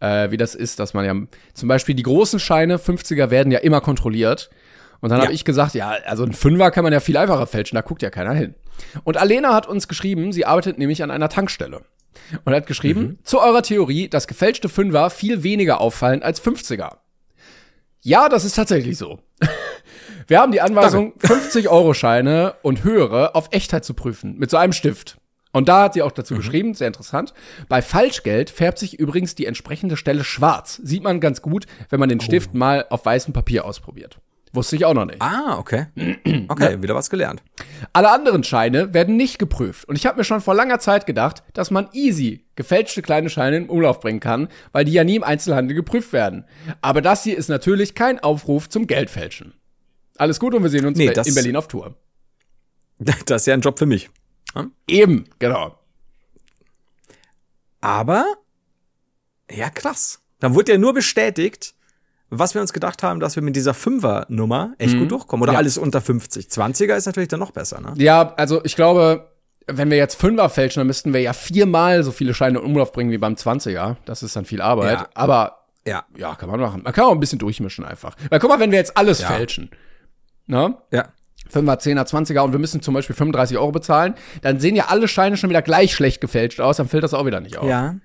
äh, 0.00 0.30
wie 0.30 0.36
das 0.36 0.54
ist, 0.54 0.78
dass 0.78 0.92
man 0.92 1.04
ja 1.06 1.14
zum 1.54 1.68
Beispiel 1.68 1.94
die 1.94 2.02
großen 2.02 2.38
Scheine, 2.38 2.76
50er, 2.76 3.30
werden 3.30 3.50
ja 3.50 3.60
immer 3.60 3.80
kontrolliert. 3.80 4.50
Und 5.00 5.08
dann 5.08 5.20
Ja. 5.20 5.24
habe 5.24 5.32
ich 5.34 5.46
gesagt, 5.46 5.74
ja, 5.74 5.88
also 6.04 6.24
ein 6.24 6.34
Fünfer 6.34 6.70
kann 6.70 6.84
man 6.84 6.92
ja 6.92 7.00
viel 7.00 7.16
einfacher 7.16 7.46
fälschen, 7.46 7.76
da 7.76 7.80
guckt 7.80 8.02
ja 8.02 8.10
keiner 8.10 8.34
hin. 8.34 8.54
Und 9.04 9.16
Alena 9.16 9.54
hat 9.54 9.66
uns 9.66 9.88
geschrieben, 9.88 10.32
sie 10.32 10.44
arbeitet 10.44 10.76
nämlich 10.78 11.02
an 11.02 11.10
einer 11.10 11.30
Tankstelle. 11.30 11.80
Und 12.44 12.54
hat 12.54 12.66
geschrieben, 12.66 13.00
Mhm. 13.02 13.18
zu 13.24 13.40
eurer 13.40 13.62
Theorie, 13.62 14.08
dass 14.08 14.26
gefälschte 14.26 14.68
Fünfer 14.68 15.10
viel 15.10 15.42
weniger 15.42 15.80
auffallen 15.80 16.22
als 16.22 16.40
50er. 16.40 16.98
Ja, 18.02 18.28
das 18.28 18.44
ist 18.44 18.54
tatsächlich 18.56 18.96
so. 18.98 19.20
Wir 20.26 20.40
haben 20.40 20.52
die 20.52 20.60
Anweisung, 20.60 21.14
50-Euro-Scheine 21.18 22.54
und 22.62 22.84
höhere 22.84 23.34
auf 23.34 23.48
Echtheit 23.52 23.84
zu 23.84 23.94
prüfen, 23.94 24.38
mit 24.38 24.50
so 24.50 24.56
einem 24.56 24.72
Stift. 24.72 25.18
Und 25.52 25.68
da 25.68 25.82
hat 25.84 25.94
sie 25.94 26.02
auch 26.02 26.10
Mhm. 26.12 26.14
dazu 26.16 26.36
geschrieben, 26.36 26.74
sehr 26.74 26.86
interessant. 26.86 27.34
Bei 27.68 27.82
Falschgeld 27.82 28.50
färbt 28.50 28.78
sich 28.78 28.98
übrigens 29.00 29.34
die 29.34 29.46
entsprechende 29.46 29.96
Stelle 29.96 30.22
schwarz. 30.22 30.80
Sieht 30.84 31.02
man 31.02 31.18
ganz 31.20 31.42
gut, 31.42 31.66
wenn 31.88 31.98
man 31.98 32.08
den 32.08 32.20
Stift 32.20 32.54
mal 32.54 32.86
auf 32.90 33.04
weißem 33.04 33.32
Papier 33.32 33.64
ausprobiert. 33.64 34.18
Wusste 34.52 34.74
ich 34.74 34.84
auch 34.84 34.94
noch 34.94 35.04
nicht. 35.04 35.22
Ah, 35.22 35.58
okay. 35.58 35.86
Okay, 36.48 36.82
wieder 36.82 36.96
was 36.96 37.08
gelernt. 37.08 37.40
Alle 37.92 38.10
anderen 38.10 38.42
Scheine 38.42 38.92
werden 38.92 39.16
nicht 39.16 39.38
geprüft. 39.38 39.88
Und 39.88 39.94
ich 39.94 40.06
habe 40.06 40.18
mir 40.18 40.24
schon 40.24 40.40
vor 40.40 40.54
langer 40.54 40.80
Zeit 40.80 41.06
gedacht, 41.06 41.44
dass 41.52 41.70
man 41.70 41.88
easy 41.92 42.44
gefälschte 42.56 43.00
kleine 43.00 43.30
Scheine 43.30 43.58
in 43.58 43.68
Umlauf 43.68 44.00
bringen 44.00 44.18
kann, 44.18 44.48
weil 44.72 44.84
die 44.84 44.92
ja 44.92 45.04
nie 45.04 45.16
im 45.16 45.22
Einzelhandel 45.22 45.76
geprüft 45.76 46.12
werden. 46.12 46.44
Aber 46.82 47.00
das 47.00 47.22
hier 47.22 47.38
ist 47.38 47.48
natürlich 47.48 47.94
kein 47.94 48.18
Aufruf 48.18 48.68
zum 48.68 48.88
Geldfälschen. 48.88 49.54
Alles 50.18 50.40
gut 50.40 50.52
und 50.54 50.62
wir 50.64 50.70
sehen 50.70 50.84
uns 50.84 50.98
Nee, 50.98 51.06
in 51.06 51.34
Berlin 51.34 51.56
auf 51.56 51.68
Tour. 51.68 51.94
Das 53.24 53.42
ist 53.42 53.46
ja 53.46 53.54
ein 53.54 53.62
Job 53.62 53.78
für 53.78 53.86
mich. 53.86 54.10
Eben, 54.86 55.24
genau. 55.38 55.78
Aber, 57.80 58.26
ja, 59.50 59.70
krass. 59.70 60.20
Dann 60.38 60.54
wurde 60.54 60.72
ja 60.72 60.78
nur 60.78 60.92
bestätigt, 60.92 61.74
was 62.30 62.54
wir 62.54 62.60
uns 62.60 62.72
gedacht 62.72 63.02
haben, 63.02 63.20
dass 63.20 63.36
wir 63.36 63.42
mit 63.42 63.56
dieser 63.56 63.74
Fünfer-Nummer 63.74 64.74
echt 64.78 64.96
gut 64.96 65.10
durchkommen. 65.10 65.42
Oder 65.42 65.52
Ja. 65.52 65.58
alles 65.58 65.76
unter 65.78 66.00
50. 66.00 66.46
20er 66.48 66.94
ist 66.96 67.06
natürlich 67.06 67.28
dann 67.28 67.40
noch 67.40 67.50
besser, 67.50 67.80
ne? 67.80 67.92
Ja, 67.96 68.34
also 68.36 68.64
ich 68.64 68.76
glaube, 68.76 69.28
wenn 69.66 69.90
wir 69.90 69.96
jetzt 69.98 70.14
Fünfer 70.14 70.48
fälschen, 70.48 70.80
dann 70.80 70.86
müssten 70.86 71.12
wir 71.12 71.20
ja 71.20 71.32
viermal 71.32 72.02
so 72.02 72.12
viele 72.12 72.32
Scheine 72.34 72.58
in 72.58 72.64
Umlauf 72.64 72.92
bringen 72.92 73.10
wie 73.10 73.18
beim 73.18 73.34
20er. 73.34 73.96
Das 74.04 74.22
ist 74.22 74.34
dann 74.36 74.44
viel 74.44 74.62
Arbeit. 74.62 75.00
Ja. 75.00 75.08
Aber 75.14 75.56
Ja. 75.86 76.04
ja, 76.16 76.34
kann 76.34 76.50
man 76.50 76.60
machen. 76.60 76.82
Man 76.82 76.92
kann 76.92 77.04
auch 77.04 77.12
ein 77.12 77.20
bisschen 77.20 77.38
durchmischen 77.38 77.84
einfach. 77.84 78.14
Weil 78.28 78.38
guck 78.38 78.50
mal, 78.50 78.60
wenn 78.60 78.70
wir 78.70 78.78
jetzt 78.78 78.96
alles 78.96 79.20
Ja. 79.22 79.28
fälschen, 79.28 79.70
ne? 80.46 80.76
Ja. 80.90 81.08
5er, 81.48 81.78
10er, 81.80 82.04
20er 82.06 82.42
und 82.44 82.52
wir 82.52 82.58
müssen 82.60 82.80
zum 82.82 82.94
Beispiel 82.94 83.16
35 83.16 83.56
Euro 83.58 83.72
bezahlen, 83.72 84.14
dann 84.42 84.60
sehen 84.60 84.76
ja 84.76 84.84
alle 84.88 85.08
Scheine 85.08 85.36
schon 85.36 85.50
wieder 85.50 85.62
gleich 85.62 85.94
schlecht 85.94 86.20
gefälscht 86.20 86.60
aus, 86.60 86.76
dann 86.76 86.86
fällt 86.88 87.02
das 87.02 87.12
auch 87.14 87.26
wieder 87.26 87.40
nicht 87.40 87.56
auf. 87.56 87.68
Ja. 87.68 87.96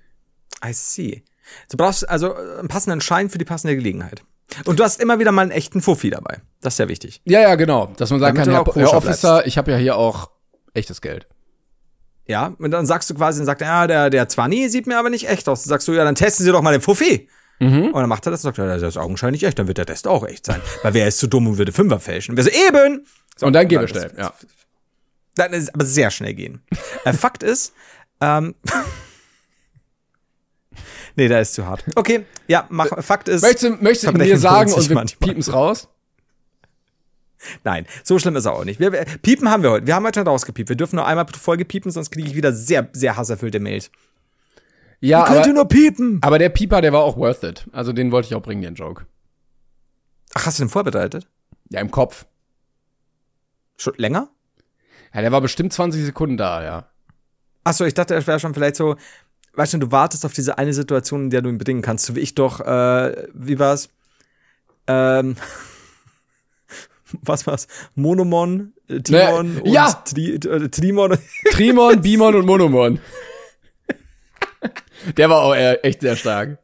I 0.64 0.72
see. 0.72 1.22
Du 1.70 1.76
brauchst 1.76 2.08
also 2.08 2.34
äh, 2.34 2.58
einen 2.58 2.68
passenden 2.68 3.00
Schein 3.00 3.30
für 3.30 3.38
die 3.38 3.44
passende 3.44 3.76
Gelegenheit. 3.76 4.22
Und 4.64 4.78
du 4.78 4.84
hast 4.84 5.00
immer 5.00 5.18
wieder 5.18 5.32
mal 5.32 5.42
einen 5.42 5.50
echten 5.50 5.82
Fuffi 5.82 6.10
dabei. 6.10 6.40
Das 6.60 6.74
ist 6.74 6.76
sehr 6.78 6.88
wichtig. 6.88 7.20
Ja, 7.24 7.40
ja, 7.40 7.54
genau. 7.56 7.92
Dass 7.96 8.10
man 8.10 8.20
sagen 8.20 8.36
Damit 8.36 8.54
kann, 8.54 8.74
Herr, 8.74 8.90
Herr 8.90 8.96
Officer, 8.96 9.46
ich 9.46 9.58
habe 9.58 9.72
ja 9.72 9.76
hier 9.76 9.96
auch 9.96 10.30
echtes 10.74 11.00
Geld. 11.00 11.26
Ja, 12.28 12.54
und 12.58 12.70
dann 12.70 12.86
sagst 12.86 13.10
du 13.10 13.14
quasi, 13.14 13.38
dann 13.38 13.46
sagt 13.46 13.62
er, 13.62 13.68
ja, 13.68 13.86
der, 13.86 14.10
der 14.10 14.28
Zwanni 14.28 14.68
sieht 14.68 14.86
mir 14.86 14.98
aber 14.98 15.10
nicht 15.10 15.28
echt 15.28 15.48
aus. 15.48 15.62
Dann 15.62 15.68
sagst 15.68 15.86
du, 15.88 15.92
ja, 15.92 16.04
dann 16.04 16.14
testen 16.14 16.44
Sie 16.44 16.52
doch 16.52 16.62
mal 16.62 16.72
den 16.72 16.80
Fuffi. 16.80 17.28
Und 17.58 17.94
dann 17.94 18.08
macht 18.08 18.26
er 18.26 18.32
das 18.32 18.44
und 18.44 18.48
sagt, 18.54 18.58
ja, 18.58 18.66
das 18.66 18.82
ist 18.82 18.98
augenscheinlich 18.98 19.42
echt, 19.44 19.58
dann 19.58 19.66
wird 19.66 19.78
der 19.78 19.86
Test 19.86 20.06
auch 20.06 20.26
echt 20.26 20.44
sein. 20.44 20.60
Weil 20.82 20.92
wer 20.92 21.08
ist 21.08 21.18
zu 21.18 21.26
dumm 21.26 21.46
und 21.46 21.56
würde 21.56 21.72
Fünfer 21.72 22.00
fälschen? 22.00 22.32
Und 22.32 22.36
wir 22.36 22.44
so, 22.44 22.50
eben! 22.50 23.06
So, 23.36 23.46
und 23.46 23.54
dann 23.54 23.66
gehen 23.66 23.80
wir 23.80 23.88
schnell, 23.88 24.12
ja. 24.18 24.34
Dann 25.36 25.52
ist 25.54 25.64
es 25.64 25.74
aber 25.74 25.86
sehr 25.86 26.10
schnell 26.10 26.34
gehen. 26.34 26.62
äh, 27.04 27.12
Fakt 27.14 27.42
ist, 27.42 27.72
ähm, 28.20 28.54
nee, 31.16 31.28
da 31.28 31.40
ist 31.40 31.54
zu 31.54 31.66
hart. 31.66 31.84
Okay, 31.96 32.24
ja, 32.46 32.66
mach, 32.70 32.86
Fakt 33.02 33.28
ist, 33.28 33.42
Möchtest 33.42 33.64
du, 33.64 33.70
möchtest 33.82 34.06
du 34.06 34.12
mir 34.12 34.38
sagen 34.38 34.72
und 34.72 34.88
wir 34.88 35.04
piepen's 35.20 35.52
raus? 35.52 35.88
nein, 37.64 37.86
so 38.02 38.18
schlimm 38.18 38.36
ist 38.36 38.44
er 38.44 38.52
auch 38.54 38.64
nicht. 38.64 38.80
Wir, 38.80 38.90
piepen 38.90 39.50
haben 39.50 39.62
wir 39.62 39.70
heute. 39.70 39.86
Wir 39.86 39.94
haben 39.94 40.04
heute 40.06 40.20
schon 40.20 40.28
rausgepiept. 40.28 40.68
Wir 40.68 40.76
dürfen 40.76 40.96
nur 40.96 41.06
einmal 41.06 41.24
pro 41.24 41.38
Folge 41.38 41.64
piepen, 41.64 41.90
sonst 41.90 42.10
kriege 42.10 42.28
ich 42.28 42.34
wieder 42.34 42.52
sehr, 42.52 42.88
sehr 42.92 43.16
hasserfüllte 43.16 43.60
Mails. 43.60 43.90
Ja, 45.00 45.24
Könnt 45.24 45.36
ihr 45.38 45.44
aber, 45.44 45.52
nur 45.52 45.68
piepen? 45.68 46.18
aber 46.22 46.38
der 46.38 46.48
Pieper, 46.48 46.80
der 46.80 46.92
war 46.92 47.02
auch 47.02 47.16
worth 47.16 47.42
it. 47.44 47.66
Also 47.72 47.92
den 47.92 48.12
wollte 48.12 48.28
ich 48.28 48.34
auch 48.34 48.42
bringen, 48.42 48.62
den 48.62 48.74
Joke. 48.74 49.06
Ach, 50.34 50.46
hast 50.46 50.58
du 50.58 50.64
den 50.64 50.70
vorbereitet? 50.70 51.28
Ja, 51.70 51.80
im 51.80 51.90
Kopf. 51.90 52.26
Schon 53.76 53.94
länger? 53.96 54.30
Ja, 55.12 55.20
der 55.20 55.32
war 55.32 55.40
bestimmt 55.40 55.72
20 55.72 56.04
Sekunden 56.04 56.36
da, 56.36 56.64
ja. 56.64 56.88
Achso, 57.64 57.84
ich 57.84 57.94
dachte, 57.94 58.14
es 58.14 58.26
wäre 58.26 58.40
schon 58.40 58.54
vielleicht 58.54 58.76
so, 58.76 58.96
weißt 59.56 59.74
du, 59.74 59.78
du 59.78 59.92
wartest 59.92 60.24
auf 60.24 60.32
diese 60.32 60.58
eine 60.58 60.72
Situation, 60.72 61.24
in 61.24 61.30
der 61.30 61.42
du 61.42 61.48
ihn 61.48 61.58
bedingen 61.58 61.82
kannst, 61.82 62.06
so 62.06 62.14
wie 62.14 62.20
ich 62.20 62.34
doch, 62.34 62.60
äh, 62.60 63.26
wie 63.32 63.58
war's? 63.58 63.88
Ähm, 64.86 65.36
was 67.22 67.46
war's? 67.46 67.66
Monomon, 67.94 68.72
äh, 68.88 69.00
Timon 69.00 69.54
Ne, 69.54 69.60
und 69.62 69.72
ja! 69.72 69.92
Tri, 69.92 70.34
äh, 70.34 70.68
Trimon. 70.68 71.18
Trimon, 71.50 72.00
Bimon 72.00 72.34
und 72.34 72.46
Monomon. 72.46 73.00
Der 75.16 75.30
war 75.30 75.42
auch 75.42 75.54
echt 75.54 76.00
sehr 76.00 76.16
stark. 76.16 76.58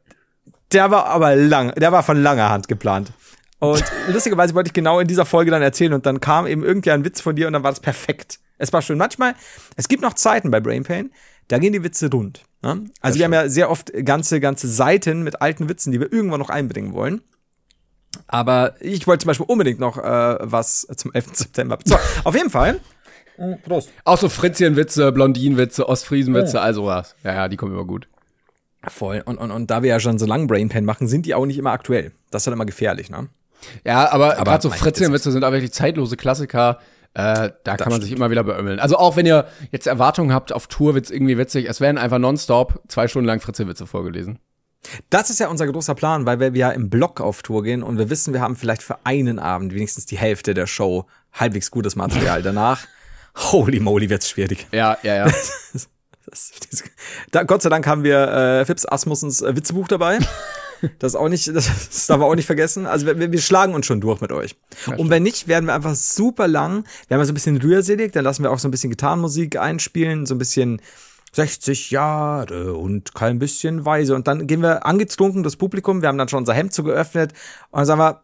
Der 0.71 0.91
war 0.91 1.05
aber 1.05 1.35
lang, 1.35 1.73
der 1.75 1.91
war 1.91 2.03
von 2.03 2.21
langer 2.21 2.49
Hand 2.49 2.67
geplant. 2.67 3.13
Und 3.59 3.83
lustigerweise 4.07 4.53
wollte 4.55 4.67
ich 4.67 4.73
genau 4.73 4.99
in 4.99 5.07
dieser 5.07 5.25
Folge 5.25 5.51
dann 5.51 5.61
erzählen 5.61 5.93
und 5.93 6.05
dann 6.05 6.19
kam 6.19 6.47
eben 6.47 6.63
irgendein 6.63 7.05
Witz 7.05 7.21
von 7.21 7.35
dir 7.35 7.47
und 7.47 7.53
dann 7.53 7.63
war 7.63 7.71
das 7.71 7.79
perfekt. 7.79 8.39
Es 8.57 8.73
war 8.73 8.81
schön. 8.81 8.97
Manchmal, 8.97 9.35
es 9.77 9.87
gibt 9.87 10.01
noch 10.01 10.13
Zeiten 10.13 10.51
bei 10.51 10.59
Brain 10.59 10.83
Pain, 10.83 11.11
da 11.47 11.57
gehen 11.57 11.73
die 11.73 11.83
Witze 11.83 12.09
rund. 12.09 12.43
Ne? 12.61 12.85
Also 13.01 13.19
wir 13.19 13.25
haben 13.25 13.33
ja 13.33 13.49
sehr 13.49 13.69
oft 13.69 13.91
ganze, 14.05 14.39
ganze 14.39 14.67
Seiten 14.67 15.23
mit 15.23 15.41
alten 15.41 15.69
Witzen, 15.69 15.91
die 15.91 15.99
wir 15.99 16.11
irgendwann 16.11 16.39
noch 16.39 16.49
einbringen 16.49 16.93
wollen. 16.93 17.21
Aber 18.27 18.75
ich 18.79 19.07
wollte 19.07 19.23
zum 19.23 19.27
Beispiel 19.27 19.45
unbedingt 19.47 19.79
noch 19.79 19.97
äh, 19.97 20.37
was 20.39 20.87
zum 20.95 21.13
11. 21.13 21.29
September. 21.33 21.79
So, 21.83 21.97
auf 22.23 22.35
jeden 22.35 22.49
Fall. 22.49 22.79
Prost. 23.63 23.89
Auch 24.05 24.19
so 24.19 24.29
Fritzchenwitze, 24.29 25.11
Blondinenwitze, 25.11 25.89
Ostfriesenwitze, 25.89 26.61
also 26.61 26.85
was. 26.85 27.15
Ja, 27.23 27.33
ja, 27.33 27.47
die 27.47 27.57
kommen 27.57 27.73
immer 27.73 27.85
gut. 27.85 28.07
Voll. 28.87 29.23
Und, 29.25 29.37
und, 29.37 29.49
und 29.49 29.71
da 29.71 29.81
wir 29.81 29.89
ja 29.89 29.99
schon 29.99 30.19
so 30.19 30.25
lange 30.25 30.45
Brain 30.45 30.69
Pain 30.69 30.85
machen, 30.85 31.07
sind 31.07 31.25
die 31.25 31.33
auch 31.33 31.45
nicht 31.45 31.57
immer 31.57 31.71
aktuell. 31.71 32.11
Das 32.29 32.43
ist 32.43 32.47
halt 32.47 32.53
immer 32.53 32.65
gefährlich, 32.65 33.09
ne? 33.09 33.29
Ja, 33.85 34.11
aber, 34.11 34.37
Aber 34.37 34.43
gerade 34.43 34.61
so 34.61 34.69
Fritzchenwitze 34.69 35.31
sind 35.31 35.43
auch 35.43 35.51
wirklich 35.51 35.71
zeitlose 35.71 36.17
Klassiker. 36.17 36.79
Äh, 37.15 37.51
da 37.63 37.77
kann 37.77 37.91
man 37.91 38.01
sich 38.01 38.11
immer 38.11 38.31
wieder 38.31 38.43
beömmeln. 38.43 38.79
Also 38.79 38.97
auch 38.97 39.15
wenn 39.15 39.25
ihr 39.25 39.47
jetzt 39.71 39.85
Erwartungen 39.85 40.33
habt, 40.33 40.51
auf 40.51 40.67
Tour 40.67 40.95
wird's 40.95 41.11
irgendwie 41.11 41.37
witzig, 41.37 41.69
es 41.69 41.79
werden 41.79 41.97
einfach 41.97 42.17
nonstop 42.17 42.81
zwei 42.87 43.07
Stunden 43.07 43.27
lang 43.27 43.39
Fritzchenwitze 43.39 43.85
vorgelesen. 43.85 44.39
Das 45.09 45.29
ist 45.29 45.39
ja 45.39 45.47
unser 45.47 45.67
großer 45.67 45.95
Plan, 45.95 46.25
weil 46.25 46.39
wir 46.39 46.51
ja 46.55 46.71
im 46.71 46.89
Block 46.89 47.21
auf 47.21 47.41
Tour 47.41 47.63
gehen 47.63 47.83
und 47.83 47.97
wir 47.97 48.09
wissen, 48.09 48.33
wir 48.33 48.41
haben 48.41 48.55
vielleicht 48.55 48.83
für 48.83 49.05
einen 49.05 49.39
Abend 49.39 49.73
wenigstens 49.73 50.05
die 50.05 50.17
Hälfte 50.17 50.53
der 50.53 50.67
Show 50.67 51.05
halbwegs 51.31 51.71
gutes 51.71 51.95
Material. 51.95 52.41
Danach, 52.43 52.85
holy 53.35 53.79
moly, 53.79 54.09
wird's 54.09 54.29
schwierig. 54.29 54.67
Ja, 54.71 54.97
ja, 55.03 55.27
ja. 55.27 55.31
Das, 56.25 56.51
das, 56.71 56.83
da, 57.31 57.43
Gott 57.43 57.61
sei 57.61 57.69
Dank 57.69 57.85
haben 57.85 58.05
wir 58.05 58.27
äh, 58.29 58.65
Fips 58.65 58.85
Asmussens 58.85 59.41
äh, 59.41 59.57
Witzebuch 59.57 59.89
dabei. 59.89 60.19
Das 60.99 61.13
ist 61.13 61.15
auch 61.15 61.29
nicht, 61.29 61.47
das, 61.55 62.05
darf 62.07 62.19
man 62.19 62.27
auch 62.27 62.35
nicht 62.35 62.45
vergessen. 62.45 62.85
Also 62.85 63.05
wir, 63.05 63.31
wir 63.31 63.41
schlagen 63.41 63.73
uns 63.73 63.85
schon 63.85 64.01
durch 64.01 64.21
mit 64.21 64.31
euch. 64.31 64.55
Und 64.97 65.09
wenn 65.09 65.23
nicht, 65.23 65.47
werden 65.47 65.65
wir 65.65 65.73
einfach 65.73 65.95
super 65.95 66.47
lang. 66.47 66.85
Wir 67.07 67.15
haben 67.15 67.21
ja 67.21 67.25
so 67.25 67.31
ein 67.31 67.35
bisschen 67.35 67.57
rührselig, 67.57 68.11
dann 68.11 68.23
lassen 68.23 68.43
wir 68.43 68.51
auch 68.51 68.59
so 68.59 68.67
ein 68.67 68.71
bisschen 68.71 68.89
Gitarrenmusik 68.89 69.57
einspielen, 69.57 70.25
so 70.25 70.35
ein 70.35 70.39
bisschen 70.39 70.81
60 71.33 71.91
Jahre 71.91 72.75
und 72.75 73.15
kein 73.15 73.39
bisschen 73.39 73.85
weise. 73.85 74.15
Und 74.15 74.27
dann 74.27 74.47
gehen 74.47 74.61
wir 74.61 74.85
angetrunken 74.85 75.43
das 75.43 75.55
Publikum. 75.55 76.01
Wir 76.01 76.09
haben 76.09 76.17
dann 76.17 76.29
schon 76.29 76.39
unser 76.39 76.53
Hemd 76.53 76.73
so 76.73 76.83
geöffnet 76.83 77.33
und 77.71 77.79
dann 77.79 77.85
sagen 77.85 77.99
wir, 77.99 78.21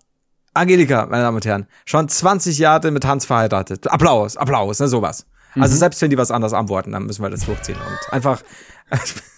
Angelika, 0.53 1.05
meine 1.05 1.23
Damen 1.23 1.35
und 1.35 1.45
Herren, 1.45 1.67
schon 1.85 2.09
20 2.09 2.57
Jahre 2.57 2.91
mit 2.91 3.05
Hans 3.05 3.25
verheiratet. 3.25 3.87
Applaus, 3.87 4.35
Applaus, 4.35 4.79
ne, 4.79 4.87
sowas. 4.87 5.25
Also 5.55 5.75
selbst 5.75 6.01
wenn 6.01 6.09
die 6.09 6.17
was 6.17 6.31
anderes 6.31 6.53
antworten, 6.53 6.91
dann 6.91 7.05
müssen 7.05 7.23
wir 7.23 7.29
das 7.29 7.45
durchziehen 7.45 7.77
und 7.77 8.13
einfach. 8.13 8.41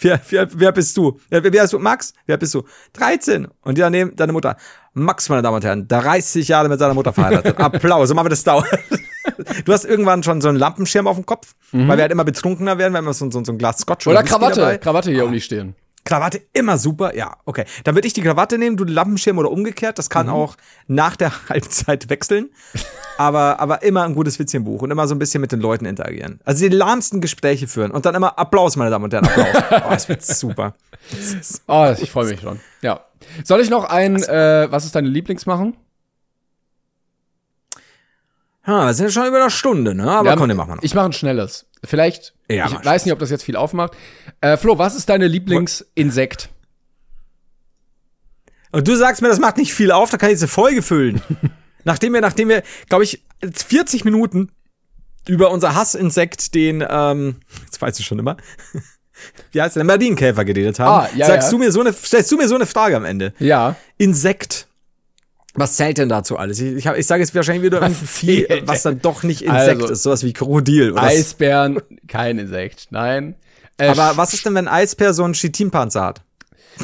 wer, 0.00 0.20
wer, 0.28 0.48
wer 0.52 0.72
bist 0.72 0.96
du? 0.96 1.18
Wer, 1.28 1.42
wer 1.42 1.50
bist 1.50 1.72
du? 1.72 1.78
Max? 1.78 2.12
Wer 2.26 2.36
bist 2.36 2.54
du? 2.54 2.62
13. 2.94 3.48
Und 3.62 3.76
die 3.78 3.80
daneben, 3.82 4.14
deine 4.16 4.32
Mutter. 4.32 4.56
Max, 4.94 5.28
meine 5.28 5.42
Damen 5.42 5.56
und 5.56 5.64
Herren, 5.64 5.86
30 5.88 6.48
Jahre 6.48 6.68
mit 6.68 6.78
seiner 6.78 6.94
Mutter 6.94 7.12
verheiratet. 7.12 7.58
Applaus, 7.60 8.08
so 8.08 8.14
machen 8.14 8.26
wir 8.26 8.30
das 8.30 8.44
dauern. 8.44 8.66
Du 9.64 9.72
hast 9.72 9.84
irgendwann 9.84 10.22
schon 10.22 10.40
so 10.40 10.48
einen 10.48 10.58
Lampenschirm 10.58 11.06
auf 11.06 11.16
dem 11.16 11.26
Kopf, 11.26 11.54
weil 11.72 11.98
wir 11.98 12.02
halt 12.02 12.12
immer 12.12 12.24
betrunkener 12.24 12.78
werden, 12.78 12.94
wenn 12.94 13.04
wir 13.04 13.12
so, 13.12 13.30
so, 13.30 13.44
so 13.44 13.52
ein 13.52 13.58
Glas 13.58 13.78
Scotch 13.78 14.06
Oder 14.06 14.22
Whisky 14.22 14.30
Krawatte. 14.38 14.78
Krawatte 14.78 15.10
hier 15.10 15.26
um 15.26 15.32
die 15.32 15.40
stehen. 15.40 15.74
Krawatte 16.06 16.40
immer 16.54 16.78
super, 16.78 17.14
ja, 17.14 17.36
okay. 17.44 17.66
Dann 17.84 17.94
würde 17.94 18.06
ich 18.08 18.14
die 18.14 18.22
Krawatte 18.22 18.56
nehmen, 18.56 18.78
du 18.78 18.84
den 18.86 18.94
Lampenschirm 18.94 19.36
oder 19.36 19.50
umgekehrt. 19.50 19.98
Das 19.98 20.06
Mhm. 20.08 20.12
kann 20.14 20.28
auch 20.30 20.56
nach 20.86 21.16
der 21.16 21.30
Halbzeit 21.50 22.08
wechseln. 22.08 22.48
aber, 23.18 23.60
aber 23.60 23.82
immer 23.82 24.04
ein 24.04 24.14
gutes 24.14 24.38
Witzchenbuch 24.38 24.80
und 24.82 24.90
immer 24.90 25.06
so 25.08 25.14
ein 25.14 25.18
bisschen 25.18 25.40
mit 25.42 25.52
den 25.52 25.60
Leuten 25.60 25.84
interagieren. 25.84 26.40
Also 26.44 26.66
die 26.66 26.74
lahmsten 26.74 27.20
Gespräche 27.20 27.66
führen 27.66 27.90
und 27.90 28.06
dann 28.06 28.14
immer 28.14 28.38
Applaus, 28.38 28.76
meine 28.76 28.90
Damen 28.90 29.04
und 29.04 29.12
Herren, 29.12 29.26
Applaus. 29.26 29.62
oh, 29.86 29.90
das 29.90 30.08
wird 30.08 30.22
super. 30.24 30.74
Das 31.10 31.60
Oh, 31.66 31.94
ich 32.00 32.10
freue 32.10 32.26
mich 32.26 32.40
schon. 32.40 32.60
Ja. 32.80 33.00
Soll 33.44 33.60
ich 33.60 33.68
noch 33.70 33.84
ein, 33.84 34.22
äh, 34.22 34.66
was 34.70 34.84
ist 34.84 34.94
deine 34.94 35.08
Lieblingsmachen? 35.08 35.76
Ha, 38.66 38.86
wir 38.86 38.94
sind 38.94 39.06
ja 39.06 39.10
schon 39.12 39.26
über 39.28 39.40
eine 39.40 39.50
Stunde, 39.50 39.94
ne? 39.94 40.10
Aber 40.10 40.30
Ja, 40.30 40.36
komm, 40.36 40.48
den 40.48 40.56
machen 40.56 40.70
wir 40.70 40.76
noch. 40.76 40.82
Ich 40.82 40.94
mache 40.94 41.06
ein 41.06 41.12
schnelles. 41.12 41.66
Vielleicht, 41.86 42.34
Ja, 42.50 42.66
ich 42.66 42.84
weiß 42.84 43.04
nicht, 43.04 43.12
ob 43.12 43.18
das 43.18 43.30
jetzt 43.30 43.44
viel 43.44 43.56
aufmacht. 43.56 43.92
Äh, 44.40 44.56
Flo, 44.56 44.78
was 44.78 44.94
ist 44.94 45.08
deine 45.08 45.26
Lieblingsinsekt? 45.26 46.48
Und 48.72 48.86
du 48.88 48.96
sagst 48.96 49.22
mir, 49.22 49.28
das 49.28 49.38
macht 49.38 49.56
nicht 49.56 49.72
viel 49.72 49.90
auf, 49.90 50.10
da 50.10 50.16
kann 50.18 50.28
ich 50.30 50.34
diese 50.36 50.48
Folge 50.48 50.82
füllen. 50.82 51.22
nachdem 51.84 52.12
wir, 52.12 52.20
nachdem 52.20 52.48
wir, 52.48 52.62
glaube 52.88 53.04
ich, 53.04 53.24
40 53.52 54.04
Minuten 54.04 54.50
über 55.28 55.50
unser 55.50 55.74
Hassinsekt, 55.74 56.54
den, 56.54 56.84
ähm, 56.88 57.36
jetzt 57.64 57.80
weiß 57.80 57.98
ich 57.98 58.06
schon 58.06 58.18
immer, 58.18 58.36
wie 59.52 59.62
heißt 59.62 59.76
der, 59.76 59.82
den 59.82 59.86
Marienkäfer 59.86 60.44
geredet 60.44 60.78
haben, 60.78 61.06
Ah, 61.06 61.16
ja, 61.16 61.26
sagst 61.26 61.48
ja. 61.48 61.50
du 61.52 61.58
mir 61.58 61.72
so 61.72 61.80
eine, 61.80 61.92
stellst 61.92 62.30
du 62.30 62.36
mir 62.36 62.48
so 62.48 62.54
eine 62.54 62.66
Frage 62.66 62.96
am 62.96 63.04
Ende. 63.04 63.32
Ja. 63.38 63.76
Insekt. 63.98 64.68
Was 65.56 65.76
zählt 65.76 65.98
denn 65.98 66.08
dazu 66.08 66.36
alles? 66.36 66.60
Ich, 66.60 66.74
ich, 66.76 66.86
hab- 66.86 66.96
ich 66.96 67.06
sage 67.06 67.22
jetzt 67.22 67.34
wahrscheinlich 67.34 67.64
wieder 67.64 67.82
ein 67.82 67.94
Vieh, 67.94 68.46
zählt 68.46 68.66
was 68.68 68.82
dann 68.82 69.00
doch 69.00 69.22
nicht 69.22 69.42
Insekt 69.42 69.80
Also, 69.82 69.92
ist, 69.92 70.02
sowas 70.02 70.22
wie 70.24 70.32
Krokodil. 70.32 70.92
Oder 70.92 71.02
Eisbären, 71.02 71.80
kein 72.08 72.38
Insekt. 72.38 72.88
Nein. 72.90 73.34
Äh, 73.78 73.88
Aber 73.88 74.16
was 74.16 74.32
ist 74.34 74.44
denn, 74.46 74.54
wenn 74.54 74.68
ein 74.68 74.74
Eisbär 74.74 75.12
so 75.14 75.24
einen 75.24 75.34
Chitinpanzer 75.34 76.02
hat? 76.02 76.22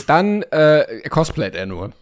Dann 0.06 0.42
äh, 0.50 1.06
cosplayt 1.10 1.54
er 1.54 1.66
nur. 1.66 1.92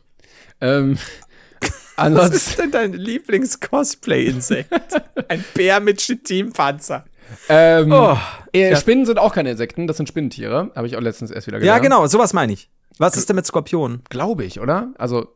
Ähm, 0.61 0.97
Was 1.97 2.31
ist 2.31 2.59
denn 2.59 2.71
dein 2.71 2.93
Lieblings-Cosplay-Insekt? 2.95 4.71
ein 5.29 5.45
Bär 5.55 5.81
mit 5.81 6.01
Chitinpanzer. 6.01 7.05
ähm, 7.49 7.93
Oh, 7.93 8.17
äh, 8.53 8.71
ja. 8.71 8.77
Spinnen 8.77 9.07
sind 9.07 9.19
auch 9.19 9.35
keine 9.35 9.51
Insekten, 9.51 9.87
das 9.87 9.97
sind 9.99 10.09
Spinnentiere. 10.09 10.71
Habe 10.75 10.87
ich 10.87 10.97
auch 10.97 11.01
letztens 11.01 11.31
erst 11.31 11.47
wieder 11.47 11.59
Ja, 11.59 11.79
gelernt. 11.79 11.83
genau, 11.85 12.07
sowas 12.07 12.33
meine 12.33 12.53
ich. 12.53 12.71
Was 12.99 13.17
ist 13.17 13.29
denn 13.29 13.37
mit 13.37 13.47
Skorpionen? 13.47 14.03
Glaube 14.09 14.45
ich, 14.45 14.61
oder? 14.61 14.93
Also, 14.99 15.29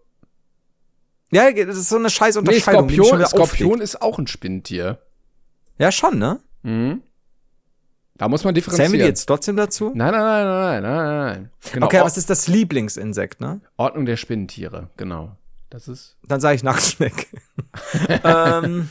Ja, 1.35 1.51
das 1.51 1.77
ist 1.77 1.89
so 1.89 1.97
eine 1.97 2.11
scheiß 2.11 2.37
nee, 2.37 2.39
Unterscheidung. 2.39 2.89
schon 2.91 3.07
Skorpion, 3.07 3.27
Skorpion 3.27 3.81
ist 3.81 4.01
auch 4.01 4.19
ein 4.19 4.29
Spinnentier. 4.29 4.99
Ja, 5.79 5.91
schon, 5.91 6.19
ne? 6.19 6.41
Mhm. 6.63 7.03
Da 8.17 8.29
muss 8.29 8.45
man 8.45 8.55
Zählen 8.55 8.55
differenzieren. 8.55 8.93
wir 8.93 8.99
die 9.01 9.09
jetzt 9.09 9.27
trotzdem 9.27 9.57
dazu? 9.57 9.91
Nein, 9.97 10.13
nein, 10.13 10.23
nein, 10.23 10.47
nein, 10.47 10.83
nein, 10.83 10.83
nein, 10.83 11.27
nein. 11.27 11.51
Genau, 11.73 11.87
okay, 11.87 12.03
was 12.03 12.17
ist 12.17 12.31
das 12.31 12.47
Lieblingsinsekt, 12.47 13.41
ne? 13.41 13.61
Ordnung 13.77 14.07
der 14.07 14.17
Spinnentiere, 14.17 14.91
genau. 14.97 15.37
Das 15.71 15.89
ist. 15.89 16.17
Dann 16.23 16.41
sage 16.41 16.55
ich 16.55 16.63
Nacktschneck. 16.63 17.27
ähm, 18.23 18.89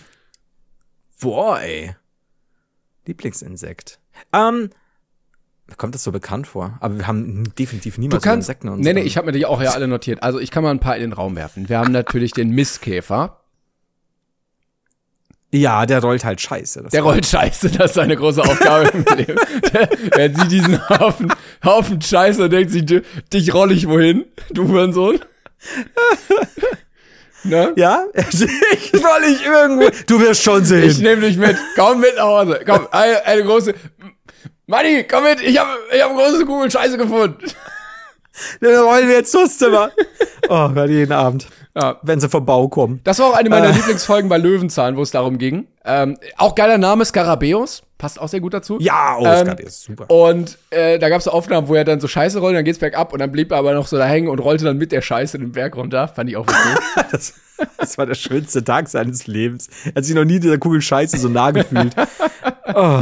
boah, 1.21 1.61
ey. 1.61 1.95
Lieblingsinsekt. 3.05 3.99
Ähm, 4.33 4.69
kommt 5.77 5.95
das 5.95 6.03
so 6.03 6.11
bekannt 6.11 6.47
vor. 6.47 6.77
Aber 6.79 6.97
wir 6.97 7.07
haben 7.07 7.43
definitiv 7.57 7.95
Du 7.95 8.01
niemals 8.01 8.23
über 8.23 8.31
kannst. 8.31 8.47
Insekten 8.49 8.69
und 8.69 8.79
Nee, 8.81 8.93
nee, 8.93 9.01
ich 9.01 9.17
habe 9.17 9.27
mir 9.27 9.31
die 9.33 9.45
auch 9.45 9.61
ja 9.61 9.71
alle 9.71 9.87
notiert. 9.87 10.23
Also 10.23 10.39
ich 10.39 10.51
kann 10.51 10.63
mal 10.63 10.71
ein 10.71 10.79
paar 10.79 10.95
in 10.95 11.01
den 11.01 11.13
Raum 11.13 11.35
werfen. 11.35 11.69
Wir 11.69 11.79
haben 11.79 11.91
natürlich 11.91 12.31
den 12.31 12.49
Mistkäfer. 12.51 13.39
Ja, 15.51 15.85
der 15.85 16.01
rollt 16.01 16.25
halt 16.25 16.41
scheiße. 16.41 16.81
Das 16.81 16.91
Der 16.91 17.03
rollt 17.03 17.27
Scheiße, 17.27 17.69
das 17.69 17.91
ist 17.91 17.93
seine 17.93 18.15
große 18.15 18.41
Aufgabe 18.41 18.87
im 18.87 19.05
Leben. 19.17 19.35
Der, 19.73 19.89
er 20.17 20.33
sieht 20.35 20.51
diesen 20.51 20.89
Haufen, 20.89 21.31
Haufen 21.63 22.01
Scheiße 22.01 22.45
und 22.45 22.49
denkt 22.51 22.71
sich, 22.71 22.85
"Du- 22.87 23.03
dich 23.31 23.53
roll 23.53 23.71
ich 23.71 23.87
wohin, 23.87 24.25
du 24.49 24.67
Hurensohn. 24.67 25.19
ne? 27.43 27.71
Ja? 27.75 28.03
ich 28.15 28.41
roll 28.95 29.21
ich 29.31 29.45
irgendwo. 29.45 29.89
Du 30.07 30.19
wirst 30.21 30.41
schon 30.41 30.63
sehen. 30.65 30.89
Ich 30.89 30.99
nehme 30.99 31.21
dich 31.21 31.37
mit. 31.37 31.55
Komm 31.75 31.99
mit 32.01 32.15
nach 32.15 32.23
Hause. 32.23 32.59
Komm, 32.65 32.87
eine, 32.91 33.23
eine 33.25 33.43
große. 33.43 33.75
Manni, 34.67 35.03
komm 35.09 35.23
mit. 35.23 35.41
Ich 35.41 35.57
habe 35.59 35.69
ich 35.93 36.01
hab 36.01 36.11
eine 36.11 36.19
große 36.19 36.45
Kugel 36.45 36.71
Scheiße 36.71 36.97
gefunden. 36.97 37.37
Dann 38.61 38.75
rollen 38.77 39.07
wir 39.07 39.15
jetzt 39.17 39.33
durchs 39.33 39.57
Zimmer. 39.59 39.91
Oh 40.49 40.69
Gott, 40.69 40.89
jeden 40.89 41.11
Abend. 41.11 41.47
Ja. 41.75 41.99
Wenn 42.01 42.19
sie 42.19 42.29
vom 42.29 42.45
Bau 42.45 42.67
kommen. 42.67 42.99
Das 43.03 43.19
war 43.19 43.27
auch 43.27 43.33
eine 43.35 43.49
meiner 43.49 43.69
Äh. 43.69 43.73
Lieblingsfolgen 43.73 44.29
bei 44.29 44.37
Löwenzahn, 44.37 44.95
wo 44.95 45.01
es 45.01 45.11
darum 45.11 45.37
ging. 45.37 45.67
Ähm, 45.85 46.17
auch 46.37 46.55
geiler 46.55 46.77
Name, 46.77 47.03
Skarabäus. 47.05 47.83
Passt 47.97 48.19
auch 48.19 48.27
sehr 48.27 48.41
gut 48.41 48.53
dazu. 48.53 48.77
Ja, 48.79 49.17
oh, 49.19 49.25
Ähm, 49.25 49.55
ist 49.59 49.83
super. 49.83 50.09
Und 50.09 50.57
äh, 50.71 50.99
da 50.99 51.09
gab 51.09 51.19
es 51.19 51.27
Aufnahmen, 51.27 51.67
wo 51.67 51.75
er 51.75 51.83
dann 51.83 51.99
so 51.99 52.07
Scheiße 52.07 52.39
rollt, 52.39 52.55
dann 52.55 52.65
geht's 52.65 52.79
bergab 52.79 53.13
und 53.13 53.19
dann 53.19 53.31
blieb 53.31 53.51
er 53.51 53.57
aber 53.59 53.73
noch 53.73 53.87
so 53.87 53.97
da 53.97 54.05
hängen 54.05 54.27
und 54.27 54.39
rollte 54.39 54.65
dann 54.65 54.77
mit 54.77 54.91
der 54.91 55.01
Scheiße 55.01 55.37
den 55.39 55.51
Berg 55.51 55.75
runter. 55.75 56.07
Fand 56.07 56.29
ich 56.29 56.37
auch 56.37 56.45
witzig. 56.47 56.83
Das, 57.11 57.33
das 57.77 57.97
war 57.97 58.05
der 58.07 58.15
schönste 58.15 58.63
Tag 58.63 58.89
seines 58.89 59.27
Lebens. 59.27 59.69
Er 59.85 59.95
hat 59.95 60.05
sich 60.05 60.15
noch 60.15 60.25
nie 60.25 60.39
dieser 60.39 60.57
Kugel 60.57 60.81
Scheiße 60.81 61.17
so 61.17 61.27
nah 61.29 61.51
gefühlt. 61.51 61.93
Oh, 62.75 63.01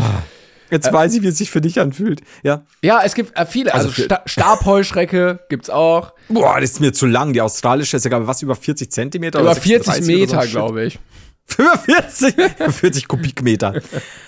jetzt 0.71 0.91
weiß 0.91 1.13
ich, 1.13 1.21
wie 1.21 1.27
es 1.27 1.37
sich 1.37 1.51
für 1.51 1.61
dich 1.61 1.79
anfühlt. 1.79 2.21
Ja. 2.43 2.63
ja, 2.83 3.01
es 3.03 3.13
gibt 3.13 3.37
äh, 3.37 3.45
viele. 3.45 3.73
Also, 3.73 3.89
Also 3.89 4.03
Sta 4.03 4.21
Stabheuschrecke 4.25 5.39
gibt's 5.49 5.69
auch. 5.69 6.13
Boah, 6.29 6.59
das 6.59 6.71
ist 6.71 6.79
mir 6.79 6.93
zu 6.93 7.05
lang. 7.05 7.33
Die 7.33 7.41
australische 7.41 7.97
ist 7.97 8.03
ja, 8.05 8.09
glaube 8.09 8.23
ich, 8.23 8.27
was, 8.29 8.41
über 8.41 8.55
40 8.55 8.91
Zentimeter? 8.91 9.39
Über 9.39 9.51
oder 9.51 9.59
40 9.61 9.85
36 9.93 9.93
oder 9.93 10.05
so 10.15 10.35
Meter, 10.35 10.41
Shit. 10.43 10.51
glaube 10.51 10.83
ich. 10.85 10.99
Über 11.57 11.77
40, 11.77 12.35
40 12.71 13.07
Kubikmeter. 13.07 13.81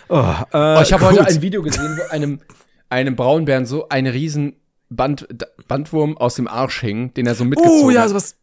Oh, 0.10 0.16
äh, 0.52 0.78
Oh, 0.78 0.82
ich 0.82 0.92
habe 0.94 1.06
heute 1.06 1.26
ein 1.26 1.42
Video 1.42 1.62
gesehen, 1.62 1.98
wo 1.98 2.12
einem, 2.14 2.42
einem 2.90 3.16
Braunbären 3.16 3.66
so 3.66 3.88
ein 3.90 4.08
riesen 4.08 4.58
Band, 4.90 5.28
Bandwurm 5.68 6.18
aus 6.18 6.36
dem 6.36 6.48
Arsch 6.48 6.82
hing, 6.82 7.14
den 7.14 7.26
er 7.26 7.36
so 7.36 7.46
mitgezogen 7.46 7.84
Oh, 7.86 7.90
ja, 7.90 8.02
hat. 8.02 8.10
sowas. 8.10 8.36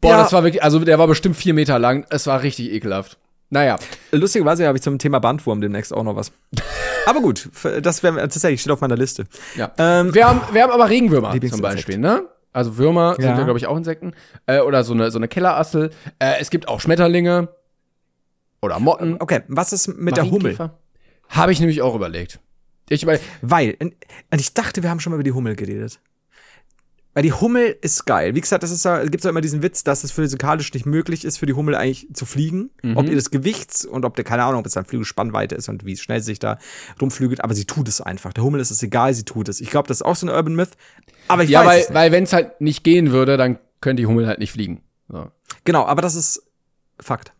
Boah, 0.00 0.10
ja. 0.12 0.22
das 0.22 0.32
war 0.32 0.44
wirklich, 0.44 0.62
also 0.62 0.78
der 0.78 0.98
war 1.00 1.08
bestimmt 1.08 1.36
vier 1.36 1.52
Meter 1.54 1.78
lang. 1.80 2.06
Es 2.10 2.26
war 2.28 2.42
richtig 2.42 2.70
ekelhaft. 2.70 3.18
Naja, 3.50 3.76
Lustigerweise 4.12 4.66
habe 4.66 4.76
ich 4.76 4.82
zum 4.82 4.98
Thema 4.98 5.18
Bandwurm 5.18 5.60
demnächst 5.60 5.92
auch 5.92 6.02
noch 6.02 6.16
was. 6.16 6.32
Aber 7.06 7.20
gut, 7.20 7.48
das 7.82 8.02
wäre 8.02 8.16
tatsächlich 8.16 8.60
steht 8.60 8.72
auf 8.72 8.80
meiner 8.80 8.96
Liste. 8.96 9.24
ja. 9.56 9.72
Ähm, 9.78 10.14
wir, 10.14 10.28
haben, 10.28 10.40
wir 10.52 10.62
haben 10.62 10.72
aber 10.72 10.88
Regenwürmer 10.90 11.38
zum. 11.40 11.60
Beispiel, 11.60 11.98
ne? 11.98 12.26
Also 12.52 12.76
Würmer 12.76 13.14
sind 13.14 13.24
Ja. 13.24 13.38
ja, 13.38 13.44
glaube 13.44 13.58
ich, 13.58 13.66
auch 13.66 13.76
Insekten. 13.76 14.14
Äh, 14.46 14.60
oder 14.60 14.84
so 14.84 14.92
eine, 14.92 15.10
so 15.10 15.18
eine 15.18 15.28
Kellerassel. 15.28 15.90
Äh, 16.18 16.34
es 16.40 16.50
gibt 16.50 16.68
auch 16.68 16.80
Schmetterlinge. 16.80 17.48
Oder 18.60 18.80
Motten. 18.80 19.16
okay, 19.20 19.42
was 19.48 19.72
ist 19.72 19.88
mit 19.88 20.16
der 20.16 20.30
Hummel? 20.30 20.56
Habe 21.28 21.52
ich 21.52 21.60
nämlich 21.60 21.80
auch 21.82 21.94
überlegt. 21.94 22.40
Ich 22.88 23.02
über 23.02 23.18
Weil, 23.42 23.76
und 23.80 23.94
ich 24.40 24.54
dachte, 24.54 24.82
wir 24.82 24.90
haben 24.90 24.98
schon 24.98 25.10
mal 25.12 25.16
über 25.16 25.24
die 25.24 25.32
Hummel 25.32 25.54
geredet. 25.54 26.00
Weil 27.18 27.24
die 27.24 27.32
Hummel 27.32 27.76
ist 27.80 28.06
geil. 28.06 28.36
Wie 28.36 28.40
gesagt, 28.40 28.62
das 28.62 28.70
ist 28.70 28.84
ja, 28.84 29.02
gibt's 29.02 29.24
ja 29.24 29.30
immer 29.30 29.40
diesen 29.40 29.60
Witz, 29.60 29.82
dass 29.82 30.04
es 30.04 30.12
physikalisch 30.12 30.72
nicht 30.72 30.86
möglich 30.86 31.24
ist, 31.24 31.36
für 31.36 31.46
die 31.46 31.52
Hummel 31.52 31.74
eigentlich 31.74 32.06
zu 32.14 32.26
fliegen. 32.26 32.70
Ob 32.94 33.08
ihr 33.08 33.16
des 33.16 33.32
Gewichts 33.32 33.84
und 33.84 34.04
ob 34.04 34.14
der, 34.14 34.24
keine 34.24 34.44
Ahnung, 34.44 34.60
ob 34.60 34.66
es 34.66 34.74
dann 34.74 34.84
Flügelspannweite 34.84 35.56
ist 35.56 35.68
und 35.68 35.84
wie 35.84 35.96
schnell 35.96 36.20
sie 36.20 36.26
sich 36.26 36.38
da 36.38 36.60
rumflügelt, 37.02 37.42
aber 37.42 37.54
sie 37.54 37.64
tut 37.64 37.88
es 37.88 38.00
einfach. 38.00 38.32
Der 38.34 38.44
Hummel 38.44 38.60
ist 38.60 38.70
es 38.70 38.84
egal, 38.84 39.14
sie 39.14 39.24
tut 39.24 39.48
es. 39.48 39.60
Ich 39.60 39.68
glaube, 39.68 39.88
das 39.88 39.96
ist 39.96 40.02
auch 40.02 40.14
so 40.14 40.28
ein 40.28 40.30
Urban 40.30 40.54
Myth. 40.54 40.76
Aber 41.26 41.42
ich 41.42 41.50
ja, 41.50 41.58
weiß 41.58 41.66
weil, 41.66 41.80
es 41.80 41.88
nicht. 41.88 41.94
weil 41.96 42.12
wenn 42.12 42.22
es 42.22 42.32
halt 42.32 42.60
nicht 42.60 42.84
gehen 42.84 43.10
würde, 43.10 43.36
dann 43.36 43.58
könnte 43.80 44.00
die 44.00 44.06
Hummel 44.06 44.28
halt 44.28 44.38
nicht 44.38 44.52
fliegen. 44.52 44.82
So. 45.08 45.26
Genau, 45.64 45.86
aber 45.86 46.02
das 46.02 46.14
ist 46.14 46.44
Fakt. 47.00 47.32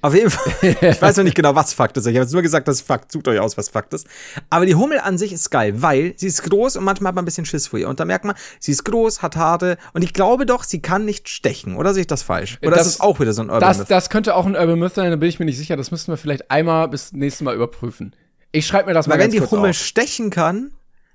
Auf 0.00 0.14
jeden 0.14 0.30
Fall. 0.30 0.52
Ich 0.80 1.02
weiß 1.02 1.18
noch 1.18 1.24
nicht 1.24 1.36
genau, 1.36 1.54
was 1.54 1.74
Fakt 1.74 1.96
ist. 1.96 2.06
Ich 2.06 2.14
habe 2.16 2.24
jetzt 2.24 2.32
nur 2.32 2.40
gesagt, 2.42 2.66
das 2.66 2.76
ist 2.76 2.86
Fakt. 2.86 3.12
Sucht 3.12 3.28
euch 3.28 3.38
aus, 3.38 3.58
was 3.58 3.68
Fakt 3.68 3.92
ist. 3.92 4.06
Aber 4.48 4.64
die 4.64 4.74
Hummel 4.74 4.98
an 5.00 5.18
sich 5.18 5.32
ist 5.32 5.50
geil, 5.50 5.82
weil 5.82 6.14
sie 6.16 6.28
ist 6.28 6.42
groß 6.48 6.76
und 6.76 6.84
manchmal 6.84 7.08
hat 7.10 7.14
man 7.16 7.22
ein 7.22 7.26
bisschen 7.26 7.44
Schiss 7.44 7.66
vor 7.66 7.78
ihr. 7.78 7.88
Und 7.88 8.00
da 8.00 8.04
merkt 8.06 8.24
man, 8.24 8.34
sie 8.58 8.72
ist 8.72 8.84
groß, 8.84 9.20
hat 9.22 9.36
Haare 9.36 9.76
und 9.92 10.02
ich 10.02 10.14
glaube 10.14 10.46
doch, 10.46 10.64
sie 10.64 10.80
kann 10.80 11.04
nicht 11.04 11.28
stechen. 11.28 11.76
Oder 11.76 11.92
sehe 11.92 12.02
ich 12.02 12.06
das 12.06 12.22
falsch? 12.22 12.58
Oder 12.62 12.70
Das- 12.76 12.86
ist 12.86 12.94
es 12.94 13.00
auch 13.00 13.20
wieder 13.20 13.32
so 13.34 13.42
ein 13.42 13.50
Urban 13.50 13.60
Das, 13.60 13.78
Myth? 13.78 13.90
das 13.90 14.08
könnte 14.10 14.34
auch 14.34 14.46
ein 14.46 14.56
Urban 14.56 14.78
Myth 14.78 14.94
sein, 14.94 15.10
da 15.10 15.16
bin 15.16 15.28
ich 15.28 15.38
mir 15.38 15.44
nicht 15.44 15.58
sicher. 15.58 15.76
Das 15.76 15.90
müssten 15.90 16.10
wir 16.12 16.16
vielleicht 16.16 16.50
einmal 16.50 16.88
bis 16.88 17.12
nächstes 17.12 17.44
Mal 17.44 17.54
überprüfen. 17.54 18.16
Ich 18.52 18.66
schreibe 18.66 18.88
mir 18.88 18.94
das 18.94 19.06
mal 19.06 19.14
Weil 19.14 19.20
wenn 19.20 19.24
ganz 19.26 19.34
die 19.34 19.38
kurz 19.40 19.50
Hummel 19.52 19.70
auf. 19.70 19.76
stechen 19.76 20.30
kann, 20.30 20.72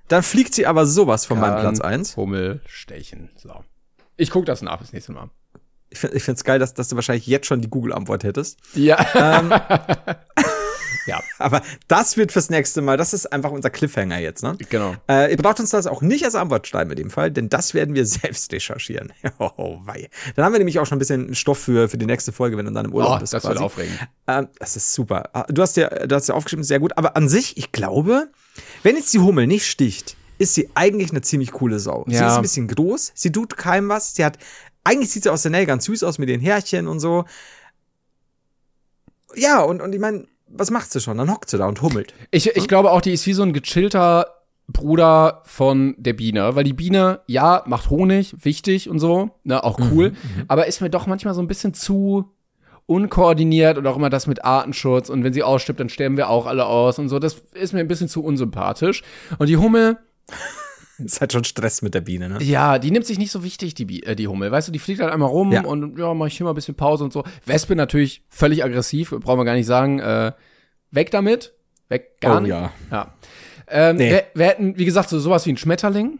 dann 0.08 0.22
fliegt 0.22 0.54
sie 0.54 0.66
aber 0.66 0.86
sowas 0.86 1.26
von 1.26 1.40
meinem 1.40 1.54
Kann 1.54 1.60
Platz 1.62 1.80
eins. 1.80 2.16
Hummel 2.16 2.60
stechen. 2.66 3.30
So. 3.36 3.64
Ich 4.16 4.30
gucke 4.30 4.46
das 4.46 4.62
nach 4.62 4.78
bis 4.78 4.92
nächstes 4.92 5.14
Mal. 5.14 5.30
Ich 5.90 5.98
finde 6.00 6.32
es 6.32 6.44
geil, 6.44 6.58
dass, 6.58 6.74
dass 6.74 6.88
du 6.88 6.96
wahrscheinlich 6.96 7.26
jetzt 7.26 7.46
schon 7.46 7.60
die 7.60 7.68
Google-Antwort 7.70 8.24
hättest. 8.24 8.58
Ja. 8.74 8.98
Ähm, 9.14 9.50
ja, 11.06 11.20
aber 11.38 11.62
das 11.88 12.16
wird 12.16 12.32
fürs 12.32 12.50
nächste 12.50 12.82
Mal, 12.82 12.96
das 12.96 13.12
ist 13.12 13.32
einfach 13.32 13.50
unser 13.50 13.70
Cliffhanger 13.70 14.18
jetzt, 14.18 14.42
ne? 14.42 14.56
genau. 14.68 14.94
Äh, 15.08 15.30
ihr 15.30 15.36
braucht 15.36 15.60
uns 15.60 15.70
das 15.70 15.86
auch 15.86 16.02
nicht 16.02 16.24
als 16.24 16.34
Antwort 16.34 16.66
schreiben 16.66 16.90
in 16.90 16.96
dem 16.96 17.10
Fall, 17.10 17.30
denn 17.30 17.48
das 17.48 17.72
werden 17.74 17.94
wir 17.94 18.04
selbst 18.06 18.52
recherchieren. 18.52 19.12
Oh, 19.38 19.78
wei. 19.84 20.08
Dann 20.34 20.44
haben 20.44 20.52
wir 20.52 20.58
nämlich 20.58 20.78
auch 20.78 20.86
schon 20.86 20.96
ein 20.96 20.98
bisschen 20.98 21.34
Stoff 21.34 21.58
für, 21.58 21.88
für 21.88 21.98
die 21.98 22.06
nächste 22.06 22.32
Folge, 22.32 22.56
wenn 22.56 22.66
du 22.66 22.72
dann 22.72 22.86
im 22.86 22.92
Urlaub 22.94 23.16
Oh, 23.16 23.20
bist. 23.20 23.32
das 23.32 23.44
wird 23.44 23.58
aufregend. 23.58 23.98
Ähm, 24.26 24.48
das 24.58 24.76
ist 24.76 24.92
super. 24.92 25.30
Ah, 25.32 25.44
Du 25.48 25.62
hast 25.62 25.76
ja, 25.76 25.88
du 25.88 26.14
hast 26.14 26.28
ja 26.28 26.34
aufgeschrieben, 26.34 26.64
sehr 26.64 26.80
gut. 26.80 26.96
Aber 26.98 27.16
an 27.16 27.28
sich, 27.28 27.56
ich 27.56 27.70
glaube, 27.72 28.28
wenn 28.82 28.96
jetzt 28.96 29.14
die 29.14 29.20
Hummel 29.20 29.46
nicht 29.46 29.66
sticht, 29.66 30.16
ist 30.38 30.54
sie 30.54 30.68
eigentlich 30.74 31.10
eine 31.12 31.22
ziemlich 31.22 31.52
coole 31.52 31.78
Sau. 31.78 32.04
Sie 32.08 32.14
Ja. 32.14 32.28
ist 32.28 32.34
ein 32.36 32.42
bisschen 32.42 32.66
groß, 32.68 33.12
sie 33.14 33.32
tut 33.32 33.56
keinem 33.56 33.88
was. 33.88 34.14
Sie 34.14 34.24
hat, 34.24 34.36
eigentlich 34.86 35.10
sieht 35.10 35.24
sie 35.24 35.32
aus 35.32 35.42
der 35.42 35.50
Nähe 35.50 35.66
ganz 35.66 35.84
süß 35.84 36.04
aus 36.04 36.18
mit 36.18 36.28
den 36.28 36.40
Härchen 36.40 36.86
und 36.86 37.00
so. 37.00 37.24
Ja, 39.34 39.62
und, 39.62 39.82
und 39.82 39.92
ich 39.92 40.00
meine, 40.00 40.26
was 40.46 40.70
macht 40.70 40.92
sie 40.92 41.00
schon? 41.00 41.18
Dann 41.18 41.30
hockt 41.30 41.50
sie 41.50 41.58
da 41.58 41.66
und 41.66 41.82
hummelt. 41.82 42.14
Ich, 42.30 42.46
ich 42.54 42.68
glaube 42.68 42.92
auch, 42.92 43.00
die 43.00 43.12
ist 43.12 43.26
wie 43.26 43.32
so 43.32 43.42
ein 43.42 43.52
gechillter 43.52 44.26
Bruder 44.68 45.42
von 45.44 45.94
der 45.98 46.12
Biene, 46.12 46.54
weil 46.54 46.64
die 46.64 46.72
Biene, 46.72 47.20
ja, 47.26 47.62
macht 47.66 47.90
Honig, 47.90 48.34
wichtig 48.44 48.88
und 48.88 48.98
so, 48.98 49.30
ne, 49.44 49.62
auch 49.62 49.78
cool, 49.92 50.12
aber 50.48 50.66
ist 50.66 50.80
mir 50.80 50.90
doch 50.90 51.06
manchmal 51.06 51.34
so 51.34 51.40
ein 51.40 51.46
bisschen 51.46 51.72
zu 51.72 52.32
unkoordiniert 52.86 53.78
und 53.78 53.86
auch 53.86 53.96
immer 53.96 54.10
das 54.10 54.26
mit 54.26 54.44
Artenschutz 54.44 55.08
und 55.08 55.22
wenn 55.24 55.32
sie 55.32 55.42
ausstirbt, 55.42 55.78
dann 55.78 55.88
sterben 55.88 56.16
wir 56.16 56.30
auch 56.30 56.46
alle 56.46 56.66
aus 56.66 56.98
und 56.98 57.08
so. 57.08 57.18
Das 57.18 57.42
ist 57.54 57.74
mir 57.74 57.80
ein 57.80 57.88
bisschen 57.88 58.08
zu 58.08 58.24
unsympathisch. 58.24 59.02
Und 59.38 59.48
die 59.48 59.56
Hummel 59.56 59.98
Ist 61.04 61.20
halt 61.20 61.32
schon 61.32 61.44
Stress 61.44 61.82
mit 61.82 61.94
der 61.94 62.00
Biene, 62.00 62.28
ne? 62.28 62.42
Ja, 62.42 62.78
die 62.78 62.90
nimmt 62.90 63.06
sich 63.06 63.18
nicht 63.18 63.30
so 63.30 63.42
wichtig, 63.44 63.74
die, 63.74 63.84
Bi- 63.84 64.02
äh, 64.02 64.16
die 64.16 64.28
Hummel. 64.28 64.50
Weißt 64.50 64.68
du, 64.68 64.72
die 64.72 64.78
fliegt 64.78 65.00
halt 65.00 65.12
einmal 65.12 65.28
rum 65.28 65.52
Ja. 65.52 65.62
und 65.64 65.98
ja, 65.98 66.14
mach 66.14 66.26
ich 66.26 66.36
hier 66.36 66.44
mal 66.44 66.52
ein 66.52 66.54
bisschen 66.56 66.74
Pause 66.74 67.04
und 67.04 67.12
so. 67.12 67.24
Wespe 67.44 67.76
natürlich 67.76 68.22
völlig 68.28 68.64
aggressiv, 68.64 69.10
brauchen 69.10 69.38
wir 69.40 69.44
gar 69.44 69.54
nicht 69.54 69.66
sagen. 69.66 69.98
Äh, 69.98 70.32
weg 70.90 71.10
damit. 71.10 71.52
Weg 71.88 72.20
gar 72.20 72.38
Oh, 72.38 72.40
nicht. 72.40 72.50
ja. 72.50 72.72
ja. 72.90 73.14
Ähm, 73.68 73.96
Nee. 73.96 74.10
wir, 74.10 74.24
wir 74.34 74.46
hätten, 74.46 74.78
wie 74.78 74.84
gesagt, 74.84 75.08
so 75.08 75.18
sowas 75.18 75.44
wie 75.46 75.50
ein 75.52 75.56
Schmetterling. 75.56 76.18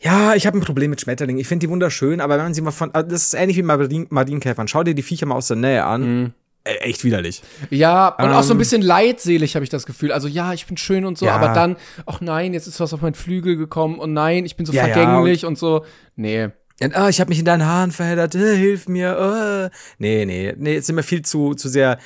Ja, 0.00 0.34
ich 0.34 0.46
habe 0.46 0.58
ein 0.58 0.62
Problem 0.62 0.90
mit 0.90 1.00
Schmetterlingen. 1.00 1.40
Ich 1.40 1.48
finde 1.48 1.66
die 1.66 1.70
wunderschön, 1.70 2.20
aber 2.20 2.36
wenn 2.36 2.44
man 2.44 2.54
sie 2.54 2.60
mal 2.60 2.70
von, 2.70 2.94
also 2.94 3.08
das 3.08 3.22
ist 3.24 3.34
ähnlich 3.34 3.56
wie 3.56 3.62
Mardin, 3.62 4.06
Mardinkäfern. 4.10 4.68
Schau 4.68 4.82
dir 4.84 4.94
die 4.94 5.02
Viecher 5.02 5.26
mal 5.26 5.34
aus 5.36 5.48
der 5.48 5.56
Nähe 5.56 5.84
an. 5.84 6.26
Äh, 6.26 6.30
echt 6.66 7.04
widerlich. 7.04 7.42
Ja, 7.70 8.08
und 8.08 8.30
auch 8.30 8.42
so 8.42 8.50
ein 8.50 8.56
Ähm. 8.56 8.58
bisschen 8.58 8.82
leidselig 8.82 9.54
habe 9.54 9.64
ich 9.64 9.70
das 9.70 9.86
Gefühl. 9.86 10.12
Also 10.12 10.28
ja, 10.28 10.52
ich 10.52 10.66
bin 10.66 10.76
schön 10.76 11.04
und 11.06 11.16
so, 11.18 11.26
Ja. 11.26 11.34
aber 11.36 11.48
dann, 11.54 11.76
ach 12.06 12.20
nein, 12.20 12.52
jetzt 12.54 12.66
ist 12.66 12.80
was 12.80 12.92
auf 12.92 13.00
meinen 13.02 13.14
Flügel 13.14 13.56
gekommen 13.56 13.98
und 13.98 14.12
nein, 14.12 14.44
ich 14.44 14.56
bin 14.56 14.66
so 14.66 14.72
Ja, 14.72 14.86
ja, 14.86 14.94
vergänglich 14.94 15.44
und, 15.44 15.58
so. 15.58 15.84
Nee. 16.16 16.50
Und, 16.82 16.94
ah, 16.94 17.08
ich 17.08 17.20
habe 17.20 17.30
mich 17.30 17.38
in 17.38 17.44
deinen 17.46 17.64
Haaren 17.64 17.90
verheddert, 17.92 18.34
äh, 18.34 18.56
hilf 18.56 18.86
mir. 18.88 19.70
Äh. 19.72 19.76
Nee, 19.98 20.26
nee, 20.26 20.54
nee, 20.56 20.74
jetzt 20.74 20.86
sind 20.86 20.96
wir 20.96 21.02
viel 21.02 21.22
zu, 21.22 21.54
zu 21.54 21.68
sehr 21.68 21.98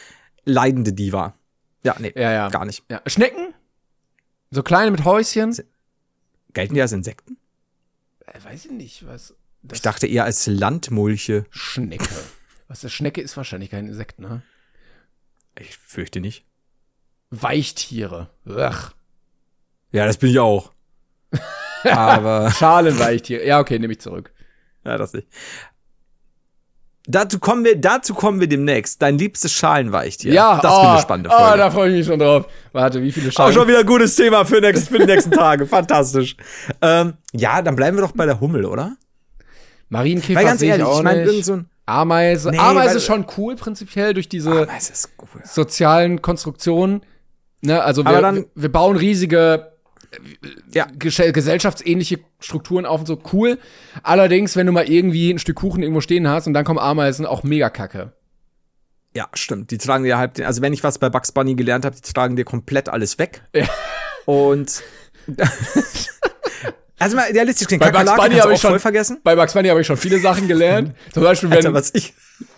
leidende 0.44 0.92
Diva. 0.92 1.34
Ja, 1.82 1.96
nee, 1.98 2.12
Ja, 2.14 2.30
ja. 2.32 2.48
gar 2.50 2.64
nicht. 2.66 2.84
Schnecken? 3.06 3.54
So 4.50 4.62
kleine 4.62 4.90
mit 4.90 5.04
Häuschen? 5.04 5.56
Gelten 6.52 6.74
die 6.74 6.82
als 6.82 6.92
Insekten? 6.92 7.36
Äh, 8.26 8.38
weiß 8.44 8.66
ich 8.66 8.70
nicht, 8.72 9.06
was. 9.06 9.34
Das 9.62 9.78
Ich 9.78 9.82
dachte 9.82 10.06
eher 10.06 10.24
als 10.24 10.46
Landmulche. 10.46 11.44
Schnecke. 11.50 12.08
Was 12.70 12.82
das 12.82 12.92
Schnecke 12.92 13.20
ist 13.20 13.36
wahrscheinlich 13.36 13.70
kein 13.70 13.88
Insekt, 13.88 14.20
ne? 14.20 14.42
Ich 15.58 15.76
fürchte 15.76 16.20
nicht. 16.20 16.44
Weichtiere. 17.30 18.30
Ugh. 18.46 18.92
Ja, 19.90 20.06
das 20.06 20.18
bin 20.18 20.30
ich 20.30 20.38
auch. 20.38 20.70
Aber, 21.84 22.52
Schalenweichtiere. 22.52 23.44
Ja, 23.44 23.58
okay, 23.58 23.76
nehme 23.80 23.92
ich 23.92 23.98
zurück. 23.98 24.32
ja, 24.84 24.96
das 24.96 25.12
nicht. 25.12 25.26
Dazu 27.08 27.40
kommen 27.40 27.64
wir, 27.64 27.76
dazu 27.76 28.14
kommen 28.14 28.38
wir 28.38 28.46
demnächst. 28.46 29.02
Dein 29.02 29.18
liebstes 29.18 29.50
Schalenweichtier. 29.52 30.32
Ja, 30.32 30.60
das 30.62 30.72
oh, 30.72 30.76
wird 30.76 30.90
eine 30.92 31.00
spannende 31.00 31.30
Oh, 31.32 31.38
Folge. 31.38 31.58
da 31.58 31.70
freue 31.72 31.90
ich 31.90 31.96
mich 31.96 32.06
schon 32.06 32.20
drauf. 32.20 32.46
Warte, 32.70 33.02
wie 33.02 33.10
viele 33.10 33.30
Auch 33.30 33.32
Schalen? 33.32 33.52
schon 33.52 33.66
wieder 33.66 33.80
ein 33.80 33.86
gutes 33.86 34.14
Thema 34.14 34.44
für, 34.44 34.60
nächst, 34.60 34.90
für 34.90 35.00
die 35.00 35.06
nächsten 35.06 35.32
Tage. 35.32 35.66
Fantastisch. 35.66 36.36
Ähm, 36.80 37.14
ja, 37.32 37.62
dann 37.62 37.74
bleiben 37.74 37.96
wir 37.96 38.02
doch 38.02 38.12
bei 38.12 38.26
der 38.26 38.40
Hummel, 38.40 38.64
oder? 38.64 38.96
Marienkäfer 39.88 40.38
Weil 40.38 40.46
ganz 40.46 40.62
ehrlich, 40.62 40.82
ich 40.82 40.88
auch 40.88 40.98
ich 40.98 41.02
meine, 41.02 41.24
irgend 41.24 41.44
so 41.44 41.54
ein 41.54 41.70
Ameise. 41.90 42.50
Nee, 42.50 42.58
Ameise 42.58 42.96
ist 42.96 43.06
schon 43.06 43.26
cool 43.36 43.56
prinzipiell 43.56 44.14
durch 44.14 44.28
diese 44.28 44.50
cool. 44.68 44.68
sozialen 45.44 46.22
Konstruktionen. 46.22 47.02
Ne, 47.62 47.82
also 47.82 48.04
wir, 48.04 48.20
dann- 48.20 48.46
wir, 48.54 48.72
bauen 48.72 48.96
riesige 48.96 49.72
Ja. 50.72 50.86
Gesell- 50.98 51.32
gesellschaftsähnliche 51.32 52.20
Strukturen 52.40 52.86
auf 52.86 53.00
und 53.00 53.06
so 53.06 53.20
cool. 53.32 53.58
Allerdings, 54.02 54.56
wenn 54.56 54.66
du 54.66 54.72
mal 54.72 54.88
irgendwie 54.88 55.30
ein 55.30 55.38
Stück 55.38 55.56
Kuchen 55.56 55.82
irgendwo 55.82 56.00
stehen 56.00 56.26
hast 56.26 56.46
und 56.46 56.54
dann 56.54 56.64
kommen 56.64 56.78
Ameisen, 56.78 57.26
auch 57.26 57.42
mega 57.42 57.68
kacke. 57.70 58.12
Ja, 59.14 59.28
stimmt. 59.34 59.70
Die 59.72 59.78
tragen 59.78 60.04
dir 60.04 60.18
halb 60.18 60.34
den, 60.34 60.46
also 60.46 60.62
wenn 60.62 60.72
ich 60.72 60.82
was 60.84 60.98
bei 60.98 61.10
Bugs 61.10 61.32
Bunny 61.32 61.54
gelernt 61.54 61.84
habe, 61.84 61.96
die 61.96 62.12
tragen 62.12 62.36
dir 62.36 62.44
komplett 62.44 62.88
alles 62.88 63.18
weg. 63.18 63.42
Ja. 63.54 63.66
Und 64.24 64.82
also 67.00 67.16
mal 67.16 67.30
realistisch 67.30 67.66
klingt. 67.66 67.82
Bei 67.82 67.90
Bugs 67.90 68.14
Bunny 68.14 68.36
habe 68.36 68.52
ich 68.52 68.60
schon 68.60 68.70
voll 68.70 68.78
vergessen. 68.78 69.20
Bei 69.24 69.34
Bugs 69.34 69.54
Bunny 69.54 69.68
habe 69.68 69.80
ich 69.80 69.86
schon 69.86 69.96
viele 69.96 70.20
Sachen 70.20 70.46
gelernt. 70.46 70.94
Zum 71.12 71.22
Beispiel, 71.22 71.50
wenn, 71.50 71.56
Alter, 71.56 71.74
was 71.74 71.90
ich 71.94 72.14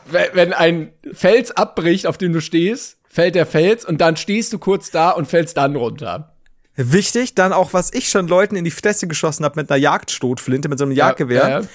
wenn, 0.07 0.27
wenn 0.35 0.53
ein 0.53 0.93
Fels 1.13 1.53
abbricht, 1.53 2.07
auf 2.07 2.19
dem 2.19 2.33
du 2.33 2.41
stehst, 2.41 2.99
fällt 3.09 3.35
der 3.35 3.47
Fels 3.47 3.85
und 3.85 4.01
dann 4.01 4.17
stehst 4.17 4.53
du 4.53 4.59
kurz 4.59 4.91
da 4.91 5.11
und 5.11 5.27
fällst 5.27 5.57
dann 5.57 5.77
runter. 5.77 6.35
wichtig, 6.75 7.35
dann 7.35 7.53
auch 7.53 7.73
was 7.73 7.93
ich 7.93 8.09
schon 8.09 8.27
Leuten 8.29 8.57
in 8.57 8.65
die 8.65 8.71
Fresse 8.71 9.07
geschossen 9.07 9.45
habe 9.45 9.61
mit 9.61 9.71
einer 9.71 9.79
Jagdstotflinte 9.79 10.69
mit 10.69 10.79
so 10.79 10.85
einem 10.85 10.93
Jagdgewehr. 10.93 11.49
Ja, 11.49 11.61
ja. 11.61 11.67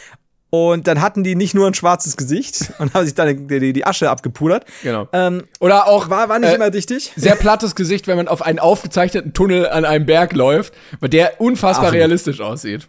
Und 0.50 0.88
dann 0.88 1.02
hatten 1.02 1.24
die 1.24 1.36
nicht 1.36 1.54
nur 1.56 1.68
ein 1.68 1.74
schwarzes 1.74 2.16
Gesicht 2.16 2.72
und 2.80 2.94
haben 2.94 3.06
sich 3.06 3.16
dann 3.16 3.48
die, 3.48 3.74
die, 3.74 3.86
Asche 3.86 4.10
abgepudert. 4.10 4.66
Genau. 4.82 5.08
Ähm, 5.12 5.44
Oder 5.60 5.88
auch 5.88 6.10
war, 6.10 6.30
war 6.30 6.40
nicht 6.40 6.52
äh, 6.52 6.56
immer 6.56 6.70
dichtig. 6.70 7.12
sehr 7.16 7.36
plattes 7.36 7.76
Gesicht, 7.76 8.08
wenn 8.08 8.18
man 8.18 8.28
auf 8.28 8.42
einen 8.42 8.60
aufgezeichneten 8.60 9.34
Tunnel 9.34 9.68
an 9.68 9.84
einem 9.86 10.06
Berg 10.06 10.34
läuft, 10.34 10.74
weil 11.00 11.10
der 11.10 11.42
unfassbar 11.42 11.88
Absolut. 11.88 12.00
realistisch 12.00 12.40
aussieht. 12.40 12.88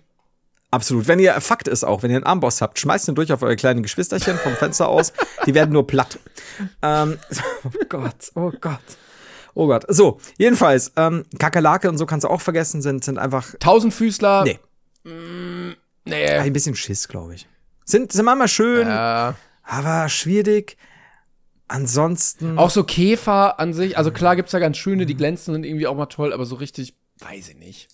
Absolut. 0.70 1.08
Wenn 1.08 1.18
ihr, 1.18 1.40
Fakt 1.40 1.66
ist 1.66 1.82
auch, 1.82 2.02
wenn 2.02 2.10
ihr 2.10 2.16
einen 2.16 2.26
Armboss 2.26 2.60
habt, 2.60 2.78
schmeißt 2.78 3.08
ihn 3.08 3.14
durch 3.14 3.32
auf 3.32 3.42
eure 3.42 3.56
kleinen 3.56 3.82
Geschwisterchen 3.82 4.36
vom 4.36 4.52
Fenster 4.54 4.88
aus. 4.88 5.12
Die 5.46 5.54
werden 5.54 5.72
nur 5.72 5.86
platt. 5.86 6.18
Ähm, 6.82 7.18
oh 7.64 7.70
Gott, 7.88 8.32
oh 8.34 8.52
Gott. 8.60 8.80
Oh 9.54 9.66
Gott. 9.66 9.84
So, 9.88 10.20
jedenfalls, 10.36 10.92
ähm, 10.96 11.24
Kakerlake 11.38 11.88
und 11.88 11.96
so 11.96 12.06
kannst 12.06 12.24
du 12.24 12.28
auch 12.28 12.42
vergessen, 12.42 12.82
sind, 12.82 13.02
sind 13.02 13.18
einfach 13.18 13.54
Tausendfüßler. 13.58 14.44
Nee. 14.44 14.58
Nee. 16.08 16.26
ein 16.26 16.52
bisschen 16.52 16.74
Schiss, 16.74 17.08
glaube 17.08 17.34
ich. 17.34 17.46
Sind, 17.84 18.12
sind 18.12 18.24
manchmal 18.24 18.48
schön, 18.48 18.86
Äh, 18.88 19.32
aber 19.62 20.08
schwierig. 20.08 20.76
Ansonsten. 21.68 22.56
auch 22.58 22.70
so 22.70 22.82
Käfer 22.84 23.60
an 23.60 23.74
sich. 23.74 23.98
Also 23.98 24.10
klar 24.10 24.36
gibt's 24.36 24.52
da 24.52 24.58
ganz 24.58 24.78
schöne, 24.78 25.04
die 25.04 25.14
glänzen 25.14 25.54
und 25.54 25.64
irgendwie 25.64 25.86
auch 25.86 25.96
mal 25.96 26.06
toll, 26.06 26.32
aber 26.32 26.46
so 26.46 26.54
richtig, 26.56 26.94
weiß 27.18 27.50
ich 27.50 27.56
nicht. 27.56 27.88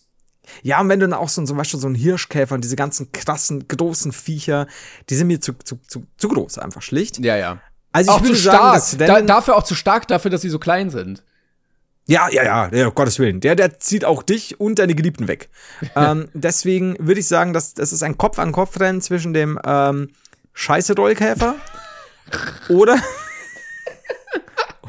Ja, 0.62 0.80
und 0.80 0.88
wenn 0.88 1.00
du 1.00 1.08
dann 1.08 1.18
auch 1.18 1.28
so, 1.28 1.42
zum 1.44 1.56
Beispiel 1.56 1.80
so 1.80 1.86
einen 1.86 1.96
Hirschkäfer 1.96 2.54
und 2.54 2.62
diese 2.62 2.76
ganzen 2.76 3.10
krassen, 3.12 3.66
großen 3.66 4.12
Viecher, 4.12 4.66
die 5.08 5.14
sind 5.16 5.26
mir 5.26 5.40
zu, 5.40 5.54
zu, 5.54 5.76
zu, 5.88 6.04
zu 6.16 6.28
groß, 6.28 6.58
einfach 6.58 6.82
schlicht. 6.82 7.18
Ja, 7.18 7.36
ja. 7.36 7.60
Also 7.92 8.10
ich 8.10 8.16
auch 8.16 8.20
zu 8.20 8.28
würde 8.28 8.36
stark. 8.38 8.80
sagen, 8.80 8.98
da, 9.06 9.20
dafür 9.22 9.56
auch 9.56 9.62
zu 9.64 9.74
stark 9.74 10.06
dafür, 10.06 10.30
dass 10.30 10.42
sie 10.42 10.50
so 10.50 10.58
klein 10.58 10.90
sind. 10.90 11.24
Ja, 12.06 12.28
ja, 12.30 12.44
ja, 12.44 12.68
ja, 12.70 12.88
um 12.88 12.94
Gottes 12.94 13.18
Willen. 13.18 13.40
Der, 13.40 13.56
der 13.56 13.78
zieht 13.78 14.04
auch 14.04 14.22
dich 14.22 14.60
und 14.60 14.78
deine 14.78 14.94
Geliebten 14.94 15.26
weg. 15.26 15.48
ähm, 15.96 16.28
deswegen 16.34 16.96
würde 16.98 17.20
ich 17.20 17.28
sagen, 17.28 17.52
dass 17.52 17.74
das 17.74 17.92
ist 17.92 18.02
ein 18.02 18.18
Kopf-an-Kopf-Rennen 18.18 19.00
zwischen 19.00 19.32
dem 19.32 19.58
ähm, 19.64 20.10
Scheiße-Rollkäfer 20.52 21.54
oder, 22.68 22.98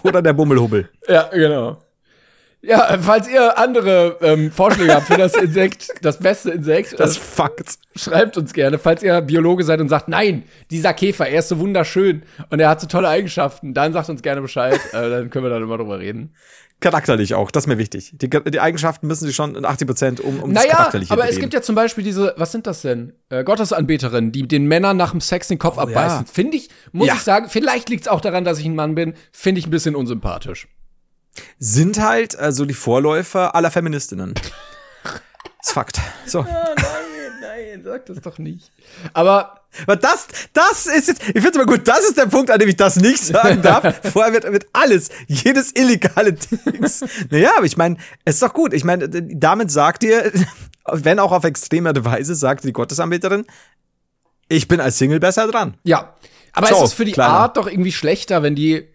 oder 0.04 0.22
der 0.22 0.34
Bummelhubbel. 0.34 0.90
Ja, 1.08 1.30
genau. 1.32 1.82
Ja, 2.62 2.90
äh, 2.90 3.00
falls 3.00 3.30
ihr 3.30 3.58
andere 3.60 4.18
ähm, 4.22 4.52
Vorschläge 4.52 4.96
habt 4.96 5.06
für 5.08 5.18
das 5.18 5.36
Insekt, 5.36 5.90
das 6.02 6.18
beste 6.18 6.52
Insekt, 6.52 6.94
Das 6.94 7.14
das 7.14 7.18
Fakt. 7.18 7.76
schreibt 7.96 8.38
uns 8.38 8.54
gerne. 8.54 8.80
Falls 8.80 9.04
ihr 9.04 9.22
Biologe 9.22 9.64
seid 9.64 9.80
und 9.82 9.90
sagt, 9.90 10.08
nein, 10.08 10.44
dieser 10.72 10.94
Käfer, 10.96 11.28
er 11.28 11.40
ist 11.40 11.50
so 11.50 11.60
wunderschön 11.60 12.24
und 12.50 12.60
er 12.60 12.70
hat 12.70 12.82
so 12.82 12.88
tolle 12.88 13.08
Eigenschaften, 13.08 13.74
dann 13.76 13.94
sagt 13.94 14.10
uns 14.10 14.24
gerne 14.24 14.42
Bescheid. 14.42 14.80
äh, 14.94 15.10
dann 15.10 15.30
können 15.30 15.46
wir 15.46 15.50
dann 15.52 15.62
immer 15.64 15.78
drüber 15.78 16.00
reden. 16.00 16.34
Charakterlich 16.92 17.34
auch, 17.34 17.50
das 17.50 17.64
ist 17.64 17.68
mir 17.68 17.78
wichtig. 17.80 18.12
Die, 18.14 18.30
die 18.30 18.60
Eigenschaften 18.60 19.08
müssen 19.08 19.26
sich 19.26 19.36
schon 19.36 19.56
in 19.56 19.66
80 19.66 19.88
Prozent 19.88 20.20
um, 20.20 20.40
um 20.40 20.54
das 20.54 20.64
Naja, 20.64 20.76
Charakterliche 20.78 21.12
aber 21.12 21.28
es 21.28 21.40
gibt 21.40 21.54
ja 21.56 21.62
zum 21.64 21.74
Beispiel 21.74 22.04
diese, 22.04 22.36
was 22.38 22.52
sind 22.52 22.68
das 22.68 22.84
denn? 22.84 23.14
Äh, 23.30 23.44
Gottesanbeterinnen, 23.44 24.32
die 24.32 24.48
den 24.48 24.66
Männern 24.68 24.96
nach 24.96 25.10
dem 25.12 25.20
Sex 25.22 25.48
den 25.48 25.58
Kopf 25.58 25.80
abbeißen. 25.80 26.20
Oh 26.20 26.22
ja. 26.22 26.32
Finde 26.32 26.58
ich, 26.58 26.70
muss 26.92 27.08
Ja. 27.08 27.16
ich 27.16 27.22
sagen, 27.22 27.50
vielleicht 27.50 27.90
liegt 27.90 28.04
es 28.04 28.08
auch 28.08 28.22
daran, 28.22 28.44
dass 28.46 28.60
ich 28.60 28.66
ein 28.66 28.76
Mann 28.76 28.94
bin, 28.94 29.16
finde 29.32 29.60
ich 29.60 29.66
ein 29.68 29.72
bisschen 29.72 29.96
unsympathisch. 29.96 30.68
sind 31.58 32.00
halt 32.00 32.38
also 32.38 32.66
die 32.66 32.74
Vorläufer 32.76 33.56
aller 33.56 33.72
Feministinnen. 33.72 34.34
Das 34.36 35.70
ist 35.70 35.74
Fakt. 35.74 36.00
So. 36.28 36.44
nein, 36.44 36.85
nein, 37.76 37.84
sag 37.84 38.06
das 38.06 38.22
doch 38.22 38.38
nicht. 38.38 38.72
Aber 39.14 39.62
Aber 39.86 39.96
das, 39.96 40.28
das 40.54 40.86
ist 40.86 41.08
jetzt, 41.08 41.22
ich 41.22 41.34
finde 41.34 41.50
es 41.50 41.58
mal 41.58 41.66
gut, 41.66 41.88
das 41.88 42.00
ist 42.00 42.18
der 42.18 42.28
Punkt, 42.28 42.50
an 42.50 42.60
dem 42.60 42.70
ich 42.70 42.78
das 42.78 42.96
nicht 42.96 43.20
sagen 43.20 43.62
darf. 43.62 44.02
Vorher 44.12 44.34
wird, 44.34 44.52
wird 44.52 44.68
alles, 44.74 45.10
jedes 45.28 45.72
illegale 45.76 46.34
Dings. 46.34 47.04
Naja, 47.30 47.52
aber 47.58 47.66
ich 47.66 47.78
meine, 47.78 47.98
es 48.24 48.36
ist 48.36 48.44
doch 48.44 48.54
gut. 48.54 48.74
Ich 48.74 48.84
meine, 48.84 49.10
damit 49.10 49.72
sagt 49.72 50.04
ihr, 50.04 50.32
wenn 50.86 51.20
auch 51.20 51.32
auf 51.32 51.44
extreme 51.44 51.94
Weise, 52.06 52.36
sagt 52.36 52.64
die 52.64 52.74
Gottesanbeterin, 52.74 53.46
ich 54.48 54.68
bin 54.68 54.80
als 54.80 54.98
Single 54.98 55.20
besser 55.20 55.48
dran. 55.48 55.76
Ja, 55.84 56.16
aber 56.54 56.68
Ciao, 56.68 56.84
es 56.84 56.92
ist 56.92 56.94
für 56.94 57.06
die 57.06 57.12
Kleiner. 57.12 57.34
Art 57.34 57.58
doch 57.58 57.68
irgendwie 57.68 57.92
schlechter, 57.92 58.44
wenn 58.44 58.56
die 58.56 58.88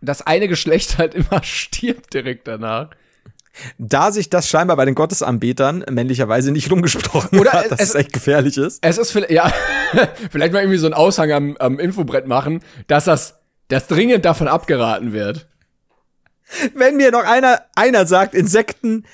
das 0.00 0.22
eine 0.22 0.48
Geschlecht 0.48 0.98
halt 0.98 1.14
immer 1.14 1.42
stirbt 1.42 2.14
direkt 2.14 2.48
danach. 2.48 2.90
Da 3.78 4.12
sich 4.12 4.30
das 4.30 4.48
scheinbar 4.48 4.76
bei 4.76 4.84
den 4.84 4.94
Gottesanbetern 4.94 5.84
männlicherweise 5.90 6.52
nicht 6.52 6.70
rumgesprochen 6.70 7.38
Oder 7.38 7.52
hat, 7.52 7.70
dass 7.72 7.80
es- 7.80 7.88
es 7.90 7.94
echt 7.96 8.12
gefährlich 8.12 8.56
ist. 8.56 8.78
Es 8.82 8.98
ist 8.98 9.10
vielleicht, 9.10 9.32
ja, 9.32 9.52
vielleicht 10.30 10.52
mal 10.52 10.60
irgendwie 10.60 10.78
so 10.78 10.86
ein 10.86 10.94
Aushang 10.94 11.32
am, 11.32 11.56
am 11.58 11.78
Infobrett 11.78 12.26
machen, 12.26 12.62
dass 12.86 13.04
das, 13.06 13.40
das 13.68 13.86
dringend 13.86 14.24
davon 14.24 14.48
abgeraten 14.48 15.12
wird. 15.12 15.48
Wenn 16.74 16.96
mir 16.96 17.10
noch 17.10 17.24
einer, 17.24 17.62
einer 17.74 18.06
sagt, 18.06 18.34
Insekten 18.34 19.04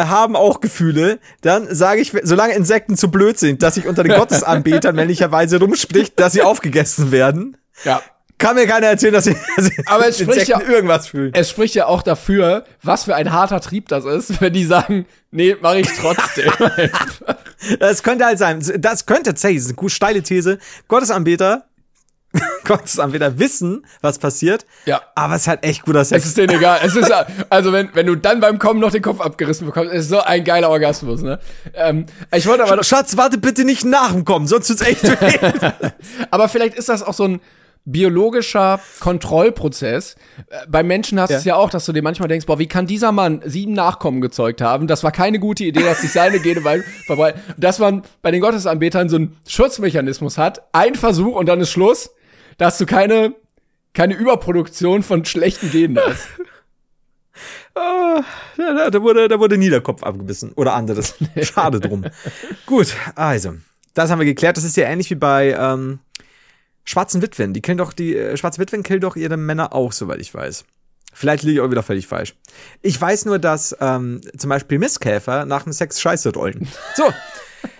haben 0.00 0.36
auch 0.36 0.60
Gefühle, 0.60 1.18
dann 1.40 1.74
sage 1.74 2.00
ich, 2.00 2.12
solange 2.22 2.54
Insekten 2.54 2.96
zu 2.96 3.10
blöd 3.10 3.38
sind, 3.38 3.62
dass 3.62 3.74
sich 3.74 3.86
unter 3.86 4.04
den 4.04 4.12
Gottesanbetern 4.16 4.94
männlicherweise 4.94 5.58
rumspricht, 5.58 6.18
dass 6.20 6.32
sie 6.34 6.42
aufgegessen 6.42 7.10
werden, 7.10 7.56
Ja. 7.84 8.00
Kann 8.38 8.54
mir 8.54 8.66
keiner 8.66 8.86
erzählen, 8.86 9.12
dass 9.14 9.24
sie, 9.24 9.36
Aber 9.86 10.06
es 10.08 10.18
spricht 10.18 10.48
ja- 10.48 10.60
irgendwas 10.60 11.08
fühlen. 11.08 11.32
Es 11.34 11.50
spricht 11.50 11.74
ja 11.74 11.86
auch 11.86 12.02
dafür, 12.02 12.64
was 12.82 13.04
für 13.04 13.14
ein 13.14 13.32
harter 13.32 13.60
Trieb 13.60 13.88
das 13.88 14.04
ist, 14.04 14.40
wenn 14.40 14.52
die 14.52 14.64
sagen, 14.64 15.06
nee, 15.30 15.56
mache 15.60 15.80
ich 15.80 15.88
trotzdem. 16.00 16.50
Das 17.80 18.04
könnte 18.04 18.24
halt 18.24 18.38
sein. 18.38 18.64
Das 18.78 19.04
könnte 19.04 19.30
tatsächlich, 19.30 19.58
das 19.58 19.64
ist 19.66 19.70
eine 19.70 19.76
gute 19.76 19.92
steile 19.94 20.22
These. 20.22 20.58
Gottesanbeter 20.86 21.64
konntest 22.64 22.98
entweder 23.00 23.38
wissen, 23.40 23.84
was 24.00 24.18
passiert, 24.20 24.64
Ja. 24.84 25.00
aber 25.16 25.34
es 25.34 25.42
ist 25.42 25.48
halt 25.48 25.64
echt 25.64 25.82
guter 25.82 26.04
Sex. 26.04 26.22
Es 26.22 26.28
ist 26.28 26.36
denen 26.38 26.56
egal. 26.56 26.78
Es 26.84 26.94
ist, 26.94 27.10
also 27.50 27.72
wenn, 27.72 27.88
wenn 27.94 28.06
du 28.06 28.14
dann 28.14 28.38
beim 28.38 28.58
Kommen 28.60 28.78
noch 28.78 28.92
den 28.92 29.02
Kopf 29.02 29.20
abgerissen 29.20 29.66
bekommst, 29.66 29.92
ist 29.92 30.08
so 30.08 30.20
ein 30.20 30.44
geiler 30.44 30.70
Orgasmus, 30.70 31.22
ne? 31.22 31.40
Ähm, 31.74 32.06
ich 32.32 32.46
wollte 32.46 32.62
aber, 32.64 32.84
Schatz, 32.84 33.16
warte 33.16 33.38
bitte 33.38 33.64
nicht 33.64 33.84
nach 33.84 34.12
dem 34.12 34.24
Kommen, 34.24 34.46
sonst 34.46 34.68
tut's 34.68 34.82
echt 34.82 35.02
weh. 35.02 35.70
aber 36.30 36.48
vielleicht 36.48 36.76
ist 36.76 36.88
das 36.90 37.02
auch 37.02 37.14
so 37.14 37.24
ein 37.24 37.40
biologischer 37.92 38.80
Kontrollprozess. 39.00 40.16
Äh, 40.48 40.66
Bei 40.68 40.82
Menschen 40.82 41.18
hast 41.20 41.30
du 41.30 41.34
Ja. 41.34 41.38
es 41.38 41.44
ja 41.44 41.56
auch, 41.56 41.70
dass 41.70 41.86
du 41.86 41.92
dir 41.92 42.02
manchmal 42.02 42.28
denkst, 42.28 42.46
boah, 42.46 42.58
wie 42.58 42.66
kann 42.66 42.86
dieser 42.86 43.12
Mann 43.12 43.40
sieben 43.44 43.72
Nachkommen 43.72 44.20
gezeugt 44.20 44.60
haben? 44.60 44.86
Das 44.86 45.02
war 45.04 45.12
keine 45.12 45.38
gute 45.38 45.64
Idee, 45.64 45.82
dass 45.82 46.00
sich 46.02 46.12
seine 46.12 46.38
Gene 46.40 46.60
verbreiten. 47.06 47.40
Dass 47.56 47.78
man 47.78 48.02
bei 48.22 48.30
den 48.30 48.40
Gottesanbetern 48.40 49.08
so 49.08 49.16
einen 49.16 49.36
Schutzmechanismus 49.48 50.38
hat, 50.38 50.62
ein 50.72 50.94
Versuch 50.94 51.34
und 51.36 51.46
dann 51.46 51.60
ist 51.60 51.70
Schluss, 51.70 52.10
dass 52.58 52.78
du 52.78 52.86
keine, 52.86 53.34
keine 53.94 54.14
Überproduktion 54.14 55.02
von 55.02 55.24
schlechten 55.24 55.70
Genen 55.70 55.98
hast. 55.98 56.28
Ja, 57.76 58.24
da- 58.56 58.90
da 58.90 59.02
wurde, 59.02 59.28
da 59.28 59.38
wurde 59.38 59.56
nie 59.56 59.70
der 59.70 59.80
Kopf 59.80 60.02
abgebissen. 60.02 60.50
Oder 60.56 60.74
anderes. 60.74 61.14
Schade 61.42 61.78
drum. 61.78 62.04
Gut, 62.66 62.94
also, 63.14 63.54
das 63.94 64.10
haben 64.10 64.18
wir 64.18 64.26
geklärt. 64.26 64.56
Das 64.56 64.64
ist 64.64 64.76
ja 64.76 64.86
ähnlich 64.88 65.10
wie 65.10 65.14
bei 65.14 65.56
ähm, 65.56 66.00
schwarzen 66.88 67.20
Witwen. 67.20 67.52
Die 67.52 67.60
killen 67.60 67.78
doch, 67.78 67.92
die 67.92 68.16
äh, 68.16 68.36
schwarze 68.36 68.60
Witwen 68.60 68.82
killen 68.82 69.00
doch 69.00 69.14
ihre 69.14 69.36
Männer 69.36 69.74
auch, 69.74 69.92
soweit 69.92 70.20
ich 70.20 70.32
weiß. 70.32 70.64
Vielleicht 71.12 71.42
liege 71.42 71.60
ich 71.60 71.66
auch 71.66 71.70
wieder 71.70 71.82
völlig 71.82 72.06
falsch. 72.06 72.34
Ich 72.80 73.00
weiß 73.00 73.26
nur, 73.26 73.38
dass 73.38 73.76
ähm, 73.80 74.20
zum 74.36 74.48
Beispiel 74.48 74.78
Misskäfer 74.78 75.44
nach 75.44 75.64
dem 75.64 75.72
Sex 75.72 76.00
Scheiße 76.00 76.32
rollen. 76.32 76.68
So. 76.94 77.12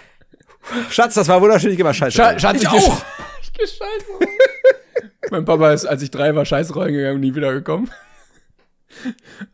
Schatz, 0.91 1.15
das 1.15 1.29
war 1.29 1.41
wunderschön. 1.41 1.71
Ich 1.71 1.77
geh 1.77 1.85
mal 1.85 1.95
Scheiße. 1.95 2.21
Rollen. 2.23 2.41
Schatz, 2.41 2.63
ich 2.63 2.69
auch. 2.69 3.03
Ich 3.41 3.53
geh 3.53 3.67
scheiße 3.67 4.07
rollen. 4.13 4.29
mein 5.31 5.45
Papa 5.45 5.73
ist, 5.73 5.87
als 5.87 6.03
ich 6.03 6.11
drei 6.11 6.35
war, 6.35 6.45
scheiße 6.45 6.75
rollen 6.75 6.93
gegangen 6.93 7.17
und 7.17 7.21
nie 7.21 7.35
wiedergekommen. 7.35 7.91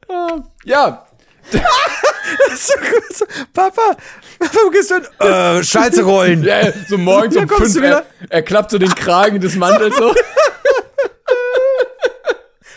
Ah, 0.09 0.43
ja, 0.65 1.07
So. 2.57 2.73
So, 3.13 3.25
Papa, 3.53 3.97
wo 4.41 4.71
gehst 4.71 4.91
du 4.91 4.95
hin? 4.97 5.05
Äh, 5.21 5.63
Scheiße 5.63 6.03
rollen. 6.03 6.43
ja, 6.43 6.73
so 6.89 6.97
morgens 6.99 7.35
Ja, 7.35 7.43
um 7.43 7.47
kommst 7.49 7.73
fünf, 7.73 7.75
du 7.75 7.83
wieder? 7.83 8.05
er, 8.23 8.31
er 8.33 8.43
klappt 8.43 8.71
so 8.71 8.79
den 8.79 8.95
Kragen 8.95 9.41
des 9.41 9.55
Mantels 9.57 9.97
so. 9.97 10.13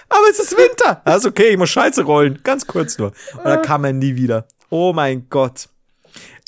Aber 0.09 0.29
es 0.29 0.39
ist 0.39 0.57
Winter. 0.57 1.01
Das 1.05 1.17
ist 1.17 1.25
okay, 1.25 1.49
ich 1.49 1.57
muss 1.57 1.69
Scheiße 1.69 2.03
rollen. 2.03 2.39
Ganz 2.43 2.65
kurz 2.67 2.97
nur. 2.97 3.11
Und 3.35 3.45
dann 3.45 3.61
kam 3.61 3.83
er 3.85 3.93
nie 3.93 4.15
wieder. 4.15 4.45
Oh 4.69 4.93
mein 4.93 5.27
Gott. 5.29 5.69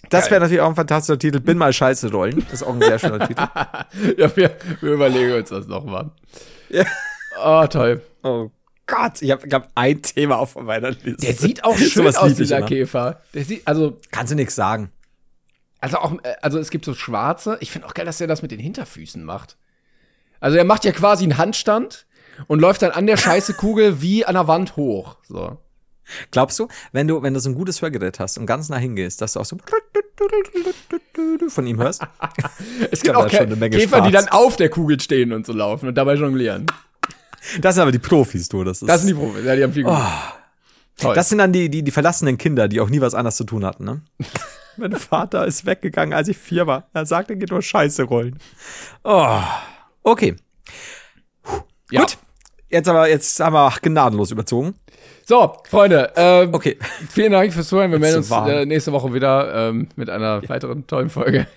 Das 0.10 0.30
wäre 0.32 0.42
natürlich 0.42 0.62
auch 0.62 0.70
ein 0.70 0.76
fantastischer 0.76 1.20
Titel. 1.20 1.40
Bin 1.40 1.58
mal 1.58 1.72
Scheiße 1.74 2.12
rollen. 2.12 2.44
Das 2.50 2.62
ist 2.62 2.64
auch 2.64 2.74
ein 2.74 2.82
sehr 2.82 2.98
schöner 3.00 3.28
Titel. 3.28 3.42
Ja, 4.18 4.36
wir, 4.36 4.56
wir 4.82 4.94
überlegen 4.94 5.34
uns 5.34 5.50
das 5.50 5.68
nochmal. 5.68 6.10
Ja. 6.70 6.84
Oh, 7.44 7.66
toll. 7.68 8.02
Oh 8.24 8.50
Gott, 8.90 9.22
ich 9.22 9.32
habe 9.32 9.48
glaub, 9.48 9.68
ein 9.76 10.02
Thema 10.02 10.38
auf 10.38 10.56
meiner 10.56 10.92
Liste. 10.92 11.18
Der 11.18 11.34
sieht 11.34 11.64
auch 11.64 11.78
schön 11.78 12.08
aus, 12.16 12.36
dieser 12.36 12.58
immer. 12.58 12.68
Käfer. 12.68 13.22
Der 13.34 13.46
sieht, 13.46 13.68
also, 13.68 13.98
Kannst 14.12 14.32
du 14.32 14.36
nichts 14.36 14.56
sagen. 14.56 14.92
also 15.80 15.98
auch, 15.98 16.14
äh, 16.24 16.36
also 16.42 16.60
es 16.60 16.70
gibt 16.70 16.86
so 16.86 16.94
schwarze. 16.94 17.58
Ich 17.62 17.72
finde 17.72 17.88
auch 17.88 17.94
geil, 17.94 18.06
dass 18.06 18.20
er 18.20 18.28
das 18.28 18.42
mit 18.42 18.52
den 18.52 18.60
Hinterfüßen 18.60 19.24
macht. 19.24 19.58
Also 20.40 20.58
er 20.58 20.64
macht 20.64 20.86
ja 20.86 20.92
quasi 20.92 21.24
einen 21.24 21.38
Handstand 21.38 22.08
und 22.48 22.60
läuft 22.60 22.82
dann 22.82 22.92
an 22.92 23.06
der 23.06 23.18
scheiße 23.18 23.54
Kugel 23.56 24.02
wie 24.02 24.26
an 24.26 24.34
der 24.34 24.48
Wand 24.48 24.76
hoch. 24.76 25.18
So. 25.28 25.58
Glaubst 26.32 26.58
du, 26.58 26.68
wenn 26.92 27.08
du, 27.08 27.22
wenn 27.22 27.36
du 27.36 27.40
so 27.40 27.50
ein 27.50 27.56
gutes 27.56 27.82
Hörgerät 27.82 28.20
hast 28.20 28.38
und 28.40 28.48
ganz 28.48 28.70
nah 28.70 28.78
hingehst, 28.78 29.22
dass 29.22 29.34
du 29.34 29.42
auch 29.42 29.46
so 29.46 29.58
von 31.50 31.68
ihm 31.68 31.78
hörst? 31.78 32.02
Es 32.92 33.02
gibt 33.02 33.14
glaub, 33.14 33.26
auch 33.26 33.30
Käfer, 33.30 33.56
die 33.56 33.82
Spaß. 33.88 34.12
dann 34.12 34.30
auf 34.30 34.56
der 34.56 34.70
Kugel 34.70 35.00
stehen 35.00 35.34
und 35.34 35.46
so 35.46 35.54
laufen 35.54 35.88
und 35.88 35.96
dabei 35.96 36.16
jonglieren. 36.16 36.66
Das 37.62 37.76
sind 37.76 37.82
aber 37.82 37.92
die 37.92 38.00
Profis, 38.00 38.50
du. 38.50 38.64
Das, 38.64 38.82
ist, 38.82 38.88
Das 38.88 39.02
sind 39.02 39.10
die 39.10 39.14
Profis, 39.14 39.46
ja, 39.46 39.56
die 39.56 39.64
haben 39.64 39.74
viel 39.74 39.84
gut. 39.84 39.98
Toll. 40.98 41.16
Das 41.16 41.30
sind 41.30 41.38
dann 41.38 41.54
die, 41.54 41.70
die, 41.70 41.82
die 41.84 41.92
verlassenen 41.92 42.38
Kinder, 42.38 42.68
die 42.68 42.82
auch 42.82 42.90
nie 42.90 43.00
was 43.00 43.14
anderes 43.14 43.38
zu 43.38 43.46
tun 43.46 43.64
hatten, 43.64 43.86
ne? 43.86 44.02
mein 44.78 44.92
Vater 44.94 45.46
ist 45.46 45.66
weggegangen, 45.66 46.14
als 46.14 46.28
ich 46.28 46.38
vier 46.38 46.68
war. 46.68 46.90
Er 46.94 47.06
sagt, 47.06 47.30
er 47.30 47.38
geht 47.38 47.52
nur 47.52 47.62
Scheiße 47.62 48.04
rollen. 48.04 48.38
Oh. 49.04 49.40
Okay. 50.04 50.36
ja. 51.92 52.02
Gut. 52.02 52.18
Jetzt 52.70 52.88
aber, 52.88 53.10
jetzt 53.10 53.40
haben 53.40 53.54
wir 53.54 53.74
gnadenlos 53.82 54.30
überzogen. 54.32 54.76
So, 55.26 55.58
Freunde, 55.68 56.12
ähm, 56.16 56.54
Okay. 56.54 56.78
vielen 57.10 57.32
Dank 57.32 57.52
fürs 57.54 57.68
Zuhören. 57.68 57.92
Wir 57.92 58.00
melden 58.00 58.18
uns 58.18 58.30
äh, 58.30 58.66
nächste 58.66 58.92
Woche 58.92 59.14
wieder 59.14 59.70
ähm, 59.70 59.88
mit 59.96 60.10
einer 60.10 60.48
weiteren 60.50 60.86
tollen 60.86 61.10
Folge. 61.10 61.48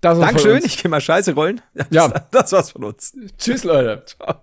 Das 0.00 0.18
Dankeschön. 0.20 0.62
Ich 0.64 0.80
gehe 0.80 0.90
mal 0.90 1.00
Scheiße 1.00 1.34
rollen. 1.34 1.60
Ja. 1.90 2.08
Das, 2.08 2.22
das 2.30 2.52
war's 2.52 2.70
von 2.70 2.84
uns. 2.84 3.12
Tschüss, 3.38 3.64
Leute. 3.64 4.04
Ciao. 4.06 4.42